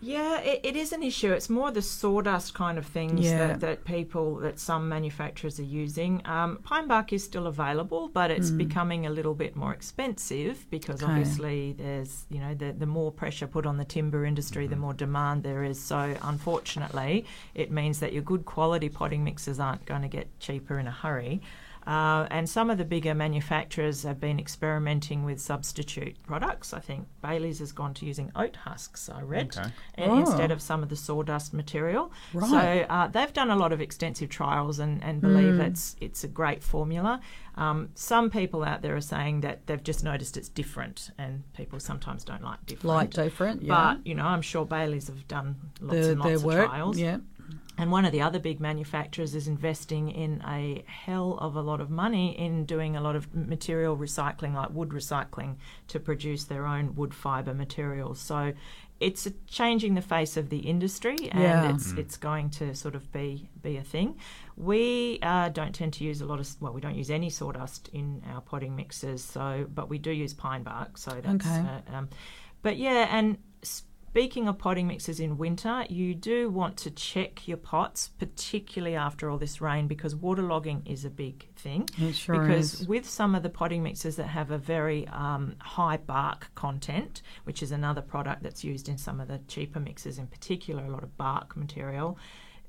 Yeah, 0.00 0.38
it, 0.38 0.60
it 0.62 0.76
is 0.76 0.92
an 0.92 1.02
issue. 1.02 1.32
It's 1.32 1.50
more 1.50 1.72
the 1.72 1.82
sawdust 1.82 2.54
kind 2.54 2.78
of 2.78 2.86
things 2.86 3.24
Yeah. 3.24 3.48
that, 3.48 3.60
that 3.60 3.84
people, 3.84 4.36
that 4.36 4.60
some 4.60 4.88
manufacturers 4.88 5.58
are 5.58 5.64
using. 5.64 6.22
Um, 6.24 6.60
pine 6.62 6.86
bark 6.86 7.12
is 7.12 7.24
still 7.24 7.48
available, 7.48 8.06
but 8.06 8.30
it's 8.30 8.52
Mm. 8.52 8.58
becoming 8.58 9.06
a 9.06 9.10
little 9.10 9.34
bit 9.34 9.56
more 9.56 9.72
expensive 9.74 10.66
because 10.70 11.02
Okay. 11.02 11.10
obviously 11.10 11.72
there's, 11.72 12.26
you 12.30 12.38
know, 12.38 12.54
the, 12.54 12.72
the 12.72 12.86
more 12.86 13.10
pressure 13.10 13.48
put 13.48 13.66
on 13.66 13.76
the 13.76 13.84
timber 13.84 14.24
industry, 14.24 14.68
the 14.68 14.76
more 14.76 14.94
demand 14.94 15.42
there 15.42 15.64
is. 15.64 15.80
So 15.80 16.14
unfortunately, 16.22 17.24
it 17.56 17.72
means 17.72 17.98
that 17.98 18.12
your 18.12 18.22
good 18.22 18.44
quality 18.44 18.88
potting 18.88 19.24
mixes 19.24 19.58
aren't 19.58 19.84
going 19.84 20.02
to 20.02 20.08
get 20.08 20.28
cheaper 20.38 20.78
in 20.78 20.86
a 20.86 20.92
hurry. 20.92 21.40
Uh, 21.88 22.26
and 22.30 22.46
some 22.50 22.68
of 22.68 22.76
the 22.76 22.84
bigger 22.84 23.14
manufacturers 23.14 24.02
have 24.02 24.20
been 24.20 24.38
experimenting 24.38 25.24
with 25.24 25.40
substitute 25.40 26.14
products. 26.26 26.74
I 26.74 26.80
think 26.80 27.08
Bailey's 27.22 27.60
has 27.60 27.72
gone 27.72 27.94
to 27.94 28.04
using 28.04 28.30
oat 28.36 28.56
husks, 28.56 29.08
I 29.08 29.22
read, 29.22 29.56
Okay. 29.56 29.70
and 29.94 30.12
Oh. 30.12 30.18
instead 30.20 30.50
of 30.50 30.60
some 30.60 30.82
of 30.82 30.90
the 30.90 30.96
sawdust 30.96 31.54
material. 31.54 32.12
Right. 32.34 32.50
So 32.50 32.94
uh, 32.94 33.06
they've 33.08 33.32
done 33.32 33.50
a 33.50 33.56
lot 33.56 33.72
of 33.72 33.80
extensive 33.80 34.28
trials 34.28 34.78
and, 34.78 35.02
and 35.02 35.22
believe 35.22 35.54
Mm. 35.54 35.66
it's 35.68 35.96
it's 35.98 36.24
a 36.24 36.28
great 36.28 36.62
formula. 36.62 37.20
Um, 37.54 37.88
some 37.94 38.28
people 38.28 38.62
out 38.64 38.82
there 38.82 38.94
are 38.94 39.00
saying 39.00 39.40
that 39.40 39.66
they've 39.66 39.82
just 39.82 40.04
noticed 40.04 40.36
it's 40.36 40.50
different, 40.50 41.10
and 41.16 41.42
people 41.54 41.80
sometimes 41.80 42.22
don't 42.22 42.42
like 42.44 42.64
different. 42.66 42.84
Like 42.96 43.10
different, 43.14 43.62
yeah. 43.62 43.74
But 43.94 44.06
you 44.06 44.14
know, 44.14 44.26
I'm 44.26 44.42
sure 44.42 44.66
Bailey's 44.66 45.06
have 45.08 45.26
done 45.26 45.56
lots 45.80 45.94
Their- 45.94 46.10
and 46.12 46.20
lots 46.20 46.28
their 46.28 46.36
of 46.36 46.44
work, 46.44 46.68
trials. 46.68 46.98
yeah. 46.98 47.16
And 47.78 47.92
one 47.92 48.04
of 48.04 48.10
the 48.12 48.20
other 48.22 48.38
big 48.40 48.58
manufacturers 48.60 49.34
is 49.36 49.46
investing 49.48 50.10
in 50.10 50.42
a 50.46 50.82
hell 50.86 51.38
of 51.40 51.54
a 51.56 51.62
lot 51.62 51.80
of 51.80 51.88
money 51.90 52.36
in 52.38 52.64
doing 52.66 52.96
a 52.96 53.00
lot 53.00 53.14
of 53.14 53.32
material 53.34 53.96
recycling, 53.96 54.52
like 54.54 54.70
wood 54.70 54.88
recycling, 54.88 55.56
to 55.86 56.00
produce 56.00 56.44
their 56.44 56.66
own 56.66 56.94
wood 56.96 57.14
fibre 57.14 57.54
materials. 57.54 58.18
So 58.18 58.52
it's 59.00 59.28
changing 59.46 59.94
the 59.94 60.02
face 60.02 60.36
of 60.36 60.48
the 60.50 60.58
industry, 60.58 61.16
and 61.30 61.40
Yeah. 61.40 61.70
it's 61.72 61.92
Mm. 61.92 61.98
it's 61.98 62.16
going 62.16 62.50
to 62.50 62.74
sort 62.74 62.96
of 62.96 63.12
be 63.12 63.48
be 63.62 63.76
a 63.76 63.82
thing. 63.84 64.16
We 64.56 65.20
uh, 65.22 65.50
don't 65.50 65.72
tend 65.72 65.92
to 65.94 66.04
use 66.04 66.20
a 66.20 66.26
lot 66.26 66.40
of 66.40 66.48
well, 66.60 66.72
we 66.72 66.80
don't 66.80 66.96
use 66.96 67.08
any 67.10 67.30
sawdust 67.30 67.88
in 67.92 68.24
our 68.32 68.40
potting 68.40 68.74
mixes, 68.74 69.22
so 69.22 69.66
but 69.72 69.88
we 69.88 69.98
do 69.98 70.10
use 70.10 70.34
pine 70.34 70.64
bark. 70.64 70.98
So 70.98 71.12
that's 71.12 71.46
Okay. 71.46 71.60
uh, 71.92 71.96
um, 71.96 72.08
but 72.62 72.76
yeah, 72.76 73.06
and 73.16 73.38
speaking 74.10 74.48
of 74.48 74.58
potting 74.58 74.86
mixes 74.86 75.20
in 75.20 75.38
winter, 75.38 75.84
you 75.88 76.14
do 76.14 76.50
want 76.50 76.76
to 76.78 76.90
check 76.90 77.46
your 77.46 77.56
pots, 77.56 78.08
particularly 78.18 78.96
after 78.96 79.30
all 79.30 79.38
this 79.38 79.60
rain, 79.60 79.86
because 79.86 80.14
waterlogging 80.14 80.82
is 80.90 81.04
a 81.04 81.10
big 81.10 81.46
thing. 81.54 81.88
It 81.98 82.14
sure 82.14 82.40
because 82.40 82.82
is. 82.82 82.88
with 82.88 83.08
some 83.08 83.34
of 83.34 83.42
the 83.42 83.50
potting 83.50 83.82
mixes 83.82 84.16
that 84.16 84.26
have 84.26 84.50
a 84.50 84.58
very 84.58 85.06
um, 85.08 85.56
high 85.60 85.98
bark 85.98 86.50
content, 86.54 87.22
which 87.44 87.62
is 87.62 87.72
another 87.72 88.02
product 88.02 88.42
that's 88.42 88.64
used 88.64 88.88
in 88.88 88.98
some 88.98 89.20
of 89.20 89.28
the 89.28 89.40
cheaper 89.48 89.80
mixes, 89.80 90.18
in 90.18 90.26
particular, 90.26 90.84
a 90.84 90.90
lot 90.90 91.02
of 91.02 91.16
bark 91.16 91.56
material. 91.56 92.18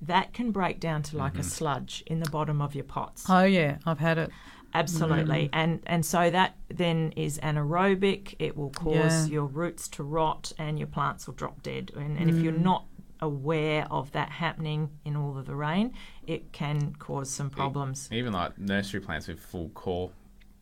That 0.02 0.34
can 0.34 0.52
break 0.52 0.80
down 0.80 1.04
to 1.04 1.18
like 1.18 1.38
a 1.38 1.44
sludge 1.44 2.04
in 2.08 2.22
the 2.22 2.30
bottom 2.30 2.62
of 2.62 2.74
your 2.74 2.86
pots. 2.86 3.26
Oh 3.28 3.44
yeah, 3.44 3.80
I've 3.86 4.00
had 4.00 4.18
it. 4.18 4.32
Absolutely, 4.74 5.45
Mm. 5.47 5.49
and 5.53 5.80
and 5.86 6.05
so 6.05 6.30
that 6.30 6.55
then 6.70 7.11
is 7.15 7.39
anaerobic. 7.39 8.36
It 8.39 8.55
will 8.57 8.70
cause 8.70 9.28
Yeah. 9.28 9.34
your 9.34 9.45
roots 9.45 9.88
to 9.89 10.03
rot, 10.03 10.51
and 10.57 10.78
your 10.78 10.88
plants 10.88 11.28
will 11.28 11.34
drop 11.36 11.61
dead. 11.63 11.91
And, 11.95 12.17
and 12.17 12.30
if 12.30 12.38
you're 12.38 12.53
Mm. 12.53 12.61
not 12.63 12.86
aware 13.22 13.86
of 13.91 14.11
that 14.13 14.30
happening 14.30 14.89
in 15.03 15.15
all 15.15 15.38
of 15.38 15.45
the 15.45 15.55
rain, 15.55 15.93
it 16.26 16.51
can 16.53 16.93
cause 16.95 17.30
some 17.30 17.49
problems. 17.49 18.07
Even 18.11 18.32
like 18.34 18.57
nursery 18.57 19.01
plants 19.01 19.28
with 19.28 19.39
full 19.39 19.70
core 19.70 20.11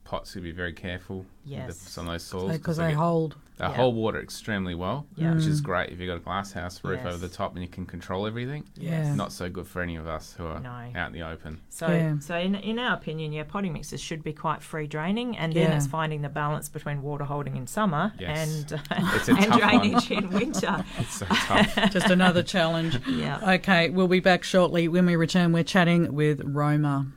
pots, 0.04 0.34
you'd 0.36 0.44
be 0.44 0.52
very 0.52 0.74
careful 0.74 1.18
with 1.18 1.28
Yes. 1.46 1.84
the, 1.84 1.90
some 1.92 2.08
of 2.08 2.14
those 2.14 2.24
soils. 2.24 2.58
'cause 2.60 2.78
they 2.78 2.94
hold. 2.94 3.36
They 3.58 3.66
Yeah. 3.66 3.74
hold 3.74 3.96
water 3.96 4.22
extremely 4.22 4.76
well, 4.76 5.08
Yeah. 5.16 5.34
which 5.34 5.46
is 5.48 5.62
Mm. 5.62 5.66
great 5.66 5.90
if 5.90 6.00
you've 6.00 6.08
got 6.08 6.18
a 6.18 6.20
glass 6.20 6.52
house 6.52 6.84
roof 6.84 7.00
Yes. 7.04 7.08
over 7.16 7.18
the 7.18 7.34
top 7.34 7.54
and 7.56 7.64
you 7.64 7.68
can 7.68 7.88
control 7.88 8.28
everything. 8.28 8.66
Yeah. 8.76 9.16
Not 9.16 9.32
so 9.32 9.50
good 9.50 9.66
for 9.68 9.82
any 9.82 9.96
of 9.96 10.06
us 10.08 10.36
who 10.38 10.46
are 10.46 10.60
No. 10.60 10.70
out 10.96 11.08
in 11.08 11.14
the 11.14 11.24
open. 11.24 11.60
So, 11.70 11.88
Yeah. 11.88 12.20
so 12.20 12.38
in, 12.38 12.54
in 12.54 12.78
our 12.78 12.94
opinion, 12.96 13.34
yeah, 13.34 13.44
potting 13.48 13.74
mixes 13.74 14.00
should 14.00 14.22
be 14.24 14.32
quite 14.32 14.62
free 14.62 14.86
draining, 14.86 15.36
and 15.38 15.54
then 15.54 15.72
it's 15.72 15.88
finding 15.88 16.22
the 16.22 16.30
balance 16.30 16.70
between 16.70 17.02
water 17.02 17.24
holding 17.26 17.58
in 17.58 17.66
summer 17.66 18.14
Yes. 18.20 18.48
and 18.70 18.74
uh, 18.74 19.12
It's 19.16 19.28
and 19.28 19.38
tough 19.40 19.50
one. 19.50 19.60
drainage 19.60 20.12
in 20.12 20.30
winter. 20.30 20.86
It's 21.00 21.16
so 21.16 21.26
tough. 21.26 21.76
Just 21.92 22.12
another 22.12 22.44
challenge. 22.44 23.00
Yeah. 23.08 23.40
Okay, 23.56 23.90
we'll 23.90 24.08
be 24.08 24.20
back 24.20 24.44
shortly. 24.44 24.88
When 24.88 25.08
we 25.08 25.16
return, 25.16 25.52
we're 25.52 25.64
chatting 25.64 26.14
with 26.14 26.42
Roma. 26.46 27.08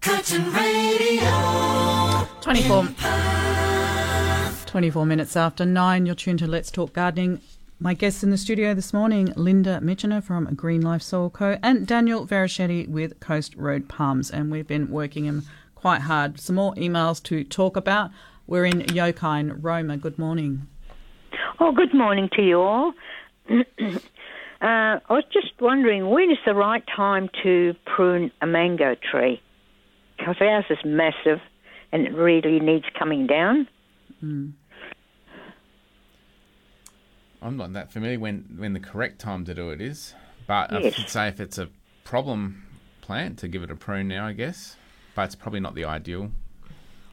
Curtin 0.00 0.52
Radio. 0.52 1.30
24, 2.40 2.88
24 4.70 5.04
minutes 5.04 5.36
after 5.36 5.66
nine, 5.66 6.06
you're 6.06 6.14
tuned 6.14 6.38
to 6.38 6.46
Let's 6.46 6.70
Talk 6.70 6.92
Gardening. 6.92 7.40
My 7.80 7.92
guests 7.92 8.22
in 8.22 8.30
the 8.30 8.38
studio 8.38 8.72
this 8.72 8.92
morning, 8.92 9.32
Linda 9.34 9.80
Michener 9.82 10.22
from 10.22 10.54
Green 10.54 10.80
Life 10.80 11.02
Soil 11.02 11.28
Co. 11.28 11.58
and 11.60 11.88
Daniel 11.88 12.24
Verichetti 12.24 12.86
with 12.86 13.18
Coast 13.18 13.56
Road 13.56 13.88
Palms. 13.88 14.30
And 14.30 14.48
we've 14.48 14.68
been 14.68 14.88
working 14.88 15.26
them 15.26 15.42
quite 15.74 16.02
hard. 16.02 16.38
Some 16.38 16.54
more 16.54 16.72
emails 16.76 17.20
to 17.24 17.42
talk 17.42 17.76
about. 17.76 18.12
We're 18.46 18.64
in 18.64 18.82
Yokine, 18.82 19.58
Roma. 19.60 19.96
Good 19.96 20.20
morning. 20.20 20.68
Oh, 21.58 21.72
good 21.72 21.92
morning 21.92 22.28
to 22.34 22.42
you 22.42 22.60
all. 22.60 22.92
uh, 23.50 23.58
I 24.60 25.00
was 25.08 25.24
just 25.32 25.48
wondering 25.60 26.10
when 26.10 26.30
is 26.30 26.38
the 26.46 26.54
right 26.54 26.84
time 26.94 27.28
to 27.42 27.74
prune 27.86 28.30
a 28.40 28.46
mango 28.46 28.94
tree? 29.10 29.42
Because 30.16 30.36
ours 30.40 30.66
is 30.70 30.78
massive 30.84 31.40
and 31.90 32.06
it 32.06 32.14
really 32.14 32.60
needs 32.60 32.84
coming 32.96 33.26
down. 33.26 33.66
I'm 37.42 37.56
not 37.56 37.72
that 37.72 37.90
familiar 37.92 38.18
when, 38.18 38.44
when 38.56 38.72
the 38.74 38.80
correct 38.80 39.18
time 39.18 39.44
to 39.46 39.54
do 39.54 39.70
it 39.70 39.80
is, 39.80 40.14
but 40.46 40.72
I 40.72 40.80
Yes. 40.80 40.94
should 40.94 41.08
say 41.08 41.28
if 41.28 41.40
it's 41.40 41.58
a 41.58 41.68
problem 42.04 42.64
plant 43.00 43.38
to 43.40 43.48
give 43.48 43.62
it 43.62 43.70
a 43.70 43.76
prune 43.76 44.08
now, 44.08 44.26
I 44.26 44.32
guess. 44.32 44.76
But 45.14 45.22
it's 45.22 45.34
probably 45.34 45.60
not 45.60 45.74
the 45.74 45.84
ideal 45.84 46.30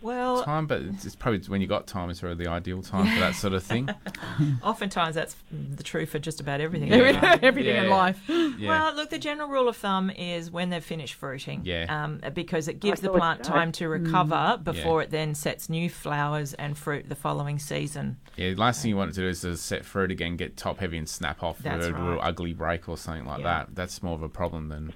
Well, 0.07 0.43
time, 0.43 0.67
but 0.67 0.81
it's, 0.83 1.05
it's 1.05 1.15
probably 1.15 1.39
when 1.47 1.59
you 1.59 1.67
got 1.67 1.85
time, 1.85 2.09
it's 2.09 2.23
really 2.23 2.35
the 2.35 2.49
ideal 2.49 2.81
time 2.81 3.07
for 3.13 3.19
that 3.19 3.35
sort 3.35 3.53
of 3.53 3.61
thing. 3.63 3.89
Oftentimes, 4.63 5.15
that's 5.15 5.35
the 5.51 5.83
truth 5.83 6.09
for 6.09 6.19
just 6.19 6.39
about 6.39 6.61
everything. 6.61 6.91
Every- 6.93 7.09
in 7.09 7.21
life. 7.21 7.39
everything 7.43 7.75
in 7.75 7.83
Yeah. 7.85 7.89
life. 7.95 8.21
Yeah. 8.57 8.69
Well, 8.69 8.95
look, 8.95 9.09
the 9.11 9.19
general 9.19 9.49
rule 9.49 9.67
of 9.69 9.75
thumb 9.77 10.09
is 10.09 10.49
when 10.49 10.69
they've 10.71 10.83
finished 10.83 11.13
fruiting. 11.15 11.61
Yeah. 11.63 11.85
Um, 11.89 12.21
because 12.33 12.67
it 12.67 12.79
gives 12.79 13.01
I 13.01 13.03
the 13.03 13.09
plant 13.13 13.43
time 13.43 13.71
to 13.73 13.87
recover 13.87 14.35
Mm. 14.57 14.63
before 14.63 15.01
it 15.03 15.11
then 15.11 15.35
sets 15.35 15.69
new 15.69 15.89
flowers 15.89 16.53
and 16.55 16.75
fruit 16.77 17.07
the 17.09 17.15
following 17.15 17.59
season. 17.59 18.17
Yeah, 18.35 18.51
the 18.53 18.55
last 18.59 18.81
thing 18.81 18.89
you 18.89 18.97
want 18.97 19.13
to 19.13 19.21
do 19.21 19.27
is 19.27 19.41
to 19.41 19.55
set 19.57 19.85
fruit 19.85 20.09
again, 20.11 20.37
get 20.37 20.57
top 20.57 20.79
heavy, 20.79 20.97
and 20.97 21.07
snap 21.07 21.43
off 21.43 21.59
That's 21.59 21.85
with 21.85 21.95
a 21.95 22.01
real 22.01 22.19
ugly 22.21 22.53
break 22.53 22.87
or 22.89 22.97
something 22.97 23.25
like 23.25 23.39
Yeah. 23.41 23.43
that. 23.65 23.75
That's 23.75 24.01
more 24.01 24.15
of 24.15 24.23
a 24.23 24.29
problem 24.29 24.69
than 24.69 24.93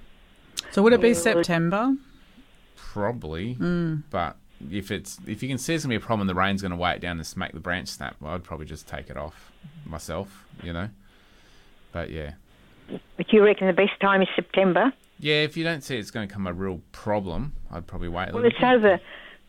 So 0.72 0.82
would 0.82 0.92
it 0.94 1.00
be 1.02 1.08
Yeah. 1.08 1.14
September? 1.14 1.94
probably. 2.76 3.54
Mm. 3.56 4.02
But 4.10 4.36
if 4.70 4.90
it's 4.90 5.18
if 5.26 5.42
you 5.42 5.48
can 5.48 5.58
see 5.58 5.74
it's 5.74 5.84
gonna 5.84 5.92
be 5.92 5.96
a 5.96 6.00
problem, 6.06 6.26
the 6.28 6.34
rain's 6.34 6.62
gonna 6.62 6.76
weigh 6.76 6.92
it 6.94 7.00
down 7.00 7.16
and 7.18 7.26
smack 7.26 7.52
the 7.52 7.60
branch 7.60 7.88
snap. 7.88 8.16
Well, 8.20 8.34
I'd 8.34 8.44
probably 8.44 8.66
just 8.66 8.86
take 8.88 9.10
it 9.10 9.16
off 9.16 9.50
myself, 9.84 10.44
you 10.62 10.72
know. 10.72 10.88
But 11.92 12.10
yeah, 12.10 12.32
But 13.16 13.32
you 13.32 13.44
reckon 13.44 13.66
the 13.66 13.72
best 13.72 13.98
time 14.00 14.22
is 14.22 14.28
September? 14.34 14.92
yeah. 15.18 15.42
If 15.42 15.56
you 15.56 15.64
don't 15.64 15.82
see 15.82 15.96
it's 15.98 16.10
going 16.10 16.26
to 16.26 16.32
come 16.32 16.46
a 16.46 16.52
real 16.52 16.80
problem, 16.92 17.52
I'd 17.70 17.86
probably 17.86 18.08
wait 18.08 18.30
a 18.30 18.32
Well, 18.32 18.44
it's 18.44 18.58
bit. 18.58 18.64
over. 18.64 19.00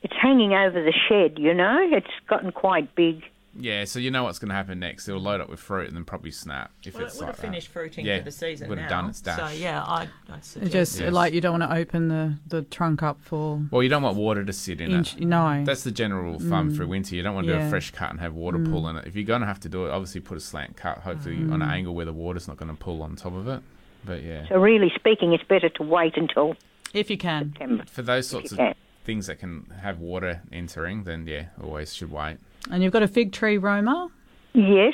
It's 0.01 0.13
hanging 0.21 0.53
over 0.53 0.83
the 0.83 0.91
shed, 1.07 1.39
you 1.39 1.53
know. 1.53 1.77
It's 1.91 2.05
gotten 2.27 2.51
quite 2.51 2.93
big. 2.95 3.23
Yeah, 3.55 3.85
so 3.85 3.99
you 3.99 4.09
know 4.09 4.23
what's 4.23 4.39
going 4.39 4.49
to 4.49 4.55
happen 4.55 4.79
next. 4.79 5.07
It'll 5.07 5.21
load 5.21 5.39
up 5.39 5.47
with 5.47 5.59
fruit 5.59 5.87
and 5.87 5.95
then 5.95 6.05
probably 6.05 6.31
snap. 6.31 6.71
If 6.83 6.95
Well, 6.95 7.05
it's 7.05 7.15
it 7.15 7.19
would 7.19 7.25
like 7.27 7.35
have 7.35 7.39
finished 7.45 7.67
that. 7.67 7.73
fruiting 7.73 8.05
yeah, 8.05 8.17
for 8.17 8.23
the 8.25 8.31
season 8.31 8.67
would 8.67 8.75
now. 8.77 8.81
have 8.81 8.89
done 8.89 9.09
its 9.09 9.21
dash. 9.21 9.37
So 9.37 9.47
yeah, 9.57 9.83
I, 9.83 10.07
I 10.29 10.39
suggest. 10.41 10.71
just 10.73 10.99
Yes. 10.99 11.13
like 11.13 11.33
you 11.33 11.41
don't 11.41 11.59
want 11.59 11.71
to 11.71 11.77
open 11.77 12.07
the, 12.07 12.35
the 12.47 12.63
trunk 12.63 13.03
up 13.03 13.19
for. 13.21 13.61
Well, 13.69 13.83
you 13.83 13.89
don't 13.89 14.01
want 14.01 14.17
water 14.17 14.43
to 14.43 14.53
sit 14.53 14.81
in 14.81 14.91
Inch- 14.91 15.15
it. 15.17 15.21
no. 15.21 15.63
That's 15.65 15.83
the 15.83 15.91
general 15.91 16.23
rule 16.23 16.35
of 16.37 16.41
thumb 16.41 16.71
Mm. 16.71 16.77
for 16.77 16.87
winter. 16.87 17.15
You 17.15 17.21
don't 17.21 17.35
want 17.35 17.45
to 17.45 17.53
do 17.53 17.59
a 17.59 17.69
fresh 17.69 17.91
cut 17.91 18.09
and 18.09 18.19
have 18.21 18.33
water 18.33 18.57
Mm. 18.57 18.71
pull 18.71 18.87
in 18.89 18.95
it. 18.95 19.05
If 19.05 19.15
you're 19.15 19.23
going 19.25 19.41
to 19.41 19.47
have 19.47 19.59
to 19.61 19.69
do 19.69 19.85
it, 19.85 19.91
obviously 19.91 20.21
put 20.21 20.35
a 20.37 20.41
slant 20.41 20.75
cut, 20.75 20.99
hopefully 20.99 21.35
on 21.35 21.61
an 21.61 21.67
Mm. 21.69 21.71
angle 21.73 21.93
where 21.93 22.05
the 22.05 22.13
water's 22.13 22.47
not 22.47 22.57
going 22.57 22.69
to 22.71 22.77
pull 22.77 23.03
on 23.03 23.15
top 23.15 23.33
of 23.35 23.47
it. 23.47 23.61
But 24.03 24.23
yeah, 24.23 24.47
So 24.49 24.59
really 24.59 24.91
speaking, 24.95 25.31
it's 25.31 25.43
better 25.43 25.69
to 25.69 25.83
wait 25.83 26.17
until 26.17 26.55
If 26.93 27.09
you 27.11 27.17
can. 27.17 27.51
September. 27.51 27.83
for 27.85 28.01
those 28.01 28.27
sorts 28.27 28.51
of 28.51 28.57
can. 28.57 28.73
things 29.05 29.27
that 29.27 29.37
can 29.39 29.67
have 29.81 29.99
water 29.99 30.41
entering, 30.51 31.03
then 31.03 31.27
yeah, 31.27 31.45
always 31.61 31.93
should 31.93 32.11
wait. 32.11 32.37
And 32.71 32.83
you've 32.83 32.93
got 32.93 33.03
a 33.03 33.07
fig 33.07 33.31
tree, 33.31 33.57
Roma? 33.57 34.09
Yes, 34.53 34.93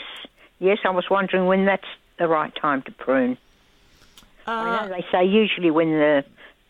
yes. 0.60 0.80
I 0.86 0.90
was 0.90 1.10
wondering 1.10 1.46
when 1.46 1.66
that's 1.66 1.86
the 2.18 2.28
right 2.28 2.54
time 2.60 2.82
to 2.84 2.92
prune. 2.92 3.38
Uh, 4.48 4.52
I 4.52 4.88
know 4.88 4.96
they 4.96 5.06
say 5.12 5.26
usually 5.26 5.70
when 5.72 5.92
the 5.92 6.24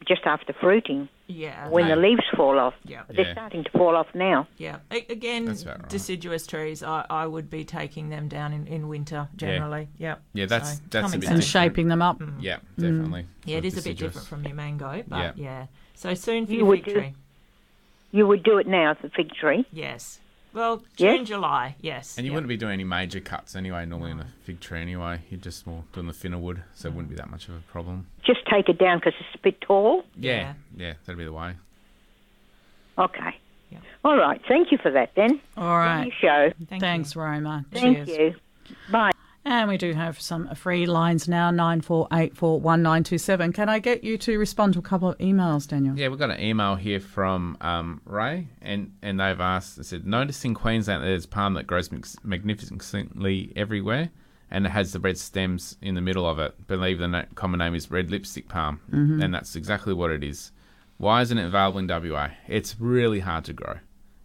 just 0.07 0.21
after 0.25 0.53
fruiting. 0.53 1.07
Yeah. 1.27 1.69
When 1.69 1.87
the 1.87 1.95
leaves 1.95 2.23
fall 2.35 2.57
off. 2.57 2.73
Yeah. 2.83 3.03
They're 3.07 3.25
Yeah. 3.27 3.33
starting 3.33 3.63
to 3.63 3.69
fall 3.71 3.95
off 3.95 4.07
now. 4.15 4.47
Yeah. 4.57 4.77
A- 4.89 5.05
again, 5.11 5.45
right. 5.45 5.87
deciduous 5.87 6.47
trees, 6.47 6.81
I, 6.81 7.05
I 7.09 7.27
would 7.27 7.51
be 7.51 7.63
taking 7.63 8.09
them 8.09 8.27
down 8.27 8.51
in, 8.51 8.65
in 8.65 8.87
winter 8.87 9.27
generally. 9.35 9.89
Yeah. 9.99 10.15
Yeah, 10.33 10.47
that's- 10.47 10.77
So, 10.77 10.83
that's 10.89 11.13
a 11.13 11.19
bit 11.19 11.29
and 11.29 11.43
shaping 11.43 11.87
them 11.89 12.01
up. 12.01 12.19
Yeah, 12.39 12.57
Mm. 12.57 12.61
definitely. 12.77 13.25
Yeah, 13.45 13.57
it 13.57 13.61
for 13.61 13.67
is 13.67 13.77
a 13.77 13.89
bit 13.89 13.97
different 13.99 14.27
from 14.27 14.43
your 14.45 14.55
mango, 14.55 15.03
but 15.07 15.17
Yeah. 15.19 15.31
yeah. 15.35 15.65
So 15.93 16.15
soon 16.15 16.47
for 16.47 16.53
You 16.53 16.57
your 16.59 16.67
would 16.67 16.83
fig 16.83 16.93
do- 16.95 16.99
tree. 16.99 17.13
You 18.11 18.25
would 18.25 18.41
do 18.41 18.57
it 18.57 18.65
now, 18.65 18.95
for 18.95 19.03
the 19.07 19.13
fig 19.13 19.31
tree. 19.35 19.65
Yes. 19.71 20.19
Well, 20.53 20.81
Yes? 20.97 21.17
June, 21.17 21.25
July, 21.25 21.75
yes. 21.81 22.17
And 22.17 22.25
you 22.25 22.31
yeah. 22.31 22.35
wouldn't 22.35 22.49
be 22.49 22.57
doing 22.57 22.73
any 22.73 22.83
major 22.83 23.19
cuts 23.19 23.55
anyway, 23.55 23.85
normally 23.85 24.11
in 24.11 24.19
a 24.19 24.27
fig 24.43 24.59
tree 24.59 24.81
anyway. 24.81 25.21
You're 25.29 25.39
just 25.39 25.67
more 25.67 25.83
doing 25.93 26.07
the 26.07 26.13
thinner 26.13 26.39
wood, 26.39 26.63
so 26.75 26.87
it 26.87 26.93
wouldn't 26.95 27.09
be 27.09 27.15
that 27.17 27.29
much 27.29 27.47
of 27.47 27.55
a 27.55 27.59
problem. 27.71 28.07
Just 28.25 28.39
take 28.51 28.67
it 28.67 28.77
down 28.79 28.97
because 28.97 29.13
it's 29.19 29.35
a 29.35 29.43
bit 29.43 29.61
tall. 29.61 30.03
Yeah, 30.17 30.53
yeah, 30.75 30.93
that'd 31.05 31.17
be 31.17 31.25
the 31.25 31.33
way. 31.33 31.53
Okay. 32.97 33.35
All 34.03 34.17
right. 34.17 34.41
Thank 34.47 34.71
you 34.71 34.77
for 34.77 34.91
that 34.91 35.11
then. 35.15 35.41
All 35.57 35.77
right. 35.77 36.05
Your 36.05 36.13
show. 36.21 36.77
Thanks, 36.79 37.15
Roma. 37.15 37.65
Thank 37.71 38.07
Cheers. 38.07 38.17
you. 38.17 38.35
Bye. 38.91 39.11
And 39.51 39.67
we 39.67 39.77
do 39.77 39.93
have 39.93 40.21
some 40.21 40.53
free 40.53 40.85
lines 40.85 41.27
now, 41.27 41.49
94841927. 41.49 43.51
Can 43.51 43.67
I 43.67 43.79
get 43.79 44.03
you 44.03 44.15
to 44.19 44.37
respond 44.37 44.73
to 44.73 44.79
a 44.79 44.83
couple 44.83 45.09
of 45.09 45.17
emails, 45.17 45.67
Daniel? 45.67 45.97
Yeah, 45.97 46.09
we've 46.09 46.19
got 46.19 46.29
an 46.29 46.39
email 46.39 46.75
here 46.75 46.99
from 46.99 47.57
um, 47.59 47.99
Ray, 48.05 48.47
and, 48.61 48.91
and 49.01 49.19
they've 49.19 49.41
asked, 49.41 49.77
they 49.77 49.81
said, 49.83 50.05
noticing 50.05 50.53
Queensland 50.53 51.03
there's 51.03 51.25
palm 51.25 51.55
that 51.55 51.65
grows 51.65 51.89
magnificently 52.23 53.51
everywhere, 53.55 54.11
and 54.51 54.67
it 54.67 54.69
has 54.69 54.93
the 54.93 54.99
red 54.99 55.17
stems 55.17 55.77
in 55.81 55.95
the 55.95 56.01
middle 56.01 56.29
of 56.29 56.37
it. 56.37 56.67
Believe 56.67 56.99
the 56.99 57.25
common 57.33 57.57
name 57.57 57.73
is 57.73 57.89
red 57.89 58.11
lipstick 58.11 58.49
palm, 58.49 58.81
Mhm. 58.91 59.23
and 59.23 59.33
that's 59.33 59.55
exactly 59.55 59.95
what 59.95 60.11
it 60.11 60.23
is. 60.23 60.51
Why 60.97 61.21
isn't 61.23 61.37
it 61.39 61.45
available 61.45 61.79
in 61.79 61.87
WA? 61.87 62.29
It's 62.47 62.79
really 62.79 63.21
hard 63.21 63.45
to 63.45 63.53
grow. 63.53 63.77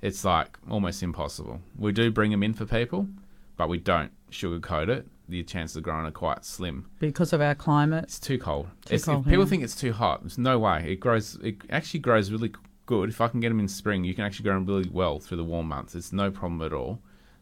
It's 0.02 0.22
like 0.22 0.58
almost 0.68 1.02
impossible. 1.02 1.62
We 1.78 1.92
do 1.92 2.10
bring 2.10 2.30
them 2.30 2.42
in 2.42 2.52
for 2.52 2.66
people, 2.66 3.08
but 3.56 3.70
we 3.70 3.78
don't 3.78 4.10
sugarcoat 4.30 4.90
it. 4.90 5.06
The 5.28 5.42
chances 5.42 5.76
of 5.76 5.82
growing 5.84 6.04
are 6.06 6.10
quite 6.10 6.44
slim. 6.44 6.90
Because 6.98 7.32
of 7.32 7.40
our 7.40 7.54
climate. 7.54 8.04
It's 8.04 8.20
too 8.20 8.38
cold. 8.38 8.66
Too 8.84 8.94
It's- 8.96 9.04
cold, 9.06 9.24
people 9.24 9.44
yeah. 9.44 9.48
think 9.50 9.62
it's 9.62 9.74
too 9.74 9.92
hot. 9.92 10.20
There's 10.22 10.36
no 10.38 10.58
way. 10.58 10.92
It 10.92 11.00
grows. 11.00 11.36
It 11.42 11.56
actually 11.70 12.00
grows 12.00 12.30
really 12.30 12.52
good. 12.86 13.08
If 13.08 13.20
I 13.22 13.28
can 13.28 13.40
get 13.40 13.48
them 13.48 13.60
in 13.60 13.68
spring, 13.68 14.04
you 14.04 14.14
can 14.14 14.24
actually 14.24 14.44
grow 14.44 14.54
them 14.54 14.66
really 14.66 14.88
well 14.90 15.18
through 15.18 15.38
the 15.38 15.44
warm 15.44 15.68
months. 15.68 15.94
It's 15.94 16.12
no 16.12 16.30
problem 16.30 16.60
at 16.60 16.72
all. 16.74 17.00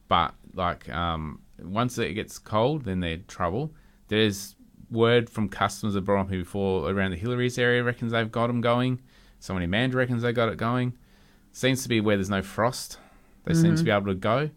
But 0.09 0.35
like 0.55 0.89
um, 0.91 1.41
once 1.61 1.99
it 1.99 2.15
gets 2.15 2.39
cold, 2.39 2.85
then 2.85 3.01
they're 3.01 3.17
trouble. 3.17 3.73
There's 4.09 4.55
word 4.91 5.29
from 5.31 5.49
customers 5.49 5.95
that 5.95 6.03
brought 6.03 6.25
them 6.25 6.33
here 6.33 6.45
before 6.45 6.89
around 6.91 7.11
the 7.13 7.17
Hillary's 7.17 7.59
area 7.59 7.83
reckons 7.83 8.13
they've 8.13 8.31
got 8.31 8.47
them 8.49 8.61
going. 8.61 9.01
Someone 9.41 9.63
in 9.65 9.71
Mandurah 9.71 9.95
reckons 9.97 10.23
they 10.23 10.33
got 10.33 10.51
it 10.51 10.57
going. 10.59 10.93
Seems 11.51 11.83
to 11.83 11.89
be 11.89 12.01
where 12.01 12.17
there's 12.17 12.31
no 12.31 12.43
frost. 12.43 12.99
They 13.45 13.55
seem 13.55 13.75
to 13.75 13.83
Mhm. 13.83 13.85
be 13.85 13.91
able 13.91 14.07
to 14.07 14.15
go. 14.15 14.51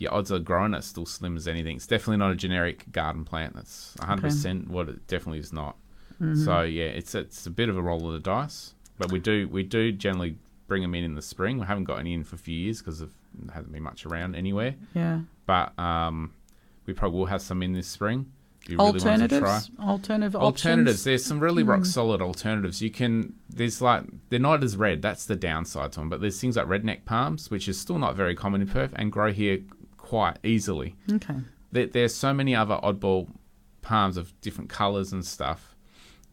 Your 0.00 0.12
odds 0.12 0.30
of 0.32 0.44
growing 0.44 0.74
it 0.74 0.82
still 0.82 1.06
slim 1.06 1.36
as 1.36 1.46
anything. 1.46 1.76
It's 1.76 1.86
definitely 1.86 2.16
not 2.16 2.32
a 2.32 2.34
generic 2.36 2.90
garden 2.90 3.24
plant. 3.24 3.54
That's 3.54 3.94
100% 4.00 4.66
what 4.68 4.88
it 4.88 5.06
definitely 5.06 5.38
is 5.38 5.52
not. 5.52 5.76
Mhm. 6.20 6.44
So 6.44 6.62
yeah, 6.62 6.86
it's 6.86 7.14
it's 7.14 7.46
a 7.46 7.50
bit 7.50 7.68
of 7.68 7.76
a 7.78 7.82
roll 7.82 8.06
of 8.08 8.14
the 8.14 8.18
dice. 8.20 8.74
But 8.98 9.12
we 9.12 9.18
do 9.20 9.46
we 9.48 9.62
do 9.62 9.92
generally 9.92 10.36
bring 10.66 10.82
them 10.82 10.94
in 10.94 11.04
in 11.04 11.14
the 11.14 11.22
spring. 11.22 11.58
We 11.58 11.66
haven't 11.66 11.84
got 11.84 11.98
any 12.00 12.12
in 12.14 12.24
for 12.24 12.34
a 12.36 12.38
few 12.38 12.54
years 12.56 12.78
because 12.80 12.98
there 13.00 13.08
hasn't 13.54 13.72
been 13.72 13.82
much 13.82 14.04
around 14.06 14.34
anywhere. 14.34 14.74
Yeah. 14.94 15.20
But 15.46 15.78
um, 15.78 16.32
we 16.86 16.92
probably 16.94 17.18
will 17.18 17.26
have 17.26 17.42
some 17.42 17.62
in 17.62 17.72
this 17.72 17.86
spring. 17.86 18.32
If 18.64 18.72
you 18.72 18.76
really 18.78 19.00
wanted 19.00 19.30
to 19.30 19.40
try. 19.40 19.60
Alternative 19.80 20.36
alternatives. 20.36 20.90
options? 20.98 21.04
There's 21.04 21.24
some 21.24 21.40
really 21.40 21.62
rock 21.62 21.80
Mm. 21.80 21.86
solid 21.86 22.20
alternatives. 22.20 22.82
You 22.82 22.90
can 22.90 23.34
there's 23.48 23.80
like 23.80 24.04
they're 24.28 24.38
not 24.38 24.62
as 24.62 24.76
red. 24.76 25.00
That's 25.02 25.24
the 25.26 25.36
downside 25.36 25.92
to 25.92 26.00
them. 26.00 26.08
But 26.10 26.20
there's 26.20 26.38
things 26.40 26.56
like 26.56 26.66
redneck 26.66 27.04
palms, 27.06 27.50
which 27.50 27.68
is 27.68 27.78
still 27.80 27.98
not 27.98 28.16
very 28.16 28.34
common 28.34 28.60
in 28.62 28.68
Perth, 28.68 28.92
and 28.96 29.10
grow 29.10 29.32
here 29.32 29.60
quite 30.10 30.38
easily. 30.42 30.96
Okay. 31.12 31.36
There, 31.70 31.86
there's 31.86 32.12
so 32.12 32.34
many 32.34 32.52
other 32.52 32.76
oddball 32.82 33.28
palms 33.80 34.16
of 34.16 34.38
different 34.40 34.68
colours 34.68 35.12
and 35.12 35.24
stuff 35.24 35.76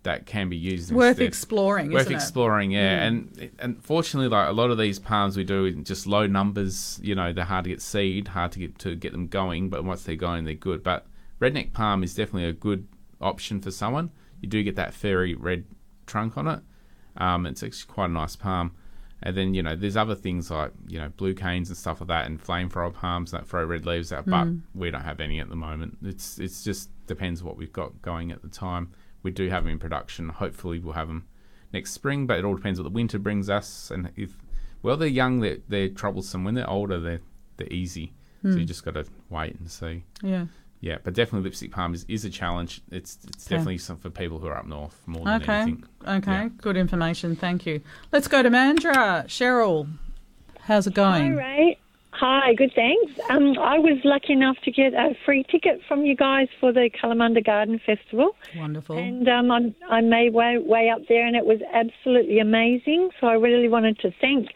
that 0.02 0.26
can 0.26 0.49
be 0.49 0.58
used. 0.58 0.91
Worth 0.91 1.10
instead. 1.10 1.28
exploring, 1.28 1.91
Worth 1.91 2.02
isn't 2.02 2.14
it? 2.14 2.16
exploring, 2.16 2.72
yeah. 2.72 3.02
Mm. 3.02 3.08
And 3.08 3.49
and 3.60 3.84
fortunately, 3.84 4.30
like 4.30 4.49
a 4.49 4.52
lot 4.52 4.72
of 4.72 4.80
these 4.80 4.98
palms 4.98 5.38
we 5.38 5.44
do 5.44 5.66
in 5.66 5.84
just 5.84 6.08
low 6.08 6.26
numbers. 6.26 6.99
You 7.04 7.14
know, 7.14 7.32
they're 7.32 7.45
hard 7.45 7.66
to 7.66 7.70
get 7.70 7.80
seed, 7.84 8.30
hard 8.30 8.52
to 8.54 8.60
get 8.60 8.80
to 8.80 8.95
get 8.95 9.12
them 9.12 9.28
going. 9.28 9.70
But 9.70 9.84
once 9.84 10.02
they're 10.04 10.16
going, 10.16 10.45
they're 10.45 10.56
good. 10.56 10.82
But 10.82 11.06
redneck 11.40 11.72
palm 11.74 12.02
is 12.02 12.16
definitely 12.16 12.49
a 12.49 12.54
good 12.54 12.88
option 13.22 13.62
for 13.62 13.70
someone. 13.70 14.10
You 14.41 14.49
do 14.49 14.64
get 14.64 14.76
that 14.78 14.95
fairy 14.95 15.36
red 15.36 15.66
trunk 16.08 16.36
on 16.36 16.48
it. 16.48 16.62
Um, 17.18 17.45
it's 17.45 17.62
actually 17.62 17.94
quite 17.94 18.10
a 18.10 18.14
nice 18.14 18.36
palm. 18.36 18.72
And 19.23 19.35
then 19.35 19.53
you 19.56 19.64
know, 19.64 19.76
there's 19.76 19.98
other 19.98 20.15
things 20.15 20.52
like 20.52 20.72
you 20.88 20.99
know 20.99 21.10
blue 21.18 21.34
canes 21.34 21.69
and 21.69 21.77
stuff 21.77 22.02
like 22.02 22.07
that, 22.10 22.26
and 22.27 22.39
flame 22.41 22.69
flamethrower 22.69 22.94
palms 22.94 23.31
that 23.31 23.48
throw 23.48 23.65
red 23.65 23.85
leaves 23.85 24.14
out. 24.14 24.26
But 24.26 24.45
Mm. 24.45 24.61
we 24.76 24.91
don't 24.91 25.02
have 25.02 25.19
any 25.19 25.39
at 25.39 25.49
the 25.49 25.56
moment. 25.56 25.98
It's 26.03 26.38
it's 26.39 26.64
just 26.64 26.89
depends 27.07 27.41
what 27.44 27.57
we've 27.57 27.73
got 27.73 28.02
going 28.02 28.31
at 28.31 28.41
the 28.44 28.48
time. 28.49 28.91
We 29.23 29.31
do 29.31 29.49
have 29.49 29.64
them 29.64 29.72
in 29.73 29.80
production. 29.80 30.30
Hopefully, 30.30 30.80
we'll 30.80 30.94
have 30.94 31.07
them 31.07 31.26
next 31.73 31.91
spring. 31.94 32.27
But 32.27 32.38
it 32.39 32.45
all 32.45 32.56
depends 32.56 32.80
what 32.80 32.84
the 32.84 32.89
winter 32.95 33.18
brings 33.18 33.49
us. 33.49 33.89
And 33.89 34.11
if 34.15 34.38
well, 34.84 34.95
they're 34.98 35.07
young, 35.07 35.39
they're, 35.39 35.57
they're 35.68 35.89
troublesome. 35.89 36.44
When 36.44 36.53
they're 36.53 36.69
older, 36.69 36.99
they're 36.99 37.22
they're 37.57 37.73
easy. 37.73 38.14
So 38.44 38.49
Hmm. 38.52 38.57
you 38.60 38.65
just 38.65 38.85
got 38.85 38.94
to 38.94 39.06
wait 39.31 39.56
and 39.60 39.69
see. 39.69 40.03
Yeah. 40.22 40.45
Yeah, 40.80 40.98
but 41.04 41.14
definitely 41.16 41.48
lipstick 41.49 41.72
palm 41.72 41.94
is, 41.95 42.06
is 42.08 42.24
a 42.26 42.30
challenge. 42.30 42.82
It's 42.91 43.18
it's 43.28 43.48
Okay. 43.48 43.56
definitely 43.56 43.78
something 43.80 44.12
for 44.12 44.16
people 44.16 44.38
who 44.40 44.48
are 44.48 44.58
up 44.58 44.68
north 44.68 45.02
more 45.08 45.26
than 45.26 45.41
Okay. 45.41 45.54
anything. 45.54 45.84
Okay. 46.08 46.32
Yeah. 46.32 46.49
Good 46.62 46.78
information. 46.78 47.36
Thank 47.36 47.66
you. 47.66 47.82
Let's 48.12 48.28
go 48.28 48.44
to 48.44 48.49
Mandurah. 48.49 49.26
Cheryl, 49.26 49.88
how's 50.62 50.86
it 50.88 50.94
going? 50.94 51.34
Hi, 51.34 51.38
Ray. 51.38 51.78
Hi, 52.12 52.54
good, 52.56 52.72
thanks. 52.74 53.14
Um, 53.30 53.60
I 53.60 53.78
was 53.78 53.99
lucky 54.04 54.34
enough 54.34 54.58
to 54.64 54.72
get 54.72 54.94
a 54.95 55.16
free 55.24 55.44
ticket 55.52 55.82
from 55.88 56.04
you 56.04 56.16
guys 56.16 56.48
for 56.60 56.72
the 56.74 56.90
Kalamunda 56.90 57.45
Garden 57.45 57.80
Festival. 57.86 58.36
Wonderful. 58.56 58.98
And 58.98 59.28
um, 59.30 59.52
I, 59.52 59.76
I 59.88 60.02
made 60.02 60.34
way, 60.34 60.58
way 60.58 60.90
up 60.90 61.02
there, 61.08 61.28
and 61.28 61.36
it 61.36 61.45
was 61.45 61.60
absolutely 61.72 62.40
amazing. 62.40 63.12
So 63.22 63.28
I 63.28 63.34
really 63.34 63.70
wanted 63.70 63.99
to 63.99 64.12
thank 64.20 64.48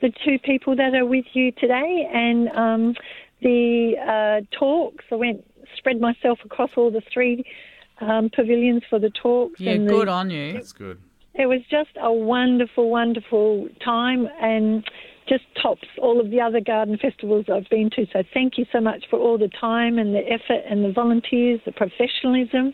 the 0.00 0.10
two 0.24 0.38
people 0.38 0.74
that 0.76 0.94
are 0.94 1.04
with 1.04 1.26
you 1.34 1.52
today 1.52 2.08
and 2.10 2.48
um, 2.56 2.94
the 3.42 3.96
uh, 3.98 4.56
talks. 4.58 5.04
I 5.12 5.16
went, 5.16 5.44
spread 5.80 6.00
myself 6.00 6.38
across 6.44 6.70
all 6.76 6.90
the 6.90 7.02
three 7.12 7.44
um, 8.00 8.30
pavilions 8.34 8.82
for 8.88 8.98
the 8.98 9.10
talks. 9.10 9.58
Yeah, 9.58 9.72
and 9.72 9.88
the, 9.88 9.92
good 9.92 10.08
on 10.08 10.30
you. 10.30 10.52
That's 10.52 10.72
good. 10.72 10.98
it 11.34 11.46
was 11.46 11.60
just 11.70 11.90
a 12.00 12.12
wonderful, 12.12 12.90
wonderful 12.90 13.68
time 13.84 14.28
and 14.40 14.84
just 15.28 15.44
tops 15.62 15.88
all 15.98 16.20
of 16.20 16.30
the 16.30 16.40
other 16.40 16.60
garden 16.60 16.98
festivals 16.98 17.46
I've 17.52 17.68
been 17.68 17.90
to. 17.96 18.06
So 18.12 18.22
thank 18.34 18.58
you 18.58 18.66
so 18.72 18.80
much 18.80 19.04
for 19.08 19.18
all 19.18 19.38
the 19.38 19.50
time 19.60 19.98
and 19.98 20.14
the 20.14 20.24
effort 20.26 20.62
and 20.68 20.84
the 20.84 20.92
volunteers, 20.92 21.60
the 21.64 21.72
professionalism, 21.72 22.72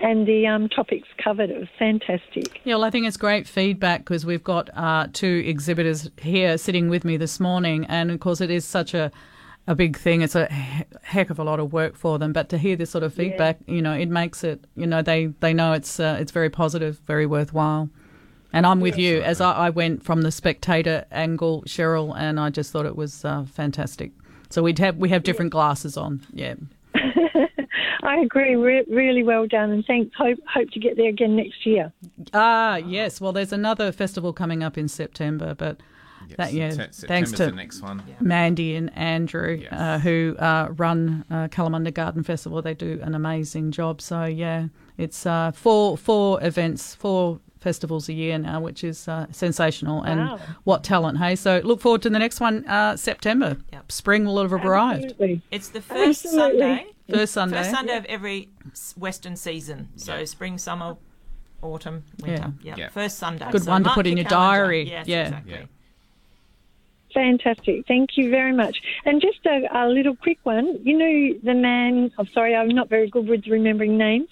and 0.00 0.26
the 0.26 0.46
um, 0.46 0.68
topics 0.68 1.08
covered. 1.22 1.50
It 1.50 1.58
was 1.58 1.68
fantastic. 1.78 2.60
Yeah, 2.64 2.74
well, 2.74 2.84
I 2.84 2.90
think 2.90 3.06
it's 3.06 3.16
great 3.16 3.46
feedback 3.48 4.00
because 4.00 4.26
we've 4.26 4.44
got 4.44 4.68
uh, 4.76 5.06
two 5.12 5.42
exhibitors 5.46 6.10
here 6.20 6.58
sitting 6.58 6.88
with 6.90 7.04
me 7.04 7.16
this 7.16 7.40
morning, 7.40 7.86
and 7.86 8.10
of 8.10 8.20
course, 8.20 8.40
it 8.40 8.50
is 8.50 8.64
such 8.64 8.92
a 8.92 9.10
a 9.66 9.74
big 9.74 9.96
thing. 9.96 10.22
It's 10.22 10.34
a 10.34 10.46
heck 11.02 11.30
of 11.30 11.38
a 11.38 11.44
lot 11.44 11.60
of 11.60 11.72
work 11.72 11.96
for 11.96 12.18
them, 12.18 12.32
but 12.32 12.48
to 12.50 12.58
hear 12.58 12.76
this 12.76 12.90
sort 12.90 13.04
of 13.04 13.14
feedback, 13.14 13.58
you 13.66 13.80
know, 13.80 13.92
it 13.92 14.08
makes 14.08 14.44
it, 14.44 14.64
you 14.76 14.86
know, 14.86 15.02
they 15.02 15.26
they 15.40 15.54
know 15.54 15.72
it's 15.72 15.98
uh, 15.98 16.16
it's 16.20 16.32
very 16.32 16.50
positive, 16.50 17.00
very 17.06 17.26
worthwhile. 17.26 17.88
And 18.52 18.66
I'm 18.66 18.80
with 18.80 18.96
you 18.96 19.20
as 19.20 19.40
I, 19.40 19.52
I 19.52 19.70
went 19.70 20.04
from 20.04 20.22
the 20.22 20.30
spectator 20.30 21.06
angle, 21.10 21.62
Cheryl, 21.66 22.14
and 22.16 22.38
I 22.38 22.50
just 22.50 22.70
thought 22.70 22.86
it 22.86 22.94
was 22.94 23.24
uh, 23.24 23.44
fantastic. 23.44 24.12
So 24.50 24.62
we'd 24.62 24.78
have 24.78 24.96
we 24.96 25.08
have 25.08 25.24
different 25.24 25.50
glasses 25.50 25.96
on, 25.96 26.24
yeah. 26.32 26.54
I 28.04 28.18
agree. 28.18 28.54
Re- 28.54 28.84
really 28.88 29.22
well 29.22 29.46
done, 29.46 29.70
and 29.70 29.84
thanks. 29.84 30.14
Hope 30.16 30.38
hope 30.46 30.70
to 30.70 30.78
get 30.78 30.96
there 30.96 31.08
again 31.08 31.36
next 31.36 31.64
year. 31.64 31.92
Ah, 32.32 32.76
yes. 32.76 33.20
Well, 33.20 33.32
there's 33.32 33.52
another 33.52 33.90
festival 33.92 34.32
coming 34.32 34.62
up 34.62 34.76
in 34.76 34.88
September, 34.88 35.54
but 35.54 35.80
that 36.36 36.52
yeah, 36.52 36.70
Sept- 36.70 37.06
thanks 37.08 37.32
to 37.32 37.46
the 37.46 37.52
next 37.52 37.80
one. 37.82 38.02
Yeah. 38.08 38.14
Mandy 38.20 38.74
and 38.76 38.96
Andrew 38.96 39.62
uh, 39.70 39.98
who 39.98 40.36
uh, 40.38 40.68
run 40.76 41.24
uh, 41.30 41.48
Kalamunda 41.48 41.92
Garden 41.92 42.22
Festival. 42.22 42.60
They 42.62 42.74
do 42.74 43.00
an 43.02 43.14
amazing 43.14 43.70
job. 43.72 44.00
So 44.00 44.24
yeah, 44.24 44.68
it's 44.98 45.26
uh, 45.26 45.52
four 45.52 45.96
four 45.96 46.42
events, 46.42 46.94
four 46.94 47.40
festivals 47.60 48.08
a 48.10 48.12
year 48.12 48.36
now, 48.38 48.60
which 48.60 48.84
is 48.84 49.08
uh, 49.08 49.26
sensational. 49.30 50.02
And 50.02 50.38
what 50.64 50.84
talent, 50.84 51.18
hey! 51.18 51.34
So 51.36 51.60
look 51.64 51.80
forward 51.80 52.02
to 52.02 52.10
the 52.10 52.18
next 52.18 52.38
one, 52.40 52.66
uh, 52.66 52.96
September. 52.96 53.56
Spring 53.88 54.24
will 54.26 54.40
have 54.42 54.52
arrived. 54.52 55.04
Absolutely. 55.04 55.42
It's 55.50 55.68
the 55.68 55.80
first 55.80 56.24
Absolutely. 56.26 56.60
Sunday. 56.60 56.86
First 57.10 57.32
Sunday. 57.34 57.56
First 57.58 57.70
Sunday 57.70 57.96
of 57.96 58.04
every 58.06 58.48
Western 58.96 59.36
season. 59.36 59.88
So 59.96 60.24
spring, 60.24 60.56
summer, 60.58 60.96
autumn, 61.62 62.04
winter. 62.22 62.52
Yeah. 62.62 62.70
Yeah. 62.70 62.74
Yeah. 62.84 62.88
First 62.90 63.18
Sunday. 63.18 63.46
Good 63.50 63.64
So 63.64 63.70
one 63.70 63.84
to 63.84 63.90
put 63.90 64.06
in 64.06 64.16
your 64.16 64.24
calendar. 64.26 64.56
diary. 64.62 64.88
Yes, 64.90 65.06
Yeah. 65.06 65.22
exactly. 65.24 65.68
Yeah. 67.14 67.22
Fantastic. 67.22 67.86
Thank 67.86 68.16
you 68.16 68.30
very 68.30 68.52
much. 68.52 68.76
And 69.04 69.20
just 69.20 69.44
a, 69.46 69.66
a 69.72 69.88
little 69.88 70.16
quick 70.16 70.38
one. 70.42 70.78
You 70.82 70.98
know, 70.98 71.38
the 71.42 71.54
man, 71.54 72.10
I'm 72.18 72.28
sorry, 72.32 72.54
I'm 72.54 72.68
not 72.68 72.88
very 72.88 73.08
good 73.08 73.28
with 73.28 73.46
remembering 73.46 73.96
names, 73.96 74.28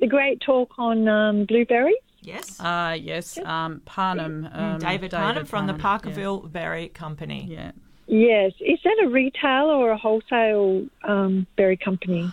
the 0.00 0.06
great 0.06 0.40
talk 0.40 0.72
on 0.78 1.08
um, 1.08 1.44
blueberries 1.44 1.96
Yes. 2.24 2.58
Uh, 2.58 2.96
yes. 2.98 3.38
Um, 3.38 3.82
Parnham. 3.84 4.48
Um, 4.50 4.78
David, 4.78 5.10
Parnham 5.10 5.44
from 5.44 5.66
the 5.66 5.74
Parnham, 5.74 6.10
yeah. 6.10 6.16
Parkerville 6.16 6.50
Berry 6.50 6.88
Company. 6.88 7.46
Yeah. 7.50 7.72
Yes. 8.06 8.52
Is 8.60 8.78
that 8.84 8.96
a 9.04 9.08
retail 9.08 9.66
or 9.66 9.90
a 9.90 9.96
wholesale 9.96 10.86
um, 11.04 11.46
berry 11.56 11.76
company? 11.76 12.32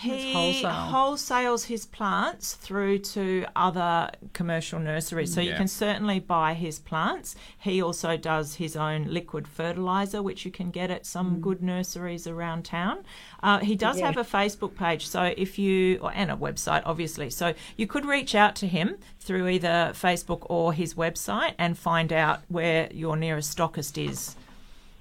He 0.00 0.32
wholesale. 0.32 0.70
wholesales 0.70 1.64
his 1.66 1.86
plants 1.86 2.54
through 2.54 2.98
to 2.98 3.46
other 3.56 4.10
commercial 4.32 4.78
nurseries. 4.78 5.32
So 5.32 5.40
you 5.40 5.54
can 5.54 5.68
certainly 5.68 6.20
buy 6.20 6.54
his 6.54 6.78
plants. 6.78 7.34
He 7.58 7.82
also 7.82 8.16
does 8.16 8.56
his 8.56 8.76
own 8.76 9.06
liquid 9.08 9.46
fertilizer, 9.48 10.22
which 10.22 10.44
you 10.44 10.50
can 10.50 10.70
get 10.70 10.90
at 10.90 11.06
some 11.06 11.40
good 11.40 11.62
nurseries 11.62 12.26
around 12.26 12.64
town. 12.64 13.04
Uh, 13.42 13.58
he 13.58 13.76
does 13.76 13.98
Yeah. 13.98 14.06
have 14.06 14.16
a 14.16 14.24
Facebook 14.24 14.76
page, 14.76 15.06
so 15.06 15.32
if 15.36 15.58
you 15.58 15.98
or, 16.02 16.12
and 16.14 16.30
a 16.30 16.36
website, 16.36 16.82
obviously. 16.84 17.30
So 17.30 17.54
you 17.76 17.86
could 17.86 18.04
reach 18.04 18.34
out 18.34 18.54
to 18.56 18.66
him 18.66 18.96
through 19.20 19.48
either 19.48 19.92
Facebook 19.94 20.46
or 20.50 20.72
his 20.72 20.94
website 20.94 21.54
and 21.58 21.78
find 21.78 22.12
out 22.12 22.40
where 22.48 22.88
your 22.92 23.16
nearest 23.16 23.56
stockist 23.56 23.96
is. 24.02 24.36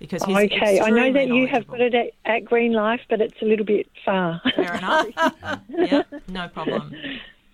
Because 0.01 0.23
he's 0.23 0.35
okay, 0.35 0.81
I 0.81 0.89
know 0.89 1.13
that 1.13 1.27
you 1.27 1.45
have 1.45 1.67
got 1.67 1.79
it 1.79 1.93
at, 1.93 2.07
at 2.25 2.43
Green 2.43 2.73
Life, 2.73 3.01
but 3.07 3.21
it's 3.21 3.39
a 3.39 3.45
little 3.45 3.65
bit 3.65 3.87
far. 4.03 4.41
Fair 4.55 4.73
enough. 4.73 5.07
yeah, 5.69 6.01
no 6.27 6.47
problem. 6.47 6.91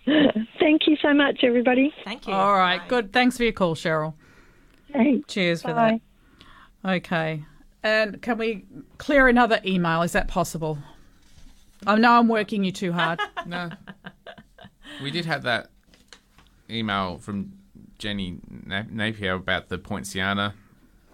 Thank 0.06 0.86
you 0.86 0.96
so 1.02 1.12
much, 1.12 1.40
everybody. 1.42 1.92
Thank 2.06 2.26
you. 2.26 2.32
All 2.32 2.56
right. 2.56 2.80
Good. 2.88 3.12
Thanks 3.12 3.36
for 3.36 3.42
your 3.42 3.52
call, 3.52 3.74
Cheryl. 3.74 4.14
Thanks. 4.90 5.30
Cheers 5.30 5.60
for 5.60 5.74
Bye. 5.74 6.00
that. 6.82 6.90
Okay. 6.96 7.44
And 7.82 8.22
can 8.22 8.38
we 8.38 8.64
clear 8.96 9.28
another 9.28 9.60
email? 9.66 10.00
Is 10.00 10.12
that 10.12 10.26
possible? 10.26 10.78
I 11.86 11.96
know 11.96 12.12
I'm 12.12 12.28
working 12.28 12.64
you 12.64 12.72
too 12.72 12.92
hard. 12.92 13.20
No. 13.46 13.70
We 15.02 15.10
did 15.10 15.24
have 15.26 15.42
that 15.44 15.70
email 16.68 17.18
from 17.18 17.52
Jenny 17.98 18.38
Napier 18.66 19.34
about 19.34 19.68
the 19.68 19.78
Poinciana 19.78 20.54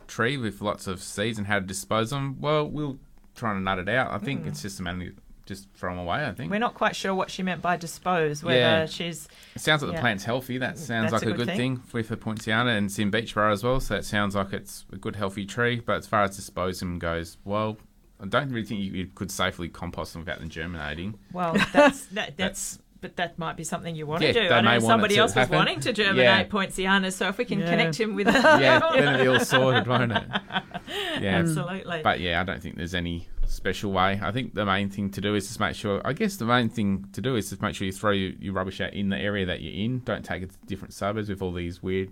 tree 0.06 0.36
with 0.36 0.60
lots 0.60 0.86
of 0.86 1.02
seeds 1.02 1.38
and 1.38 1.46
how 1.46 1.58
to 1.58 1.64
dispose 1.66 2.12
of 2.12 2.18
them. 2.18 2.40
Well, 2.40 2.68
we'll 2.68 2.98
try 3.34 3.52
and 3.52 3.64
nut 3.64 3.78
it 3.78 3.88
out. 3.88 4.10
I 4.12 4.18
think 4.18 4.44
Mm. 4.44 4.48
it's 4.48 4.62
just 4.62 4.80
a 4.80 4.82
matter 4.82 5.02
of 5.08 5.12
just 5.46 5.68
throw 5.74 5.90
them 5.90 5.98
away, 5.98 6.24
I 6.24 6.32
think. 6.32 6.50
We're 6.50 6.58
not 6.58 6.72
quite 6.74 6.96
sure 6.96 7.14
what 7.14 7.30
she 7.30 7.42
meant 7.42 7.60
by 7.60 7.76
dispose, 7.76 8.42
whether 8.42 8.58
Yeah. 8.58 8.86
she's. 8.86 9.28
It 9.54 9.60
sounds 9.60 9.82
like 9.82 9.90
yeah. 9.92 9.98
the 9.98 10.00
plant's 10.00 10.24
healthy. 10.24 10.56
That 10.56 10.78
sounds 10.78 11.10
That's 11.10 11.22
like 11.22 11.34
a 11.34 11.36
good, 11.36 11.48
thing. 11.48 11.82
with 11.92 12.08
the 12.08 12.16
Poinciana, 12.16 12.70
and 12.70 12.86
it's 12.86 12.98
in 12.98 13.10
Beechboro 13.10 13.52
as 13.52 13.62
well. 13.62 13.78
So 13.80 13.94
it 13.96 14.06
sounds 14.06 14.34
like 14.34 14.52
it's 14.54 14.86
a 14.92 14.96
good, 14.96 15.16
healthy 15.16 15.44
tree. 15.44 15.80
But 15.84 15.96
as 15.98 16.06
far 16.06 16.22
as 16.22 16.36
disposing 16.36 16.98
goes, 16.98 17.36
well, 17.44 17.76
I 18.20 18.26
don't 18.26 18.48
really 18.50 18.66
think 18.66 18.80
you, 18.80 18.92
you 18.92 19.06
could 19.14 19.30
safely 19.30 19.68
compost 19.68 20.14
them 20.14 20.20
without 20.22 20.38
them 20.38 20.48
germinating. 20.48 21.18
Well, 21.32 21.54
that's 21.74 22.06
that, 22.06 22.36
that's. 22.38 22.78
But 23.04 23.16
that 23.16 23.38
might 23.38 23.58
be 23.58 23.64
something 23.64 23.94
you 23.94 24.06
want 24.06 24.22
Yeah, 24.22 24.32
to 24.32 24.42
do. 24.44 24.48
they 24.48 24.54
I 24.54 24.62
may 24.62 24.64
know 24.64 24.70
want 24.70 24.82
it 24.84 24.86
somebody 24.86 25.14
to 25.16 25.20
else 25.20 25.36
was 25.36 25.50
wanting 25.50 25.78
to 25.80 25.92
germinate 25.92 26.24
Yeah. 26.24 26.42
Poinciana, 26.44 27.10
so 27.10 27.28
if 27.28 27.36
we 27.36 27.44
can 27.44 27.58
Yeah. 27.60 27.68
connect 27.68 28.00
him 28.00 28.14
with 28.14 28.26
yeah, 28.32 28.80
then 28.94 29.14
it'll 29.16 29.22
be 29.24 29.28
all 29.28 29.44
sorted, 29.44 29.86
won't 29.86 30.12
it? 30.12 30.24
Yeah, 31.20 31.36
Absolutely. 31.40 32.00
But 32.02 32.20
yeah, 32.20 32.40
I 32.40 32.44
don't 32.44 32.62
think 32.62 32.76
there's 32.78 32.94
any 32.94 33.28
special 33.46 33.92
way. 33.92 34.18
I 34.22 34.32
think 34.32 34.54
the 34.54 34.64
main 34.64 34.88
thing 34.88 35.10
to 35.10 35.20
do 35.20 35.34
is 35.34 35.46
just 35.48 35.60
make 35.60 35.76
sure. 35.76 36.00
I 36.02 36.14
guess 36.14 36.36
the 36.36 36.46
main 36.46 36.70
thing 36.70 37.06
to 37.12 37.20
do 37.20 37.36
is 37.36 37.50
just 37.50 37.60
make 37.60 37.74
sure 37.74 37.84
you 37.84 37.92
throw 37.92 38.12
your, 38.12 38.32
your 38.40 38.54
rubbish 38.54 38.80
out 38.80 38.94
in 38.94 39.10
the 39.10 39.18
area 39.18 39.44
that 39.44 39.60
you're 39.60 39.74
in. 39.84 39.98
Don't 40.06 40.24
take 40.24 40.42
it 40.42 40.50
to 40.52 40.56
different 40.66 40.94
suburbs 40.94 41.28
with 41.28 41.42
all 41.42 41.52
these 41.52 41.82
weird 41.82 42.08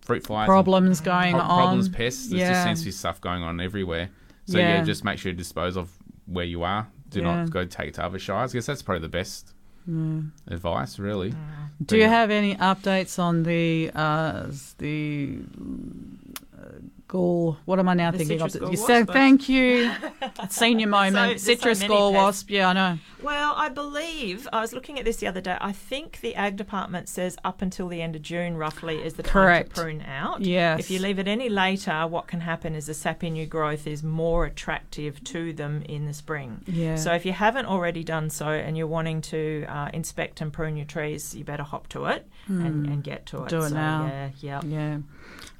fruit 0.00 0.26
flies, 0.26 0.46
and 0.48 0.48
Problems 0.48 1.00
mm. 1.00 1.04
going 1.04 1.32
pro- 1.34 1.40
on. 1.42 1.58
problems, 1.60 1.88
pests. 1.88 2.30
There 2.30 2.40
Yeah. 2.40 2.50
just 2.52 2.64
seems 2.64 2.80
to 2.80 2.84
be 2.86 2.90
stuff 2.90 3.20
going 3.20 3.44
on 3.44 3.60
everywhere. 3.60 4.10
So 4.46 4.58
yeah. 4.58 4.78
Yeah. 4.78 4.82
just 4.84 5.04
make 5.04 5.18
sure 5.20 5.30
you 5.30 5.38
dispose 5.38 5.76
of 5.76 5.88
where 6.26 6.44
you 6.44 6.64
are. 6.64 6.88
Do 7.10 7.20
Yeah. 7.20 7.42
not 7.44 7.50
go 7.50 7.64
take 7.64 7.88
it 7.90 7.94
to 7.94 8.04
other 8.04 8.18
shires. 8.18 8.52
I 8.52 8.54
guess 8.58 8.66
that's 8.66 8.82
probably 8.82 9.02
the 9.02 9.08
best 9.08 9.54
Mm. 9.88 10.30
advice, 10.48 10.98
really. 10.98 11.30
Do 11.30 11.36
But 11.80 11.96
you 11.96 12.02
yeah. 12.02 12.08
have 12.08 12.30
any 12.30 12.54
updates 12.56 13.18
on 13.18 13.42
the 13.42 13.90
uh, 13.94 14.46
the 14.78 15.38
gall? 17.12 17.58
What 17.66 17.78
am 17.78 17.88
I 17.88 17.94
now 17.94 18.10
The 18.10 18.18
thinking 18.18 18.40
of? 18.40 18.58
gall 18.58 18.70
wasp. 18.70 19.12
thank 19.12 19.48
you. 19.48 19.92
Senior 20.48 20.86
moment. 20.88 21.38
So- 21.40 21.44
so 21.46 21.52
Citrus 21.54 21.80
many 21.80 21.88
gall 21.94 22.12
wasp. 22.12 22.50
Yeah, 22.50 22.68
I 22.70 22.72
know. 22.72 22.98
Well, 23.22 23.54
I 23.56 23.68
believe 23.68 24.48
I 24.52 24.60
was 24.60 24.72
looking 24.72 24.98
at 24.98 25.04
this 25.04 25.18
the 25.18 25.26
other 25.28 25.40
day. 25.40 25.56
I 25.60 25.70
think 25.72 26.20
the 26.22 26.34
ag 26.34 26.56
department 26.56 27.08
says 27.08 27.36
up 27.44 27.62
until 27.62 27.86
the 27.88 28.02
end 28.02 28.16
of 28.16 28.22
June, 28.22 28.56
roughly, 28.56 28.96
is 29.02 29.14
the 29.14 29.22
time 29.22 29.32
Correct. 29.32 29.74
to 29.76 29.82
prune 29.82 30.00
out. 30.02 30.40
Yes. 30.40 30.80
If 30.80 30.90
you 30.90 30.98
leave 30.98 31.18
it 31.20 31.28
any 31.28 31.48
later, 31.48 32.06
what 32.08 32.26
can 32.26 32.40
happen 32.40 32.74
is 32.74 32.86
the 32.86 32.94
sappy 32.94 33.30
new 33.30 33.46
growth 33.46 33.86
is 33.86 34.02
more 34.02 34.44
attractive 34.46 35.22
to 35.24 35.52
them 35.52 35.82
in 35.82 36.06
the 36.06 36.14
spring. 36.14 36.62
Yeah. 36.66 36.96
So 36.96 37.12
if 37.12 37.24
you 37.24 37.32
haven't 37.32 37.66
already 37.66 38.02
done 38.02 38.28
so 38.30 38.48
and 38.48 38.76
you're 38.76 38.86
wanting 38.88 39.20
to 39.22 39.66
uh, 39.68 39.90
inspect 39.92 40.40
and 40.40 40.52
prune 40.52 40.76
your 40.76 40.86
trees, 40.86 41.34
you 41.34 41.44
better 41.44 41.62
hop 41.62 41.88
to 41.88 42.06
it 42.06 42.26
and, 42.48 42.86
Mm. 42.86 42.92
and 42.92 43.04
get 43.04 43.26
to 43.26 43.44
it. 43.44 43.48
Do 43.50 43.58
it 43.58 43.68
so, 43.68 43.74
now. 43.74 44.06
Yeah. 44.06 44.30
Yeah. 44.40 44.60
Yeah. 44.64 44.98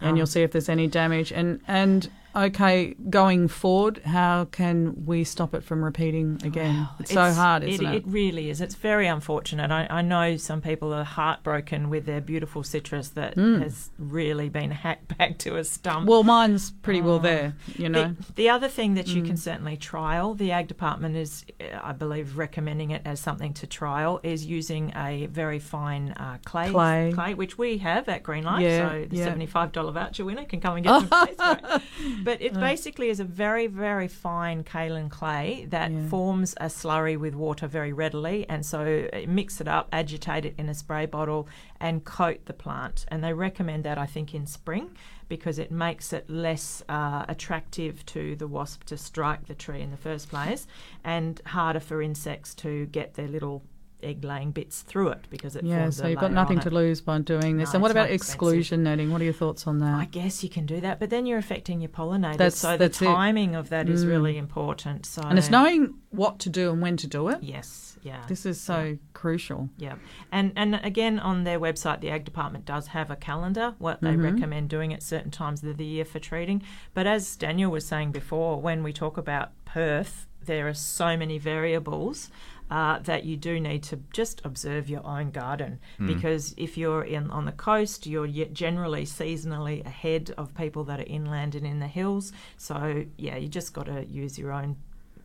And 0.03 0.11
Um, 0.12 0.16
you'll 0.16 0.27
see 0.27 0.43
if 0.43 0.51
there's 0.53 0.69
any 0.69 0.87
damage. 0.89 1.33
And 1.33 1.61
and 1.69 2.11
okay, 2.34 2.94
going 3.10 3.48
forward, 3.48 3.98
how 4.04 4.46
can 4.46 5.04
we 5.06 5.24
stop 5.24 5.54
it 5.54 5.62
from 5.64 5.84
repeating 5.84 6.40
again? 6.44 6.88
it's, 6.98 7.12
so 7.12 7.32
hard, 7.32 7.62
isn't 7.64 7.84
it? 7.86 7.94
It 7.96 8.04
really 8.06 8.50
is. 8.50 8.60
It's 8.60 8.74
very 8.74 9.06
unfortunate. 9.06 9.70
I, 9.70 9.86
I 9.90 10.02
know 10.02 10.36
some 10.36 10.60
people 10.60 10.92
are 10.94 11.04
heartbroken 11.04 11.90
with 11.90 12.06
their 12.06 12.20
beautiful 12.20 12.62
citrus 12.62 13.09
that 13.10 13.36
Mm. 13.36 13.62
has 13.62 13.90
really 13.98 14.48
been 14.48 14.70
hacked 14.70 15.16
back 15.18 15.38
to 15.38 15.56
a 15.56 15.64
stump. 15.64 16.09
Well, 16.09 16.22
mine's 16.22 16.70
pretty 16.70 17.00
well 17.02 17.16
Oh. 17.16 17.18
there, 17.20 17.54
you 17.76 17.88
know. 17.88 18.14
The, 18.28 18.32
the 18.34 18.48
other 18.50 18.68
thing 18.68 18.94
that 18.94 19.09
you 19.09 19.22
Mm. 19.22 19.26
can 19.26 19.36
certainly 19.36 19.76
trial, 19.76 20.34
the 20.34 20.52
Ag 20.52 20.68
Department 20.68 21.16
is, 21.16 21.44
uh, 21.60 21.78
I 21.82 21.92
believe, 21.92 22.36
recommending 22.36 22.90
it 22.90 23.02
as 23.04 23.20
something 23.20 23.52
to 23.54 23.66
trial, 23.66 24.20
is 24.22 24.44
using 24.46 24.92
a 24.96 25.26
very 25.26 25.59
fine 25.59 26.10
uh, 26.12 26.38
clay, 26.44 26.70
Clay. 26.70 27.34
which 27.34 27.59
we 27.59 27.78
have 27.78 28.09
at 28.09 28.22
Green 28.22 28.44
Life. 28.44 28.62
Yeah, 28.62 28.90
so 28.90 29.06
the 29.09 29.16
yeah. 29.16 29.26
$75 29.34 29.92
voucher 29.92 30.24
winner 30.24 30.44
can 30.44 30.60
come 30.60 30.76
and 30.76 30.84
get 30.84 31.00
some 31.38 31.59
clay. 31.59 31.82
But 32.24 32.40
it 32.40 32.55
basically 32.55 33.09
is 33.09 33.20
a 33.20 33.24
very, 33.24 33.66
very 33.66 34.09
fine 34.09 34.65
kaolin 34.65 35.11
clay 35.11 35.66
that 35.70 35.90
Yeah. 35.90 36.09
forms 36.09 36.55
a 36.61 36.66
slurry 36.66 37.16
with 37.19 37.35
water 37.35 37.66
very 37.66 37.93
readily. 37.93 38.47
And 38.49 38.65
so 38.65 39.09
uh, 39.12 39.20
mix 39.27 39.61
it 39.61 39.69
up, 39.69 39.89
agitate 39.93 40.44
it 40.44 40.55
in 40.59 40.69
a 40.69 40.74
spray 40.74 41.07
bottle, 41.07 41.49
and 41.81 42.05
coat 42.05 42.47
the 42.47 42.53
plant. 42.53 43.05
And 43.09 43.23
they 43.24 43.32
recommend 43.32 43.85
that, 43.85 43.99
I 43.99 44.07
think, 44.07 44.35
in 44.35 44.47
spring 44.47 44.97
because 45.28 45.59
it 45.59 45.70
makes 45.70 46.12
it 46.12 46.28
less 46.28 46.82
uh, 46.89 47.24
attractive 47.28 48.05
to 48.07 48.36
the 48.36 48.47
wasp 48.47 48.85
to 48.85 48.97
strike 48.97 49.47
the 49.47 49.55
tree 49.55 49.81
in 49.81 49.90
the 49.90 49.97
first 49.97 50.28
place 50.28 50.66
and 51.05 51.40
harder 51.47 51.81
for 51.81 52.03
insects 52.03 52.55
to 52.57 52.86
get 52.86 53.15
their 53.15 53.28
little 53.28 53.62
egg 54.03 54.24
laying 54.24 54.51
bits 54.51 54.83
through 54.83 55.09
it 55.09 55.27
because 55.31 55.57
it 55.57 55.65
Yeah, 55.65 55.91
so 55.91 56.07
you've 56.07 56.20
got 56.20 56.33
nothing 56.33 56.61
to 56.61 56.70
lose 56.70 57.01
by 57.01 57.19
doing 57.19 57.57
this. 57.57 57.70
No, 57.70 57.74
and 57.77 57.83
what 57.83 57.91
about 57.91 58.11
exclusion 58.11 58.83
netting? 58.83 59.12
What 59.12 59.20
are 59.20 59.24
your 59.24 59.33
thoughts 59.33 59.66
on 59.66 59.79
that? 59.79 59.95
I 59.95 60.05
guess 60.07 60.43
you 60.43 60.49
can 60.51 60.66
do 60.66 60.81
that, 60.81 60.99
but 61.01 61.11
then 61.11 61.27
you're 61.27 61.39
affecting 61.39 61.81
your 61.81 61.89
pollinators. 61.91 62.37
That's- 62.39 62.59
so 62.59 62.77
that's 62.77 62.99
the 62.99 63.07
timing 63.07 63.55
of 63.55 63.69
that 63.70 63.89
is 63.89 64.05
Mm. 64.05 64.09
really 64.09 64.39
important. 64.39 65.07
So 65.07 65.23
and 65.23 65.39
it's 65.39 65.51
knowing 65.51 65.95
what 66.11 66.39
to 66.41 66.51
do 66.51 66.70
and 66.70 66.81
when 66.83 66.97
to 66.99 67.07
do 67.07 67.29
it. 67.29 67.43
Yes, 67.43 67.97
yeah. 68.03 68.23
This 68.29 68.45
is 68.47 68.61
so 68.61 68.99
crucial. 69.15 69.70
Yeah, 69.79 69.95
and 70.31 70.53
and 70.57 70.74
again 70.83 71.19
on 71.19 71.45
their 71.45 71.59
website, 71.61 72.01
the 72.01 72.11
Ag 72.11 72.24
Department 72.24 72.65
does 72.65 72.89
have 72.89 73.11
a 73.11 73.16
calendar 73.16 73.74
what 73.79 74.01
they 74.01 74.15
Mhm. 74.15 74.24
recommend 74.35 74.69
doing 74.69 74.93
at 74.93 75.03
certain 75.03 75.31
times 75.31 75.62
of 75.65 75.77
the 75.77 75.85
year 75.87 76.05
for 76.05 76.19
treating. 76.19 76.62
But 76.95 77.07
as 77.07 77.37
Daniel 77.37 77.70
was 77.70 77.87
saying 77.87 78.12
before, 78.12 78.61
when 78.61 78.83
we 78.83 78.93
talk 78.93 79.16
about 79.16 79.51
Perth, 79.65 80.27
there 80.45 80.66
are 80.69 80.74
so 80.74 81.16
many 81.16 81.39
variables. 81.39 82.29
Uh, 82.78 82.99
that 83.01 83.23
you 83.24 83.36
do 83.36 83.61
need 83.61 83.82
to 83.82 83.97
just 84.15 84.40
observe 84.44 84.89
your 84.89 85.05
own 85.07 85.31
garden 85.31 85.78
Hmm. 85.99 86.07
because 86.07 86.55
if 86.57 86.78
you're 86.78 87.03
in 87.16 87.31
on 87.31 87.44
the 87.44 87.53
coast, 87.69 88.07
you're 88.07 88.27
generally 88.65 89.05
seasonally 89.05 89.85
ahead 89.85 90.24
of 90.39 90.55
people 90.55 90.82
that 90.85 90.99
are 90.99 91.11
inland 91.19 91.55
and 91.55 91.66
in 91.66 91.81
the 91.81 91.86
hills. 91.99 92.32
So 92.57 93.05
yeah, 93.19 93.36
you 93.36 93.49
just 93.49 93.74
got 93.74 93.86
to 93.94 93.99
use 94.07 94.39
your 94.39 94.53
own 94.53 94.77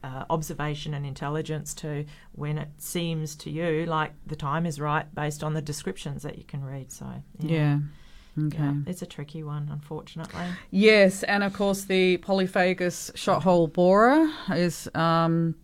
uh, 0.04 0.26
observation 0.30 0.94
and 0.94 1.06
intelligence 1.06 1.74
to 1.76 2.04
when 2.34 2.58
it 2.58 2.70
seems 2.78 3.36
to 3.44 3.50
you 3.50 3.86
like 3.86 4.12
the 4.26 4.36
time 4.36 4.66
is 4.66 4.78
right 4.80 5.08
based 5.16 5.42
on 5.42 5.54
the 5.54 5.62
descriptions 5.62 6.24
that 6.24 6.38
you 6.38 6.44
can 6.44 6.62
read. 6.66 6.92
So 6.92 7.06
Yeah. 7.40 7.80
Okay. 8.40 8.58
yeah, 8.58 8.74
it's 8.86 9.02
a 9.02 9.08
tricky 9.08 9.42
one, 9.42 9.70
unfortunately. 9.72 10.46
Yes, 10.70 11.24
and 11.24 11.44
of 11.44 11.54
course 11.54 11.86
the 11.86 12.18
polyphagous 12.18 13.10
shot 13.16 13.42
hole 13.44 13.68
borer 13.68 14.30
is 14.52 14.88
um, 14.94 15.34
mm, 15.44 15.56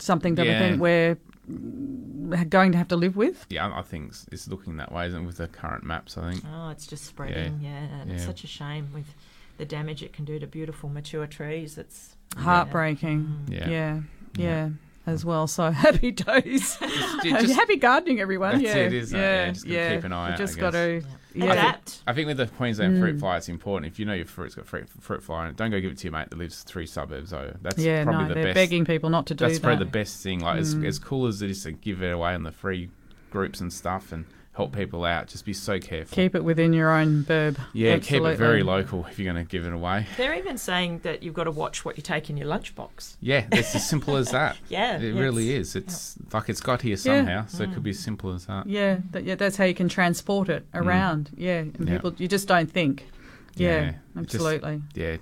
something 0.00 0.34
that 0.36 0.46
I 0.46 0.50
Yeah. 0.50 0.58
think 0.58 0.80
we're 0.80 1.18
mm, 1.50 2.48
going 2.50 2.72
to 2.72 2.78
have 2.78 2.88
to 2.88 2.96
live 2.96 3.16
with. 3.16 3.46
Yeah, 3.48 3.72
I 3.74 3.82
think 3.82 4.06
it's- 4.08 4.26
it's 4.32 4.48
looking 4.48 4.76
that 4.78 4.92
way, 4.92 5.06
isn't 5.06 5.22
it, 5.22 5.26
with 5.26 5.38
the 5.38 5.48
current 5.48 5.84
maps, 5.84 6.18
I 6.18 6.30
think. 6.32 6.44
Oh, 6.52 6.68
it's 6.70 6.86
just 6.86 7.04
spreading, 7.04 7.60
yeah, 7.62 8.00
and 8.02 8.10
it's 8.12 8.24
such 8.24 8.44
a 8.44 8.46
shame 8.46 8.88
with 8.92 9.14
the 9.56 9.64
damage 9.64 10.02
it 10.02 10.12
can 10.12 10.24
do 10.24 10.38
to 10.38 10.46
beautiful 10.46 10.88
mature 10.88 11.26
trees. 11.26 11.78
It's 11.78 12.16
Heartbreaking. 12.36 13.46
Yeah. 13.48 13.68
Yeah. 13.68 14.00
Yeah. 14.36 14.68
As 15.06 15.24
well, 15.24 15.46
so 15.46 15.70
happy 15.86 16.10
days, 16.10 16.76
just- 17.22 17.54
happy 17.54 17.76
gardening, 17.76 18.20
everyone. 18.20 18.52
That's 18.62 18.64
yeah, 18.64 18.76
it, 18.82 18.92
isn't 18.92 19.18
it? 19.18 19.22
yeah, 19.22 19.44
Yeah, 19.46 19.50
just 19.52 19.64
gotta 19.64 19.74
yeah. 19.74 19.94
keep 19.94 20.04
an 20.04 20.12
eye 20.12 20.26
You 20.26 20.32
out, 20.32 20.38
Just 20.38 20.58
got 20.58 20.70
to, 20.72 21.00
guess. 21.00 21.17
Yeah. 21.46 21.52
I 21.52 21.72
think, 21.72 21.76
I 22.06 22.12
think 22.12 22.26
with 22.28 22.36
the 22.38 22.46
Queensland 22.46 22.98
fruit 22.98 23.16
Mm. 23.16 23.20
fly, 23.20 23.36
it's 23.36 23.48
important. 23.48 23.90
If 23.92 23.98
you 23.98 24.04
know 24.06 24.14
your 24.14 24.26
fruit's 24.26 24.54
got 24.54 24.66
fruit, 24.66 24.88
fruit 25.00 25.22
fly 25.22 25.48
it, 25.48 25.56
don't 25.56 25.70
go 25.70 25.80
give 25.80 25.92
it 25.92 25.98
to 25.98 26.04
your 26.04 26.12
mate 26.12 26.30
that 26.30 26.38
lives 26.38 26.62
three 26.62 26.86
suburbs 26.86 27.32
over. 27.32 27.56
That's 27.62 27.78
Yeah, 27.78 28.04
probably 28.04 28.22
no, 28.22 28.28
the 28.28 28.34
they're 28.34 28.44
best. 28.44 28.54
begging 28.54 28.84
people 28.84 29.10
not 29.10 29.26
to 29.26 29.34
do 29.34 29.46
That's 29.46 29.58
probably 29.58 29.84
the 29.84 29.90
best 29.90 30.22
thing. 30.22 30.40
Like 30.40 30.58
as, 30.58 30.74
Mm. 30.74 30.86
as 30.86 30.98
cool 30.98 31.26
as 31.26 31.42
it 31.42 31.50
is 31.50 31.62
to 31.64 31.72
give 31.72 32.02
it 32.02 32.10
away 32.12 32.34
on 32.34 32.42
the 32.42 32.52
free 32.52 32.90
groups 33.30 33.60
and 33.60 33.72
stuff 33.72 34.10
and 34.12 34.24
help 34.58 34.74
people 34.74 35.04
out. 35.04 35.28
Just 35.28 35.44
be 35.44 35.52
so 35.52 35.78
careful. 35.78 36.16
Keep 36.16 36.34
it 36.34 36.42
within 36.42 36.72
your 36.72 36.90
own 36.90 37.22
burb. 37.22 37.56
yeah, 37.72 37.92
Absolutely. 37.92 38.30
keep 38.30 38.34
it 38.34 38.38
very 38.38 38.64
local 38.64 39.06
if 39.06 39.16
you're 39.16 39.32
going 39.32 39.42
to 39.46 39.48
give 39.48 39.64
it 39.64 39.72
away. 39.72 40.04
They're 40.16 40.34
even 40.34 40.58
saying 40.58 40.98
that 41.04 41.22
you've 41.22 41.32
got 41.32 41.44
to 41.44 41.52
watch 41.52 41.84
what 41.84 41.96
you 41.96 42.02
take 42.02 42.28
in 42.28 42.36
your 42.36 42.48
lunchbox. 42.48 43.14
Yeah, 43.20 43.46
it's 43.52 43.76
as 43.76 43.88
simple 43.88 44.16
as 44.16 44.32
that. 44.32 44.58
Yeah, 44.68 44.96
it 44.98 45.14
yeah, 45.14 45.20
really 45.20 45.54
is. 45.54 45.76
It's 45.76 46.16
like 46.32 46.48
it's 46.48 46.60
got 46.60 46.82
here 46.82 46.90
Yeah. 46.90 46.96
somehow, 46.96 47.46
so 47.46 47.62
it 47.62 47.70
Mm. 47.70 47.74
could 47.74 47.82
be 47.84 47.90
as 47.90 48.00
simple 48.00 48.34
as 48.34 48.46
that. 48.46 48.66
Yeah, 48.66 48.98
that, 49.12 49.22
yeah, 49.22 49.36
that's 49.36 49.56
how 49.56 49.64
you 49.64 49.74
can 49.74 49.88
transport 49.88 50.48
it 50.48 50.66
around. 50.74 51.30
Yeah, 51.36 51.58
and 51.60 51.76
Yeah. 51.88 51.94
people, 51.94 52.14
you 52.18 52.26
just 52.26 52.48
don't 52.48 52.70
think. 52.70 53.06
Yeah, 53.54 53.78
it 53.90 53.94
just- 54.26 54.34
absolutely. 54.34 54.82
yeah, 54.94 55.16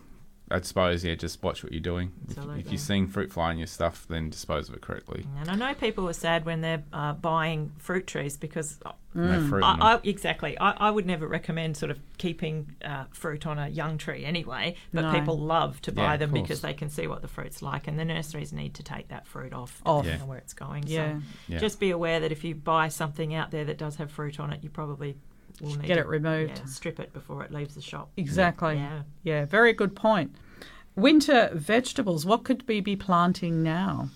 I 0.50 0.60
suppose. 0.60 1.04
Yeah, 1.04 1.16
just 1.16 1.42
watch 1.42 1.64
what 1.64 1.72
you're 1.72 1.80
doing. 1.80 2.12
If, 2.28 2.38
if 2.38 2.68
you're 2.70 2.78
seeing 2.78 3.08
fruit 3.08 3.32
fly 3.32 3.50
in 3.52 3.58
your 3.58 3.66
stuff, 3.66 4.06
then 4.08 4.30
dispose 4.30 4.68
of 4.68 4.76
it 4.76 4.80
correctly. 4.80 5.24
And 5.40 5.50
I 5.50 5.56
know 5.56 5.74
people 5.74 6.08
are 6.08 6.12
sad 6.12 6.44
when 6.44 6.60
they're 6.60 6.84
uh, 6.92 7.14
buying 7.14 7.72
fruit 7.78 8.06
trees 8.06 8.36
because 8.36 8.78
uh, 8.86 8.92
No 9.14 9.38
Mm. 9.40 9.48
fruit 9.48 9.64
I. 9.64 9.94
I, 9.94 10.00
exactly. 10.04 10.56
I, 10.58 10.70
I 10.72 10.90
would 10.90 11.04
never 11.06 11.26
recommend 11.26 11.76
sort 11.76 11.90
of 11.90 11.98
keeping 12.18 12.76
uh, 12.84 13.04
fruit 13.12 13.44
on 13.46 13.58
a 13.58 13.66
young 13.68 13.98
tree 13.98 14.24
anyway. 14.24 14.76
But 14.94 15.02
No. 15.02 15.12
people 15.12 15.36
love 15.38 15.80
to 15.82 15.90
buy 15.92 16.12
Yeah, 16.12 16.16
them 16.18 16.32
because 16.32 16.60
they 16.60 16.74
can 16.74 16.90
see 16.90 17.06
what 17.08 17.22
the 17.22 17.28
fruit's 17.28 17.60
like, 17.60 17.88
and 17.88 17.98
the 17.98 18.04
nurseries 18.04 18.52
need 18.52 18.74
to 18.74 18.82
take 18.84 19.08
that 19.08 19.26
fruit 19.26 19.52
off, 19.52 19.80
Off. 19.84 20.06
Yeah. 20.06 20.18
where 20.18 20.38
it's 20.38 20.52
going. 20.52 20.84
Yeah. 20.86 21.14
So 21.18 21.22
Yeah. 21.48 21.58
just 21.58 21.80
be 21.80 21.90
aware 21.90 22.20
that 22.20 22.30
if 22.30 22.44
you 22.44 22.54
buy 22.54 22.86
something 22.88 23.34
out 23.34 23.50
there 23.50 23.64
that 23.64 23.78
does 23.78 23.96
have 23.96 24.10
fruit 24.12 24.38
on 24.38 24.52
it, 24.52 24.62
you 24.62 24.70
probably 24.70 25.16
need 25.60 25.82
Get 25.82 25.94
to 25.94 26.00
it 26.00 26.06
removed. 26.06 26.58
yeah, 26.58 26.64
strip 26.66 27.00
it 27.00 27.12
before 27.12 27.42
it 27.44 27.52
leaves 27.52 27.74
the 27.74 27.80
shop. 27.82 28.10
Exactly. 28.16 28.76
Yeah. 28.76 29.02
Yeah, 29.22 29.44
very 29.46 29.72
good 29.72 29.94
point. 29.96 30.34
Winter 30.94 31.50
vegetables, 31.52 32.24
what 32.24 32.44
could 32.44 32.66
we 32.66 32.80
be 32.80 32.96
planting 32.96 33.62
now? 33.62 34.08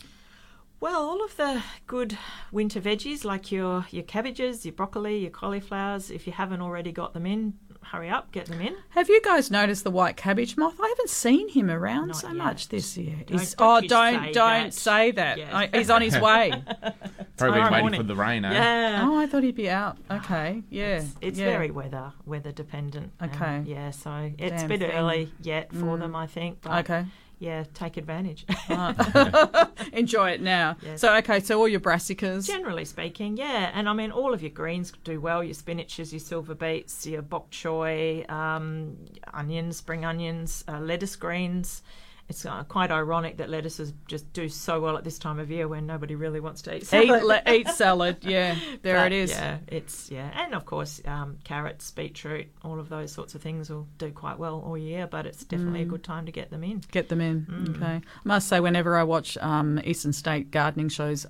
Well, 0.80 1.02
all 1.02 1.22
of 1.22 1.36
the 1.36 1.62
good 1.86 2.16
winter 2.50 2.80
veggies 2.80 3.22
like 3.24 3.52
your 3.52 3.86
your 3.90 4.02
cabbages, 4.04 4.64
your 4.64 4.72
broccoli, 4.72 5.18
your 5.18 5.30
cauliflowers, 5.30 6.10
if 6.10 6.26
you 6.26 6.32
haven't 6.32 6.62
already 6.62 6.90
got 6.90 7.12
them 7.12 7.26
in, 7.26 7.54
hurry 7.82 8.08
up, 8.08 8.30
get 8.32 8.46
them 8.46 8.60
in. 8.60 8.76
Have 8.90 9.08
you 9.08 9.20
guys 9.22 9.50
noticed 9.50 9.82
the 9.84 9.90
white 9.90 10.16
cabbage 10.16 10.56
moth? 10.56 10.80
I 10.80 10.88
haven't 10.88 11.10
seen 11.10 11.48
him 11.48 11.70
around 11.70 12.08
Not 12.08 12.16
so 12.16 12.28
yet. 12.28 12.36
much 12.36 12.68
this 12.68 12.96
year. 12.96 13.16
Don't- 13.26 13.38
He's- 13.38 13.54
don't 13.54 13.84
oh, 13.84 13.86
don't 13.86 14.24
say 14.26 14.32
don't 14.32 14.62
that. 14.64 14.74
say 14.74 15.10
that. 15.12 15.38
Yeah. 15.38 15.56
I- 15.58 15.76
he's 15.76 15.90
on 15.90 16.02
his 16.02 16.18
way. 16.20 16.50
Probably 16.50 16.92
Tomorrow 17.36 17.62
waiting 17.72 17.80
morning. 17.80 18.00
for 18.00 18.06
the 18.06 18.14
rain, 18.14 18.44
eh? 18.44 18.52
Yeah. 18.52 19.08
Oh, 19.08 19.16
I 19.18 19.26
thought 19.26 19.42
he'd 19.42 19.54
be 19.56 19.70
out. 19.70 19.96
Okay, 20.10 20.62
yeah. 20.70 20.98
It's, 20.98 21.14
it's 21.20 21.38
yeah. 21.38 21.46
very 21.46 21.70
weather 21.70 22.12
weather 22.26 22.52
dependent. 22.52 23.12
and, 23.18 23.32
Okay. 23.34 23.62
yeah, 23.66 23.90
so 23.90 24.30
it's 24.38 24.62
Damn 24.62 24.64
a 24.66 24.68
bit 24.68 24.80
thing. 24.80 24.90
early 24.92 25.32
yet 25.42 25.72
for 25.72 25.96
Mm. 25.96 26.00
them, 26.00 26.16
I 26.16 26.26
think. 26.26 26.58
But 26.62 26.88
Okay. 26.90 27.06
Yeah, 27.40 27.64
take 27.72 27.96
advantage. 27.96 28.44
Enjoy 29.94 30.30
it 30.30 30.42
now. 30.42 30.76
Yes. 30.82 31.00
So 31.00 31.14
okay, 31.16 31.40
so 31.40 31.58
all 31.58 31.66
your 31.66 31.80
brassicas. 31.80 32.46
Generally 32.46 32.84
speaking, 32.84 33.38
yeah, 33.38 33.70
and 33.72 33.88
I 33.88 33.94
mean 33.94 34.12
all 34.12 34.34
of 34.34 34.42
your 34.42 34.50
greens 34.50 34.92
do 35.04 35.22
well. 35.22 35.42
Your 35.42 35.54
spinaches, 35.54 36.12
your 36.12 36.20
silver 36.20 36.54
beets, 36.54 37.06
your 37.06 37.22
bok 37.22 37.50
choy, 37.50 38.30
um, 38.30 38.98
onions, 39.32 39.78
spring 39.78 40.04
onions, 40.04 40.64
uh, 40.68 40.80
lettuce 40.80 41.16
greens. 41.16 41.82
It's 42.30 42.46
uh, 42.46 42.62
quite 42.64 42.92
ironic 42.92 43.38
that 43.38 43.50
lettuces 43.50 43.92
just 44.06 44.32
do 44.32 44.48
so 44.48 44.80
well 44.80 44.96
at 44.96 45.02
this 45.02 45.18
time 45.18 45.40
of 45.40 45.50
year 45.50 45.66
when 45.66 45.84
nobody 45.84 46.14
really 46.14 46.38
wants 46.38 46.62
to 46.62 46.76
eat 46.76 46.86
salad. 46.86 47.20
Eat, 47.22 47.24
le- 47.24 47.42
eat 47.52 47.68
salad. 47.82 48.18
Yeah, 48.22 48.54
there 48.82 48.94
But, 48.96 49.12
it 49.12 49.16
is. 49.16 49.30
Yeah, 49.32 49.58
it's 49.66 50.10
yeah, 50.12 50.30
and 50.40 50.54
of 50.54 50.64
course 50.64 51.02
um, 51.06 51.38
carrots, 51.42 51.90
beetroot, 51.90 52.46
all 52.62 52.78
of 52.78 52.88
those 52.88 53.10
sorts 53.10 53.34
of 53.34 53.42
things 53.42 53.68
will 53.68 53.88
do 53.98 54.12
quite 54.12 54.38
well 54.38 54.62
all 54.64 54.78
year. 54.78 55.08
But 55.08 55.26
it's 55.26 55.44
definitely 55.44 55.82
a 55.82 55.86
Mm. 55.86 55.90
good 55.90 56.04
time 56.04 56.24
to 56.26 56.32
get 56.32 56.50
them 56.50 56.62
in. 56.62 56.82
Get 56.92 57.08
them 57.08 57.20
in. 57.20 57.46
Mm. 57.50 57.76
Okay. 57.76 57.96
I 57.96 58.00
must 58.22 58.46
say, 58.48 58.60
whenever 58.60 58.96
I 58.96 59.02
watch 59.02 59.36
um, 59.38 59.80
Eastern 59.84 60.12
State 60.12 60.52
gardening 60.52 60.88
shows, 60.88 61.26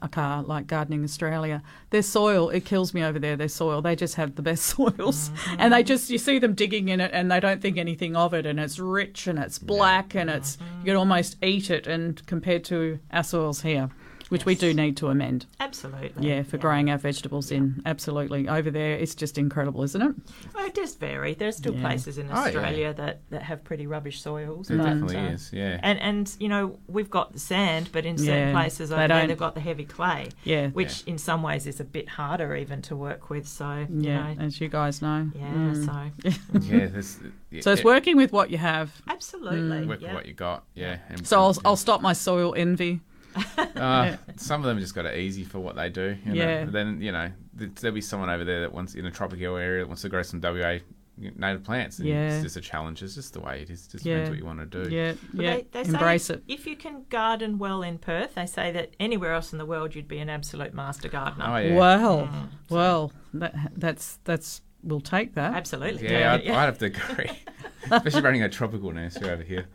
like 0.46 0.66
Gardening 0.66 1.02
Australia, 1.02 1.62
their 1.90 2.02
soil, 2.02 2.48
it 2.50 2.64
kills 2.64 2.94
me 2.94 3.02
over 3.02 3.18
there. 3.18 3.36
Their 3.36 3.48
soil, 3.48 3.82
they 3.82 3.96
just 3.96 4.14
have 4.14 4.36
the 4.36 4.42
best 4.42 4.64
soils. 4.76 5.30
Mm-hmm. 5.30 5.56
And 5.58 5.72
they 5.72 5.82
just, 5.82 6.08
you 6.10 6.18
see 6.18 6.38
them 6.38 6.54
digging 6.54 6.88
in 6.88 7.00
it 7.00 7.10
and 7.12 7.30
they 7.30 7.40
don't 7.40 7.60
think 7.60 7.76
anything 7.78 8.16
of 8.16 8.32
it. 8.34 8.46
And 8.46 8.58
it's 8.60 8.78
rich 8.78 9.26
and 9.26 9.38
it's 9.38 9.58
black 9.58 10.14
and 10.14 10.30
it's, 10.30 10.56
Mm-hmm. 10.56 10.78
you 10.80 10.84
can 10.86 10.96
almost 10.96 11.36
eat 11.42 11.70
it. 11.70 11.86
And 11.86 12.24
compared 12.26 12.64
to 12.64 12.98
our 13.12 13.22
soils 13.24 13.62
here, 13.62 13.90
which 14.30 14.46
we 14.46 14.54
do 14.54 14.72
need 14.72 14.96
to 14.96 15.08
amend. 15.08 15.44
Absolutely. 15.60 16.26
Yeah, 16.28 16.42
for 16.42 16.56
growing 16.58 16.90
our 16.90 16.98
vegetables 16.98 17.50
in. 17.50 17.82
Absolutely. 17.84 18.48
Over 18.48 18.70
there, 18.70 18.94
it's 18.94 19.14
just 19.14 19.36
incredible, 19.38 19.82
isn't 19.82 20.00
it? 20.02 20.14
Oh, 20.56 20.64
it 20.66 20.74
does 20.74 20.94
vary. 20.94 21.34
There's 21.34 21.56
still 21.56 21.74
Yeah. 21.74 21.80
places 21.82 22.16
in 22.18 22.28
Oh, 22.30 22.34
yeah. 22.34 22.40
Australia 22.46 22.94
that, 22.94 23.20
that 23.30 23.42
have 23.42 23.62
pretty 23.62 23.86
rubbish 23.86 24.20
soils. 24.20 24.68
There 24.68 24.78
but, 24.78 24.84
definitely 24.84 25.16
uh, 25.18 25.28
is, 25.32 25.50
yeah. 25.52 25.78
And 25.82 26.00
and 26.00 26.34
you 26.40 26.48
know 26.48 26.78
we've 26.88 27.10
got 27.10 27.32
the 27.32 27.38
sand, 27.38 27.90
but 27.92 28.06
in 28.06 28.16
certain 28.18 28.48
Yeah, 28.48 28.52
places 28.52 28.88
they 28.88 28.96
over 28.96 29.08
there 29.08 29.26
they've 29.26 29.36
got 29.38 29.54
the 29.54 29.60
heavy 29.60 29.84
clay. 29.84 30.28
Yeah. 30.44 30.68
Which 30.68 31.02
in 31.04 31.18
some 31.18 31.42
ways 31.42 31.66
is 31.66 31.78
a 31.80 31.84
bit 31.84 32.08
harder 32.08 32.56
even 32.56 32.80
to 32.82 32.96
work 32.96 33.30
with. 33.30 33.46
So 33.46 33.86
you 33.90 34.00
Yeah, 34.00 34.32
know, 34.34 34.42
as 34.44 34.60
you 34.60 34.68
guys 34.68 35.02
know. 35.02 35.30
Yeah, 35.34 35.50
Mm. 35.52 35.84
so 35.86 36.30
Yeah, 36.60 36.86
there's- 36.86 37.18
yeah, 37.50 37.60
so 37.62 37.72
it's 37.72 37.80
yeah. 37.80 37.84
working 37.84 38.16
with 38.16 38.32
what 38.32 38.50
you 38.50 38.58
have. 38.58 39.02
Absolutely. 39.08 39.86
Work 39.86 40.00
with 40.00 40.12
what 40.12 40.26
you 40.26 40.34
got, 40.34 40.64
yeah. 40.74 40.98
And, 41.08 41.26
So 41.26 41.40
I'll, 41.40 41.56
I'll 41.64 41.76
stop 41.76 42.00
my 42.00 42.12
soil 42.12 42.54
envy. 42.56 43.00
Uh, 43.76 44.16
Some 44.36 44.60
of 44.60 44.66
them 44.66 44.78
just 44.78 44.94
got 44.94 45.06
it 45.06 45.16
easy 45.18 45.42
for 45.44 45.58
what 45.58 45.74
they 45.76 45.88
do. 45.88 46.16
You 46.26 46.32
know? 46.34 46.42
Yeah. 46.42 46.64
But 46.64 46.72
then 46.72 47.00
you 47.00 47.12
know 47.12 47.30
there'll 47.54 47.94
be 47.94 48.00
someone 48.00 48.28
over 48.30 48.44
there 48.44 48.60
that 48.60 48.72
wants 48.74 48.94
in 48.94 49.06
a 49.06 49.10
tropical 49.10 49.56
area 49.56 49.82
that 49.82 49.86
wants 49.86 50.02
to 50.02 50.08
grow 50.08 50.22
some 50.22 50.40
WA 50.40 50.78
native 51.16 51.62
plants. 51.64 51.98
And 51.98 52.08
Yeah. 52.08 52.30
It's 52.34 52.42
just 52.42 52.56
a 52.56 52.60
challenge. 52.60 53.02
It's 53.02 53.14
just 53.14 53.32
the 53.34 53.40
way 53.40 53.62
it 53.62 53.70
is. 53.70 53.86
Just 53.86 54.04
Yeah. 54.04 54.14
depends 54.16 54.30
what 54.30 54.38
you 54.38 54.44
want 54.46 54.70
to 54.70 54.84
do. 54.84 54.94
Yeah, 54.94 55.12
But 55.34 55.42
yeah. 55.44 55.54
they, 55.56 55.66
they 55.72 55.88
Embrace 55.88 56.24
say 56.24 56.34
it. 56.34 56.42
If 56.48 56.66
you 56.66 56.76
can 56.76 57.04
garden 57.10 57.58
well 57.58 57.82
in 57.82 57.98
Perth, 57.98 58.34
they 58.34 58.46
say 58.46 58.70
that 58.72 58.94
anywhere 58.98 59.34
else 59.34 59.52
in 59.52 59.58
the 59.58 59.66
world 59.66 59.94
you'd 59.94 60.08
be 60.08 60.18
an 60.18 60.28
absolute 60.30 60.72
master 60.74 61.08
gardener. 61.08 61.44
Oh, 61.48 61.56
yeah. 61.58 61.76
Well, 61.76 62.18
Mm. 62.26 62.48
well, 62.70 63.12
that, 63.34 63.54
that's 63.76 64.18
that's 64.24 64.62
we'll 64.82 65.00
take 65.00 65.34
that. 65.34 65.54
Absolutely. 65.54 66.10
Yeah, 66.10 66.34
I'd, 66.34 66.40
I'd 66.48 66.64
have 66.64 66.78
to 66.78 66.86
agree. 66.86 67.30
Especially 67.90 68.22
running 68.22 68.42
a 68.42 68.48
tropical 68.48 68.90
nursery 68.92 69.28
over 69.30 69.42
here. 69.42 69.66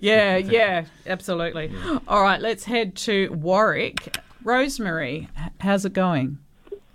Yeah, 0.00 0.36
yeah, 0.36 0.84
absolutely. 1.06 1.72
All 2.06 2.22
right, 2.22 2.40
let's 2.40 2.64
head 2.64 2.96
to 2.96 3.28
Warwick. 3.32 4.18
Rosemary, 4.44 5.28
how's 5.58 5.84
it 5.84 5.92
going? 5.92 6.38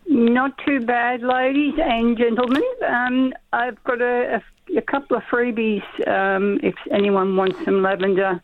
Not 0.08 0.58
too 0.66 0.82
bad, 0.82 1.22
ladies 1.22 1.74
and 1.82 2.18
gentlemen. 2.18 2.64
Um, 2.88 3.34
I've 3.54 3.82
got 3.84 4.02
a, 4.02 4.42
a, 4.42 4.78
a 4.78 4.82
couple 4.82 5.18
of 5.18 5.24
freebies 5.24 5.84
um, 6.08 6.60
if 6.64 6.76
anyone 6.92 7.36
wants 7.36 7.58
some 7.66 7.82
lavender 7.82 8.42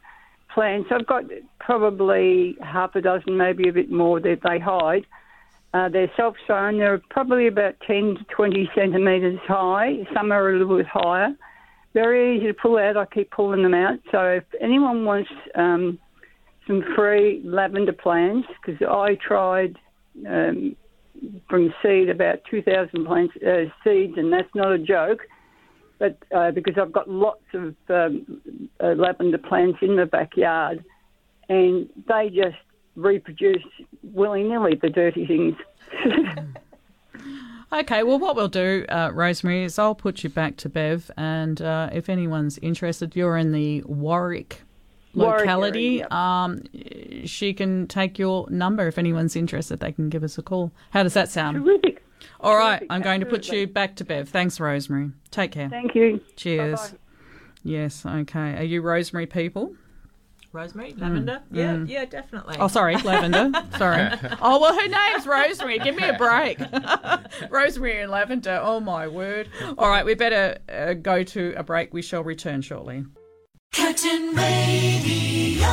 plants. 0.54 0.90
I've 0.92 1.06
got 1.06 1.26
probably 1.60 2.58
half 2.62 2.96
a 2.96 3.02
dozen, 3.02 3.38
maybe 3.38 3.70
a 3.70 3.74
bit 3.74 3.92
more 3.92 4.20
that 4.20 4.40
they 4.44 4.60
hide. 4.60 5.06
Uh, 5.74 5.90
they're 5.90 6.12
self-sown. 6.16 6.78
They're 6.78 7.02
probably 7.10 7.48
about 7.48 7.76
10 7.86 8.16
to 8.16 8.24
20 8.30 8.72
centimetres 8.74 9.40
high. 9.48 10.08
Some 10.14 10.32
are 10.32 10.50
a 10.50 10.58
little 10.58 10.78
bit 10.78 10.88
higher. 10.88 11.36
Very 11.98 12.38
easy 12.38 12.46
to 12.46 12.54
pull 12.54 12.78
out. 12.78 12.96
I 12.96 13.06
keep 13.08 13.32
pulling 13.32 13.64
them 13.64 13.74
out. 13.74 13.98
So 14.12 14.20
if 14.22 14.44
anyone 14.62 15.04
wants 15.04 15.32
um, 15.56 15.98
some 16.68 16.84
free 16.96 17.42
lavender 17.44 17.92
plants, 17.92 18.48
because 18.62 18.80
I 18.88 19.16
tried 19.16 19.78
um, 20.30 20.76
from 21.50 21.74
seed 21.82 22.10
about 22.10 22.42
2,000 22.52 23.04
plants 23.04 23.34
uh, 23.38 23.64
seeds, 23.84 24.14
and 24.16 24.32
that's 24.32 24.54
not 24.54 24.74
a 24.74 24.78
joke. 24.78 25.22
But 25.98 26.20
uh, 26.32 26.52
because 26.52 26.76
I've 26.80 26.92
got 26.92 27.10
lots 27.10 27.42
of 27.56 27.74
um, 27.90 28.70
uh, 28.80 28.90
lavender 28.90 29.40
plants 29.40 29.80
in 29.82 29.96
the 29.96 30.06
backyard, 30.06 30.86
and 31.50 31.90
they 32.08 32.30
just 32.30 32.58
reproduce 32.96 33.64
willy 34.04 34.44
nilly 34.44 34.76
the 34.80 34.92
dirty 34.92 35.26
things. 35.26 35.56
Okay, 37.72 38.04
well, 38.04 38.18
what 38.18 38.36
we'll 38.38 38.48
do, 38.48 38.86
uh, 38.88 39.12
Rosemary, 39.14 39.64
is 39.66 39.78
I'll 39.78 39.94
put 39.96 40.24
you 40.24 40.30
back 40.30 40.56
to 40.58 40.70
Bev, 40.70 41.12
and 41.18 41.62
uh, 41.62 41.90
if 41.92 42.08
anyone's 42.10 42.58
interested, 42.60 43.14
you're 43.16 43.36
in 43.36 43.52
the 43.52 43.82
Warwick 43.86 44.62
Warwick 45.14 45.40
locality. 45.42 46.02
area, 46.02 46.10
Um, 46.10 46.64
she 47.26 47.54
can 47.54 47.88
take 47.88 48.18
your 48.18 48.50
number 48.50 48.88
if 48.88 48.98
anyone's 48.98 49.36
interested. 49.36 49.80
They 49.82 49.92
can 49.92 50.08
give 50.10 50.24
us 50.24 50.38
a 50.38 50.42
call. 50.42 50.72
How 50.92 51.04
does 51.04 51.14
that 51.16 51.30
sound? 51.30 51.58
Terrific. 51.66 52.04
All 52.40 52.56
right, 52.56 52.86
I'm 52.90 53.02
going 53.02 53.20
to 53.20 53.26
put 53.26 53.50
you 53.50 53.68
back 53.68 53.96
to 53.98 54.06
Bev. 54.06 54.30
Thanks, 54.30 54.60
Rosemary. 54.60 55.12
Take 55.32 55.52
care. 55.52 55.68
Thank 55.70 55.94
you. 55.94 56.22
Cheers. 56.38 56.80
Bye-bye. 56.80 56.98
Yes. 57.64 58.06
Okay. 58.06 58.58
Are 58.60 58.64
you 58.64 58.82
Rosemary 58.82 59.26
people? 59.26 59.76
Rosemary, 60.58 60.96
lavender. 60.98 61.44
Yeah, 61.52 61.76
mm. 61.76 61.88
yeah, 61.88 62.06
definitely. 62.06 62.56
Oh, 62.60 62.68
sorry, 62.68 62.96
lavender. 63.04 63.52
sorry. 63.78 64.10
Oh 64.42 64.60
well, 64.60 64.74
her 64.74 64.88
name's 64.88 65.28
Rosemary. 65.28 65.78
Give 65.78 65.96
me 65.96 66.08
a 66.08 66.18
break. 66.18 66.60
Rosemary 67.52 68.02
and 68.02 68.12
lavender. 68.12 68.60
Oh 68.62 68.80
my 68.80 69.08
word. 69.08 69.50
All 69.78 69.88
right, 69.88 70.04
we 70.04 70.16
better 70.16 70.58
uh, 70.68 70.94
go 70.94 71.22
to 71.24 71.54
a 71.56 71.64
break. 71.64 71.94
We 71.94 72.02
shall 72.02 72.24
return 72.24 72.62
shortly. 72.62 73.06
Curtin 73.72 74.36
Radio. 74.36 75.68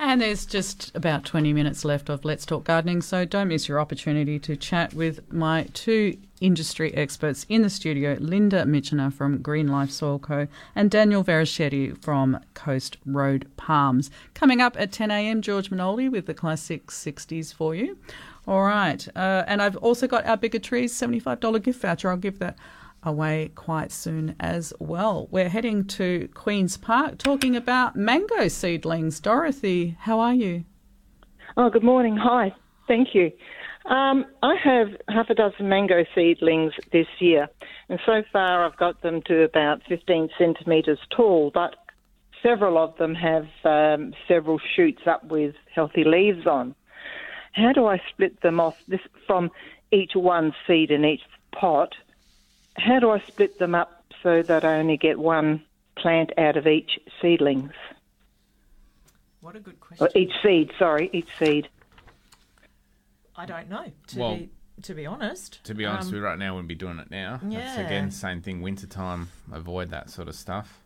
And 0.00 0.20
there's 0.20 0.44
just 0.44 0.90
about 0.96 1.24
20 1.24 1.52
minutes 1.52 1.84
left 1.84 2.08
of 2.08 2.24
Let's 2.24 2.44
Talk 2.44 2.64
Gardening, 2.64 3.02
so 3.02 3.24
don't 3.24 3.48
miss 3.48 3.68
your 3.68 3.78
opportunity 3.78 4.40
to 4.40 4.56
chat 4.56 4.92
with 4.94 5.32
my 5.32 5.68
two 5.72 6.16
industry 6.40 6.92
experts 6.94 7.46
in 7.48 7.62
the 7.62 7.70
studio 7.70 8.16
Linda 8.20 8.64
Michener 8.64 9.12
from 9.12 9.42
Green 9.42 9.68
Life 9.68 9.90
Soil 9.90 10.18
Co. 10.18 10.46
and 10.74 10.90
Daniel 10.90 11.22
Veraschetti 11.22 11.96
from 12.02 12.40
Coast 12.54 12.96
Road 13.06 13.50
Palms. 13.56 14.10
Coming 14.34 14.60
up 14.60 14.76
at 14.78 14.92
10 14.92 15.10
a.m., 15.10 15.42
George 15.42 15.70
Minoldi 15.70 16.10
with 16.10 16.26
the 16.26 16.34
classic 16.34 16.88
60s 16.88 17.54
for 17.54 17.74
you. 17.74 17.98
All 18.46 18.62
right. 18.62 19.06
Uh, 19.14 19.44
and 19.46 19.62
I've 19.62 19.76
also 19.76 20.06
got 20.06 20.26
our 20.26 20.36
Bigger 20.36 20.58
Trees 20.58 20.92
$75 20.92 21.62
gift 21.62 21.82
voucher. 21.82 22.10
I'll 22.10 22.16
give 22.16 22.38
that 22.38 22.56
away 23.02 23.50
quite 23.54 23.92
soon 23.92 24.34
as 24.40 24.72
well. 24.78 25.28
We're 25.30 25.48
heading 25.48 25.84
to 25.84 26.28
Queen's 26.34 26.76
Park 26.76 27.18
talking 27.18 27.56
about 27.56 27.96
mango 27.96 28.48
seedlings. 28.48 29.20
Dorothy, 29.20 29.96
how 30.00 30.20
are 30.20 30.34
you? 30.34 30.64
Oh, 31.56 31.70
good 31.70 31.82
morning. 31.82 32.16
Hi. 32.16 32.54
Thank 32.86 33.14
you. 33.14 33.30
Um, 33.90 34.24
I 34.40 34.54
have 34.54 34.96
half 35.08 35.30
a 35.30 35.34
dozen 35.34 35.68
mango 35.68 36.04
seedlings 36.14 36.72
this 36.92 37.08
year, 37.18 37.48
and 37.88 37.98
so 38.06 38.22
far 38.32 38.64
I've 38.64 38.76
got 38.76 39.02
them 39.02 39.20
to 39.22 39.42
about 39.42 39.82
15 39.88 40.30
centimetres 40.38 41.00
tall, 41.10 41.50
but 41.52 41.74
several 42.40 42.78
of 42.78 42.96
them 42.98 43.16
have 43.16 43.48
um, 43.64 44.14
several 44.28 44.60
shoots 44.76 45.02
up 45.08 45.24
with 45.24 45.56
healthy 45.74 46.04
leaves 46.04 46.46
on. 46.46 46.76
How 47.52 47.72
do 47.72 47.86
I 47.86 48.00
split 48.10 48.40
them 48.42 48.60
off 48.60 48.76
this 48.86 49.00
from 49.26 49.50
each 49.90 50.12
one 50.14 50.54
seed 50.68 50.92
in 50.92 51.04
each 51.04 51.22
pot? 51.50 51.92
How 52.76 53.00
do 53.00 53.10
I 53.10 53.18
split 53.26 53.58
them 53.58 53.74
up 53.74 54.04
so 54.22 54.42
that 54.42 54.64
I 54.64 54.78
only 54.78 54.98
get 54.98 55.18
one 55.18 55.64
plant 55.96 56.30
out 56.38 56.56
of 56.56 56.68
each 56.68 57.00
seedlings? 57.20 57.72
What 59.40 59.56
a 59.56 59.60
good 59.60 59.80
question. 59.80 60.06
Or 60.06 60.10
each 60.14 60.32
seed, 60.44 60.70
sorry, 60.78 61.10
each 61.12 61.28
seed. 61.40 61.68
I 63.40 63.46
don't 63.46 63.70
know. 63.70 63.86
To 64.08 64.18
Well- 64.18 64.36
be 64.36 64.50
to 64.82 64.94
be 64.94 65.04
honest. 65.06 65.62
To 65.64 65.74
be 65.74 65.84
honest, 65.84 66.08
Um, 66.08 66.14
we 66.14 66.20
right 66.20 66.38
now 66.38 66.54
wouldn't 66.54 66.68
be 66.68 66.74
doing 66.74 66.98
it 66.98 67.10
now. 67.10 67.34
It's 67.42 67.52
Yeah. 67.52 67.80
again 67.80 68.10
same 68.10 68.40
thing. 68.40 68.62
Wintertime, 68.62 69.28
avoid 69.52 69.90
that 69.90 70.08
sort 70.10 70.26
of 70.28 70.34
stuff. 70.34 70.80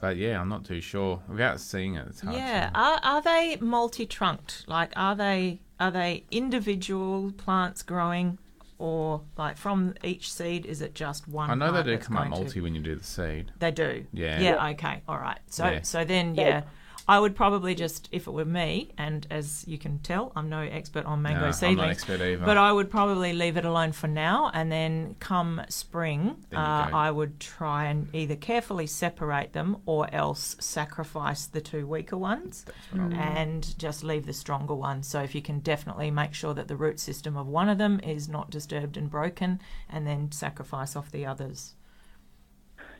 But 0.00 0.16
yeah, 0.16 0.40
I'm 0.40 0.48
not 0.48 0.64
too 0.64 0.80
sure. 0.80 1.22
Without 1.28 1.60
seeing 1.60 1.94
it, 1.96 2.06
it's 2.08 2.20
hard. 2.22 2.36
Yeah, 2.36 2.70
are 2.74 2.98
are 3.02 3.20
they 3.22 3.56
multi-trunked? 3.60 4.64
Like, 4.66 4.92
are 4.96 5.14
they 5.14 5.60
are 5.78 5.90
they 5.90 6.24
individual 6.30 7.32
plants 7.32 7.82
growing, 7.82 8.38
or 8.78 9.22
like 9.36 9.56
from 9.58 9.94
each 10.04 10.32
seed? 10.32 10.64
Is 10.66 10.80
it 10.82 10.94
just 10.94 11.28
one? 11.28 11.50
I 11.50 11.54
know 11.54 11.66
they 11.72 11.82
plant 11.82 12.00
do 12.00 12.06
come 12.06 12.16
up 12.16 12.22
going 12.24 12.32
to- 12.36 12.40
multi 12.44 12.60
when 12.62 12.74
you 12.74 12.80
do 12.82 12.94
the 12.96 13.04
seed. 13.04 13.52
They 13.58 13.70
do. 13.70 14.06
Yeah. 14.12 14.40
Yeah. 14.40 14.66
Okay. 14.68 15.02
All 15.08 15.18
right. 15.18 15.40
So 15.50 15.66
Yeah. 15.70 15.82
so 15.82 16.04
then 16.04 16.34
yeah. 16.34 16.62
I 17.08 17.18
would 17.18 17.34
probably 17.34 17.74
just, 17.74 18.08
if 18.12 18.26
it 18.26 18.30
were 18.30 18.44
me, 18.44 18.92
and 18.96 19.26
as 19.30 19.64
you 19.66 19.78
can 19.78 19.98
tell, 19.98 20.32
I'm 20.36 20.48
no 20.48 20.60
expert 20.60 21.04
on 21.06 21.22
mango 21.22 21.40
No, 21.40 21.44
I'm 21.46 21.50
not 21.50 21.54
seedlings, 21.56 21.90
expert 21.96 22.20
either. 22.20 22.44
but 22.44 22.56
I 22.56 22.72
would 22.72 22.90
probably 22.90 23.32
leave 23.32 23.56
it 23.56 23.64
alone 23.64 23.92
for 23.92 24.06
now, 24.06 24.50
and 24.54 24.70
then 24.70 25.16
come 25.18 25.62
spring, 25.68 26.36
uh. 26.54 26.88
I 26.92 27.10
would 27.10 27.40
try 27.40 27.86
and 27.86 28.08
either 28.14 28.36
carefully 28.36 28.86
separate 28.86 29.52
them 29.52 29.78
or 29.86 30.12
else 30.14 30.56
sacrifice 30.60 31.46
the 31.46 31.60
two 31.60 31.86
weaker 31.86 32.16
ones 32.16 32.64
what 32.92 33.12
I 33.12 33.16
and 33.16 33.78
just 33.78 34.04
leave 34.04 34.26
the 34.26 34.32
stronger 34.32 34.74
ones. 34.74 35.06
So 35.08 35.20
if 35.20 35.34
you 35.34 35.42
can 35.42 35.60
definitely 35.60 36.10
make 36.10 36.34
sure 36.34 36.54
that 36.54 36.68
the 36.68 36.76
root 36.76 37.00
system 37.00 37.36
of 37.36 37.46
one 37.46 37.68
of 37.68 37.78
them 37.78 38.00
is 38.00 38.28
not 38.28 38.50
disturbed 38.50 38.96
and 38.96 39.10
broken, 39.10 39.60
and 39.88 40.06
then 40.06 40.30
sacrifice 40.32 40.94
off 40.94 41.10
the 41.10 41.26
others. 41.26 41.74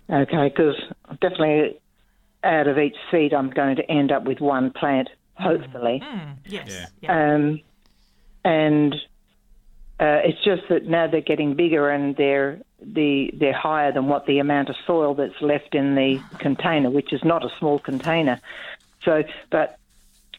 Okay, 0.08 0.48
because 0.48 0.74
definitely 1.20 1.80
out 2.42 2.66
of 2.66 2.78
each 2.78 2.96
seed, 3.10 3.34
I'm 3.34 3.50
going 3.50 3.76
to 3.76 3.90
end 3.90 4.12
up 4.12 4.24
with 4.24 4.40
one 4.40 4.70
plant, 4.70 5.08
hopefully. 5.34 6.02
Mm, 6.04 6.36
yes. 6.46 6.90
Um, 7.08 7.60
and 8.44 8.94
uh, 10.00 10.20
it's 10.24 10.42
just 10.42 10.62
that 10.70 10.86
now 10.86 11.06
they're 11.06 11.20
getting 11.20 11.54
bigger 11.54 11.90
and 11.90 12.16
they're 12.16 12.60
the 12.82 13.30
they're 13.34 13.52
higher 13.52 13.92
than 13.92 14.06
what 14.06 14.24
the 14.24 14.38
amount 14.38 14.70
of 14.70 14.76
soil 14.86 15.14
that's 15.14 15.40
left 15.42 15.74
in 15.74 15.94
the 15.94 16.18
container, 16.38 16.88
which 16.88 17.12
is 17.12 17.22
not 17.22 17.44
a 17.44 17.50
small 17.58 17.78
container. 17.78 18.40
So, 19.04 19.24
but 19.50 19.78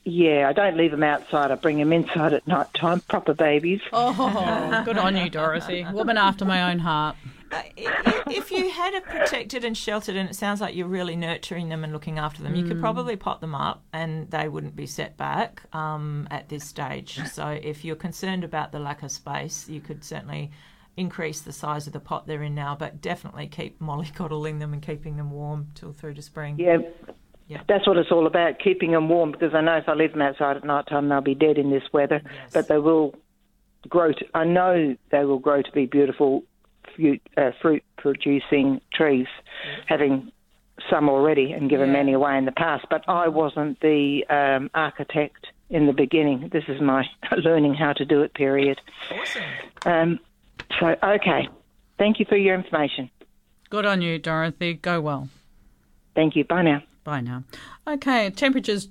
yeah, 0.03 0.49
I 0.49 0.53
don't 0.53 0.77
leave 0.77 0.91
them 0.91 1.03
outside. 1.03 1.51
I 1.51 1.55
bring 1.55 1.77
them 1.77 1.93
inside 1.93 2.33
at 2.33 2.47
night 2.47 2.73
time, 2.73 3.01
proper 3.01 3.35
babies. 3.35 3.81
Oh, 3.93 4.81
good 4.85 4.97
on 4.97 5.15
you, 5.15 5.29
Dorothy. 5.29 5.85
Woman 5.91 6.17
after 6.17 6.45
my 6.45 6.71
own 6.71 6.79
heart. 6.79 7.15
If 7.77 8.51
you 8.51 8.69
had 8.69 8.93
it 8.93 9.03
protected 9.03 9.63
and 9.65 9.77
sheltered, 9.77 10.15
and 10.15 10.29
it 10.29 10.35
sounds 10.35 10.61
like 10.61 10.75
you're 10.75 10.87
really 10.87 11.15
nurturing 11.15 11.69
them 11.69 11.83
and 11.83 11.93
looking 11.93 12.17
after 12.19 12.41
them, 12.43 12.55
you 12.55 12.63
could 12.65 12.77
Mm. 12.77 12.81
probably 12.81 13.15
pot 13.15 13.41
them 13.41 13.53
up 13.55 13.83
and 13.93 14.29
they 14.31 14.47
wouldn't 14.47 14.75
be 14.75 14.85
set 14.85 15.17
back 15.17 15.63
um, 15.73 16.27
at 16.31 16.49
this 16.49 16.63
stage. 16.63 17.19
So 17.31 17.47
if 17.47 17.83
you're 17.85 17.95
concerned 17.95 18.43
about 18.43 18.71
the 18.71 18.79
lack 18.79 19.03
of 19.03 19.11
space, 19.11 19.69
you 19.69 19.79
could 19.81 20.03
certainly 20.03 20.51
increase 20.97 21.41
the 21.41 21.53
size 21.53 21.87
of 21.87 21.93
the 21.93 21.99
pot 21.99 22.27
they're 22.27 22.43
in 22.43 22.53
now, 22.55 22.75
but 22.77 23.01
definitely 23.01 23.47
keep 23.47 23.79
mollycoddling 23.79 24.59
them 24.59 24.73
and 24.73 24.81
keeping 24.81 25.17
them 25.17 25.31
warm 25.31 25.67
till 25.75 25.93
through 25.93 26.13
to 26.15 26.21
spring. 26.21 26.55
Yeah. 26.59 26.79
Yeah. 27.47 27.61
That's 27.67 27.85
what 27.87 27.97
it's 27.97 28.11
all 28.11 28.27
about, 28.27 28.59
keeping 28.59 28.91
them 28.91 29.09
warm, 29.09 29.31
because 29.31 29.53
I 29.53 29.59
know 29.61 29.75
if 29.75 29.89
I 29.89 29.93
leave 29.93 30.11
them 30.11 30.21
outside 30.21 30.55
at 30.57 30.63
night 30.63 30.87
time, 30.87 31.09
they'll 31.09 31.19
be 31.21 31.35
dead 31.35 31.57
in 31.57 31.69
this 31.69 31.83
weather. 31.91 32.21
But 32.53 32.67
they 32.69 32.77
will 32.77 33.13
grow. 33.89 34.13
To, 34.13 34.25
I 34.33 34.45
know 34.45 34.95
they 35.11 35.25
will 35.25 35.39
grow 35.39 35.61
to 35.61 35.71
be 35.73 35.85
beautiful 35.85 36.43
fruit, 36.95 37.22
uh, 37.38 37.51
fruit-producing 37.61 38.81
trees, 38.93 39.27
having 39.88 40.31
some 40.89 41.09
already 41.09 41.51
and 41.51 41.69
given 41.69 41.91
many 41.91 42.13
away 42.13 42.38
in 42.38 42.45
the 42.45 42.51
past. 42.51 42.85
But 42.89 43.03
I 43.07 43.27
wasn't 43.27 43.80
the 43.81 44.26
um, 44.30 44.69
architect 44.73 45.47
in 45.69 45.88
the 45.88 45.93
beginning. 45.93 46.49
This 46.51 46.63
is 46.68 46.81
my 46.81 47.05
learning 47.43 47.76
how 47.76 47.93
to 47.93 48.05
do 48.05 48.22
it 48.22 48.34
period. 48.34 48.80
Awesome. 49.11 49.43
Um, 49.85 50.19
so, 50.80 50.95
okay. 51.03 51.49
Thank 51.97 52.19
you 52.19 52.26
for 52.27 52.38
your 52.38 52.55
information. 52.55 53.09
Good 53.69 53.85
on 53.85 54.01
you, 54.01 54.18
Dorothy. 54.19 54.73
Go 54.73 55.01
well. 55.01 55.30
Thank 56.15 56.35
you. 56.35 56.43
Bye 56.43 56.63
now. 56.63 56.84
Bye 57.03 57.22
now. 57.22 57.43
Okay, 57.88 58.30
temperatures 58.31 58.88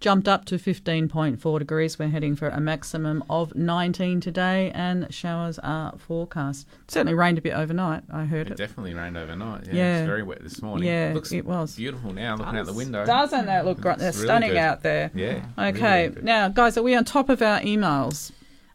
jumped 0.00 0.28
up 0.28 0.44
to 0.46 0.56
15.4 0.56 1.58
degrees. 1.58 1.98
We're 1.98 2.08
heading 2.08 2.36
for 2.36 2.48
a 2.48 2.60
maximum 2.60 3.24
of 3.28 3.54
19 3.54 4.20
today, 4.20 4.70
and 4.74 5.12
showers 5.12 5.58
are 5.60 5.94
forecast. 5.98 6.66
Certainly 6.86 7.14
rained 7.14 7.38
a 7.38 7.40
bit 7.40 7.54
overnight. 7.54 8.04
I 8.12 8.24
heard 8.24 8.46
It 8.48 8.52
it. 8.52 8.56
definitely 8.58 8.94
rained 8.94 9.16
overnight. 9.16 9.66
Yeah, 9.66 9.74
Yeah. 9.74 9.98
it's 9.98 10.06
very 10.06 10.22
wet 10.22 10.42
this 10.42 10.62
morning. 10.62 10.86
Yeah, 10.88 11.10
it, 11.10 11.14
looks 11.14 11.32
it 11.32 11.44
was. 11.44 11.74
beautiful 11.76 12.12
now. 12.12 12.36
Looking 12.36 12.56
out 12.58 12.66
the 12.66 12.72
window, 12.72 13.04
Doesn't 13.04 13.46
that 13.46 13.64
look 13.64 13.82
really 13.84 14.12
stunning 14.12 14.50
good. 14.50 14.58
out 14.58 14.82
there. 14.82 15.10
Yeah. 15.14 15.42
Okay, 15.58 16.12
now, 16.22 16.48
guys, 16.48 16.76
are 16.78 16.82
we 16.82 16.94
on 16.94 17.04
top 17.04 17.28
of 17.28 17.42
our 17.42 17.60
emails? 17.60 18.30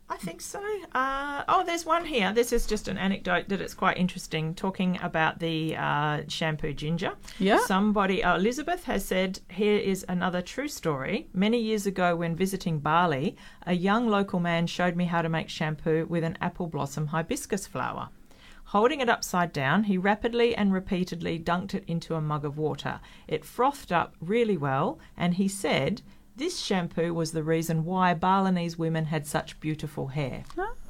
I 0.09 0.17
think 0.17 0.41
so. 0.41 0.61
Uh, 0.93 1.43
oh, 1.47 1.63
there's 1.65 1.85
one 1.85 2.05
here. 2.05 2.33
This 2.33 2.53
is 2.53 2.67
just 2.67 2.87
an 2.87 2.97
anecdote 2.97 3.47
that 3.49 3.61
it's 3.61 3.73
quite 3.73 3.97
interesting, 3.97 4.53
talking 4.53 4.99
about 5.01 5.39
the 5.39 5.75
uh, 5.75 6.21
shampoo 6.27 6.73
ginger. 6.73 7.13
Yeah. 7.39 7.59
Somebody, 7.65 8.23
uh, 8.23 8.35
Elizabeth, 8.37 8.83
has 8.83 9.05
said, 9.05 9.39
here 9.49 9.77
is 9.77 10.05
another 10.07 10.41
true 10.41 10.67
story. 10.67 11.29
Many 11.33 11.59
years 11.59 11.87
ago, 11.87 12.15
when 12.15 12.35
visiting 12.35 12.79
Bali, 12.79 13.35
a 13.65 13.73
young 13.73 14.07
local 14.07 14.39
man 14.39 14.67
showed 14.67 14.95
me 14.95 15.05
how 15.05 15.21
to 15.21 15.29
make 15.29 15.49
shampoo 15.49 16.05
with 16.07 16.23
an 16.23 16.37
apple 16.41 16.67
blossom 16.67 17.07
hibiscus 17.07 17.65
flower. 17.65 18.09
Holding 18.65 19.01
it 19.01 19.09
upside 19.09 19.53
down, 19.53 19.83
he 19.85 19.97
rapidly 19.97 20.55
and 20.55 20.73
repeatedly 20.73 21.39
dunked 21.39 21.73
it 21.73 21.83
into 21.87 22.15
a 22.15 22.21
mug 22.21 22.43
of 22.43 22.57
water. 22.57 22.99
It 23.27 23.45
frothed 23.45 23.91
up 23.91 24.15
really 24.19 24.57
well, 24.57 24.99
and 25.17 25.35
he 25.35 25.47
said, 25.47 26.01
this 26.35 26.59
shampoo 26.59 27.13
was 27.13 27.31
the 27.31 27.43
reason 27.43 27.85
why 27.85 28.13
Balinese 28.13 28.77
women 28.77 29.05
had 29.05 29.25
such 29.27 29.59
beautiful 29.59 30.07
hair. 30.07 30.43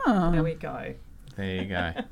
Oh. 0.06 0.32
There 0.32 0.44
we 0.44 0.54
go. 0.54 0.94
There 1.36 1.56
you 1.64 1.66
go. 1.66 1.94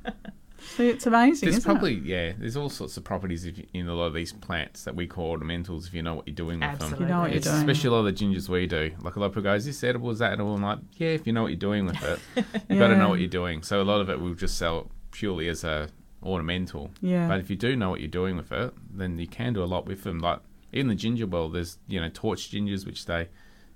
See, 0.76 0.90
it's 0.90 1.08
amazing, 1.08 1.48
There's 1.48 1.58
isn't 1.58 1.72
probably 1.72 1.96
it? 1.96 2.04
yeah. 2.04 2.34
There's 2.38 2.56
all 2.56 2.70
sorts 2.70 2.96
of 2.96 3.04
properties 3.04 3.46
in 3.74 3.88
a 3.88 3.96
lot 3.96 4.06
of 4.06 4.14
these 4.14 4.32
plants 4.32 4.84
that 4.84 4.96
we 4.96 5.08
call 5.08 5.36
ornamentals. 5.38 5.88
If 5.88 5.94
you 5.96 6.04
know 6.04 6.14
what 6.14 6.28
you're 6.28 6.36
doing 6.36 6.60
with 6.60 6.70
Absolutely. 6.70 7.00
them, 7.00 7.08
You 7.08 7.14
know 7.14 7.20
what 7.22 7.30
you're 7.32 7.38
It's 7.38 7.48
doing. 7.48 7.58
Especially 7.58 7.88
a 7.88 7.92
lot 7.94 8.00
of 8.00 8.06
the 8.06 8.14
gingers 8.14 8.48
we 8.48 8.68
do. 8.68 8.92
Like 9.02 9.16
a 9.16 9.20
lot 9.20 9.26
of 9.28 9.32
people 9.32 9.42
go, 9.44 9.54
"Is 9.56 9.66
this 9.66 9.84
edible? 9.84 10.12
Is 10.12 10.20
that 10.20 10.34
edible?" 10.34 10.54
I'm 10.54 10.62
like, 10.62 10.78
"Yeah, 10.98 11.08
if 11.10 11.26
you 11.26 11.34
know 11.34 11.42
what 11.42 11.48
you're 11.50 11.58
doing 11.58 11.88
with 11.88 12.02
it, 12.04 12.20
you've 12.70 12.78
got 12.80 12.90
to 12.90 12.96
know 12.96 13.10
what 13.10 13.18
you're 13.20 13.28
doing." 13.28 13.64
So 13.64 13.82
a 13.82 13.84
lot 13.84 14.02
of 14.02 14.10
it 14.12 14.22
we'll 14.22 14.36
just 14.36 14.56
sell 14.58 14.92
purely 15.12 15.48
as 15.48 15.64
a 15.64 15.90
ornamental. 16.24 16.92
Yeah. 17.02 17.28
But 17.28 17.40
if 17.40 17.50
you 17.50 17.56
do 17.56 17.76
know 17.76 17.90
what 17.90 18.00
you're 18.00 18.08
doing 18.08 18.38
with 18.38 18.52
it, 18.52 18.72
then 18.94 19.18
you 19.18 19.28
can 19.28 19.54
do 19.54 19.64
a 19.64 19.66
lot 19.66 19.88
with 19.88 20.04
them. 20.04 20.20
Like 20.20 20.40
in 20.72 20.88
the 20.88 20.96
ginger 20.96 21.28
world, 21.28 21.54
there's 21.54 21.78
you 21.88 22.00
know 22.00 22.10
torch 22.14 22.52
gingers 22.52 22.86
which 22.86 23.06
they 23.06 23.30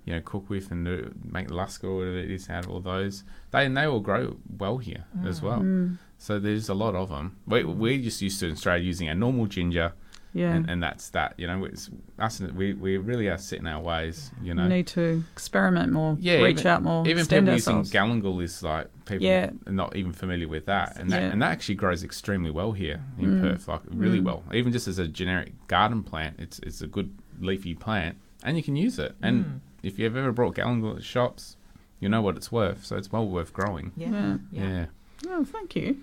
you 0.06 0.14
know 0.14 0.22
cook 0.24 0.50
with 0.50 0.72
and 0.72 0.86
do, 0.86 1.14
make 1.24 1.50
laksa 1.50 1.86
or 1.86 1.98
whatever 1.98 2.18
it 2.18 2.32
is 2.32 2.50
out 2.50 2.66
of 2.66 2.72
all 2.72 2.80
those. 2.80 3.24
They 3.52 3.66
and 3.66 3.76
they 3.76 3.86
all 3.86 4.00
grow 4.00 4.38
well 4.58 4.78
here 4.78 5.06
as 5.26 5.42
well. 5.42 5.60
Mm. 5.60 5.98
So 6.18 6.40
there's 6.40 6.70
a 6.70 6.74
lot 6.74 6.96
of 6.96 7.10
them. 7.10 7.38
We 7.46 7.64
we're 7.64 8.02
just 8.02 8.22
used 8.22 8.40
to 8.40 8.48
in 8.48 8.54
Australia 8.54 8.84
using 8.84 9.10
a 9.10 9.16
normal 9.16 9.48
ginger. 9.48 9.94
Yeah. 10.34 10.54
And, 10.54 10.70
and 10.70 10.84
that's 10.84 11.12
that. 11.12 11.36
You 11.38 11.48
know, 11.48 11.64
it's 11.64 11.90
us. 12.20 12.42
We 12.42 12.74
we 12.74 12.98
really 12.98 13.30
are 13.30 13.38
set 13.38 13.60
in 13.60 13.68
our 13.68 13.82
ways. 13.82 14.32
You 14.42 14.54
know. 14.54 14.64
We 14.64 14.70
need 14.70 14.88
to 14.88 15.24
experiment 15.32 15.94
more, 15.94 16.18
yeah, 16.20 16.42
reach 16.42 16.60
even, 16.60 16.68
out 16.68 16.84
more, 16.84 17.08
Even 17.08 17.26
people 17.26 17.50
ourselves. 17.50 17.94
using 17.94 18.22
galangal 18.22 18.44
is 18.44 18.62
like 18.62 18.90
people 19.06 19.26
Yeah. 19.26 19.52
are 19.68 19.72
not 19.74 19.96
even 19.96 20.12
familiar 20.12 20.48
with 20.48 20.66
that, 20.66 20.98
and 20.98 21.10
that 21.12 21.22
Yeah. 21.22 21.32
and 21.32 21.42
that 21.42 21.52
actually 21.52 21.76
grows 21.76 22.04
extremely 22.04 22.52
well 22.52 22.72
here 22.74 23.02
in 23.20 23.38
Mm. 23.38 23.42
Perth, 23.42 23.68
like 23.68 23.82
really 23.90 24.20
Mm. 24.20 24.26
well. 24.26 24.44
Even 24.54 24.72
just 24.72 24.88
as 24.88 24.98
a 25.00 25.08
generic 25.08 25.54
garden 25.68 26.04
plant, 26.04 26.36
it's 26.40 26.60
it's 26.60 26.82
a 26.82 26.88
good 26.88 27.12
leafy 27.40 27.74
plant, 27.76 28.18
and 28.44 28.58
you 28.58 28.64
can 28.64 28.76
use 28.76 28.98
it. 29.00 29.16
And 29.22 29.46
Mm. 29.46 29.60
if 29.84 30.00
you've 30.00 30.16
ever 30.18 30.32
brought 30.32 30.56
galangal 30.56 30.98
at 30.98 31.04
shops, 31.04 31.58
you 32.00 32.10
know 32.10 32.22
what 32.22 32.36
it's 32.36 32.52
worth. 32.52 32.84
So 32.86 32.96
it's 32.98 33.12
well 33.12 33.28
worth 33.28 33.54
growing. 33.54 33.92
Yeah. 33.96 34.38
yeah. 34.52 34.86
Oh, 35.30 35.44
thank 35.46 35.76
you. 35.76 35.98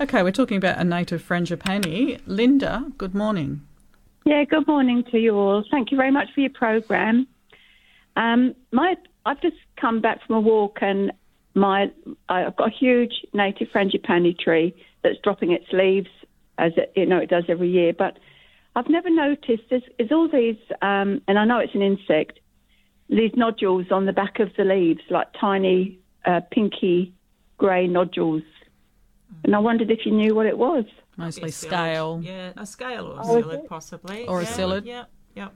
Okay, 0.00 0.22
we're 0.22 0.32
talking 0.32 0.56
about 0.56 0.78
a 0.78 0.84
native 0.84 1.22
frangipani. 1.22 2.20
Linda, 2.26 2.90
good 2.98 3.14
morning. 3.14 3.62
Yeah, 4.24 4.42
good 4.44 4.66
morning 4.66 5.04
to 5.10 5.18
you 5.18 5.36
all. 5.36 5.62
Thank 5.70 5.90
you 5.92 5.96
very 5.96 6.10
much 6.10 6.32
for 6.34 6.40
your 6.40 6.50
program. 6.50 7.26
Um, 8.16 8.54
my, 8.72 8.96
I've 9.26 9.40
just 9.40 9.56
come 9.76 10.00
back 10.00 10.24
from 10.26 10.36
a 10.36 10.40
walk 10.40 10.78
and 10.80 11.12
my 11.54 11.90
I've 12.28 12.56
got 12.56 12.68
a 12.68 12.74
huge 12.74 13.12
native 13.32 13.68
frangipani 13.68 14.38
tree 14.38 14.74
that's 15.02 15.18
dropping 15.22 15.52
its 15.52 15.66
leaves 15.72 16.08
as 16.58 16.72
it, 16.76 16.92
you 16.96 17.06
know 17.06 17.18
it 17.18 17.30
does 17.30 17.44
every 17.48 17.70
year, 17.70 17.92
but 17.92 18.18
I've 18.76 18.88
never 18.88 19.08
noticed 19.08 19.62
there's, 19.70 19.82
there's 19.98 20.10
all 20.10 20.28
these, 20.28 20.56
um, 20.82 21.20
and 21.28 21.38
I 21.38 21.44
know 21.44 21.58
it's 21.60 21.74
an 21.76 21.82
insect, 21.82 22.40
these 23.08 23.30
nodules 23.36 23.86
on 23.92 24.06
the 24.06 24.12
back 24.12 24.40
of 24.40 24.50
the 24.56 24.64
leaves, 24.64 25.00
like 25.10 25.28
tiny 25.40 25.98
uh, 26.24 26.40
pinky 26.50 27.14
grey 27.56 27.86
nodules. 27.86 28.42
And 29.44 29.54
I 29.54 29.60
wondered 29.60 29.90
if 29.90 30.04
you 30.04 30.12
knew 30.12 30.34
what 30.34 30.46
it 30.46 30.58
was. 30.58 30.84
Mostly 31.16 31.50
Psyllid. 31.50 31.52
scale. 31.52 32.20
Yeah, 32.24 32.52
a 32.56 32.66
scale 32.66 33.06
or 33.06 33.18
a 33.18 33.20
Oh, 33.20 33.42
psyllid, 33.42 33.64
it? 33.64 33.68
possibly. 33.68 34.26
Or 34.26 34.40
a 34.40 34.44
yeah, 34.44 34.50
psyllid. 34.50 34.84
Yeah, 34.86 35.04
yeah. 35.36 35.48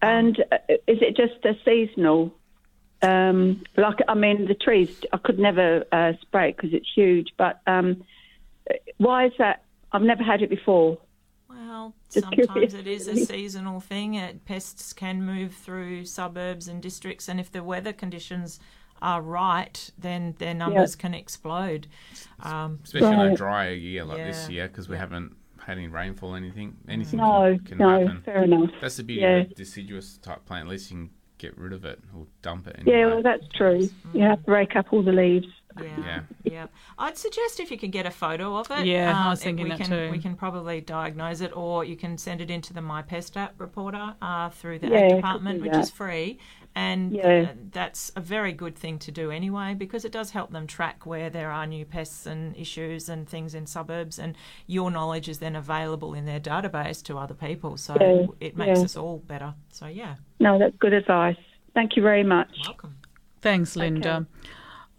And 0.00 0.42
uh, 0.50 0.56
is 0.88 0.98
it 1.02 1.16
just 1.16 1.44
a 1.44 1.52
seasonal? 1.64 2.34
Um, 3.02 3.62
like, 3.76 3.98
I 4.08 4.14
mean, 4.14 4.46
the 4.46 4.54
trees, 4.54 5.00
I 5.12 5.18
could 5.18 5.38
never 5.38 5.84
uh, 5.92 6.12
spray 6.20 6.50
it 6.50 6.56
because 6.56 6.72
it's 6.72 6.88
huge, 6.94 7.30
but 7.36 7.60
um, 7.66 8.04
why 8.98 9.26
is 9.26 9.32
that? 9.38 9.64
I've 9.90 10.02
never 10.02 10.22
had 10.22 10.40
it 10.42 10.48
before. 10.50 10.98
Well, 11.48 11.94
sometimes 12.08 12.74
it 12.74 12.86
is 12.86 13.08
a 13.08 13.16
seasonal 13.26 13.80
thing. 13.80 14.14
It, 14.14 14.44
pests 14.44 14.92
can 14.92 15.24
move 15.24 15.52
through 15.54 16.04
suburbs 16.06 16.68
and 16.68 16.80
districts, 16.80 17.28
and 17.28 17.40
if 17.40 17.50
the 17.50 17.62
weather 17.62 17.92
conditions 17.92 18.60
are 19.02 19.20
right, 19.20 19.90
then 19.98 20.36
their 20.38 20.54
numbers 20.54 20.94
can 20.94 21.12
explode. 21.12 21.88
Um, 22.40 22.78
Especially 22.84 23.14
in 23.14 23.20
a 23.20 23.28
Right. 23.30 23.36
drier 23.36 23.72
year 23.74 24.04
like 24.04 24.24
this 24.24 24.48
year, 24.48 24.68
because 24.68 24.88
we 24.88 24.96
haven't 24.96 25.34
had 25.58 25.76
any 25.76 25.88
rainfall, 25.88 26.34
or 26.34 26.36
anything. 26.36 26.76
Anything 26.88 27.18
No, 27.18 27.56
can, 27.58 27.66
can 27.66 27.78
no, 27.78 27.88
happen. 28.00 28.22
fair 28.22 28.44
enough. 28.44 28.70
That's 28.80 28.96
the 28.96 29.02
beauty 29.02 29.22
Yeah. 29.22 29.38
of 29.38 29.50
a 29.50 29.54
deciduous 29.54 30.18
type 30.18 30.44
plant. 30.46 30.66
At 30.66 30.70
least 30.70 30.90
you 30.90 30.96
can 30.98 31.10
get 31.42 31.58
rid 31.58 31.72
of 31.72 31.84
it 31.84 31.98
or 32.16 32.26
dump 32.40 32.68
it. 32.68 32.76
In. 32.78 32.86
Yeah, 32.86 33.06
well, 33.06 33.22
that's 33.22 33.46
true. 33.48 33.88
You 34.14 34.22
have 34.22 34.38
to 34.38 34.44
break 34.44 34.76
up 34.76 34.92
all 34.92 35.02
the 35.02 35.12
leaves. 35.12 35.46
Yeah, 35.76 35.84
Yeah. 35.98 36.20
yeah. 36.44 36.66
I'd 36.98 37.16
suggest 37.16 37.58
if 37.58 37.70
you 37.70 37.78
can 37.78 37.90
get 37.90 38.06
a 38.06 38.10
photo 38.10 38.56
of 38.56 38.70
it. 38.70 38.86
Yeah, 38.86 39.18
I 39.18 39.24
um, 39.24 39.30
was 39.30 39.42
thinking 39.42 39.64
we 39.64 39.70
that 39.70 39.80
can, 39.80 39.88
too. 39.88 40.10
We 40.10 40.18
can 40.18 40.36
probably 40.36 40.80
diagnose 40.80 41.40
it, 41.40 41.56
or 41.56 41.84
you 41.84 41.96
can 41.96 42.16
send 42.16 42.40
it 42.40 42.50
into 42.50 42.72
the 42.72 42.82
My 42.82 43.02
Pest 43.02 43.36
app 43.36 43.54
reporter 43.58 44.14
uh, 44.22 44.50
through 44.50 44.78
the 44.80 44.88
Yeah, 44.88 44.98
Ag 44.98 45.16
department, 45.16 45.62
which 45.62 45.74
is 45.74 45.90
free. 45.90 46.38
And 46.74 47.12
Yeah. 47.12 47.48
uh, 47.50 47.54
that's 47.70 48.10
a 48.16 48.20
very 48.20 48.52
good 48.52 48.76
thing 48.76 48.98
to 49.00 49.12
do 49.12 49.30
anyway, 49.30 49.74
because 49.74 50.04
it 50.06 50.12
does 50.12 50.30
help 50.30 50.52
them 50.52 50.66
track 50.66 51.04
where 51.04 51.28
there 51.28 51.50
are 51.50 51.66
new 51.66 51.84
pests 51.84 52.24
and 52.24 52.56
issues 52.56 53.10
and 53.10 53.28
things 53.28 53.54
in 53.54 53.66
suburbs. 53.66 54.18
And 54.18 54.34
your 54.66 54.90
knowledge 54.90 55.28
is 55.28 55.38
then 55.38 55.54
available 55.54 56.14
in 56.14 56.24
their 56.24 56.40
database 56.40 57.02
to 57.04 57.18
other 57.18 57.34
people, 57.34 57.76
so 57.76 57.96
Yeah, 58.00 58.26
it 58.40 58.56
makes 58.56 58.78
yeah. 58.78 58.84
us 58.86 58.96
all 58.96 59.18
better. 59.18 59.54
So 59.70 59.86
yeah, 59.86 60.14
No, 60.40 60.58
that's 60.58 60.76
good 60.78 60.94
advice. 60.94 61.36
Thank 61.74 61.94
you 61.96 62.02
very 62.02 62.24
much. 62.24 62.48
welcome. 62.66 62.96
Thanks, 63.42 63.76
Linda. 63.76 64.26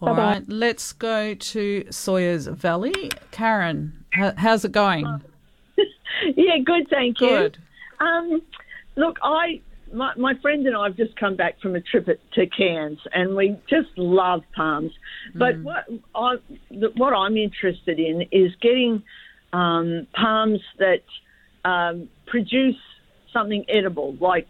All 0.02 0.10
Bye-bye. 0.10 0.22
right, 0.34 0.44
let's 0.50 0.92
go 0.94 1.34
to 1.34 1.86
Sawyer's 1.90 2.46
Valley. 2.48 3.10
Karen, 3.32 4.04
h- 4.16 4.34
how's 4.38 4.64
it 4.66 4.72
going? 4.74 5.06
Yeah, 6.38 6.58
good, 6.64 6.88
thank 6.90 7.20
you. 7.20 7.28
Good. 7.28 7.58
Um, 8.00 8.42
look, 8.96 9.18
I 9.24 9.60
my, 9.94 10.14
my 10.16 10.34
friend 10.42 10.66
and 10.66 10.76
I 10.76 10.86
have 10.86 10.98
just 10.98 11.16
come 11.16 11.36
back 11.36 11.60
from 11.62 11.76
a 11.76 11.82
trip 11.82 12.08
at, 12.10 12.20
to 12.34 12.48
Cairns, 12.48 13.00
and 13.14 13.36
we 13.36 13.58
just 13.70 13.90
love 13.98 14.44
palms. 14.56 14.92
But 15.36 15.60
what 15.60 15.86
I 16.16 16.36
what 16.96 17.14
I'm 17.14 17.38
interested 17.38 18.00
in 18.00 18.24
is 18.32 18.54
getting 18.62 19.04
um, 19.54 20.08
palms 20.14 20.60
that 20.80 21.04
um, 21.64 22.10
produce 22.26 22.78
something 23.32 23.66
edible, 23.70 24.16
like 24.20 24.48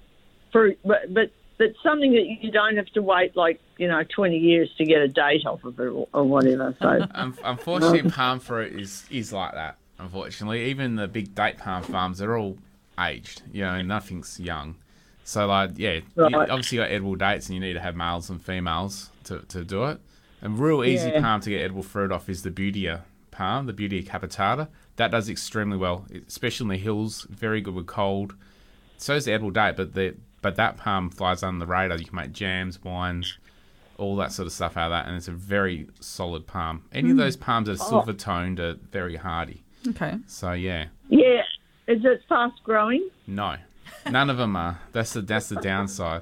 fruit, 0.51 0.79
but, 0.83 1.13
but 1.13 1.31
but 1.57 1.73
something 1.83 2.13
that 2.13 2.25
you 2.41 2.51
don't 2.51 2.77
have 2.77 2.87
to 2.87 3.01
wait 3.01 3.35
like 3.37 3.59
you 3.77 3.87
know 3.87 4.01
20 4.03 4.37
years 4.37 4.69
to 4.77 4.85
get 4.85 5.01
a 5.01 5.07
date 5.07 5.45
off 5.45 5.63
of 5.63 5.79
it 5.79 5.87
or, 5.87 6.07
or 6.13 6.23
whatever. 6.23 6.75
So 6.81 7.05
unfortunately, 7.43 8.09
palm 8.09 8.39
fruit 8.39 8.79
is 8.79 9.05
is 9.09 9.33
like 9.33 9.53
that. 9.53 9.77
Unfortunately, 9.99 10.65
even 10.65 10.95
the 10.95 11.07
big 11.07 11.35
date 11.35 11.57
palm 11.57 11.83
farms, 11.83 12.17
they're 12.17 12.37
all 12.37 12.57
aged. 12.99 13.43
You 13.51 13.63
know, 13.63 13.81
nothing's 13.81 14.39
young. 14.39 14.75
So, 15.23 15.47
like, 15.47 15.71
yeah, 15.77 15.99
obviously 16.17 16.31
you 16.31 16.37
Right. 16.39 16.49
obviously 16.49 16.77
got 16.79 16.89
edible 16.91 17.15
dates, 17.15 17.47
and 17.47 17.55
you 17.55 17.61
need 17.61 17.73
to 17.73 17.79
have 17.79 17.95
males 17.95 18.29
and 18.29 18.41
females 18.41 19.09
to, 19.25 19.39
to 19.39 19.63
do 19.63 19.85
it. 19.85 19.99
And 20.41 20.59
real 20.59 20.83
easy 20.83 21.09
Yeah. 21.09 21.21
palm 21.21 21.41
to 21.41 21.49
get 21.49 21.61
edible 21.61 21.83
fruit 21.83 22.11
off 22.11 22.27
is 22.29 22.43
the 22.43 22.51
Butia 22.51 23.01
palm, 23.31 23.65
the 23.65 23.73
Butia 23.73 24.05
capitata. 24.05 24.67
That 24.97 25.11
does 25.11 25.29
extremely 25.29 25.77
well, 25.77 26.05
especially 26.27 26.65
in 26.65 26.69
the 26.69 26.77
hills. 26.77 27.25
Very 27.29 27.61
good 27.61 27.73
with 27.73 27.87
cold. 27.87 28.35
So 28.97 29.15
is 29.15 29.25
the 29.25 29.31
edible 29.33 29.51
date, 29.51 29.75
but 29.77 29.93
the 29.93 30.15
but 30.41 30.57
that 30.57 30.75
palm 30.75 31.09
flies 31.09 31.41
under 31.41 31.65
the 31.65 31.71
radar. 31.71 31.97
You 31.97 32.03
can 32.05 32.17
make 32.17 32.33
jams, 32.33 32.83
wines, 32.83 33.37
all 33.97 34.17
that 34.17 34.33
sort 34.33 34.45
of 34.45 34.51
stuff 34.51 34.75
out 34.75 34.87
of 34.87 34.91
that, 34.91 35.07
and 35.07 35.15
it's 35.15 35.29
a 35.29 35.31
very 35.31 35.87
solid 36.01 36.45
palm. 36.45 36.83
Any 36.91 37.11
of 37.11 37.15
Mm. 37.15 37.19
those 37.19 37.37
palms 37.37 37.67
that 37.67 37.79
are 37.79 37.83
Oh. 37.85 37.89
silver 37.89 38.11
toned 38.11 38.59
are 38.59 38.73
very 38.91 39.15
hardy. 39.15 39.63
Okay. 39.87 40.17
So 40.27 40.51
yeah, 40.51 40.87
yeah, 41.07 41.43
is 41.87 42.03
it 42.03 42.23
fast 42.27 42.61
growing? 42.65 43.09
no, 43.25 43.55
none 44.09 44.29
of 44.29 44.37
them 44.37 44.55
are. 44.55 44.79
That's 44.91 45.13
the 45.13 45.21
that's 45.21 45.49
the 45.49 45.55
downside. 45.57 46.21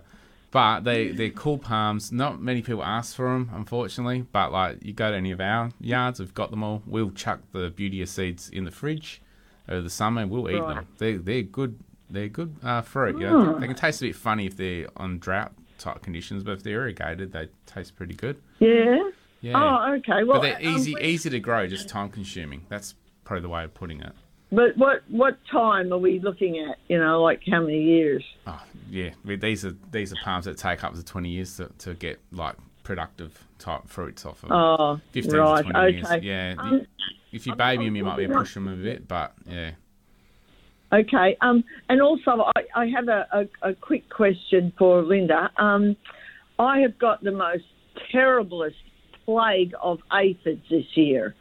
But 0.51 0.81
they 0.81 1.11
they're 1.11 1.29
cool 1.29 1.57
palms. 1.57 2.11
Not 2.11 2.41
many 2.41 2.61
people 2.61 2.83
ask 2.83 3.15
for 3.15 3.25
them, 3.31 3.49
unfortunately. 3.53 4.25
But 4.31 4.51
like 4.51 4.83
you 4.83 4.93
go 4.93 5.09
to 5.11 5.15
any 5.17 5.31
of 5.31 5.39
our 5.39 5.71
yards, 5.79 6.19
we've 6.19 6.33
got 6.33 6.51
them 6.51 6.63
all. 6.63 6.83
We'll 6.85 7.11
chuck 7.11 7.39
the 7.53 7.71
Butia 7.71 8.07
seeds 8.07 8.49
in 8.49 8.65
the 8.65 8.71
fridge 8.71 9.21
over 9.69 9.81
the 9.81 9.89
summer, 9.89 10.21
and 10.23 10.29
we'll 10.31 10.49
eat 10.49 10.59
Right. 10.59 10.75
them. 10.75 10.87
They 10.97 11.13
they're 11.15 11.41
good. 11.43 11.79
They're 12.09 12.27
good 12.27 12.55
uh, 12.61 12.81
fruit. 12.81 13.17
You 13.21 13.27
know, 13.29 13.53
Hmm. 13.53 13.61
they 13.61 13.67
can 13.67 13.75
taste 13.77 14.01
a 14.01 14.05
bit 14.05 14.15
funny 14.17 14.45
if 14.45 14.57
they're 14.57 14.87
on 14.97 15.19
drought 15.19 15.53
type 15.77 16.01
conditions, 16.01 16.43
but 16.43 16.51
if 16.51 16.63
they're 16.63 16.73
irrigated, 16.81 17.31
they 17.31 17.47
taste 17.65 17.95
pretty 17.95 18.13
good. 18.15 18.35
Yeah. 18.59 19.09
Yeah. 19.39 19.53
Oh, 19.55 19.93
okay. 19.93 20.23
Well, 20.25 20.39
but 20.39 20.41
they're 20.41 20.57
um, 20.69 20.75
easy 20.75 20.95
easy 21.01 21.29
to 21.29 21.39
grow, 21.39 21.65
just 21.67 21.87
time 21.87 22.09
consuming. 22.09 22.65
That's 22.67 22.95
probably 23.23 23.41
the 23.43 23.49
way 23.49 23.63
of 23.63 23.73
putting 23.73 24.01
it. 24.01 24.11
But 24.51 24.77
what 24.77 25.03
what 25.07 25.37
time 25.49 25.93
are 25.93 25.97
we 25.97 26.19
looking 26.19 26.59
at? 26.59 26.77
You 26.89 26.99
know, 26.99 27.21
like 27.23 27.41
how 27.49 27.61
many 27.61 27.81
years? 27.81 28.23
Oh, 28.45 28.61
yeah. 28.89 29.11
I 29.23 29.27
mean, 29.27 29.39
These 29.39 29.65
are 29.65 29.75
these 29.91 30.11
are 30.11 30.17
palms 30.23 30.45
that 30.45 30.57
take 30.57 30.83
up 30.83 30.93
to 30.93 31.03
twenty 31.03 31.29
years 31.29 31.55
to, 31.57 31.69
to 31.79 31.93
get 31.93 32.19
like 32.31 32.55
productive 32.83 33.47
type 33.59 33.87
fruits 33.87 34.25
off 34.25 34.43
of. 34.43 34.51
Oh, 34.51 34.99
fifteen 35.11 35.39
right, 35.39 35.65
to 35.65 35.71
twenty 35.71 35.99
okay. 35.99 36.21
years. 36.21 36.23
Yeah. 36.23 36.55
Um, 36.57 36.85
if 37.31 37.47
you 37.47 37.55
baby 37.55 37.85
them, 37.85 37.95
you 37.95 38.03
might 38.03 38.17
be 38.17 38.23
able 38.23 38.33
to 38.33 38.39
push 38.39 38.53
them 38.53 38.67
a 38.67 38.75
bit, 38.75 39.07
but 39.07 39.33
yeah. 39.47 39.71
Okay. 40.91 41.37
Um, 41.39 41.63
and 41.87 42.01
also, 42.01 42.43
I, 42.53 42.63
I 42.75 42.87
have 42.87 43.07
a, 43.07 43.25
a, 43.63 43.69
a 43.69 43.73
quick 43.73 44.09
question 44.09 44.73
for 44.77 45.01
Linda. 45.01 45.49
Um, 45.55 45.95
I 46.59 46.79
have 46.79 46.99
got 46.99 47.23
the 47.23 47.31
most 47.31 47.63
terriblest 48.11 48.75
plague 49.23 49.73
of 49.81 49.99
aphids 50.11 50.65
this 50.69 50.85
year. 50.95 51.35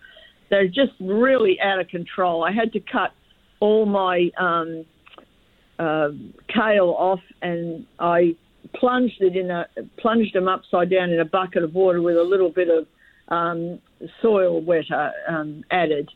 They're 0.51 0.69
just 0.69 0.93
really 1.01 1.59
out 1.61 1.81
of 1.81 1.89
control. 1.89 2.45
I 2.45 2.53
had 2.53 2.73
to 2.73 2.81
cut 2.81 3.13
all 3.61 3.87
my 3.87 4.31
um, 4.37 4.85
uh, 5.79 6.09
kale 6.49 6.95
off, 6.99 7.21
and 7.41 7.87
I 7.99 8.35
plunged 8.75 9.21
it 9.21 9.37
in 9.37 9.51
a 9.51 9.67
plunged 9.99 10.35
them 10.35 10.49
upside 10.49 10.91
down 10.91 11.11
in 11.11 11.21
a 11.21 11.25
bucket 11.25 11.63
of 11.63 11.75
water 11.75 12.03
with 12.03 12.17
a 12.17 12.23
little 12.23 12.51
bit 12.51 12.69
of 12.69 12.87
um, 13.29 13.79
soil 14.21 14.61
wetter 14.61 15.13
um, 15.29 15.63
added, 15.71 16.09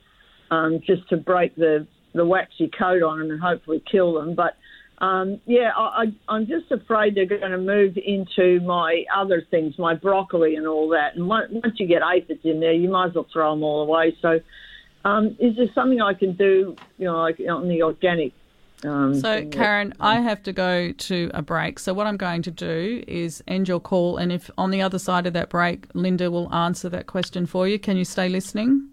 um, 0.51 0.81
just 0.87 1.09
to 1.09 1.17
break 1.17 1.55
the 1.57 1.87
the 2.15 2.25
waxy 2.25 2.71
coat 2.79 3.03
on 3.03 3.19
them 3.19 3.31
and 3.31 3.41
hopefully 3.41 3.83
kill 3.91 4.15
them. 4.15 4.35
But 4.35 4.57
um, 4.99 5.41
yeah, 5.47 5.71
I, 5.77 5.83
I, 5.83 6.05
I'm 6.29 6.47
just 6.47 6.71
afraid 6.71 7.15
they're 7.15 7.27
going 7.27 7.51
to 7.51 7.59
move 7.59 7.97
into 7.97 8.61
my 8.61 9.05
other 9.15 9.43
things, 9.51 9.79
my 9.79 9.95
broccoli 9.95 10.55
and 10.55 10.67
all 10.67 10.89
that. 10.91 11.17
And 11.17 11.27
once, 11.29 11.51
once 11.51 11.75
you 11.79 11.87
get 11.87 12.03
aphids 12.03 12.45
in 12.45 12.61
there, 12.61 12.73
you 12.73 12.89
might 12.89 13.09
as 13.09 13.15
well 13.15 13.27
throw 13.33 13.51
them 13.53 13.63
all 13.63 13.83
away. 13.83 14.17
So, 14.23 14.41
um, 15.05 15.37
is 15.39 15.57
there 15.57 15.67
something 15.75 16.01
I 16.01 16.15
can 16.15 16.35
do, 16.35 16.77
you 16.99 17.07
know, 17.07 17.19
like 17.19 17.41
on 17.41 17.69
the 17.69 17.83
organic? 17.83 18.33
Um, 18.85 19.15
So, 19.15 19.35
thing 19.35 19.51
that- 19.51 19.57
Karen, 19.57 19.95
I 20.01 20.21
have 20.21 20.43
to 20.45 20.53
go 20.53 20.93
to 20.93 21.31
a 21.35 21.43
break. 21.43 21.79
So, 21.81 21.93
what 21.93 22.07
I'm 22.07 22.17
going 22.17 22.43
to 22.43 22.51
do 22.51 23.03
is 23.09 23.43
end 23.49 23.69
your 23.69 23.81
call. 23.81 24.17
And 24.17 24.31
if 24.31 24.49
on 24.57 24.71
the 24.71 24.81
other 24.81 24.99
side 24.99 25.27
of 25.27 25.33
that 25.33 25.51
break, 25.51 25.87
Linda 25.95 26.31
will 26.31 26.53
answer 26.55 26.89
that 26.91 27.07
question 27.07 27.47
for 27.47 27.67
you, 27.67 27.79
can 27.79 27.97
you 27.97 28.05
stay 28.05 28.29
listening? 28.29 28.89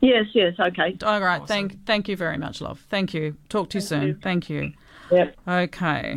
Yes, 0.00 0.26
yes, 0.34 0.54
okay. 0.58 0.96
All 1.04 1.20
right. 1.20 1.46
Thank, 1.46 1.84
thank 1.86 2.08
you 2.08 2.16
very 2.16 2.36
much, 2.38 2.60
love. 2.60 2.84
Thank 2.90 3.14
you. 3.14 3.36
Talk 3.48 3.70
to 3.70 3.78
you 3.78 3.82
soon. 3.82 4.18
Thank 4.22 4.48
you. 4.50 4.72
Yep. 5.10 5.36
Okay. 5.46 6.16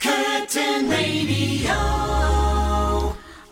Curtin 0.00 0.88
Radio. 0.88 2.41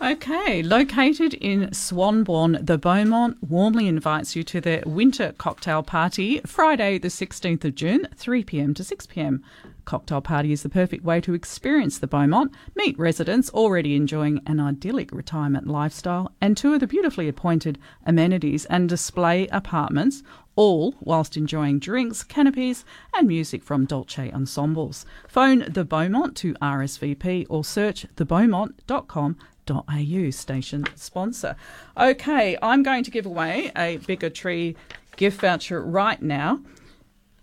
Okay, 0.02 0.62
located 0.62 1.34
in 1.34 1.68
Swanbourne, 1.72 2.64
the 2.64 2.78
Beaumont 2.78 3.36
warmly 3.46 3.86
invites 3.86 4.34
you 4.34 4.42
to 4.44 4.58
their 4.58 4.82
winter 4.86 5.34
cocktail 5.36 5.82
party 5.82 6.40
Friday, 6.46 6.96
the 6.96 7.08
16th 7.08 7.66
of 7.66 7.74
June, 7.74 8.08
3 8.16 8.42
pm 8.44 8.72
to 8.72 8.82
6 8.82 9.06
pm. 9.08 9.44
Cocktail 9.84 10.22
party 10.22 10.52
is 10.52 10.62
the 10.62 10.70
perfect 10.70 11.04
way 11.04 11.20
to 11.20 11.34
experience 11.34 11.98
the 11.98 12.06
Beaumont, 12.06 12.50
meet 12.74 12.98
residents 12.98 13.50
already 13.50 13.94
enjoying 13.94 14.40
an 14.46 14.58
idyllic 14.58 15.12
retirement 15.12 15.66
lifestyle, 15.66 16.32
and 16.40 16.56
tour 16.56 16.78
the 16.78 16.86
beautifully 16.86 17.28
appointed 17.28 17.78
amenities 18.06 18.64
and 18.66 18.88
display 18.88 19.48
apartments, 19.48 20.22
all 20.56 20.94
whilst 21.00 21.36
enjoying 21.36 21.78
drinks, 21.78 22.22
canopies, 22.22 22.86
and 23.14 23.28
music 23.28 23.62
from 23.62 23.84
Dolce 23.84 24.32
ensembles. 24.32 25.04
Phone 25.28 25.66
the 25.68 25.84
Beaumont 25.84 26.38
to 26.38 26.54
RSVP 26.54 27.44
or 27.50 27.64
search 27.64 28.06
thebeaumont.com 28.16 29.36
au 29.70 30.30
station 30.30 30.84
sponsor. 30.94 31.56
Okay, 31.96 32.56
I'm 32.62 32.82
going 32.82 33.04
to 33.04 33.10
give 33.10 33.26
away 33.26 33.70
a 33.76 33.98
bigger 33.98 34.30
tree 34.30 34.76
gift 35.16 35.40
voucher 35.40 35.82
right 35.82 36.20
now. 36.20 36.60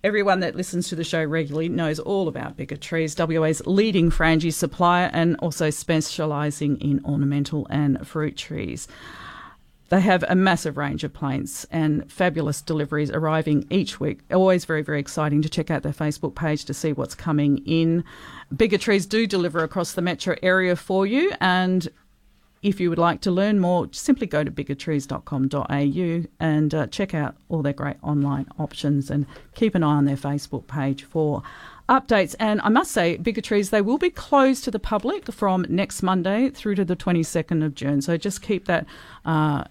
Everyone 0.03 0.39
that 0.41 0.55
listens 0.55 0.87
to 0.89 0.95
the 0.95 1.03
show 1.03 1.23
regularly 1.23 1.69
knows 1.69 1.99
all 1.99 2.27
about 2.27 2.55
Bigger 2.55 2.77
Trees, 2.77 3.15
WA's 3.17 3.65
leading 3.65 4.11
frangie 4.11 4.53
supplier 4.53 5.09
and 5.11 5.35
also 5.37 5.69
specialising 5.69 6.79
in 6.79 7.03
ornamental 7.03 7.67
and 7.69 8.07
fruit 8.07 8.37
trees. 8.37 8.87
They 9.89 10.01
have 10.01 10.23
a 10.27 10.35
massive 10.35 10.77
range 10.77 11.03
of 11.03 11.13
plants 11.13 11.65
and 11.71 12.11
fabulous 12.11 12.61
deliveries 12.61 13.09
arriving 13.09 13.65
each 13.69 13.99
week. 13.99 14.19
Always 14.31 14.65
very, 14.65 14.81
very 14.81 14.99
exciting 14.99 15.41
to 15.41 15.49
check 15.49 15.71
out 15.71 15.83
their 15.83 15.93
Facebook 15.93 16.35
page 16.35 16.65
to 16.65 16.73
see 16.73 16.93
what's 16.93 17.15
coming 17.15 17.59
in. 17.65 18.03
Bigger 18.55 18.77
Trees 18.77 19.05
do 19.05 19.25
deliver 19.25 19.63
across 19.63 19.93
the 19.93 20.01
metro 20.01 20.35
area 20.43 20.75
for 20.75 21.07
you, 21.07 21.31
and 21.39 21.87
if 22.61 22.79
you 22.79 22.89
would 22.89 22.99
like 22.99 23.21
to 23.21 23.31
learn 23.31 23.59
more, 23.59 23.87
simply 23.91 24.27
go 24.27 24.43
to 24.43 24.51
biggertrees.com.au 24.51 26.27
and 26.39 26.73
uh, 26.73 26.87
check 26.87 27.13
out 27.13 27.35
all 27.49 27.61
their 27.61 27.73
great 27.73 27.97
online 28.01 28.47
options 28.57 29.09
and 29.09 29.25
keep 29.53 29.75
an 29.75 29.83
eye 29.83 29.95
on 29.95 30.05
their 30.05 30.15
Facebook 30.15 30.67
page 30.67 31.03
for 31.03 31.43
updates. 31.89 32.35
And 32.39 32.59
I 32.61 32.69
must 32.69 32.91
say, 32.91 33.17
Bigger 33.17 33.41
Trees, 33.41 33.69
they 33.69 33.81
will 33.81 33.97
be 33.97 34.09
closed 34.09 34.63
to 34.65 34.71
the 34.71 34.79
public 34.79 35.31
from 35.31 35.65
next 35.69 36.03
Monday 36.03 36.49
through 36.49 36.75
to 36.75 36.85
the 36.85 36.95
22nd 36.95 37.65
of 37.65 37.75
June. 37.75 38.01
So 38.01 38.17
just 38.17 38.41
keep 38.41 38.65
that 38.65 38.85
uh, 39.25 39.63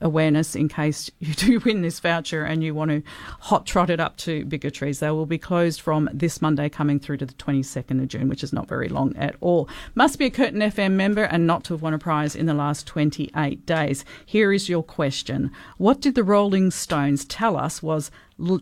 awareness 0.00 0.54
in 0.54 0.68
case 0.68 1.10
you 1.18 1.34
do 1.34 1.60
win 1.60 1.82
this 1.82 2.00
voucher 2.00 2.44
and 2.44 2.62
you 2.62 2.74
want 2.74 2.90
to 2.90 3.02
hot 3.40 3.66
trot 3.66 3.90
it 3.90 4.00
up 4.00 4.16
to 4.18 4.44
Bigger 4.44 4.70
Trees. 4.70 5.00
They 5.00 5.10
will 5.10 5.26
be 5.26 5.38
closed 5.38 5.80
from 5.80 6.08
this 6.12 6.40
Monday 6.40 6.68
coming 6.68 6.98
through 7.00 7.18
to 7.18 7.26
the 7.26 7.34
22nd 7.34 8.02
of 8.02 8.08
June, 8.08 8.28
which 8.28 8.44
is 8.44 8.52
not 8.52 8.68
very 8.68 8.88
long 8.88 9.16
at 9.16 9.36
all. 9.40 9.68
Must 9.94 10.18
be 10.18 10.26
a 10.26 10.30
Curtin 10.30 10.60
FM 10.60 10.92
member 10.92 11.24
and 11.24 11.46
not 11.46 11.64
to 11.64 11.74
have 11.74 11.82
won 11.82 11.94
a 11.94 11.98
prize 11.98 12.36
in 12.36 12.46
the 12.46 12.54
last 12.54 12.86
28 12.86 13.66
days. 13.66 14.04
Here 14.24 14.52
is 14.52 14.68
your 14.68 14.82
question 14.82 15.50
What 15.78 16.00
did 16.00 16.14
the 16.14 16.22
Rolling 16.22 16.70
Stones 16.70 17.24
tell 17.24 17.56
us 17.56 17.82
was 17.82 18.10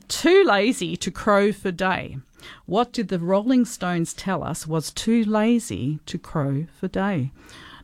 too 0.08 0.44
lazy 0.44 0.96
to 0.96 1.10
crow 1.10 1.52
for 1.52 1.70
day? 1.70 2.18
What 2.66 2.92
did 2.92 3.08
the 3.08 3.18
Rolling 3.18 3.64
Stones 3.64 4.12
tell 4.14 4.42
us 4.44 4.66
was 4.66 4.90
too 4.90 5.24
lazy 5.24 5.98
to 6.06 6.18
crow 6.18 6.66
for 6.78 6.88
day? 6.88 7.30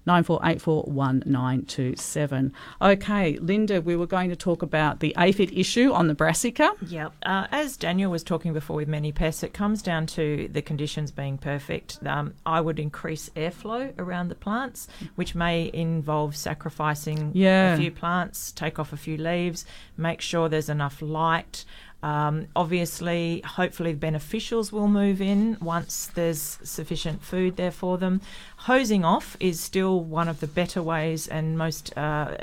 94841927. 0.07 2.53
Okay, 2.81 3.37
Linda, 3.39 3.81
we 3.83 3.95
were 3.97 4.07
going 4.07 4.31
to 4.31 4.37
talk 4.37 4.63
about 4.63 5.01
the 5.01 5.13
aphid 5.19 5.53
issue 5.57 5.93
on 5.93 6.07
the 6.09 6.15
brassica. 6.15 6.73
Yep. 6.87 7.13
Uh, 7.25 7.47
as 7.53 7.77
Daniel 7.77 8.11
was 8.11 8.23
talking 8.23 8.55
before 8.55 8.77
with 8.77 8.89
many 8.89 9.13
pests, 9.13 9.43
it 9.43 9.53
comes 9.53 9.83
down 9.83 10.07
to 10.07 10.49
the 10.51 10.63
conditions 10.63 11.11
being 11.11 11.37
perfect. 11.37 11.99
Um, 12.07 12.33
I 12.47 12.63
would 12.63 12.79
increase 12.79 13.29
airflow 13.37 13.93
around 13.99 14.29
the 14.29 14.35
plants, 14.35 14.89
which 15.17 15.35
may 15.35 15.71
involve 15.75 16.35
sacrificing 16.37 17.33
Yeah. 17.35 17.75
a 17.75 17.77
few 17.77 17.91
plants, 17.91 18.51
take 18.53 18.79
off 18.79 18.95
a 18.95 18.97
few 18.97 19.19
leaves, 19.19 19.67
make 19.97 20.21
sure 20.23 20.49
there's 20.49 20.71
enough 20.71 21.03
light. 21.03 21.67
Um, 22.03 22.47
obviously, 22.55 23.43
hopefully, 23.45 23.93
the 23.93 24.07
beneficials 24.07 24.71
will 24.71 24.87
move 24.87 25.21
in 25.21 25.57
once 25.61 26.07
there's 26.15 26.59
sufficient 26.63 27.23
food 27.23 27.57
there 27.57 27.73
for 27.73 27.99
them. 27.99 28.21
Hosing 28.57 29.05
off 29.05 29.37
is 29.41 29.59
still 29.59 30.01
one 30.01 30.29
of 30.29 30.39
the 30.39 30.47
better 30.47 30.81
ways 30.81 31.27
and 31.27 31.59
most 31.59 31.97
uh, 31.97 32.37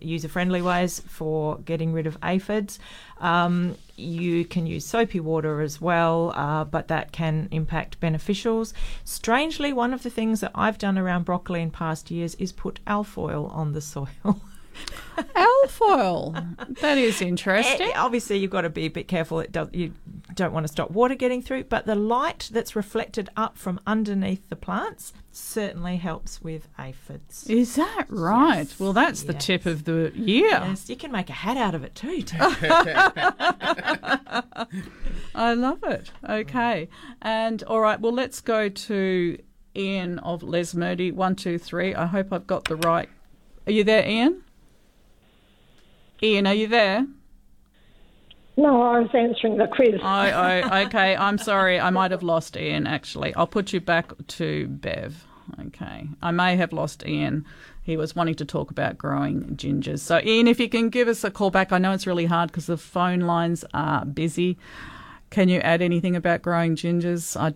user 0.00 0.28
friendly 0.28 0.60
ways 0.60 1.00
for 1.06 1.58
getting 1.58 1.92
rid 1.92 2.06
of 2.06 2.18
aphids. 2.22 2.80
Um, 3.20 3.76
you 3.96 4.44
can 4.44 4.66
use 4.66 4.84
soapy 4.84 5.20
water 5.20 5.60
as 5.60 5.80
well, 5.80 6.32
uh, 6.34 6.64
but 6.64 6.88
that 6.88 7.12
can 7.12 7.48
impact 7.52 8.00
beneficials. 8.00 8.72
Strangely, 9.04 9.72
one 9.72 9.94
of 9.94 10.02
the 10.02 10.10
things 10.10 10.40
that 10.40 10.52
I've 10.54 10.78
done 10.78 10.98
around 10.98 11.24
broccoli 11.24 11.62
in 11.62 11.70
past 11.70 12.10
years 12.10 12.34
is 12.34 12.52
put 12.52 12.80
alfoil 12.86 13.46
on 13.46 13.72
the 13.72 13.80
soil. 13.80 14.08
alfoil. 15.34 16.34
That 16.80 16.98
is 16.98 17.22
interesting. 17.22 17.88
Eh, 17.88 17.92
obviously, 17.96 18.38
you've 18.38 18.50
got 18.50 18.62
to 18.62 18.70
be 18.70 18.86
a 18.86 18.90
bit 18.90 19.08
careful. 19.08 19.40
It 19.40 19.52
does, 19.52 19.68
you 19.72 19.92
don't 20.34 20.52
want 20.52 20.66
to 20.66 20.72
stop 20.72 20.90
water 20.90 21.14
getting 21.14 21.42
through, 21.42 21.64
but 21.64 21.86
the 21.86 21.94
light 21.94 22.50
that's 22.52 22.76
reflected 22.76 23.28
up 23.36 23.56
from 23.56 23.80
underneath 23.86 24.48
the 24.48 24.56
plants 24.56 25.12
certainly 25.32 25.96
helps 25.96 26.42
with 26.42 26.68
aphids. 26.78 27.46
Is 27.48 27.76
that 27.76 28.06
right? 28.08 28.66
well, 28.78 28.92
that's 28.92 29.22
the 29.24 29.34
tip 29.34 29.66
of 29.66 29.84
the 29.84 30.12
year. 30.14 30.48
Yes, 30.48 30.88
you 30.88 30.96
can 30.96 31.12
make 31.12 31.30
a 31.30 31.34
hat 31.34 31.56
out 31.56 31.74
of 31.74 31.84
it 31.84 31.94
too. 31.94 32.22
too. 32.22 32.36
I 35.34 35.54
love 35.54 35.82
it. 35.84 36.10
Okay. 36.28 36.88
And 37.22 37.62
all 37.64 37.80
right, 37.80 38.00
well, 38.00 38.12
let's 38.12 38.40
go 38.40 38.68
to 38.68 39.38
Ian 39.74 40.18
of 40.20 40.42
Lesmurdie. 40.42 41.12
One, 41.12 41.36
two, 41.36 41.58
three. 41.58 41.94
I 41.94 42.06
hope 42.06 42.32
I've 42.32 42.46
got 42.46 42.64
the 42.64 42.76
right. 42.76 43.08
Are 43.66 43.72
you 43.72 43.84
there, 43.84 44.06
Ian? 44.06 44.42
Ian, 46.22 46.46
are 46.46 46.54
you 46.54 46.66
there? 46.66 47.06
No, 48.56 48.82
I 48.82 49.00
was 49.00 49.10
answering 49.12 49.58
the 49.58 49.66
quiz. 49.66 50.00
I, 50.02 50.30
I, 50.30 50.84
okay, 50.86 51.14
I'm 51.16 51.36
sorry. 51.36 51.78
I 51.78 51.90
might 51.90 52.10
have 52.10 52.22
lost 52.22 52.56
Ian, 52.56 52.86
actually. 52.86 53.34
I'll 53.34 53.46
put 53.46 53.72
you 53.72 53.80
back 53.80 54.12
to 54.26 54.66
Bev. 54.68 55.26
Okay. 55.66 56.08
I 56.22 56.30
may 56.30 56.56
have 56.56 56.72
lost 56.72 57.06
Ian. 57.06 57.44
He 57.82 57.96
was 57.96 58.16
wanting 58.16 58.34
to 58.36 58.44
talk 58.44 58.70
about 58.70 58.98
growing 58.98 59.56
gingers. 59.56 60.00
So, 60.00 60.20
Ian, 60.24 60.48
if 60.48 60.58
you 60.58 60.68
can 60.68 60.88
give 60.88 61.06
us 61.06 61.22
a 61.22 61.30
call 61.30 61.50
back, 61.50 61.70
I 61.70 61.78
know 61.78 61.92
it's 61.92 62.06
really 62.06 62.26
hard 62.26 62.50
because 62.50 62.66
the 62.66 62.76
phone 62.76 63.20
lines 63.20 63.64
are 63.74 64.04
busy. 64.04 64.58
Can 65.30 65.48
you 65.48 65.60
add 65.60 65.82
anything 65.82 66.16
about 66.16 66.42
growing 66.42 66.76
gingers? 66.76 67.36
I, 67.38 67.52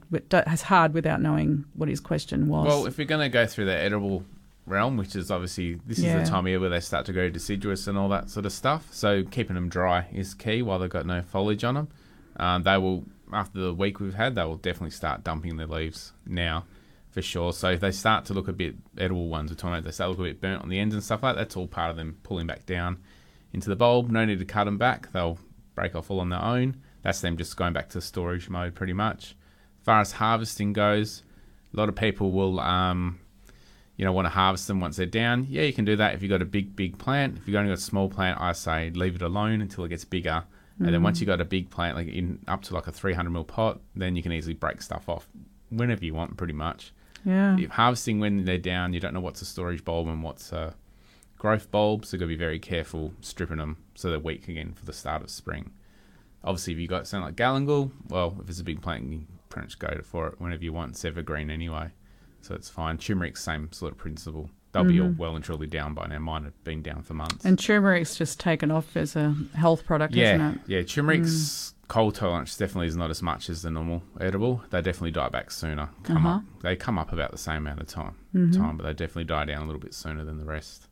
it's 0.53 0.63
hard 0.63 0.93
without 0.93 1.21
knowing 1.21 1.65
what 1.75 1.89
his 1.89 2.01
question 2.01 2.49
was. 2.49 2.67
Well, 2.67 2.87
if 2.87 2.99
we're 2.99 3.07
going 3.07 3.23
to 3.23 3.29
go 3.29 3.47
through 3.47 3.65
the 3.65 3.77
edible 3.77 4.25
realm, 4.71 4.97
which 4.97 5.15
is 5.17 5.31
obviously 5.31 5.75
this 5.87 5.99
Yeah. 5.99 6.19
is 6.19 6.25
the 6.29 6.31
time 6.31 6.45
of 6.47 6.49
year 6.49 6.61
where 6.61 6.71
they 6.71 6.81
start 6.81 7.05
to 7.07 7.13
go 7.13 7.29
deciduous 7.29 7.87
and 7.87 7.99
all 7.99 8.09
that 8.11 8.31
sort 8.31 8.47
of 8.47 8.53
stuff. 8.53 8.89
So 8.93 9.23
keeping 9.25 9.55
them 9.55 9.69
dry 9.69 10.07
is 10.13 10.33
key 10.35 10.63
while 10.63 10.79
they've 10.79 10.89
got 10.89 11.07
no 11.07 11.23
foliage 11.23 11.65
on 11.65 11.75
them. 11.75 11.89
Um, 12.37 12.63
they 12.63 12.79
will 12.79 13.05
after 13.33 13.61
the 13.61 13.73
week 13.75 14.01
we've 14.01 14.15
had, 14.15 14.35
they 14.35 14.43
will 14.45 14.57
definitely 14.57 14.91
start 14.91 15.23
dumping 15.23 15.57
their 15.57 15.67
leaves 15.67 16.13
now, 16.27 16.65
for 17.11 17.23
sure. 17.23 17.53
So 17.53 17.71
if 17.71 17.81
they 17.81 17.93
start 17.93 18.25
to 18.27 18.35
look 18.35 18.49
a 18.49 18.53
bit 18.53 18.75
edible 18.99 19.29
ones, 19.29 19.51
we're 19.51 19.55
talking 19.57 19.75
about 19.75 19.85
they 19.85 19.91
start 19.93 20.07
to 20.09 20.11
look 20.11 20.21
a 20.31 20.33
bit 20.33 20.41
burnt 20.41 20.63
on 20.63 20.69
the 20.69 20.81
ends 20.81 20.95
and 20.95 21.05
stuff 21.05 21.23
like 21.23 21.37
that. 21.37 21.43
That's 21.43 21.57
all 21.57 21.69
part 21.69 21.91
of 21.91 21.97
them 21.97 22.19
pulling 22.25 22.47
back 22.49 22.67
down 22.67 22.99
into 23.53 23.69
the 23.69 23.77
bulb. 23.77 24.11
No 24.11 24.25
need 24.25 24.39
to 24.41 24.45
cut 24.45 24.65
them 24.65 24.79
back; 24.79 25.13
they'll 25.13 25.39
break 25.77 25.95
off 25.95 26.11
all 26.11 26.19
on 26.21 26.31
their 26.31 26.43
own. 26.43 26.77
That's 27.03 27.21
them 27.21 27.37
just 27.37 27.57
going 27.57 27.73
back 27.73 27.89
to 27.91 28.01
storage 28.01 28.49
mode, 28.51 28.75
pretty 28.75 28.93
much. 28.95 29.37
As 29.81 29.85
far 29.85 30.01
as 30.01 30.13
harvesting 30.13 30.73
goes, 30.73 31.23
a 31.73 31.77
lot 31.77 31.89
of 31.89 31.95
people 31.95 32.33
will 32.33 32.59
um, 32.61 33.21
you 34.01 34.07
know, 34.07 34.13
want 34.13 34.25
to 34.25 34.31
harvest 34.31 34.67
them 34.67 34.81
once 34.81 34.97
they're 34.97 35.05
down, 35.05 35.47
yeah, 35.51 35.61
you 35.61 35.75
can 35.75 35.85
do 35.85 35.95
that 35.95 36.15
if 36.15 36.23
you've 36.23 36.31
got 36.31 36.41
a 36.41 36.47
big, 36.47 36.75
big 36.75 36.97
plant. 36.97 37.37
If 37.37 37.47
you've 37.47 37.55
only 37.55 37.69
got 37.69 37.77
a 37.77 37.83
small 37.83 38.09
plant, 38.09 38.41
I 38.41 38.53
say 38.53 38.89
leave 38.95 39.15
it 39.15 39.21
alone 39.21 39.61
until 39.61 39.85
it 39.85 39.91
gets 39.91 40.07
bigger. 40.07 40.43
And 40.79 40.95
then 40.95 41.03
once 41.03 41.19
mm. 41.19 41.21
you've 41.21 41.27
got 41.27 41.43
a 41.43 41.45
big 41.45 41.69
plant, 41.69 41.99
like 41.99 42.09
in 42.09 42.39
up 42.49 42.63
to 42.63 42.75
like 42.75 42.87
a 42.87 42.93
300 42.93 43.31
ml 43.31 43.47
pot, 43.47 43.79
then 43.95 44.17
you 44.17 44.23
can 44.23 44.33
easily 44.33 44.55
break 44.55 44.81
stuff 44.81 45.07
off 45.07 45.29
whenever 45.69 46.03
you 46.03 46.15
want, 46.15 46.39
pretty 46.39 46.55
much. 46.55 46.95
Yeah. 47.27 47.59
If 47.59 47.73
harvesting 47.73 48.21
when 48.21 48.47
they're 48.47 48.57
down, 48.57 48.95
you 48.95 49.01
don't 49.01 49.13
know 49.13 49.21
what's 49.21 49.43
a 49.43 49.45
storage 49.45 49.85
bulb 49.85 50.09
and 50.09 50.23
what's 50.23 50.51
a 50.51 50.75
growth 51.37 51.71
bulb, 51.71 52.07
so 52.07 52.15
you've 52.15 52.21
got 52.21 52.25
to 52.25 52.29
be 52.29 52.37
very 52.37 52.59
careful 52.59 53.13
stripping 53.21 53.59
them 53.59 53.77
so 53.95 54.09
they're 54.09 54.19
weak 54.19 54.49
again 54.49 54.73
for 54.73 54.87
the 54.87 54.95
start 54.95 55.21
of 55.21 55.29
spring. 55.29 55.73
Obviously, 56.43 56.73
if 56.73 56.79
you've 56.79 56.89
got 56.89 57.07
something 57.07 57.27
like 57.27 57.37
galangal, 57.37 57.91
well, 58.09 58.35
if 58.41 58.49
it's 58.49 58.61
a 58.61 58.65
big 58.65 58.81
plant, 58.81 59.05
you 59.05 59.19
can 59.19 59.27
pretty 59.51 59.67
much 59.67 59.79
go 59.79 60.01
for 60.03 60.29
it 60.29 60.41
whenever 60.41 60.65
you 60.65 60.73
want. 60.73 60.93
It's 60.93 61.05
evergreen 61.05 61.51
anyway, 61.51 61.91
so 62.43 62.55
it's 62.55 62.69
fine. 62.69 62.99
Turmeric's 62.99 63.43
same 63.43 63.71
sort 63.73 63.93
of 63.93 63.99
principle. 63.99 64.51
They'll 64.73 64.85
be 64.85 65.01
all 65.01 65.09
Mhm. 65.09 65.17
well 65.17 65.35
and 65.35 65.45
truly 65.45 65.67
down 65.67 65.95
by 65.95 66.07
now. 66.07 66.21
Mine 66.21 66.45
have 66.45 66.63
been 66.63 66.81
down 66.81 67.03
for 67.03 67.15
months. 67.15 67.45
and 67.45 67.59
turmeric's 67.59 68.15
just 68.17 68.39
taken 68.39 68.71
off 68.71 68.97
as 68.97 69.17
a 69.17 69.35
health 69.55 69.85
product, 69.85 70.15
yeah, 70.15 70.35
isn't 70.35 70.47
it? 70.55 70.61
yeah. 70.69 70.83
Turmeric's 70.83 71.75
cold 71.89 72.15
tolerance 72.15 72.57
definitely 72.57 72.87
is 72.87 72.95
not 72.97 73.11
as 73.11 73.21
much 73.21 73.51
as 73.51 73.63
the 73.63 73.71
normal 73.71 74.05
edible. 74.21 74.63
They 74.71 74.81
definitely 74.81 75.11
die 75.11 75.29
back 75.29 75.51
sooner. 75.51 75.89
Come 76.05 76.19
Uh-huh. 76.25 76.37
up, 76.37 76.45
they 76.63 76.77
come 76.77 76.99
up 76.99 77.13
about 77.13 77.33
the 77.33 77.39
same 77.39 77.59
amount 77.67 77.81
of 77.81 77.89
time, 77.89 78.15
Mhm. 78.33 78.57
time, 78.57 78.77
but 78.77 78.85
they 78.85 78.93
definitely 78.93 79.25
die 79.25 79.45
down 79.47 79.63
a 79.63 79.67
little 79.67 79.81
bit 79.81 79.93
sooner 79.93 80.25
than 80.25 80.39
the 80.39 80.45
rest. 80.45 80.87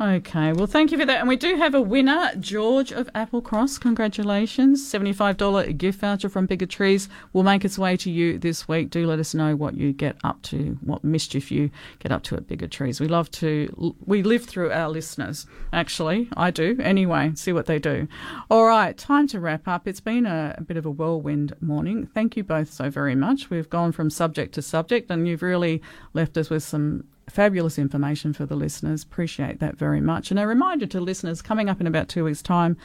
Okay, 0.00 0.52
well, 0.52 0.66
thank 0.66 0.90
you 0.90 0.98
for 0.98 1.04
that. 1.04 1.20
And 1.20 1.28
we 1.28 1.36
do 1.36 1.56
have 1.56 1.74
a 1.74 1.80
winner, 1.80 2.32
George 2.40 2.92
of 2.92 3.12
Applecross. 3.12 3.78
Congratulations. 3.78 4.82
$75 4.82 5.76
gift 5.76 6.00
voucher 6.00 6.28
from 6.28 6.46
Bigger 6.46 6.66
Trees 6.66 7.08
will 7.32 7.42
make 7.42 7.64
its 7.64 7.78
way 7.78 7.96
to 7.98 8.10
you 8.10 8.38
this 8.38 8.66
week. 8.66 8.90
Do 8.90 9.06
let 9.06 9.18
us 9.18 9.34
know 9.34 9.54
what 9.54 9.76
you 9.76 9.92
get 9.92 10.16
up 10.24 10.42
to, 10.42 10.78
what 10.80 11.04
mischief 11.04 11.52
you 11.52 11.70
get 12.00 12.10
up 12.10 12.22
to 12.24 12.36
at 12.36 12.48
Bigger 12.48 12.66
Trees. 12.66 13.00
We 13.00 13.06
love 13.06 13.30
to, 13.32 13.94
we 14.04 14.22
live 14.22 14.44
through 14.44 14.72
our 14.72 14.88
listeners, 14.88 15.46
actually. 15.72 16.28
I 16.36 16.50
do. 16.50 16.78
Anyway, 16.82 17.32
see 17.36 17.52
what 17.52 17.66
they 17.66 17.78
do. 17.78 18.08
All 18.50 18.64
right, 18.64 18.96
time 18.96 19.28
to 19.28 19.40
wrap 19.40 19.68
up. 19.68 19.86
It's 19.86 20.00
been 20.00 20.26
a, 20.26 20.54
a 20.58 20.62
bit 20.62 20.78
of 20.78 20.86
a 20.86 20.90
whirlwind 20.90 21.54
morning. 21.60 22.08
Thank 22.12 22.36
you 22.36 22.42
both 22.42 22.72
so 22.72 22.90
very 22.90 23.14
much. 23.14 23.50
We've 23.50 23.70
gone 23.70 23.92
from 23.92 24.10
subject 24.10 24.54
to 24.54 24.62
subject, 24.62 25.10
and 25.10 25.28
you've 25.28 25.42
really 25.42 25.80
left 26.12 26.36
us 26.36 26.50
with 26.50 26.64
some 26.64 27.04
fabulous 27.28 27.78
information 27.78 28.32
for 28.32 28.46
the 28.46 28.56
listeners. 28.56 29.02
Appreciate 29.02 29.60
that 29.60 29.76
very 29.76 30.00
much. 30.00 30.30
And 30.30 30.40
a 30.40 30.46
reminder 30.46 30.86
to 30.86 31.00
listeners 31.00 31.42
coming 31.42 31.68
up 31.68 31.80
in 31.80 31.86
about 31.86 32.08
two 32.08 32.24
weeks' 32.24 32.42
time 32.42 32.76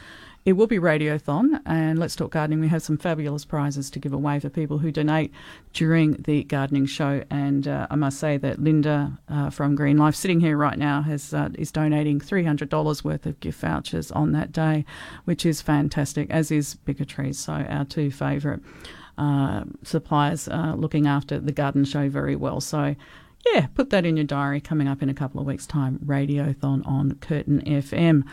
it 0.47 0.53
will 0.53 0.65
be 0.65 0.80
Radiothon, 0.80 1.59
and 1.65 1.99
Let's 1.99 2.15
Talk 2.15 2.31
Gardening. 2.31 2.61
We 2.61 2.69
have 2.69 2.81
some 2.81 2.97
fabulous 2.97 3.43
prizes 3.43 3.89
to 3.89 3.99
give 3.99 4.14
away 4.14 4.39
for 4.39 4.47
people 4.47 4.77
who 4.77 4.93
donate 4.93 5.34
during 5.73 6.14
the 6.14 6.45
gardening 6.45 6.85
show. 6.85 7.22
And 7.30 7.68
uh, 7.68 7.88
I 7.91 7.97
must 7.97 8.18
say 8.18 8.38
that 8.38 8.57
Linda 8.57 9.19
uh, 9.27 9.49
from 9.49 9.76
Green 9.76 9.97
Life, 9.97 10.15
sitting 10.15 10.39
here 10.39 10.55
right 10.55 10.77
now, 10.77 11.01
has 11.01 11.34
uh, 11.34 11.49
is 11.55 11.69
donating 11.69 12.22
three 12.22 12.45
hundred 12.45 12.69
dollars 12.69 13.03
worth 13.03 13.26
of 13.26 13.38
gift 13.41 13.59
vouchers 13.59 14.09
on 14.09 14.31
that 14.31 14.53
day, 14.53 14.85
which 15.26 15.45
is 15.45 15.61
fantastic. 15.61 16.30
As 16.30 16.49
is 16.49 16.77
Trees, 17.09 17.38
so 17.38 17.51
our 17.51 17.84
two 17.84 18.09
favourite 18.09 18.61
uh, 19.18 19.65
suppliers 19.84 20.47
looking 20.47 21.07
after 21.07 21.39
the 21.39 21.51
garden 21.51 21.84
show 21.84 22.07
very 22.07 22.38
well. 22.38 22.61
So 22.61 22.95
yeah, 23.53 23.68
put 23.74 23.90
that 23.91 24.06
in 24.06 24.18
your 24.18 24.26
diary 24.26 24.61
coming 24.61 24.88
up 24.88 25.02
in 25.02 25.10
a 25.10 25.14
couple 25.14 25.40
of 25.40 25.48
weeks' 25.48 25.68
time. 25.68 25.99
Radiothon 26.06 26.86
on 26.88 27.15
Curtin 27.22 27.61
FM. 27.61 28.24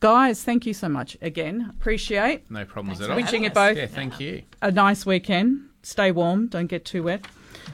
Guys, 0.00 0.42
thank 0.42 0.64
you 0.64 0.72
so 0.72 0.88
much 0.88 1.16
again. 1.20 1.66
Appreciate. 1.70 2.50
No 2.50 2.64
problems 2.64 2.98
Thanks 2.98 3.10
at 3.10 3.16
all. 3.16 3.22
Wishing 3.22 3.44
you 3.44 3.50
both 3.50 3.76
Yeah, 3.76 3.86
thank 3.86 4.18
you. 4.18 4.42
a 4.62 4.70
nice 4.70 5.04
weekend. 5.04 5.68
Stay 5.82 6.10
warm. 6.10 6.46
Don't 6.46 6.66
get 6.68 6.84
too 6.84 7.02
wet 7.02 7.26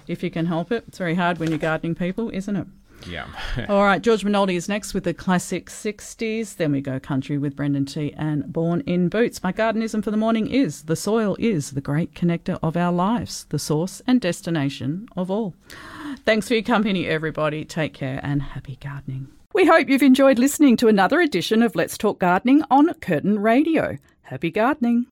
if 0.08 0.22
you 0.22 0.30
can 0.30 0.46
help 0.46 0.72
it. 0.72 0.84
It's 0.88 0.98
very 0.98 1.14
hard 1.14 1.38
when 1.38 1.50
you're 1.50 1.58
gardening 1.58 1.94
people, 1.94 2.30
isn't 2.30 2.56
it? 2.56 2.66
Yeah. 3.06 3.26
All 3.68 3.84
right, 3.84 4.00
George 4.02 4.24
Minoldi 4.24 4.56
is 4.56 4.68
next 4.68 4.94
with 4.94 5.04
the 5.04 5.14
classic 5.14 5.66
60s. 5.66 6.56
Then 6.56 6.72
we 6.72 6.80
go 6.80 6.98
country 6.98 7.38
with 7.38 7.54
Brendan 7.54 7.84
T 7.84 8.12
and 8.16 8.52
Born 8.52 8.80
in 8.86 9.08
Boots. 9.08 9.42
My 9.42 9.52
gardenism 9.52 10.02
for 10.02 10.10
the 10.10 10.16
morning 10.16 10.48
is 10.50 10.84
the 10.84 10.96
soil 10.96 11.36
is 11.38 11.72
the 11.72 11.80
great 11.80 12.14
connector 12.14 12.58
of 12.62 12.76
our 12.76 12.92
lives, 12.92 13.44
the 13.50 13.58
source 13.58 14.02
and 14.06 14.20
destination 14.20 15.08
of 15.16 15.30
all. 15.30 15.54
Thanks 16.24 16.48
for 16.48 16.54
your 16.54 16.62
company, 16.62 17.06
everybody. 17.06 17.64
Take 17.64 17.94
care 17.94 18.20
and 18.22 18.42
happy 18.42 18.78
gardening. 18.80 19.28
We 19.52 19.66
hope 19.66 19.88
you've 19.88 20.02
enjoyed 20.02 20.38
listening 20.38 20.76
to 20.78 20.88
another 20.88 21.20
edition 21.20 21.62
of 21.62 21.76
Let's 21.76 21.96
Talk 21.96 22.18
Gardening 22.18 22.62
on 22.70 22.92
Curtin 22.94 23.38
Radio. 23.38 23.98
Happy 24.22 24.50
gardening. 24.50 25.04